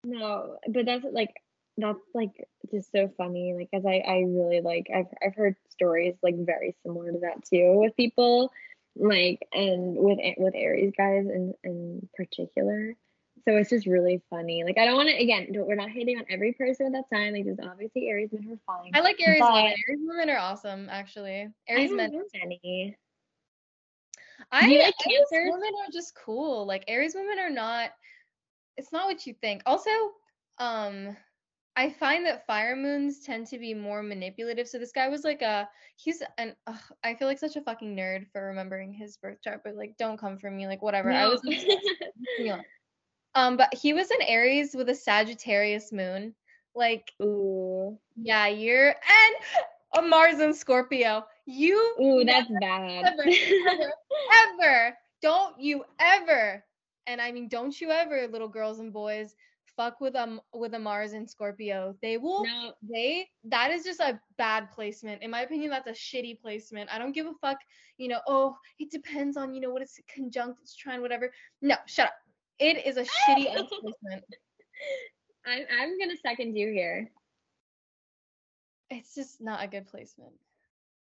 No, 0.08 0.56
but 0.68 0.86
that's 0.86 1.04
like 1.10 1.34
that's 1.76 1.98
like 2.14 2.30
just 2.70 2.92
so 2.92 3.10
funny. 3.16 3.54
Like 3.54 3.68
as 3.72 3.84
I 3.84 4.02
I 4.06 4.18
really 4.20 4.60
like 4.60 4.86
I've 4.94 5.12
I've 5.20 5.34
heard 5.34 5.56
stories 5.68 6.14
like 6.22 6.36
very 6.38 6.76
similar 6.84 7.10
to 7.10 7.18
that 7.20 7.44
too 7.44 7.80
with 7.80 7.96
people 7.96 8.52
like 8.94 9.40
and 9.52 9.96
with 9.96 10.18
with 10.38 10.54
Aries 10.54 10.92
guys 10.96 11.26
in 11.26 11.54
in 11.64 12.08
particular. 12.16 12.94
So 13.46 13.56
it's 13.56 13.70
just 13.70 13.86
really 13.86 14.20
funny. 14.28 14.64
Like 14.64 14.76
I 14.76 14.84
don't 14.84 14.96
want 14.96 15.08
to 15.08 15.14
again. 15.14 15.52
Don't, 15.52 15.68
we're 15.68 15.76
not 15.76 15.90
hating 15.90 16.18
on 16.18 16.24
every 16.28 16.52
person 16.52 16.86
at 16.86 16.92
that 16.92 17.14
time. 17.16 17.32
Like 17.32 17.44
there's 17.44 17.60
obviously 17.62 18.08
Aries 18.08 18.30
men 18.32 18.42
who 18.42 18.54
are 18.54 18.58
fine. 18.66 18.90
I 18.92 19.00
like 19.00 19.20
Aries 19.20 19.42
women. 19.42 19.74
Aries 19.88 20.00
women 20.04 20.30
are 20.30 20.38
awesome, 20.38 20.88
actually. 20.90 21.42
I 21.42 21.50
Aries 21.68 21.90
don't 21.90 21.96
men. 21.96 22.12
know 22.12 22.24
any. 22.42 22.96
I 24.50 24.66
you 24.66 24.78
like 24.78 24.94
Aries 25.06 25.26
Cancers? 25.30 25.52
women 25.52 25.70
are 25.80 25.92
just 25.92 26.16
cool. 26.16 26.66
Like 26.66 26.84
Aries 26.88 27.14
women 27.14 27.38
are 27.38 27.50
not. 27.50 27.90
It's 28.76 28.92
not 28.92 29.06
what 29.06 29.24
you 29.26 29.34
think. 29.40 29.62
Also, 29.64 29.90
um, 30.58 31.16
I 31.76 31.90
find 31.90 32.26
that 32.26 32.46
fire 32.46 32.74
moons 32.74 33.20
tend 33.20 33.46
to 33.48 33.58
be 33.58 33.74
more 33.74 34.02
manipulative. 34.02 34.66
So 34.66 34.78
this 34.78 34.92
guy 34.92 35.08
was 35.08 35.22
like 35.22 35.42
a 35.42 35.68
he's 35.94 36.20
an 36.38 36.56
ugh, 36.66 36.80
I 37.04 37.14
feel 37.14 37.28
like 37.28 37.38
such 37.38 37.54
a 37.54 37.60
fucking 37.60 37.94
nerd 37.94 38.26
for 38.32 38.46
remembering 38.46 38.92
his 38.92 39.18
birth 39.18 39.38
chart, 39.44 39.60
but 39.64 39.76
like 39.76 39.94
don't 39.98 40.18
come 40.18 40.36
for 40.36 40.50
me. 40.50 40.66
Like 40.66 40.82
whatever. 40.82 41.12
I 41.12 41.28
was 41.28 41.42
alone. 42.40 42.64
Um, 43.36 43.56
but 43.56 43.72
he 43.72 43.92
was 43.92 44.10
an 44.10 44.22
Aries 44.22 44.74
with 44.74 44.88
a 44.88 44.94
Sagittarius 44.94 45.92
moon. 45.92 46.34
Like 46.74 47.12
Ooh, 47.22 47.98
yeah, 48.16 48.48
you're 48.48 48.88
and 48.88 49.36
a 49.96 50.02
Mars 50.02 50.40
and 50.40 50.54
Scorpio. 50.54 51.24
You 51.46 51.94
ooh, 52.00 52.24
that's 52.24 52.50
bad. 52.60 53.04
ever, 53.04 53.22
ever, 53.68 53.92
ever, 54.60 54.98
don't 55.22 55.58
you 55.60 55.84
ever, 56.00 56.64
and 57.06 57.20
I 57.20 57.30
mean, 57.30 57.48
don't 57.48 57.78
you 57.80 57.90
ever, 57.90 58.26
little 58.26 58.48
girls 58.48 58.78
and 58.80 58.92
boys, 58.92 59.34
fuck 59.76 60.00
with 60.00 60.16
um 60.16 60.40
with 60.52 60.74
a 60.74 60.78
Mars 60.78 61.12
and 61.12 61.28
Scorpio. 61.28 61.94
They 62.02 62.16
will. 62.16 62.44
no, 62.44 62.72
They 62.82 63.28
that 63.44 63.70
is 63.70 63.84
just 63.84 64.00
a 64.00 64.18
bad 64.38 64.70
placement. 64.70 65.22
In 65.22 65.30
my 65.30 65.42
opinion, 65.42 65.70
that's 65.70 65.88
a 65.88 65.92
shitty 65.92 66.40
placement. 66.40 66.92
I 66.92 66.98
don't 66.98 67.12
give 67.12 67.26
a 67.26 67.32
fuck. 67.40 67.58
You 67.98 68.08
know, 68.08 68.20
oh, 68.26 68.56
it 68.78 68.90
depends 68.90 69.36
on 69.36 69.54
you 69.54 69.60
know 69.60 69.70
what 69.70 69.82
it's 69.82 70.00
conjunct, 70.14 70.60
it's 70.62 70.74
trine, 70.74 71.00
whatever. 71.00 71.32
No, 71.62 71.76
shut 71.86 72.06
up. 72.08 72.14
It 72.58 72.86
is 72.86 72.96
a 72.96 73.02
shitty 73.02 73.46
placement. 73.68 74.24
I'm 75.46 75.62
I'm 75.80 75.98
gonna 75.98 76.16
second 76.16 76.56
you 76.56 76.72
here. 76.72 77.10
It's 78.90 79.14
just 79.14 79.40
not 79.40 79.62
a 79.64 79.68
good 79.68 79.86
placement. 79.86 80.32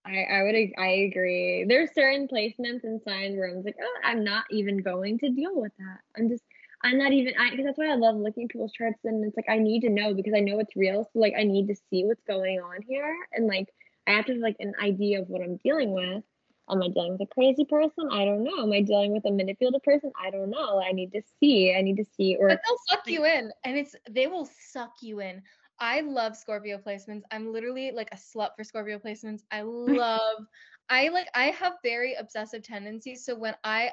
I, 0.06 0.24
I 0.24 0.44
would 0.44 0.56
I 0.78 0.88
agree. 1.10 1.66
There's 1.68 1.94
certain 1.94 2.28
placements 2.28 2.84
and 2.84 3.02
signs 3.02 3.36
where 3.36 3.50
I'm 3.50 3.64
like, 3.64 3.76
oh, 3.82 4.00
I'm 4.04 4.24
not 4.24 4.46
even 4.50 4.78
going 4.78 5.20
to 5.20 5.30
deal 5.30 5.60
with 5.60 5.72
that. 5.78 6.00
I'm 6.18 6.30
just 6.30 6.44
I'm 6.82 6.98
not 6.98 7.12
even 7.12 7.34
I 7.38 7.50
because 7.50 7.66
that's 7.66 7.78
why 7.78 7.92
I 7.92 7.96
love 7.96 8.16
looking 8.16 8.44
at 8.44 8.50
people's 8.50 8.72
charts 8.72 9.00
and 9.04 9.24
it's 9.26 9.36
like 9.36 9.50
I 9.50 9.58
need 9.58 9.82
to 9.82 9.90
know 9.90 10.14
because 10.14 10.34
I 10.36 10.40
know 10.40 10.60
it's 10.60 10.76
real. 10.76 11.04
So 11.12 11.20
like 11.20 11.34
I 11.38 11.44
need 11.44 11.68
to 11.68 11.76
see 11.90 12.06
what's 12.06 12.24
going 12.24 12.60
on 12.60 12.82
here 12.88 13.16
and 13.34 13.48
like 13.48 13.68
I 14.08 14.12
have 14.12 14.26
to 14.26 14.34
have 14.34 14.42
like 14.42 14.56
an 14.60 14.74
idea 14.82 15.22
of 15.22 15.30
what 15.30 15.42
I'm 15.42 15.58
dealing 15.58 15.92
with. 15.92 16.24
Am 16.72 16.82
I 16.84 16.88
dealing 16.90 17.14
with 17.14 17.22
a 17.22 17.34
crazy 17.34 17.66
person? 17.66 18.10
I 18.12 18.26
don't 18.26 18.44
know. 18.44 18.64
Am 18.64 18.72
I 18.72 18.82
dealing 18.82 19.12
with 19.12 19.26
a 19.26 19.32
manipulative 19.32 19.84
person? 19.84 20.12
I 20.22 20.30
don't 20.30 20.50
know. 20.50 20.82
I 20.82 20.92
need 20.92 21.12
to 21.14 21.22
see. 21.40 21.74
I 21.74 21.82
need 21.82 21.98
to 21.98 22.06
see 22.16 22.36
or 22.36 22.50
But 22.50 22.62
they'll 22.66 22.78
suck 22.98 23.08
you 23.08 23.26
in, 23.26 23.52
and 23.64 23.78
it's 23.78 23.96
they 24.10 24.28
will 24.28 24.48
suck 24.72 24.94
you 25.02 25.22
in. 25.22 25.42
I 25.80 26.02
love 26.02 26.36
Scorpio 26.36 26.78
placements. 26.78 27.22
I'm 27.32 27.52
literally 27.52 27.92
like 27.92 28.10
a 28.12 28.18
slut 28.18 28.50
for 28.56 28.64
Scorpio 28.64 29.00
placements. 29.00 29.42
I 29.52 29.62
love. 29.66 30.46
I 30.90 31.10
like. 31.10 31.28
I 31.36 31.46
have 31.46 31.74
very 31.84 32.16
obsessive 32.16 32.64
tendencies. 32.64 33.26
So 33.26 33.36
when 33.36 33.56
I 33.64 33.92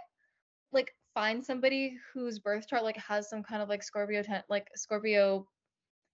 like 0.73 0.95
find 1.15 1.45
somebody 1.45 1.97
whose 2.13 2.39
birth 2.39 2.69
chart 2.69 2.83
like 2.83 2.99
has 2.99 3.31
some 3.31 3.43
kind 3.43 3.63
of 3.63 3.69
like 3.69 3.83
Scorpio 3.83 4.23
ten- 4.23 4.45
like 4.51 4.69
Scorpio 4.77 5.47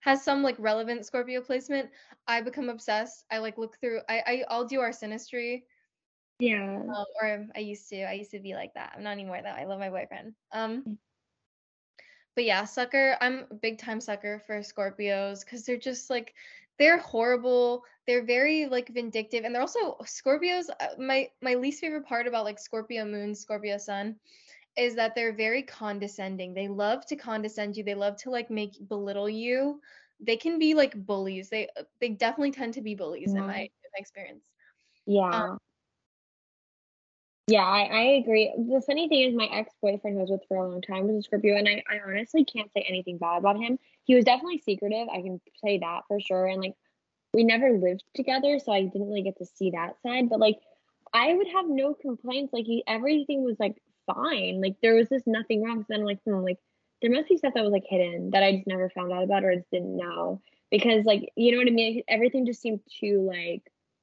has 0.01 0.25
some 0.25 0.43
like 0.43 0.57
relevant 0.59 1.07
Scorpio 1.07 1.41
placement, 1.41 1.89
I 2.27 2.41
become 2.41 2.69
obsessed. 2.69 3.25
I 3.31 3.39
like 3.39 3.59
look 3.59 3.77
through. 3.81 4.01
I, 4.09 4.23
I 4.27 4.45
I'll 4.49 4.67
do 4.67 4.81
our 4.81 4.91
synastry. 4.91 5.63
Yeah. 6.43 6.83
Um, 6.89 7.05
or 7.23 7.49
I 7.55 7.61
used 7.61 7.89
to. 7.91 8.03
I 8.03 8.13
used 8.15 8.33
to 8.33 8.41
be 8.41 8.55
like 8.55 8.75
that. 8.75 8.95
I'm 8.97 9.03
not 9.03 9.13
anymore 9.13 9.41
though. 9.43 9.51
I 9.51 9.65
love 9.65 9.79
my 9.79 9.91
boyfriend. 9.91 10.35
Um 10.53 10.85
Mm. 10.87 10.99
but 12.35 12.45
yeah, 12.45 12.65
sucker. 12.65 13.17
I'm 13.21 13.47
a 13.51 13.55
big 13.55 13.79
time 13.79 14.01
sucker 14.01 14.41
for 14.47 14.59
Scorpios 14.61 15.45
because 15.45 15.65
they're 15.65 15.77
just 15.77 16.11
like 16.11 16.35
they're 16.79 16.99
horrible. 16.99 17.85
They're 18.07 18.25
very 18.25 18.67
like 18.67 18.89
vindictive, 18.89 19.45
and 19.45 19.55
they're 19.55 19.63
also 19.63 19.97
Scorpios. 20.03 20.69
uh, 20.81 20.89
My 20.99 21.31
my 21.43 21.55
least 21.55 21.81
favorite 21.81 22.07
part 22.07 22.27
about 22.27 22.45
like 22.45 22.59
Scorpio 22.59 23.05
Moon, 23.05 23.35
Scorpio 23.35 23.77
Sun, 23.79 24.17
is 24.77 24.95
that 24.97 25.15
they're 25.15 25.35
very 25.35 25.63
condescending. 25.63 26.55
They 26.55 26.69
love 26.69 27.07
to 27.07 27.17
condescend 27.17 27.77
you. 27.77 27.85
They 27.85 27.95
love 27.95 28.17
to 28.19 28.31
like 28.31 28.51
make 28.51 28.89
belittle 28.89 29.29
you. 29.31 29.81
They 30.21 30.37
can 30.37 30.59
be 30.59 30.75
like 30.75 30.95
bullies. 31.07 31.51
They 31.51 31.69
uh, 31.79 31.85
they 32.01 32.11
definitely 32.11 32.53
tend 32.53 32.75
to 32.75 32.83
be 32.83 32.95
bullies 32.95 33.35
in 33.35 33.47
my 33.47 33.61
in 33.63 33.91
my 33.95 33.99
experience. 34.01 34.51
Yeah. 35.07 35.57
Yeah, 37.49 37.65
I, 37.65 37.83
I 37.83 38.03
agree. 38.23 38.53
The 38.57 38.81
funny 38.87 39.09
thing 39.09 39.29
is, 39.29 39.35
my 39.35 39.47
ex 39.53 39.73
boyfriend 39.83 40.17
was 40.17 40.31
with 40.31 40.43
for 40.47 40.57
a 40.57 40.69
long 40.69 40.81
time 40.81 41.09
was 41.09 41.17
a 41.17 41.23
Scorpio, 41.23 41.57
and 41.57 41.69
I, 41.69 41.83
I 41.91 41.99
honestly 42.07 42.45
can't 42.45 42.73
say 42.73 42.87
anything 42.89 43.19
bad 43.19 43.39
about 43.39 43.59
him. 43.59 43.79
He 44.05 44.15
was 44.15 44.25
definitely 44.25 44.59
secretive, 44.59 45.09
I 45.09 45.23
can 45.23 45.41
say 45.65 45.79
that 45.79 46.03
for 46.09 46.21
sure. 46.21 46.47
And 46.47 46.61
like, 46.61 46.75
we 47.35 47.45
never 47.45 47.73
lived 47.73 48.05
together, 48.15 48.59
so 48.59 48.73
I 48.73 48.83
didn't 48.83 49.09
really 49.09 49.23
get 49.23 49.39
to 49.39 49.47
see 49.47 49.71
that 49.71 49.97
side. 50.03 50.29
But 50.31 50.39
like, 50.41 50.61
I 51.13 51.35
would 51.35 51.49
have 51.49 51.67
no 51.69 51.95
complaints. 51.95 52.53
Like, 52.53 52.65
he, 52.67 52.85
everything 52.87 53.43
was 53.45 53.57
like 53.59 53.77
fine. 54.07 54.61
Like, 54.61 54.77
there 54.83 54.95
was 54.95 55.09
just 55.09 55.27
nothing 55.27 55.63
wrong. 55.65 55.81
So 55.83 55.87
then 55.91 56.01
I'm 56.01 56.07
like, 56.07 56.23
hmm, 56.25 56.43
like, 56.43 56.59
there 57.01 57.11
must 57.11 57.29
be 57.29 57.37
stuff 57.39 57.55
that 57.55 57.65
was 57.65 57.73
like 57.73 57.85
hidden 57.89 58.31
that 58.31 58.45
I 58.45 58.53
just 58.57 58.67
never 58.69 58.89
found 58.91 59.13
out 59.13 59.25
about 59.25 59.45
or 59.45 59.55
just 59.57 59.71
didn't 59.73 59.97
know. 59.97 60.41
Because, 60.71 61.05
like, 61.05 61.33
you 61.37 61.53
know 61.53 61.59
what 61.59 61.67
I 61.67 61.71
mean? 61.71 62.03
Everything 62.09 62.47
just 62.47 62.63
seemed 62.63 62.81
too, 63.01 63.27
like, 63.29 63.63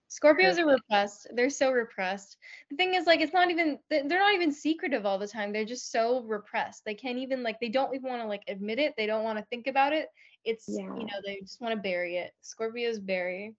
Scorpios 0.09 0.57
are 0.57 0.65
repressed. 0.65 1.27
They're 1.35 1.49
so 1.51 1.71
repressed. 1.71 2.37
The 2.71 2.75
thing 2.77 2.95
is, 2.95 3.05
like, 3.05 3.21
it's 3.21 3.33
not 3.33 3.51
even, 3.51 3.79
they- 3.89 4.01
they're 4.01 4.19
not 4.19 4.33
even 4.33 4.51
secretive 4.51 5.05
all 5.05 5.19
the 5.19 5.27
time. 5.27 5.51
They're 5.53 5.65
just 5.65 5.91
so 5.91 6.21
repressed. 6.23 6.83
They 6.83 6.95
can't 6.95 7.19
even, 7.19 7.43
like, 7.43 7.59
they 7.59 7.69
don't 7.69 7.93
even 7.93 8.09
want 8.09 8.21
to, 8.21 8.27
like, 8.27 8.43
admit 8.47 8.79
it. 8.79 8.95
They 8.97 9.05
don't 9.05 9.23
want 9.23 9.37
to 9.37 9.45
think 9.45 9.67
about 9.67 9.93
it. 9.93 10.09
It's, 10.45 10.67
Yeah. 10.67 10.85
you 10.95 11.05
know, 11.05 11.21
they 11.25 11.39
just 11.41 11.61
want 11.61 11.75
to 11.75 11.81
bury 11.81 12.17
it. 12.17 12.33
Scorpios 12.43 13.05
bury. 13.05 13.55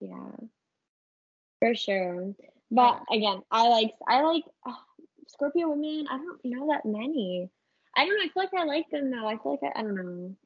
Yeah, 0.00 0.32
for 1.58 1.74
sure. 1.74 2.34
But 2.70 3.02
again, 3.10 3.42
I 3.50 3.68
like 3.68 3.92
I 4.06 4.22
like 4.22 4.44
uh, 4.66 4.72
Scorpio 5.28 5.70
women. 5.70 6.06
I 6.10 6.16
don't 6.18 6.44
know 6.44 6.68
that 6.68 6.84
many. 6.84 7.50
I 7.96 8.06
don't 8.06 8.16
know. 8.16 8.24
I 8.24 8.28
feel 8.28 8.42
like 8.42 8.54
I 8.54 8.64
like 8.64 8.90
them 8.90 9.10
though. 9.10 9.26
I 9.26 9.36
feel 9.36 9.58
like 9.62 9.74
I, 9.76 9.80
I 9.80 9.82
don't 9.82 9.94
know. 9.96 10.36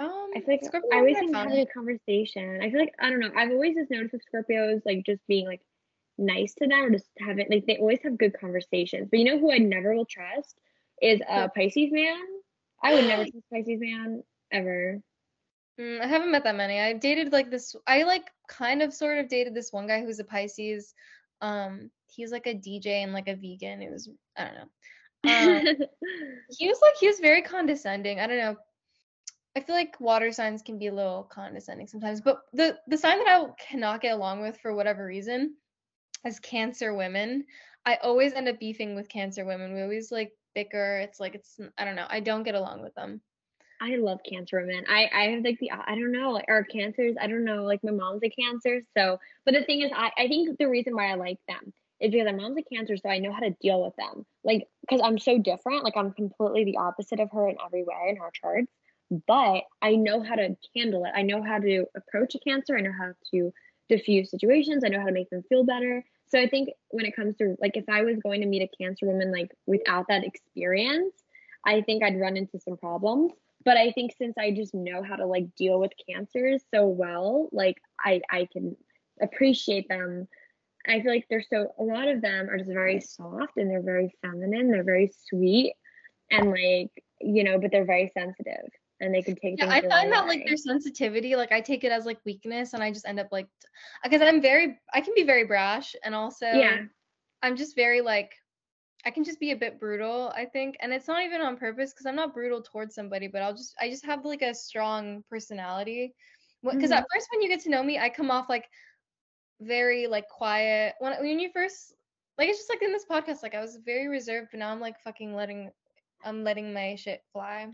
Um, 0.00 0.30
I 0.34 0.40
feel 0.40 0.54
like 0.54 0.64
Scorpio 0.64 0.90
I 0.92 0.98
always 0.98 1.16
have 1.16 1.52
a 1.52 1.66
conversation. 1.66 2.60
I 2.62 2.70
feel 2.70 2.80
like 2.80 2.94
I 3.00 3.10
don't 3.10 3.20
know. 3.20 3.32
I've 3.36 3.50
always 3.50 3.74
just 3.74 3.90
noticed 3.90 4.14
with 4.14 4.22
Scorpios 4.32 4.82
like 4.86 5.04
just 5.04 5.26
being 5.26 5.46
like 5.46 5.60
nice 6.18 6.54
to 6.54 6.66
them 6.66 6.84
or 6.84 6.90
just 6.90 7.06
having 7.18 7.46
like 7.50 7.66
they 7.66 7.78
always 7.78 8.00
have 8.02 8.18
good 8.18 8.38
conversations. 8.38 9.08
But 9.10 9.18
you 9.18 9.24
know 9.24 9.38
who 9.38 9.52
I 9.52 9.58
never 9.58 9.94
will 9.94 10.04
trust 10.04 10.56
is 11.02 11.20
a 11.28 11.48
Pisces 11.48 11.90
man. 11.90 12.20
I 12.82 12.94
would 12.94 13.06
never 13.06 13.22
trust 13.30 13.50
Pisces 13.52 13.80
man 13.80 14.22
ever. 14.52 15.00
Mm, 15.80 16.00
I 16.00 16.06
haven't 16.06 16.32
met 16.32 16.44
that 16.44 16.56
many. 16.56 16.80
I 16.80 16.92
dated 16.92 17.32
like 17.32 17.50
this. 17.50 17.74
I 17.86 18.02
like 18.02 18.30
kind 18.48 18.82
of 18.82 18.92
sort 18.92 19.18
of 19.18 19.28
dated 19.28 19.54
this 19.54 19.72
one 19.72 19.86
guy 19.86 20.00
who's 20.02 20.18
a 20.18 20.24
Pisces. 20.24 20.94
Um, 21.40 21.90
he's 22.06 22.32
like 22.32 22.46
a 22.46 22.54
DJ 22.54 23.04
and 23.04 23.12
like 23.12 23.28
a 23.28 23.34
vegan. 23.34 23.82
It 23.82 23.90
was 23.90 24.08
I 24.36 24.44
don't 24.44 24.54
know. 24.54 24.68
Um, 25.24 25.76
he 26.56 26.68
was 26.68 26.78
like 26.82 26.94
he 27.00 27.06
was 27.06 27.20
very 27.20 27.42
condescending. 27.42 28.20
I 28.20 28.26
don't 28.26 28.38
know. 28.38 28.56
I 29.56 29.60
feel 29.60 29.74
like 29.74 30.00
water 30.00 30.30
signs 30.30 30.62
can 30.62 30.78
be 30.78 30.86
a 30.86 30.94
little 30.94 31.24
condescending 31.24 31.88
sometimes, 31.88 32.20
but 32.20 32.42
the 32.52 32.78
the 32.86 32.96
sign 32.96 33.18
that 33.18 33.28
I 33.28 33.46
cannot 33.58 34.00
get 34.00 34.14
along 34.14 34.42
with 34.42 34.58
for 34.60 34.74
whatever 34.74 35.04
reason 35.04 35.56
is 36.24 36.38
Cancer 36.40 36.94
women. 36.94 37.44
I 37.84 37.96
always 38.02 38.34
end 38.34 38.48
up 38.48 38.60
beefing 38.60 38.94
with 38.94 39.08
Cancer 39.08 39.44
women. 39.44 39.74
We 39.74 39.82
always 39.82 40.12
like 40.12 40.32
bicker. 40.54 40.98
It's 40.98 41.20
like 41.20 41.34
it's 41.34 41.58
I 41.76 41.84
don't 41.84 41.96
know. 41.96 42.06
I 42.08 42.20
don't 42.20 42.42
get 42.42 42.54
along 42.54 42.82
with 42.82 42.94
them. 42.94 43.20
I 43.80 43.96
love 43.96 44.18
cancer 44.28 44.60
women. 44.60 44.84
I 44.88 45.08
I 45.14 45.22
have 45.30 45.44
like 45.44 45.58
the 45.60 45.70
I 45.70 45.94
don't 45.94 46.12
know 46.12 46.40
or 46.48 46.64
cancers. 46.64 47.16
I 47.20 47.26
don't 47.26 47.44
know 47.44 47.64
like 47.64 47.84
my 47.84 47.92
mom's 47.92 48.22
a 48.24 48.30
cancer. 48.30 48.80
So, 48.96 49.18
but 49.44 49.54
the 49.54 49.64
thing 49.64 49.82
is, 49.82 49.92
I 49.94 50.10
I 50.18 50.28
think 50.28 50.58
the 50.58 50.68
reason 50.68 50.94
why 50.94 51.10
I 51.10 51.14
like 51.14 51.38
them 51.46 51.72
is 52.00 52.10
because 52.10 52.26
my 52.26 52.32
mom's 52.32 52.58
a 52.58 52.74
cancer, 52.74 52.96
so 52.96 53.08
I 53.08 53.18
know 53.18 53.32
how 53.32 53.40
to 53.40 53.54
deal 53.60 53.82
with 53.82 53.94
them. 53.96 54.26
Like 54.44 54.66
because 54.80 55.00
I'm 55.02 55.18
so 55.18 55.38
different. 55.38 55.84
Like 55.84 55.96
I'm 55.96 56.12
completely 56.12 56.64
the 56.64 56.78
opposite 56.78 57.20
of 57.20 57.30
her 57.32 57.48
in 57.48 57.56
every 57.64 57.84
way 57.84 58.08
in 58.08 58.18
our 58.18 58.30
charts. 58.32 58.72
But 59.10 59.62
I 59.80 59.96
know 59.96 60.22
how 60.22 60.34
to 60.34 60.56
handle 60.76 61.04
it. 61.04 61.12
I 61.14 61.22
know 61.22 61.42
how 61.42 61.58
to 61.58 61.86
approach 61.96 62.34
a 62.34 62.38
cancer. 62.40 62.76
I 62.76 62.82
know 62.82 62.92
how 62.96 63.12
to 63.32 63.52
diffuse 63.88 64.30
situations. 64.30 64.84
I 64.84 64.88
know 64.88 65.00
how 65.00 65.06
to 65.06 65.12
make 65.12 65.30
them 65.30 65.42
feel 65.48 65.64
better. 65.64 66.04
So 66.26 66.38
I 66.38 66.46
think 66.46 66.68
when 66.90 67.06
it 67.06 67.16
comes 67.16 67.36
to 67.36 67.56
like 67.60 67.76
if 67.76 67.88
I 67.88 68.02
was 68.02 68.18
going 68.18 68.42
to 68.42 68.46
meet 68.46 68.62
a 68.62 68.82
cancer 68.82 69.06
woman 69.06 69.32
like 69.32 69.50
without 69.66 70.06
that 70.08 70.24
experience, 70.24 71.14
I 71.64 71.80
think 71.80 72.02
I'd 72.02 72.20
run 72.20 72.36
into 72.36 72.58
some 72.60 72.76
problems 72.76 73.32
but 73.64 73.76
I 73.76 73.92
think 73.92 74.12
since 74.16 74.34
I 74.38 74.52
just 74.52 74.74
know 74.74 75.02
how 75.02 75.16
to 75.16 75.26
like 75.26 75.54
deal 75.56 75.78
with 75.78 75.92
cancers 76.08 76.62
so 76.72 76.86
well, 76.86 77.48
like 77.52 77.76
I 78.00 78.20
I 78.30 78.48
can 78.52 78.76
appreciate 79.20 79.88
them. 79.88 80.28
I 80.86 81.00
feel 81.00 81.12
like 81.12 81.26
they're 81.28 81.42
so 81.42 81.74
a 81.78 81.82
lot 81.82 82.08
of 82.08 82.22
them 82.22 82.48
are 82.48 82.58
just 82.58 82.70
very 82.70 83.00
soft 83.00 83.56
and 83.56 83.70
they're 83.70 83.82
very 83.82 84.14
feminine, 84.22 84.70
they're 84.70 84.84
very 84.84 85.12
sweet 85.28 85.74
and 86.30 86.50
like, 86.50 87.04
you 87.20 87.44
know, 87.44 87.58
but 87.58 87.70
they're 87.70 87.84
very 87.84 88.10
sensitive 88.14 88.70
and 89.00 89.14
they 89.14 89.22
can 89.22 89.36
take 89.36 89.58
Yeah, 89.58 89.66
I 89.70 89.80
find 89.80 90.12
that 90.12 90.26
like 90.26 90.44
their 90.46 90.56
sensitivity, 90.56 91.36
like 91.36 91.52
I 91.52 91.60
take 91.60 91.84
it 91.84 91.92
as 91.92 92.04
like 92.06 92.18
weakness 92.24 92.74
and 92.74 92.82
I 92.82 92.90
just 92.90 93.06
end 93.06 93.20
up 93.20 93.28
like 93.30 93.48
because 94.02 94.22
I'm 94.22 94.40
very 94.40 94.78
I 94.92 95.00
can 95.00 95.14
be 95.14 95.22
very 95.24 95.44
brash 95.44 95.94
and 96.04 96.14
also 96.14 96.46
Yeah. 96.46 96.78
I'm 97.42 97.56
just 97.56 97.76
very 97.76 98.00
like 98.00 98.32
I 99.06 99.10
can 99.10 99.22
just 99.24 99.38
be 99.38 99.52
a 99.52 99.56
bit 99.56 99.78
brutal, 99.78 100.32
I 100.36 100.44
think. 100.46 100.76
And 100.80 100.92
it's 100.92 101.06
not 101.06 101.22
even 101.22 101.40
on 101.40 101.56
purpose 101.56 101.92
because 101.92 102.06
I'm 102.06 102.16
not 102.16 102.34
brutal 102.34 102.60
towards 102.62 102.94
somebody, 102.94 103.28
but 103.28 103.42
I'll 103.42 103.54
just 103.54 103.74
I 103.80 103.88
just 103.88 104.04
have 104.04 104.24
like 104.24 104.42
a 104.42 104.54
strong 104.54 105.22
personality. 105.30 106.14
Because 106.64 106.90
Mhm. 106.90 106.98
at 106.98 107.06
first 107.14 107.28
when 107.32 107.42
you 107.42 107.48
get 107.48 107.60
to 107.60 107.70
know 107.70 107.82
me, 107.84 107.98
I 107.98 108.08
come 108.08 108.30
off 108.30 108.48
like 108.48 108.68
very 109.60 110.06
like 110.08 110.28
quiet. 110.28 110.94
When 110.98 111.12
when 111.20 111.38
you 111.38 111.50
first 111.52 111.94
like 112.36 112.48
it's 112.48 112.58
just 112.58 112.70
like 112.70 112.82
in 112.82 112.92
this 112.92 113.06
podcast, 113.08 113.42
like 113.42 113.54
I 113.54 113.60
was 113.60 113.78
very 113.84 114.08
reserved, 114.08 114.48
but 114.50 114.58
now 114.58 114.70
I'm 114.72 114.80
like 114.80 114.98
fucking 115.00 115.34
letting 115.34 115.70
I'm 116.24 116.42
letting 116.42 116.72
my 116.72 116.96
shit 116.96 117.22
fly. 117.32 117.68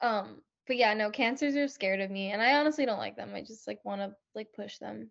Um, 0.00 0.42
but 0.66 0.76
yeah, 0.76 0.94
no, 0.94 1.10
cancers 1.10 1.56
are 1.56 1.68
scared 1.68 2.00
of 2.00 2.10
me, 2.10 2.32
and 2.32 2.42
I 2.42 2.54
honestly 2.54 2.86
don't 2.86 2.98
like 2.98 3.16
them. 3.16 3.32
I 3.34 3.42
just 3.42 3.66
like 3.66 3.84
want 3.84 4.00
to 4.00 4.14
like 4.34 4.48
push 4.54 4.78
them, 4.78 5.10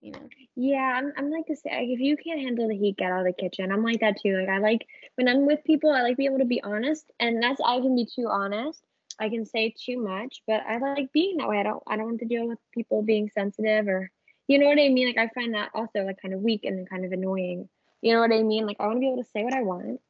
you 0.00 0.12
know. 0.12 0.28
Yeah, 0.56 0.94
I'm 0.96 1.12
I'm 1.16 1.30
like 1.30 1.46
same. 1.46 1.72
Like, 1.72 1.88
if 1.88 2.00
you 2.00 2.16
can't 2.16 2.40
handle 2.40 2.68
the 2.68 2.76
heat, 2.76 2.96
get 2.96 3.12
out 3.12 3.20
of 3.20 3.26
the 3.26 3.32
kitchen. 3.32 3.70
I'm 3.70 3.84
like 3.84 4.00
that 4.00 4.20
too. 4.20 4.36
Like 4.36 4.48
I 4.48 4.58
like 4.58 4.86
when 5.14 5.28
I'm 5.28 5.46
with 5.46 5.62
people, 5.64 5.90
I 5.90 6.02
like 6.02 6.16
being 6.16 6.30
able 6.30 6.40
to 6.40 6.44
be 6.44 6.62
honest, 6.62 7.10
and 7.20 7.42
that's 7.42 7.60
I 7.64 7.80
can 7.80 7.94
be 7.94 8.06
too 8.06 8.28
honest. 8.28 8.82
I 9.18 9.28
can 9.28 9.46
say 9.46 9.74
too 9.78 10.02
much, 10.02 10.42
but 10.46 10.62
I 10.68 10.78
like 10.78 11.12
being 11.12 11.38
that 11.38 11.48
way. 11.48 11.58
I 11.58 11.62
don't 11.62 11.82
I 11.86 11.96
don't 11.96 12.06
want 12.06 12.20
to 12.20 12.26
deal 12.26 12.48
with 12.48 12.58
people 12.72 13.02
being 13.02 13.30
sensitive 13.30 13.88
or 13.88 14.10
you 14.48 14.58
know 14.58 14.66
what 14.66 14.78
I 14.78 14.88
mean? 14.88 15.06
Like 15.06 15.18
I 15.18 15.28
find 15.34 15.54
that 15.54 15.70
also 15.74 16.04
like 16.04 16.20
kind 16.20 16.34
of 16.34 16.40
weak 16.40 16.64
and 16.64 16.88
kind 16.88 17.04
of 17.04 17.12
annoying. 17.12 17.68
You 18.02 18.12
know 18.12 18.20
what 18.20 18.32
I 18.32 18.42
mean? 18.42 18.66
Like 18.66 18.76
I 18.80 18.86
want 18.86 18.96
to 18.96 19.00
be 19.00 19.06
able 19.06 19.22
to 19.22 19.30
say 19.30 19.42
what 19.42 19.54
I 19.54 19.62
want 19.62 20.00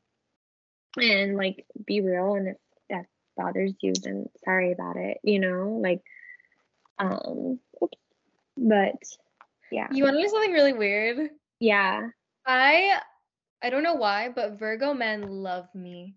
and 0.98 1.36
like 1.36 1.66
be 1.86 2.00
real 2.00 2.34
and 2.34 2.48
if 2.48 2.56
bothers 3.36 3.72
you 3.80 3.92
then 4.02 4.28
sorry 4.44 4.72
about 4.72 4.96
it, 4.96 5.18
you 5.22 5.38
know? 5.38 5.78
Like 5.82 6.02
um 6.98 7.58
oops. 7.82 7.98
But 8.56 9.02
yeah. 9.70 9.88
You 9.90 10.04
want 10.04 10.16
to 10.16 10.22
know 10.22 10.28
something 10.28 10.52
really 10.52 10.72
weird? 10.72 11.30
Yeah. 11.60 12.08
I 12.46 13.00
I 13.62 13.70
don't 13.70 13.82
know 13.82 13.94
why, 13.94 14.28
but 14.34 14.58
Virgo 14.58 14.94
men 14.94 15.22
love 15.28 15.68
me. 15.74 16.14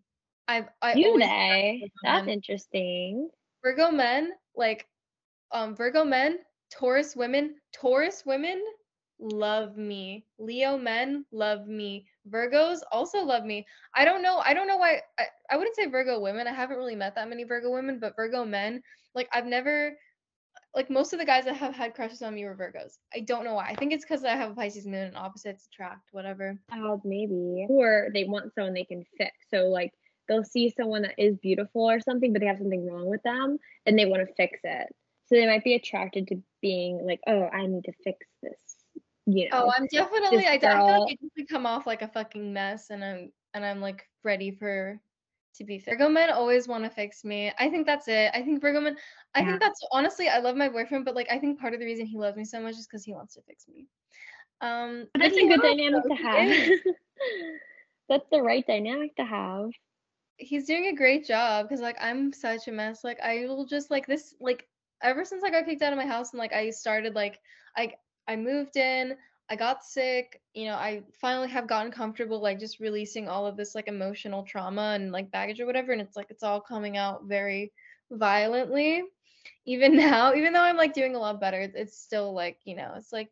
I've 0.47 0.70
I 0.82 0.93
Do 0.93 1.17
they? 1.17 1.91
That's 2.03 2.26
men. 2.26 2.34
interesting. 2.34 3.30
Virgo 3.63 3.91
men 3.91 4.32
like 4.55 4.88
um 5.51 5.76
Virgo 5.76 6.03
men, 6.03 6.39
Taurus 6.72 7.15
women, 7.15 7.55
Taurus 7.74 8.24
women 8.26 8.61
love 9.20 9.78
me. 9.78 10.26
Leo 10.38 10.78
men 10.78 11.26
love 11.32 11.67
me. 11.67 12.05
Virgos 12.30 12.80
also 12.91 13.20
love 13.20 13.43
me. 13.43 13.65
I 13.95 14.05
don't 14.05 14.22
know. 14.22 14.38
I 14.39 14.53
don't 14.53 14.67
know 14.67 14.78
why 14.78 15.01
I, 15.20 15.26
I 15.51 15.57
wouldn't 15.57 15.76
say 15.76 15.88
Virgo 15.88 16.20
women. 16.20 16.47
I 16.47 16.53
haven't 16.53 16.78
really 16.78 16.95
met 16.95 17.15
that 17.15 17.30
many 17.30 17.43
Virgo 17.43 17.72
women, 17.72 17.99
but 17.99 18.15
Virgo 18.15 18.45
men, 18.45 18.82
like 19.15 19.30
I've 19.34 19.45
never 19.45 19.97
like 20.76 20.89
most 20.89 21.13
of 21.13 21.20
the 21.20 21.26
guys 21.26 21.45
that 21.45 21.55
have 21.55 21.76
had 21.76 21.95
crushes 21.95 22.22
on 22.22 22.36
me 22.36 22.45
were 22.45 22.55
Virgos. 22.55 22.97
I 23.13 23.22
don't 23.22 23.43
know 23.43 23.55
why. 23.55 23.67
I 23.70 23.76
think 23.76 23.91
it's 23.91 24.05
because 24.05 24.24
I 24.24 24.36
have 24.36 24.51
a 24.51 24.55
Pisces 24.55 24.86
moon 24.86 25.07
and 25.07 25.17
opposites 25.17 25.67
attract, 25.72 26.09
whatever. 26.11 26.59
Oh, 26.74 27.01
maybe. 27.03 27.65
Or 27.70 28.09
they 28.13 28.26
want 28.26 28.53
someone 28.53 28.74
they 28.74 28.84
can 28.84 29.03
fix. 29.17 29.32
So 29.49 29.65
like 29.65 29.93
they'll 30.28 30.43
see 30.43 30.70
someone 30.70 31.01
that 31.03 31.15
is 31.17 31.38
beautiful 31.38 31.89
or 31.89 31.99
something, 31.99 32.32
but 32.32 32.41
they 32.41 32.47
have 32.47 32.59
something 32.59 32.88
wrong 32.88 33.07
with 33.07 33.24
them 33.24 33.57
and 33.86 33.97
they 33.97 34.05
want 34.05 34.28
to 34.28 34.34
fix 34.36 34.59
it. 34.63 34.88
So 35.26 35.36
they 35.36 35.47
might 35.47 35.63
be 35.63 35.76
attracted 35.76 36.28
to 36.28 36.41
being 36.61 37.05
like, 37.05 37.20
oh, 37.28 37.43
I 37.43 37.65
need 37.65 37.86
to 37.86 37.93
fix 38.03 38.26
this. 38.41 38.68
You 39.34 39.49
know. 39.49 39.65
Oh, 39.65 39.71
I'm 39.77 39.88
definitely. 39.88 40.45
I, 40.47 40.57
d- 40.57 40.67
I 40.67 40.77
feel 40.77 40.86
girl- 40.86 41.01
like 41.07 41.11
I 41.11 41.13
definitely 41.15 41.45
come 41.45 41.65
off 41.65 41.86
like 41.88 42.01
a 42.01 42.07
fucking 42.07 42.53
mess, 42.53 42.89
and 42.89 43.03
I'm 43.03 43.32
and 43.53 43.65
I'm 43.65 43.82
like 43.82 44.03
ready 44.23 44.51
for 44.51 44.99
to 45.55 45.63
be 45.63 45.80
fixed. 45.80 45.89
Virgo 45.99 46.09
men 46.09 46.30
always 46.32 46.67
want 46.67 46.84
to 46.84 46.89
fix 46.89 47.23
me. 47.23 47.51
I 47.59 47.69
think 47.69 47.86
that's 47.86 48.07
it. 48.07 48.32
I 48.34 48.41
think 48.41 48.61
Virgo 48.61 48.82
men. 48.82 48.97
I 49.36 49.41
Yeah. 49.41 49.45
think 49.45 49.59
that's 49.59 49.80
honestly. 49.91 50.30
I 50.30 50.39
love 50.39 50.55
my 50.55 50.69
boyfriend, 50.69 51.05
but 51.05 51.15
like 51.15 51.27
I 51.32 51.39
think 51.39 51.59
part 51.59 51.73
of 51.73 51.80
the 51.80 51.86
reason 51.86 52.05
he 52.05 52.17
loves 52.17 52.38
me 52.38 52.45
so 52.45 52.59
much 52.61 52.73
is 52.75 52.88
because 52.88 53.03
he 53.03 53.13
wants 53.13 53.36
to 53.36 53.41
fix 53.43 53.67
me. 53.67 53.88
Um, 54.61 55.07
but 55.13 55.21
that's 55.21 55.38
a 55.38 55.47
good 55.47 55.61
dynamic 55.61 56.03
to 56.07 56.15
have. 56.15 56.49
that's 58.09 58.25
the 58.32 58.41
right 58.41 58.65
dynamic 58.65 59.15
to 59.17 59.23
have. 59.25 59.69
he's 60.38 60.65
doing 60.65 60.88
a 60.88 60.95
great 60.95 61.25
job 61.25 61.67
because 61.67 61.82
like 61.82 61.97
I'm 62.01 62.34
such 62.34 62.67
a 62.67 62.71
mess. 62.71 63.03
Like 63.03 63.19
I 63.21 63.45
will 63.47 63.65
just 63.65 63.89
like 63.91 64.07
this 64.07 64.36
like 64.39 64.67
ever 65.01 65.23
since 65.25 65.43
I 65.43 65.49
got 65.49 65.65
kicked 65.65 65.82
out 65.82 65.93
of 65.93 65.97
my 65.97 66.05
house 66.05 66.32
and 66.32 66.39
like 66.39 66.53
I 66.53 66.69
started 66.71 67.15
like 67.15 67.39
I 67.75 67.93
I 68.30 68.36
moved 68.36 68.77
in, 68.77 69.17
I 69.49 69.55
got 69.55 69.84
sick, 69.84 70.39
you 70.53 70.65
know, 70.65 70.75
I 70.75 71.01
finally 71.19 71.49
have 71.49 71.67
gotten 71.67 71.91
comfortable 71.91 72.39
like 72.39 72.59
just 72.59 72.80
releasing 72.80 73.27
all 73.27 73.47
of 73.47 73.57
this 73.57 73.73
like 73.73 73.88
emotional 73.88 74.43
trauma 74.43 74.93
and 74.95 75.11
like 75.11 75.32
baggage 75.32 75.59
or 75.59 75.65
whatever 75.65 75.91
and 75.91 75.99
it's 75.99 76.15
like 76.15 76.27
it's 76.30 76.43
all 76.43 76.61
coming 76.61 76.95
out 76.95 77.25
very 77.25 77.73
violently. 78.11 79.03
Even 79.65 79.95
now, 79.95 80.34
even 80.34 80.53
though 80.53 80.61
I'm 80.61 80.77
like 80.77 80.93
doing 80.93 81.15
a 81.15 81.19
lot 81.19 81.39
better, 81.39 81.61
it's 81.73 81.97
still 81.97 82.34
like, 82.34 82.57
you 82.65 82.75
know, 82.75 82.93
it's 82.97 83.11
like 83.13 83.30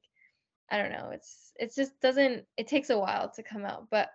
I 0.70 0.78
don't 0.78 0.92
know. 0.92 1.10
It's 1.12 1.54
it 1.60 1.74
just 1.76 2.00
doesn't 2.02 2.46
it 2.58 2.68
takes 2.68 2.90
a 2.90 2.98
while 2.98 3.32
to 3.36 3.44
come 3.44 3.66
out, 3.66 3.88
but 3.90 4.10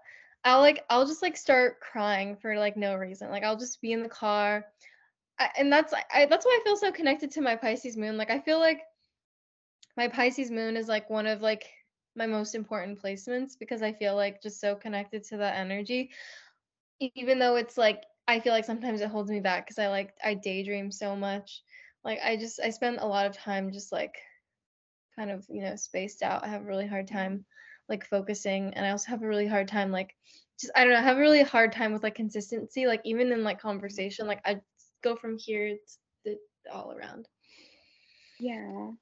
I'll 0.44 0.60
like 0.60 0.84
I'll 0.90 1.06
just 1.06 1.22
like 1.22 1.36
start 1.36 1.80
crying 1.80 2.36
for 2.36 2.56
like 2.58 2.76
no 2.76 2.94
reason. 2.94 3.30
Like 3.30 3.44
I'll 3.44 3.56
just 3.56 3.80
be 3.80 3.92
in 3.92 4.02
the 4.02 4.08
car. 4.08 4.66
I, 5.38 5.50
and 5.58 5.72
that's 5.72 5.92
I 6.12 6.26
that's 6.26 6.44
why 6.44 6.58
I 6.60 6.64
feel 6.64 6.76
so 6.76 6.92
connected 6.92 7.30
to 7.32 7.40
my 7.40 7.56
Pisces 7.56 7.96
moon. 7.96 8.16
Like 8.16 8.30
I 8.30 8.40
feel 8.40 8.58
like 8.58 8.82
my 9.96 10.08
Pisces 10.08 10.50
moon 10.50 10.76
is 10.76 10.88
like 10.88 11.10
one 11.10 11.26
of 11.26 11.40
like 11.40 11.64
my 12.14 12.26
most 12.26 12.54
important 12.54 13.02
placements 13.02 13.52
because 13.58 13.82
I 13.82 13.92
feel 13.92 14.14
like 14.16 14.42
just 14.42 14.60
so 14.60 14.74
connected 14.74 15.24
to 15.24 15.38
that 15.38 15.56
energy. 15.56 16.10
Even 17.00 17.38
though 17.38 17.56
it's 17.56 17.76
like 17.76 18.02
I 18.28 18.40
feel 18.40 18.52
like 18.52 18.64
sometimes 18.64 19.00
it 19.00 19.08
holds 19.08 19.30
me 19.30 19.40
back 19.40 19.66
because 19.66 19.78
I 19.78 19.88
like 19.88 20.14
I 20.22 20.34
daydream 20.34 20.90
so 20.90 21.16
much. 21.16 21.62
Like 22.04 22.20
I 22.24 22.36
just 22.36 22.60
I 22.60 22.70
spend 22.70 22.98
a 22.98 23.06
lot 23.06 23.26
of 23.26 23.36
time 23.36 23.72
just 23.72 23.92
like 23.92 24.14
kind 25.16 25.30
of 25.30 25.44
you 25.48 25.62
know 25.62 25.76
spaced 25.76 26.22
out. 26.22 26.44
I 26.44 26.48
have 26.48 26.62
a 26.62 26.66
really 26.66 26.86
hard 26.86 27.08
time 27.08 27.44
like 27.88 28.06
focusing, 28.06 28.72
and 28.74 28.86
I 28.86 28.90
also 28.90 29.10
have 29.10 29.22
a 29.22 29.26
really 29.28 29.46
hard 29.46 29.68
time 29.68 29.90
like 29.90 30.14
just 30.60 30.72
I 30.76 30.84
don't 30.84 30.92
know. 30.92 30.98
I 30.98 31.02
have 31.02 31.16
a 31.16 31.20
really 31.20 31.42
hard 31.42 31.72
time 31.72 31.92
with 31.92 32.02
like 32.02 32.14
consistency. 32.14 32.86
Like 32.86 33.00
even 33.04 33.32
in 33.32 33.44
like 33.44 33.60
conversation, 33.60 34.26
like 34.26 34.40
I 34.44 34.60
go 35.02 35.16
from 35.16 35.36
here 35.38 35.76
to 36.26 36.36
all 36.72 36.92
around. 36.92 37.28
Yeah. 38.40 38.92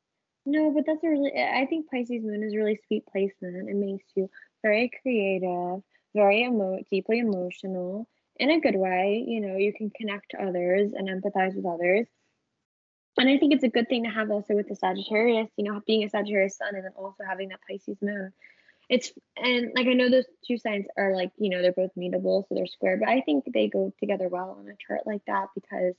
No, 0.51 0.73
but 0.73 0.85
that's 0.85 1.05
a 1.05 1.09
really, 1.09 1.31
I 1.33 1.65
think 1.67 1.89
Pisces 1.89 2.25
moon 2.25 2.43
is 2.43 2.53
a 2.53 2.57
really 2.57 2.81
sweet 2.89 3.07
placement. 3.07 3.69
It 3.69 3.77
makes 3.77 4.05
you 4.17 4.29
very 4.63 4.91
creative, 5.01 5.81
very 6.13 6.43
emo 6.43 6.81
deeply 6.91 7.21
emotional 7.21 8.09
in 8.35 8.51
a 8.51 8.59
good 8.59 8.75
way. 8.75 9.25
You 9.29 9.41
know, 9.43 9.57
you 9.57 9.73
can 9.73 9.91
connect 9.91 10.33
to 10.33 10.43
others 10.43 10.91
and 10.93 11.09
empathize 11.09 11.55
with 11.55 11.67
others. 11.67 12.09
And 13.17 13.29
I 13.29 13.39
think 13.39 13.55
it's 13.55 13.63
a 13.63 13.69
good 13.69 13.89
thing 13.89 14.03
to 14.03 14.11
have 14.11 14.33
also 14.33 14.55
with 14.55 14.67
the 14.67 14.75
Sagittarius, 14.75 15.49
you 15.57 15.71
know, 15.71 15.81
being 15.87 16.03
a 16.03 16.09
Sagittarius 16.09 16.57
sun 16.57 16.75
and 16.75 16.85
then 16.85 16.95
also 16.97 17.23
having 17.23 17.51
that 17.51 17.61
Pisces 17.69 18.03
moon. 18.03 18.33
It's, 18.89 19.13
and 19.37 19.71
like 19.77 19.87
I 19.87 19.93
know 19.93 20.11
those 20.11 20.27
two 20.45 20.59
signs 20.59 20.87
are 20.99 21.15
like, 21.15 21.31
you 21.39 21.51
know, 21.51 21.63
they're 21.63 21.71
both 21.71 21.93
mutable, 21.95 22.45
so 22.49 22.57
they're 22.57 22.67
square, 22.67 22.97
but 22.97 23.09
I 23.09 23.21
think 23.21 23.45
they 23.55 23.69
go 23.69 23.93
together 24.01 24.27
well 24.27 24.57
on 24.59 24.67
a 24.67 24.75
chart 24.85 25.03
like 25.07 25.23
that 25.29 25.47
because 25.55 25.95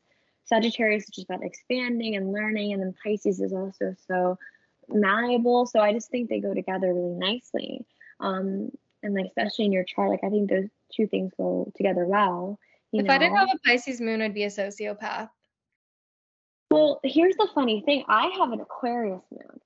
Sagittarius 0.46 1.04
is 1.04 1.10
just 1.10 1.30
about 1.30 1.44
expanding 1.44 2.16
and 2.16 2.32
learning, 2.34 2.74
and 2.74 2.82
then 2.82 2.94
Pisces 3.04 3.40
is 3.40 3.54
also 3.54 3.96
so 4.08 4.38
malleable. 4.90 5.66
So 5.66 5.80
I 5.80 5.94
just 5.94 6.10
think 6.10 6.30
they 6.30 6.40
go 6.40 6.54
together 6.54 6.94
really 6.94 7.16
nicely. 7.16 7.86
Um, 8.20 8.72
and 9.04 9.14
like 9.14 9.28
especially 9.28 9.66
in 9.66 9.72
your 9.72 9.84
chart, 9.84 10.10
like 10.10 10.24
I 10.24 10.30
think 10.30 10.50
those 10.50 10.70
two 10.96 11.08
things 11.08 11.32
go 11.38 11.72
together 11.76 12.06
well. 12.06 12.60
You 12.92 13.02
if 13.02 13.08
know? 13.08 13.14
I 13.14 13.18
didn't 13.18 13.38
have 13.38 13.50
a 13.54 13.60
Pisces 13.66 14.02
moon, 14.02 14.22
I'd 14.22 14.34
be 14.34 14.44
a 14.44 14.48
sociopath. 14.48 15.30
Well, 16.70 17.00
here's 17.04 17.36
the 17.36 17.50
funny 17.54 17.82
thing. 17.82 18.06
I 18.08 18.28
have 18.38 18.52
an 18.52 18.62
Aquarius 18.62 19.24
moon. 19.32 19.60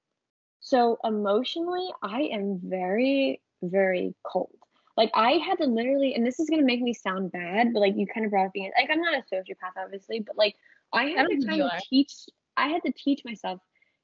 So 0.59 0.97
emotionally, 1.03 1.87
I 2.01 2.21
am 2.33 2.59
very, 2.63 3.41
very 3.61 4.15
cold. 4.23 4.57
Like 4.97 5.11
I 5.13 5.33
had 5.33 5.57
to 5.57 5.65
literally, 5.65 6.15
and 6.15 6.25
this 6.25 6.39
is 6.39 6.49
gonna 6.49 6.63
make 6.63 6.81
me 6.81 6.93
sound 6.93 7.31
bad, 7.31 7.73
but 7.73 7.79
like 7.79 7.95
you 7.97 8.07
kind 8.07 8.25
of 8.25 8.31
brought 8.31 8.47
up 8.47 8.53
being 8.53 8.71
like 8.77 8.89
I'm 8.89 9.01
not 9.01 9.15
a 9.15 9.35
sociopath, 9.35 9.77
obviously, 9.77 10.19
but 10.21 10.37
like 10.37 10.55
I 10.93 11.03
I 11.03 11.09
had 11.09 11.27
don't 11.27 11.41
to 11.41 11.47
kind 11.47 11.61
of 11.61 11.71
teach 11.89 12.13
I 12.57 12.69
had 12.69 12.83
to 12.83 12.91
teach 12.91 13.23
myself 13.25 13.59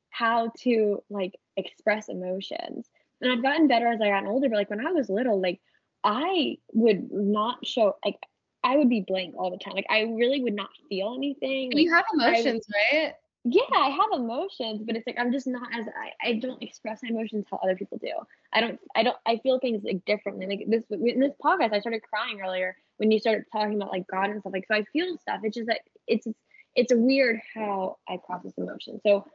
how 0.10 0.52
to 0.60 1.02
like 1.10 1.34
express 1.58 2.10
emotions. 2.10 2.89
And 3.22 3.32
I've 3.32 3.44
gotten 3.44 3.68
better 3.68 3.88
as 3.88 4.02
I 4.02 4.10
gotten 4.10 4.28
older, 4.28 4.50
but 4.50 4.58
like 4.58 4.70
when 4.70 4.86
I 4.86 4.92
was 4.92 5.10
little, 5.10 5.39
like 5.39 5.62
I 6.04 6.58
would 6.74 7.12
not 7.12 7.66
show 7.66 7.96
like 8.04 8.20
I 8.64 8.78
would 8.78 8.89
be 8.89 9.06
blank 9.08 9.36
all 9.38 9.52
the 9.52 9.58
time. 9.58 9.74
Like 9.74 9.88
I 9.89 10.02
really 10.02 10.42
would 10.44 10.56
not 10.56 10.70
feel 10.89 11.14
anything. 11.16 11.72
Like 11.72 11.84
you 11.84 11.94
have 11.94 12.06
I- 12.20 12.28
emotions, 12.28 12.68
right? 12.74 13.14
Yeah, 13.44 13.64
I 13.76 13.89
have 13.89 14.20
emotions, 14.22 14.84
but 14.86 14.96
it's 14.96 15.08
like 15.08 15.18
I'm 15.18 15.32
just 15.32 15.48
not 15.48 15.68
as 15.74 15.88
I, 15.88 16.30
I 16.30 16.34
don't 16.34 16.62
express 16.62 17.02
my 17.02 17.10
emotions 17.10 17.46
how 17.50 17.60
other 17.64 17.76
people 17.76 17.98
do. 17.98 18.12
I 18.54 18.62
don't 18.62 18.80
I 18.96 19.02
don't 19.02 19.18
I 19.26 19.38
feel 19.38 19.60
things 19.60 19.84
like 19.84 20.06
differently. 20.06 20.46
Like 20.46 20.66
this 20.68 20.84
in 20.92 21.20
this 21.20 21.34
podcast, 21.44 21.74
I 21.74 21.80
started 21.80 22.04
crying 22.04 22.39
earlier 22.42 22.76
when 22.98 23.10
you 23.10 23.20
started 23.20 23.46
talking 23.52 23.76
about 23.76 23.92
like 23.92 24.06
God 24.08 24.30
and 24.30 24.42
stuff. 24.42 24.54
Like 24.54 24.68
so, 24.68 24.76
I 24.76 24.84
feel 24.94 25.18
stuff. 25.18 25.39
It's 25.44 25.56
just 25.56 25.68
that 25.68 25.82
it's 26.08 26.28
it's 26.76 26.94
weird 26.94 27.39
how 27.56 27.98
I 28.08 28.18
process 28.24 28.54
emotions. 28.58 29.02
So 29.04 29.26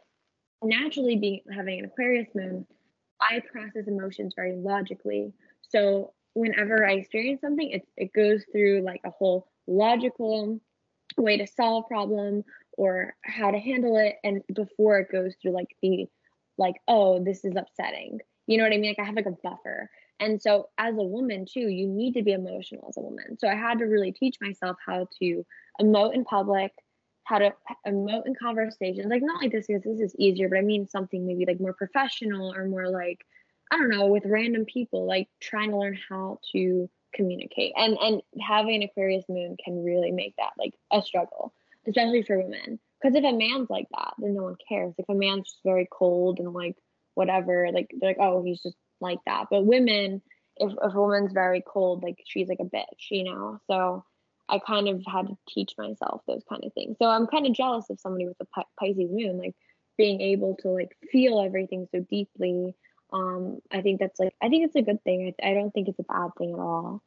naturally, 0.62 1.16
being 1.16 1.40
having 1.52 1.80
an 1.80 1.86
Aquarius 1.86 2.28
moon, 2.32 2.64
I 3.20 3.42
process 3.50 3.88
emotions 3.88 4.34
very 4.36 4.54
logically. 4.54 5.32
So 5.68 6.12
whenever 6.34 6.86
I 6.86 6.92
experience 6.92 7.40
something, 7.40 7.70
it 7.70 7.88
it 7.96 8.12
goes 8.12 8.44
through 8.52 8.82
like 8.82 9.00
a 9.04 9.10
whole 9.10 9.48
logical 9.66 10.60
way 11.16 11.38
to 11.38 11.46
solve 11.46 11.84
a 11.84 11.88
problem 11.88 12.44
or 12.76 13.14
how 13.24 13.50
to 13.50 13.58
handle 13.58 13.96
it 13.96 14.16
and 14.24 14.42
before 14.54 14.98
it 14.98 15.10
goes 15.10 15.34
through 15.40 15.52
like 15.52 15.74
the 15.82 16.06
like 16.58 16.76
oh 16.88 17.22
this 17.22 17.44
is 17.44 17.54
upsetting. 17.56 18.20
You 18.46 18.58
know 18.58 18.64
what 18.64 18.72
i 18.72 18.76
mean? 18.76 18.90
Like 18.90 18.98
i 18.98 19.04
have 19.04 19.16
like 19.16 19.26
a 19.26 19.36
buffer. 19.42 19.90
And 20.18 20.40
so 20.40 20.68
as 20.78 20.94
a 20.96 21.02
woman 21.02 21.46
too 21.46 21.68
you 21.68 21.86
need 21.86 22.14
to 22.14 22.22
be 22.22 22.32
emotional 22.32 22.86
as 22.88 22.96
a 22.96 23.00
woman. 23.00 23.38
So 23.38 23.48
i 23.48 23.54
had 23.54 23.78
to 23.78 23.84
really 23.84 24.12
teach 24.12 24.36
myself 24.40 24.76
how 24.84 25.08
to 25.20 25.44
emote 25.80 26.14
in 26.14 26.24
public 26.24 26.72
how 27.24 27.38
to 27.38 27.52
emote 27.86 28.26
in 28.26 28.34
conversations. 28.36 29.06
Like 29.10 29.22
not 29.22 29.42
like 29.42 29.50
this 29.50 29.66
because 29.66 29.82
this 29.82 30.00
is 30.00 30.14
easier 30.18 30.48
but 30.48 30.58
i 30.58 30.62
mean 30.62 30.86
something 30.86 31.26
maybe 31.26 31.46
like 31.46 31.60
more 31.60 31.74
professional 31.74 32.54
or 32.54 32.66
more 32.66 32.88
like 32.88 33.24
i 33.70 33.76
don't 33.76 33.90
know 33.90 34.06
with 34.06 34.24
random 34.26 34.64
people 34.64 35.06
like 35.06 35.28
trying 35.40 35.70
to 35.70 35.76
learn 35.76 35.98
how 36.08 36.38
to 36.52 36.88
communicate. 37.14 37.72
And 37.76 37.96
and 38.00 38.22
having 38.40 38.76
an 38.76 38.82
aquarius 38.82 39.24
moon 39.28 39.56
can 39.62 39.82
really 39.84 40.12
make 40.12 40.34
that 40.36 40.52
like 40.58 40.74
a 40.92 41.02
struggle 41.02 41.52
especially 41.86 42.22
for 42.22 42.38
women. 42.38 42.78
Because 43.00 43.16
if 43.16 43.24
a 43.24 43.36
man's 43.36 43.70
like 43.70 43.86
that, 43.94 44.14
then 44.18 44.34
no 44.34 44.44
one 44.44 44.56
cares. 44.68 44.94
If 44.98 45.08
a 45.08 45.14
man's 45.14 45.44
just 45.44 45.60
very 45.64 45.86
cold 45.90 46.38
and 46.40 46.52
like 46.52 46.76
whatever, 47.14 47.68
like 47.72 47.90
they're 48.00 48.10
like, 48.10 48.18
oh, 48.20 48.42
he's 48.42 48.62
just 48.62 48.76
like 49.00 49.18
that. 49.26 49.46
But 49.50 49.66
women, 49.66 50.22
if, 50.56 50.72
if 50.72 50.94
a 50.94 51.00
woman's 51.00 51.32
very 51.32 51.62
cold, 51.66 52.02
like 52.02 52.18
she's 52.26 52.48
like 52.48 52.60
a 52.60 52.64
bitch, 52.64 53.10
you 53.10 53.24
know? 53.24 53.60
So 53.66 54.04
I 54.48 54.58
kind 54.58 54.88
of 54.88 55.02
had 55.06 55.26
to 55.26 55.36
teach 55.48 55.74
myself 55.76 56.22
those 56.26 56.42
kind 56.48 56.64
of 56.64 56.72
things. 56.72 56.96
So 56.98 57.06
I'm 57.06 57.26
kind 57.26 57.46
of 57.46 57.52
jealous 57.52 57.90
of 57.90 58.00
somebody 58.00 58.26
with 58.26 58.36
a 58.40 58.46
Pi- 58.46 58.64
Pisces 58.78 59.10
moon, 59.10 59.38
like 59.38 59.54
being 59.98 60.20
able 60.20 60.56
to 60.62 60.68
like 60.68 60.96
feel 61.10 61.40
everything 61.40 61.88
so 61.92 62.00
deeply. 62.00 62.74
Um, 63.12 63.60
I 63.70 63.82
think 63.82 64.00
that's 64.00 64.18
like, 64.18 64.34
I 64.42 64.48
think 64.48 64.64
it's 64.66 64.76
a 64.76 64.82
good 64.82 65.02
thing. 65.04 65.34
I, 65.42 65.50
I 65.50 65.54
don't 65.54 65.70
think 65.70 65.88
it's 65.88 65.98
a 65.98 66.04
bad 66.04 66.30
thing 66.38 66.54
at 66.54 66.58
all. 66.58 67.02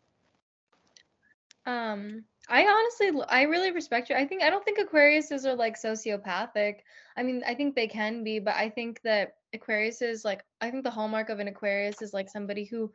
Um, 1.66 2.26
I 2.50 2.66
honestly, 2.66 3.22
I 3.30 3.44
really 3.44 3.72
respect 3.72 4.10
you. 4.10 4.16
I 4.16 4.26
think 4.26 4.42
I 4.42 4.50
don't 4.50 4.66
think 4.66 4.80
Aquariuses 4.80 5.46
are 5.46 5.56
like 5.56 5.80
sociopathic. 5.80 6.78
I 7.16 7.24
mean, 7.24 7.44
I 7.46 7.54
think 7.54 7.76
they 7.76 7.88
can 7.88 8.24
be, 8.24 8.40
but 8.40 8.56
I 8.56 8.70
think 8.70 9.02
that 9.04 9.34
Aquarius 9.54 10.02
is 10.02 10.26
like, 10.26 10.44
I 10.60 10.72
think 10.72 10.84
the 10.84 10.90
hallmark 10.90 11.30
of 11.30 11.40
an 11.40 11.48
Aquarius 11.48 12.02
is 12.02 12.14
like 12.14 12.28
somebody 12.30 12.66
who 12.66 12.92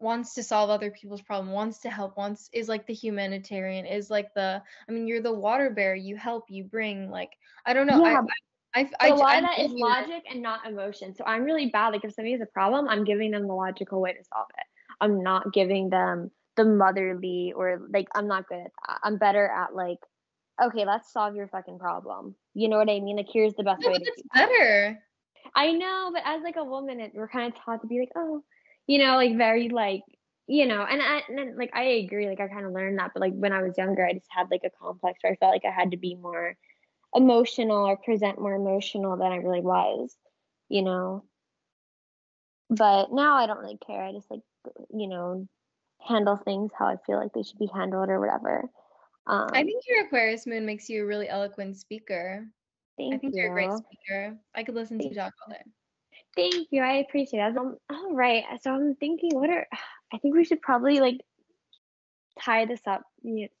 wants 0.00 0.34
to 0.34 0.42
solve 0.42 0.70
other 0.70 0.90
people's 0.90 1.22
problem, 1.22 1.52
wants 1.52 1.80
to 1.80 1.90
help, 1.90 2.16
wants 2.16 2.48
is 2.52 2.68
like 2.68 2.86
the 2.86 2.94
humanitarian, 2.94 3.84
is 3.84 4.10
like 4.10 4.32
the. 4.34 4.62
I 4.88 4.92
mean, 4.92 5.06
you're 5.06 5.22
the 5.22 5.32
water 5.32 5.70
bear. 5.70 5.94
You 5.94 6.16
help, 6.16 6.44
you 6.48 6.64
bring. 6.64 7.10
Like, 7.10 7.30
I 7.66 7.74
don't 7.74 7.86
know. 7.86 8.04
Yeah, 8.06 8.22
I, 8.74 8.80
I, 8.80 8.80
I, 8.80 8.84
But 8.84 8.94
I, 9.00 9.08
a 9.08 9.14
lot 9.14 9.28
I 9.28 9.36
of 9.36 9.42
that 9.44 9.58
is 9.58 9.66
genuinely- 9.68 9.82
logic 9.82 10.22
and 10.30 10.42
not 10.42 10.66
emotion. 10.66 11.14
So 11.14 11.24
I'm 11.26 11.44
really 11.44 11.66
bad. 11.66 11.88
Like 11.92 12.04
if 12.04 12.14
somebody 12.14 12.32
has 12.32 12.40
a 12.40 12.46
problem, 12.46 12.88
I'm 12.88 13.04
giving 13.04 13.30
them 13.32 13.46
the 13.46 13.54
logical 13.54 14.00
way 14.00 14.14
to 14.14 14.24
solve 14.32 14.46
it. 14.56 14.64
I'm 15.00 15.22
not 15.22 15.52
giving 15.52 15.90
them 15.90 16.30
the 16.56 16.64
motherly 16.64 17.52
or 17.54 17.80
like 17.92 18.08
I'm 18.14 18.28
not 18.28 18.48
good 18.48 18.58
at 18.58 18.72
that. 18.86 19.00
I'm 19.02 19.18
better 19.18 19.46
at 19.48 19.74
like, 19.74 19.98
okay, 20.62 20.84
let's 20.84 21.12
solve 21.12 21.34
your 21.34 21.48
fucking 21.48 21.78
problem. 21.78 22.34
You 22.54 22.68
know 22.68 22.76
what 22.78 22.90
I 22.90 23.00
mean? 23.00 23.16
Like 23.16 23.28
here's 23.32 23.54
the 23.54 23.64
best 23.64 23.82
No, 23.82 23.88
way 23.88 23.94
but 23.94 23.98
to 23.98 24.04
do 24.04 24.22
that. 24.34 24.48
better. 24.48 24.98
I 25.54 25.72
know, 25.72 26.10
but 26.12 26.22
as 26.24 26.42
like 26.42 26.56
a 26.56 26.64
woman, 26.64 27.00
it, 27.00 27.12
we're 27.14 27.28
kind 27.28 27.52
of 27.52 27.58
taught 27.60 27.82
to 27.82 27.86
be 27.86 28.00
like, 28.00 28.12
oh, 28.16 28.42
you 28.86 28.98
know, 28.98 29.16
like 29.16 29.36
very 29.36 29.68
like, 29.68 30.02
you 30.46 30.66
know, 30.66 30.82
and 30.82 31.00
I 31.02 31.22
and 31.28 31.38
then, 31.38 31.56
like 31.56 31.70
I 31.74 31.84
agree, 31.84 32.28
like 32.28 32.40
I 32.40 32.48
kind 32.48 32.66
of 32.66 32.72
learned 32.72 32.98
that, 32.98 33.12
but 33.14 33.20
like 33.20 33.34
when 33.34 33.52
I 33.52 33.62
was 33.62 33.78
younger, 33.78 34.04
I 34.04 34.12
just 34.12 34.28
had 34.30 34.50
like 34.50 34.62
a 34.64 34.70
complex 34.70 35.18
where 35.22 35.32
I 35.32 35.36
felt 35.36 35.52
like 35.52 35.64
I 35.64 35.70
had 35.70 35.90
to 35.92 35.96
be 35.96 36.14
more 36.16 36.56
emotional 37.14 37.86
or 37.86 37.96
present 37.96 38.40
more 38.40 38.54
emotional 38.54 39.16
than 39.16 39.32
I 39.32 39.36
really 39.36 39.60
was, 39.60 40.16
you 40.68 40.82
know. 40.82 41.24
But 42.70 43.12
now 43.12 43.36
I 43.36 43.46
don't 43.46 43.60
really 43.60 43.78
care. 43.86 44.02
I 44.02 44.12
just 44.12 44.30
like, 44.30 44.40
you 44.92 45.06
know, 45.08 45.46
handle 46.06 46.36
things 46.44 46.70
how 46.78 46.86
I 46.86 46.96
feel 47.06 47.16
like 47.18 47.32
they 47.32 47.42
should 47.42 47.58
be 47.58 47.68
handled 47.74 48.08
or 48.08 48.20
whatever. 48.20 48.70
Um, 49.26 49.48
I 49.52 49.64
think 49.64 49.84
your 49.88 50.04
Aquarius 50.06 50.46
moon 50.46 50.66
makes 50.66 50.88
you 50.88 51.02
a 51.02 51.06
really 51.06 51.28
eloquent 51.28 51.76
speaker. 51.76 52.46
thank 52.98 53.14
I 53.14 53.18
think 53.18 53.34
you. 53.34 53.42
you're 53.42 53.50
a 53.50 53.54
great 53.54 53.70
speaker. 53.72 54.36
I 54.54 54.62
could 54.64 54.74
listen 54.74 54.98
to 54.98 55.04
you 55.04 55.10
Thank 55.14 55.20
talk 55.20 55.34
all 55.46 55.54
day. 55.54 55.62
Thank 56.36 56.68
you. 56.70 56.82
I 56.82 56.94
appreciate 56.94 57.40
it. 57.40 57.56
Um, 57.56 57.76
all 57.90 58.14
right. 58.14 58.44
So 58.60 58.74
I'm 58.74 58.94
thinking, 58.96 59.30
what 59.34 59.50
are 59.50 59.66
I 60.12 60.18
think 60.18 60.34
we 60.34 60.44
should 60.44 60.60
probably 60.60 61.00
like 61.00 61.20
tie 62.38 62.66
this 62.66 62.80
up 62.86 63.02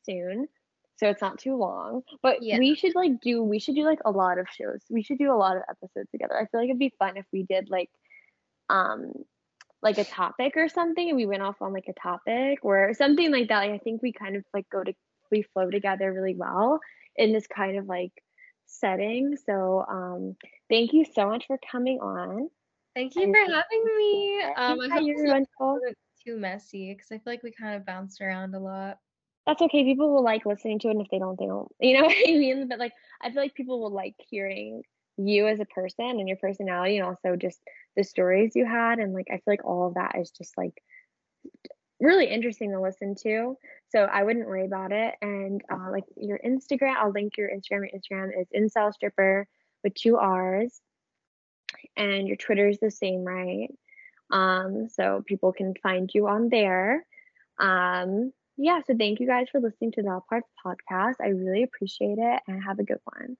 soon 0.04 0.48
so 0.96 1.08
it's 1.08 1.20
not 1.20 1.38
too 1.38 1.56
long. 1.56 2.02
But 2.22 2.42
Yeah. 2.42 2.58
we 2.58 2.74
should 2.74 2.94
like 2.94 3.20
do 3.20 3.42
we 3.42 3.58
should 3.58 3.74
do 3.74 3.84
like 3.84 4.00
a 4.04 4.10
lot 4.10 4.38
of 4.38 4.46
shows. 4.48 4.80
We 4.88 5.02
should 5.02 5.18
do 5.18 5.32
a 5.32 5.36
lot 5.36 5.56
of 5.56 5.62
episodes 5.68 6.10
together. 6.10 6.36
I 6.38 6.46
feel 6.46 6.60
like 6.60 6.68
it'd 6.68 6.78
be 6.78 6.94
fun 6.98 7.16
if 7.16 7.26
we 7.32 7.42
did 7.44 7.68
like 7.70 7.90
um 8.70 9.12
like 9.84 9.98
a 9.98 10.04
topic 10.04 10.54
or 10.56 10.68
something 10.68 11.08
and 11.08 11.16
we 11.16 11.26
went 11.26 11.42
off 11.42 11.56
on 11.62 11.72
like 11.72 11.86
a 11.88 12.00
topic 12.00 12.60
or 12.64 12.92
something 12.94 13.30
like 13.30 13.48
that. 13.48 13.60
Like, 13.60 13.72
I 13.72 13.78
think 13.78 14.02
we 14.02 14.12
kind 14.12 14.36
of 14.36 14.44
like 14.54 14.68
go 14.70 14.82
to 14.82 14.94
we 15.30 15.42
flow 15.54 15.70
together 15.70 16.12
really 16.12 16.34
well 16.36 16.80
in 17.16 17.32
this 17.32 17.46
kind 17.46 17.78
of 17.78 17.86
like 17.86 18.12
setting. 18.66 19.36
So 19.46 19.84
um 19.88 20.36
thank 20.70 20.92
you 20.92 21.04
so 21.14 21.28
much 21.28 21.46
for 21.46 21.58
coming 21.70 22.00
on. 22.00 22.48
Thank 22.94 23.16
you 23.16 23.24
And 23.24 23.34
for 23.34 23.40
having 23.40 23.84
me. 23.98 24.42
Um, 24.56 24.80
I 24.80 24.88
hope 24.94 25.02
you're 25.04 25.26
wonderful. 25.26 25.80
too 26.24 26.38
messy 26.38 26.92
because 26.94 27.10
I 27.12 27.16
feel 27.16 27.32
like 27.32 27.42
we 27.42 27.52
kind 27.52 27.74
of 27.76 27.84
bounced 27.84 28.20
around 28.20 28.54
a 28.54 28.60
lot. 28.60 28.98
That's 29.46 29.60
okay. 29.62 29.84
People 29.84 30.14
will 30.14 30.24
like 30.24 30.46
listening 30.46 30.78
to 30.80 30.88
it, 30.88 30.92
and 30.92 31.02
if 31.02 31.08
they 31.10 31.18
don't, 31.18 31.38
they 31.38 31.46
don't. 31.46 31.70
You 31.80 31.98
know 32.00 32.02
what 32.06 32.16
I 32.16 32.32
mean? 32.32 32.68
But 32.68 32.78
like, 32.78 32.92
I 33.20 33.30
feel 33.30 33.42
like 33.42 33.54
people 33.54 33.80
will 33.80 33.92
like 33.92 34.14
hearing 34.30 34.82
you 35.16 35.46
as 35.46 35.60
a 35.60 35.64
person 35.64 36.04
and 36.06 36.28
your 36.28 36.38
personality, 36.38 36.98
and 36.98 37.06
also 37.06 37.36
just 37.36 37.60
the 37.96 38.04
stories 38.04 38.52
you 38.54 38.66
had. 38.66 38.98
And 38.98 39.12
like, 39.12 39.28
I 39.30 39.36
feel 39.36 39.42
like 39.46 39.64
all 39.64 39.88
of 39.88 39.94
that 39.94 40.16
is 40.18 40.30
just 40.30 40.56
like 40.56 40.82
really 42.00 42.26
interesting 42.26 42.72
to 42.72 42.80
listen 42.80 43.14
to. 43.22 43.56
So 43.90 44.00
I 44.00 44.24
wouldn't 44.24 44.46
worry 44.46 44.64
about 44.64 44.92
it. 44.92 45.14
And 45.22 45.62
uh, 45.70 45.90
like 45.90 46.04
your 46.16 46.40
Instagram, 46.44 46.96
I'll 46.96 47.12
link 47.12 47.36
your 47.36 47.48
Instagram. 47.48 47.88
Your 47.90 48.00
Instagram 48.00 48.40
is 48.40 48.48
incel 48.54 48.92
stripper 48.92 49.46
with 49.82 49.94
two 49.94 50.16
R's, 50.16 50.80
and 51.96 52.26
your 52.26 52.36
Twitter 52.36 52.68
is 52.68 52.80
the 52.80 52.90
same, 52.90 53.24
right? 53.24 53.68
Um, 54.30 54.88
so 54.88 55.22
people 55.26 55.52
can 55.52 55.74
find 55.82 56.10
you 56.12 56.26
on 56.28 56.48
there. 56.48 57.06
Um, 57.58 58.32
yeah, 58.56 58.80
so 58.86 58.96
thank 58.96 59.20
you 59.20 59.26
guys 59.26 59.48
for 59.50 59.60
listening 59.60 59.92
to 59.92 60.02
the 60.02 60.10
All 60.10 60.24
Parts 60.28 60.48
podcast. 60.64 61.14
I 61.20 61.28
really 61.28 61.62
appreciate 61.62 62.18
it 62.18 62.40
and 62.48 62.62
have 62.64 62.78
a 62.78 62.84
good 62.84 63.00
one. 63.04 63.36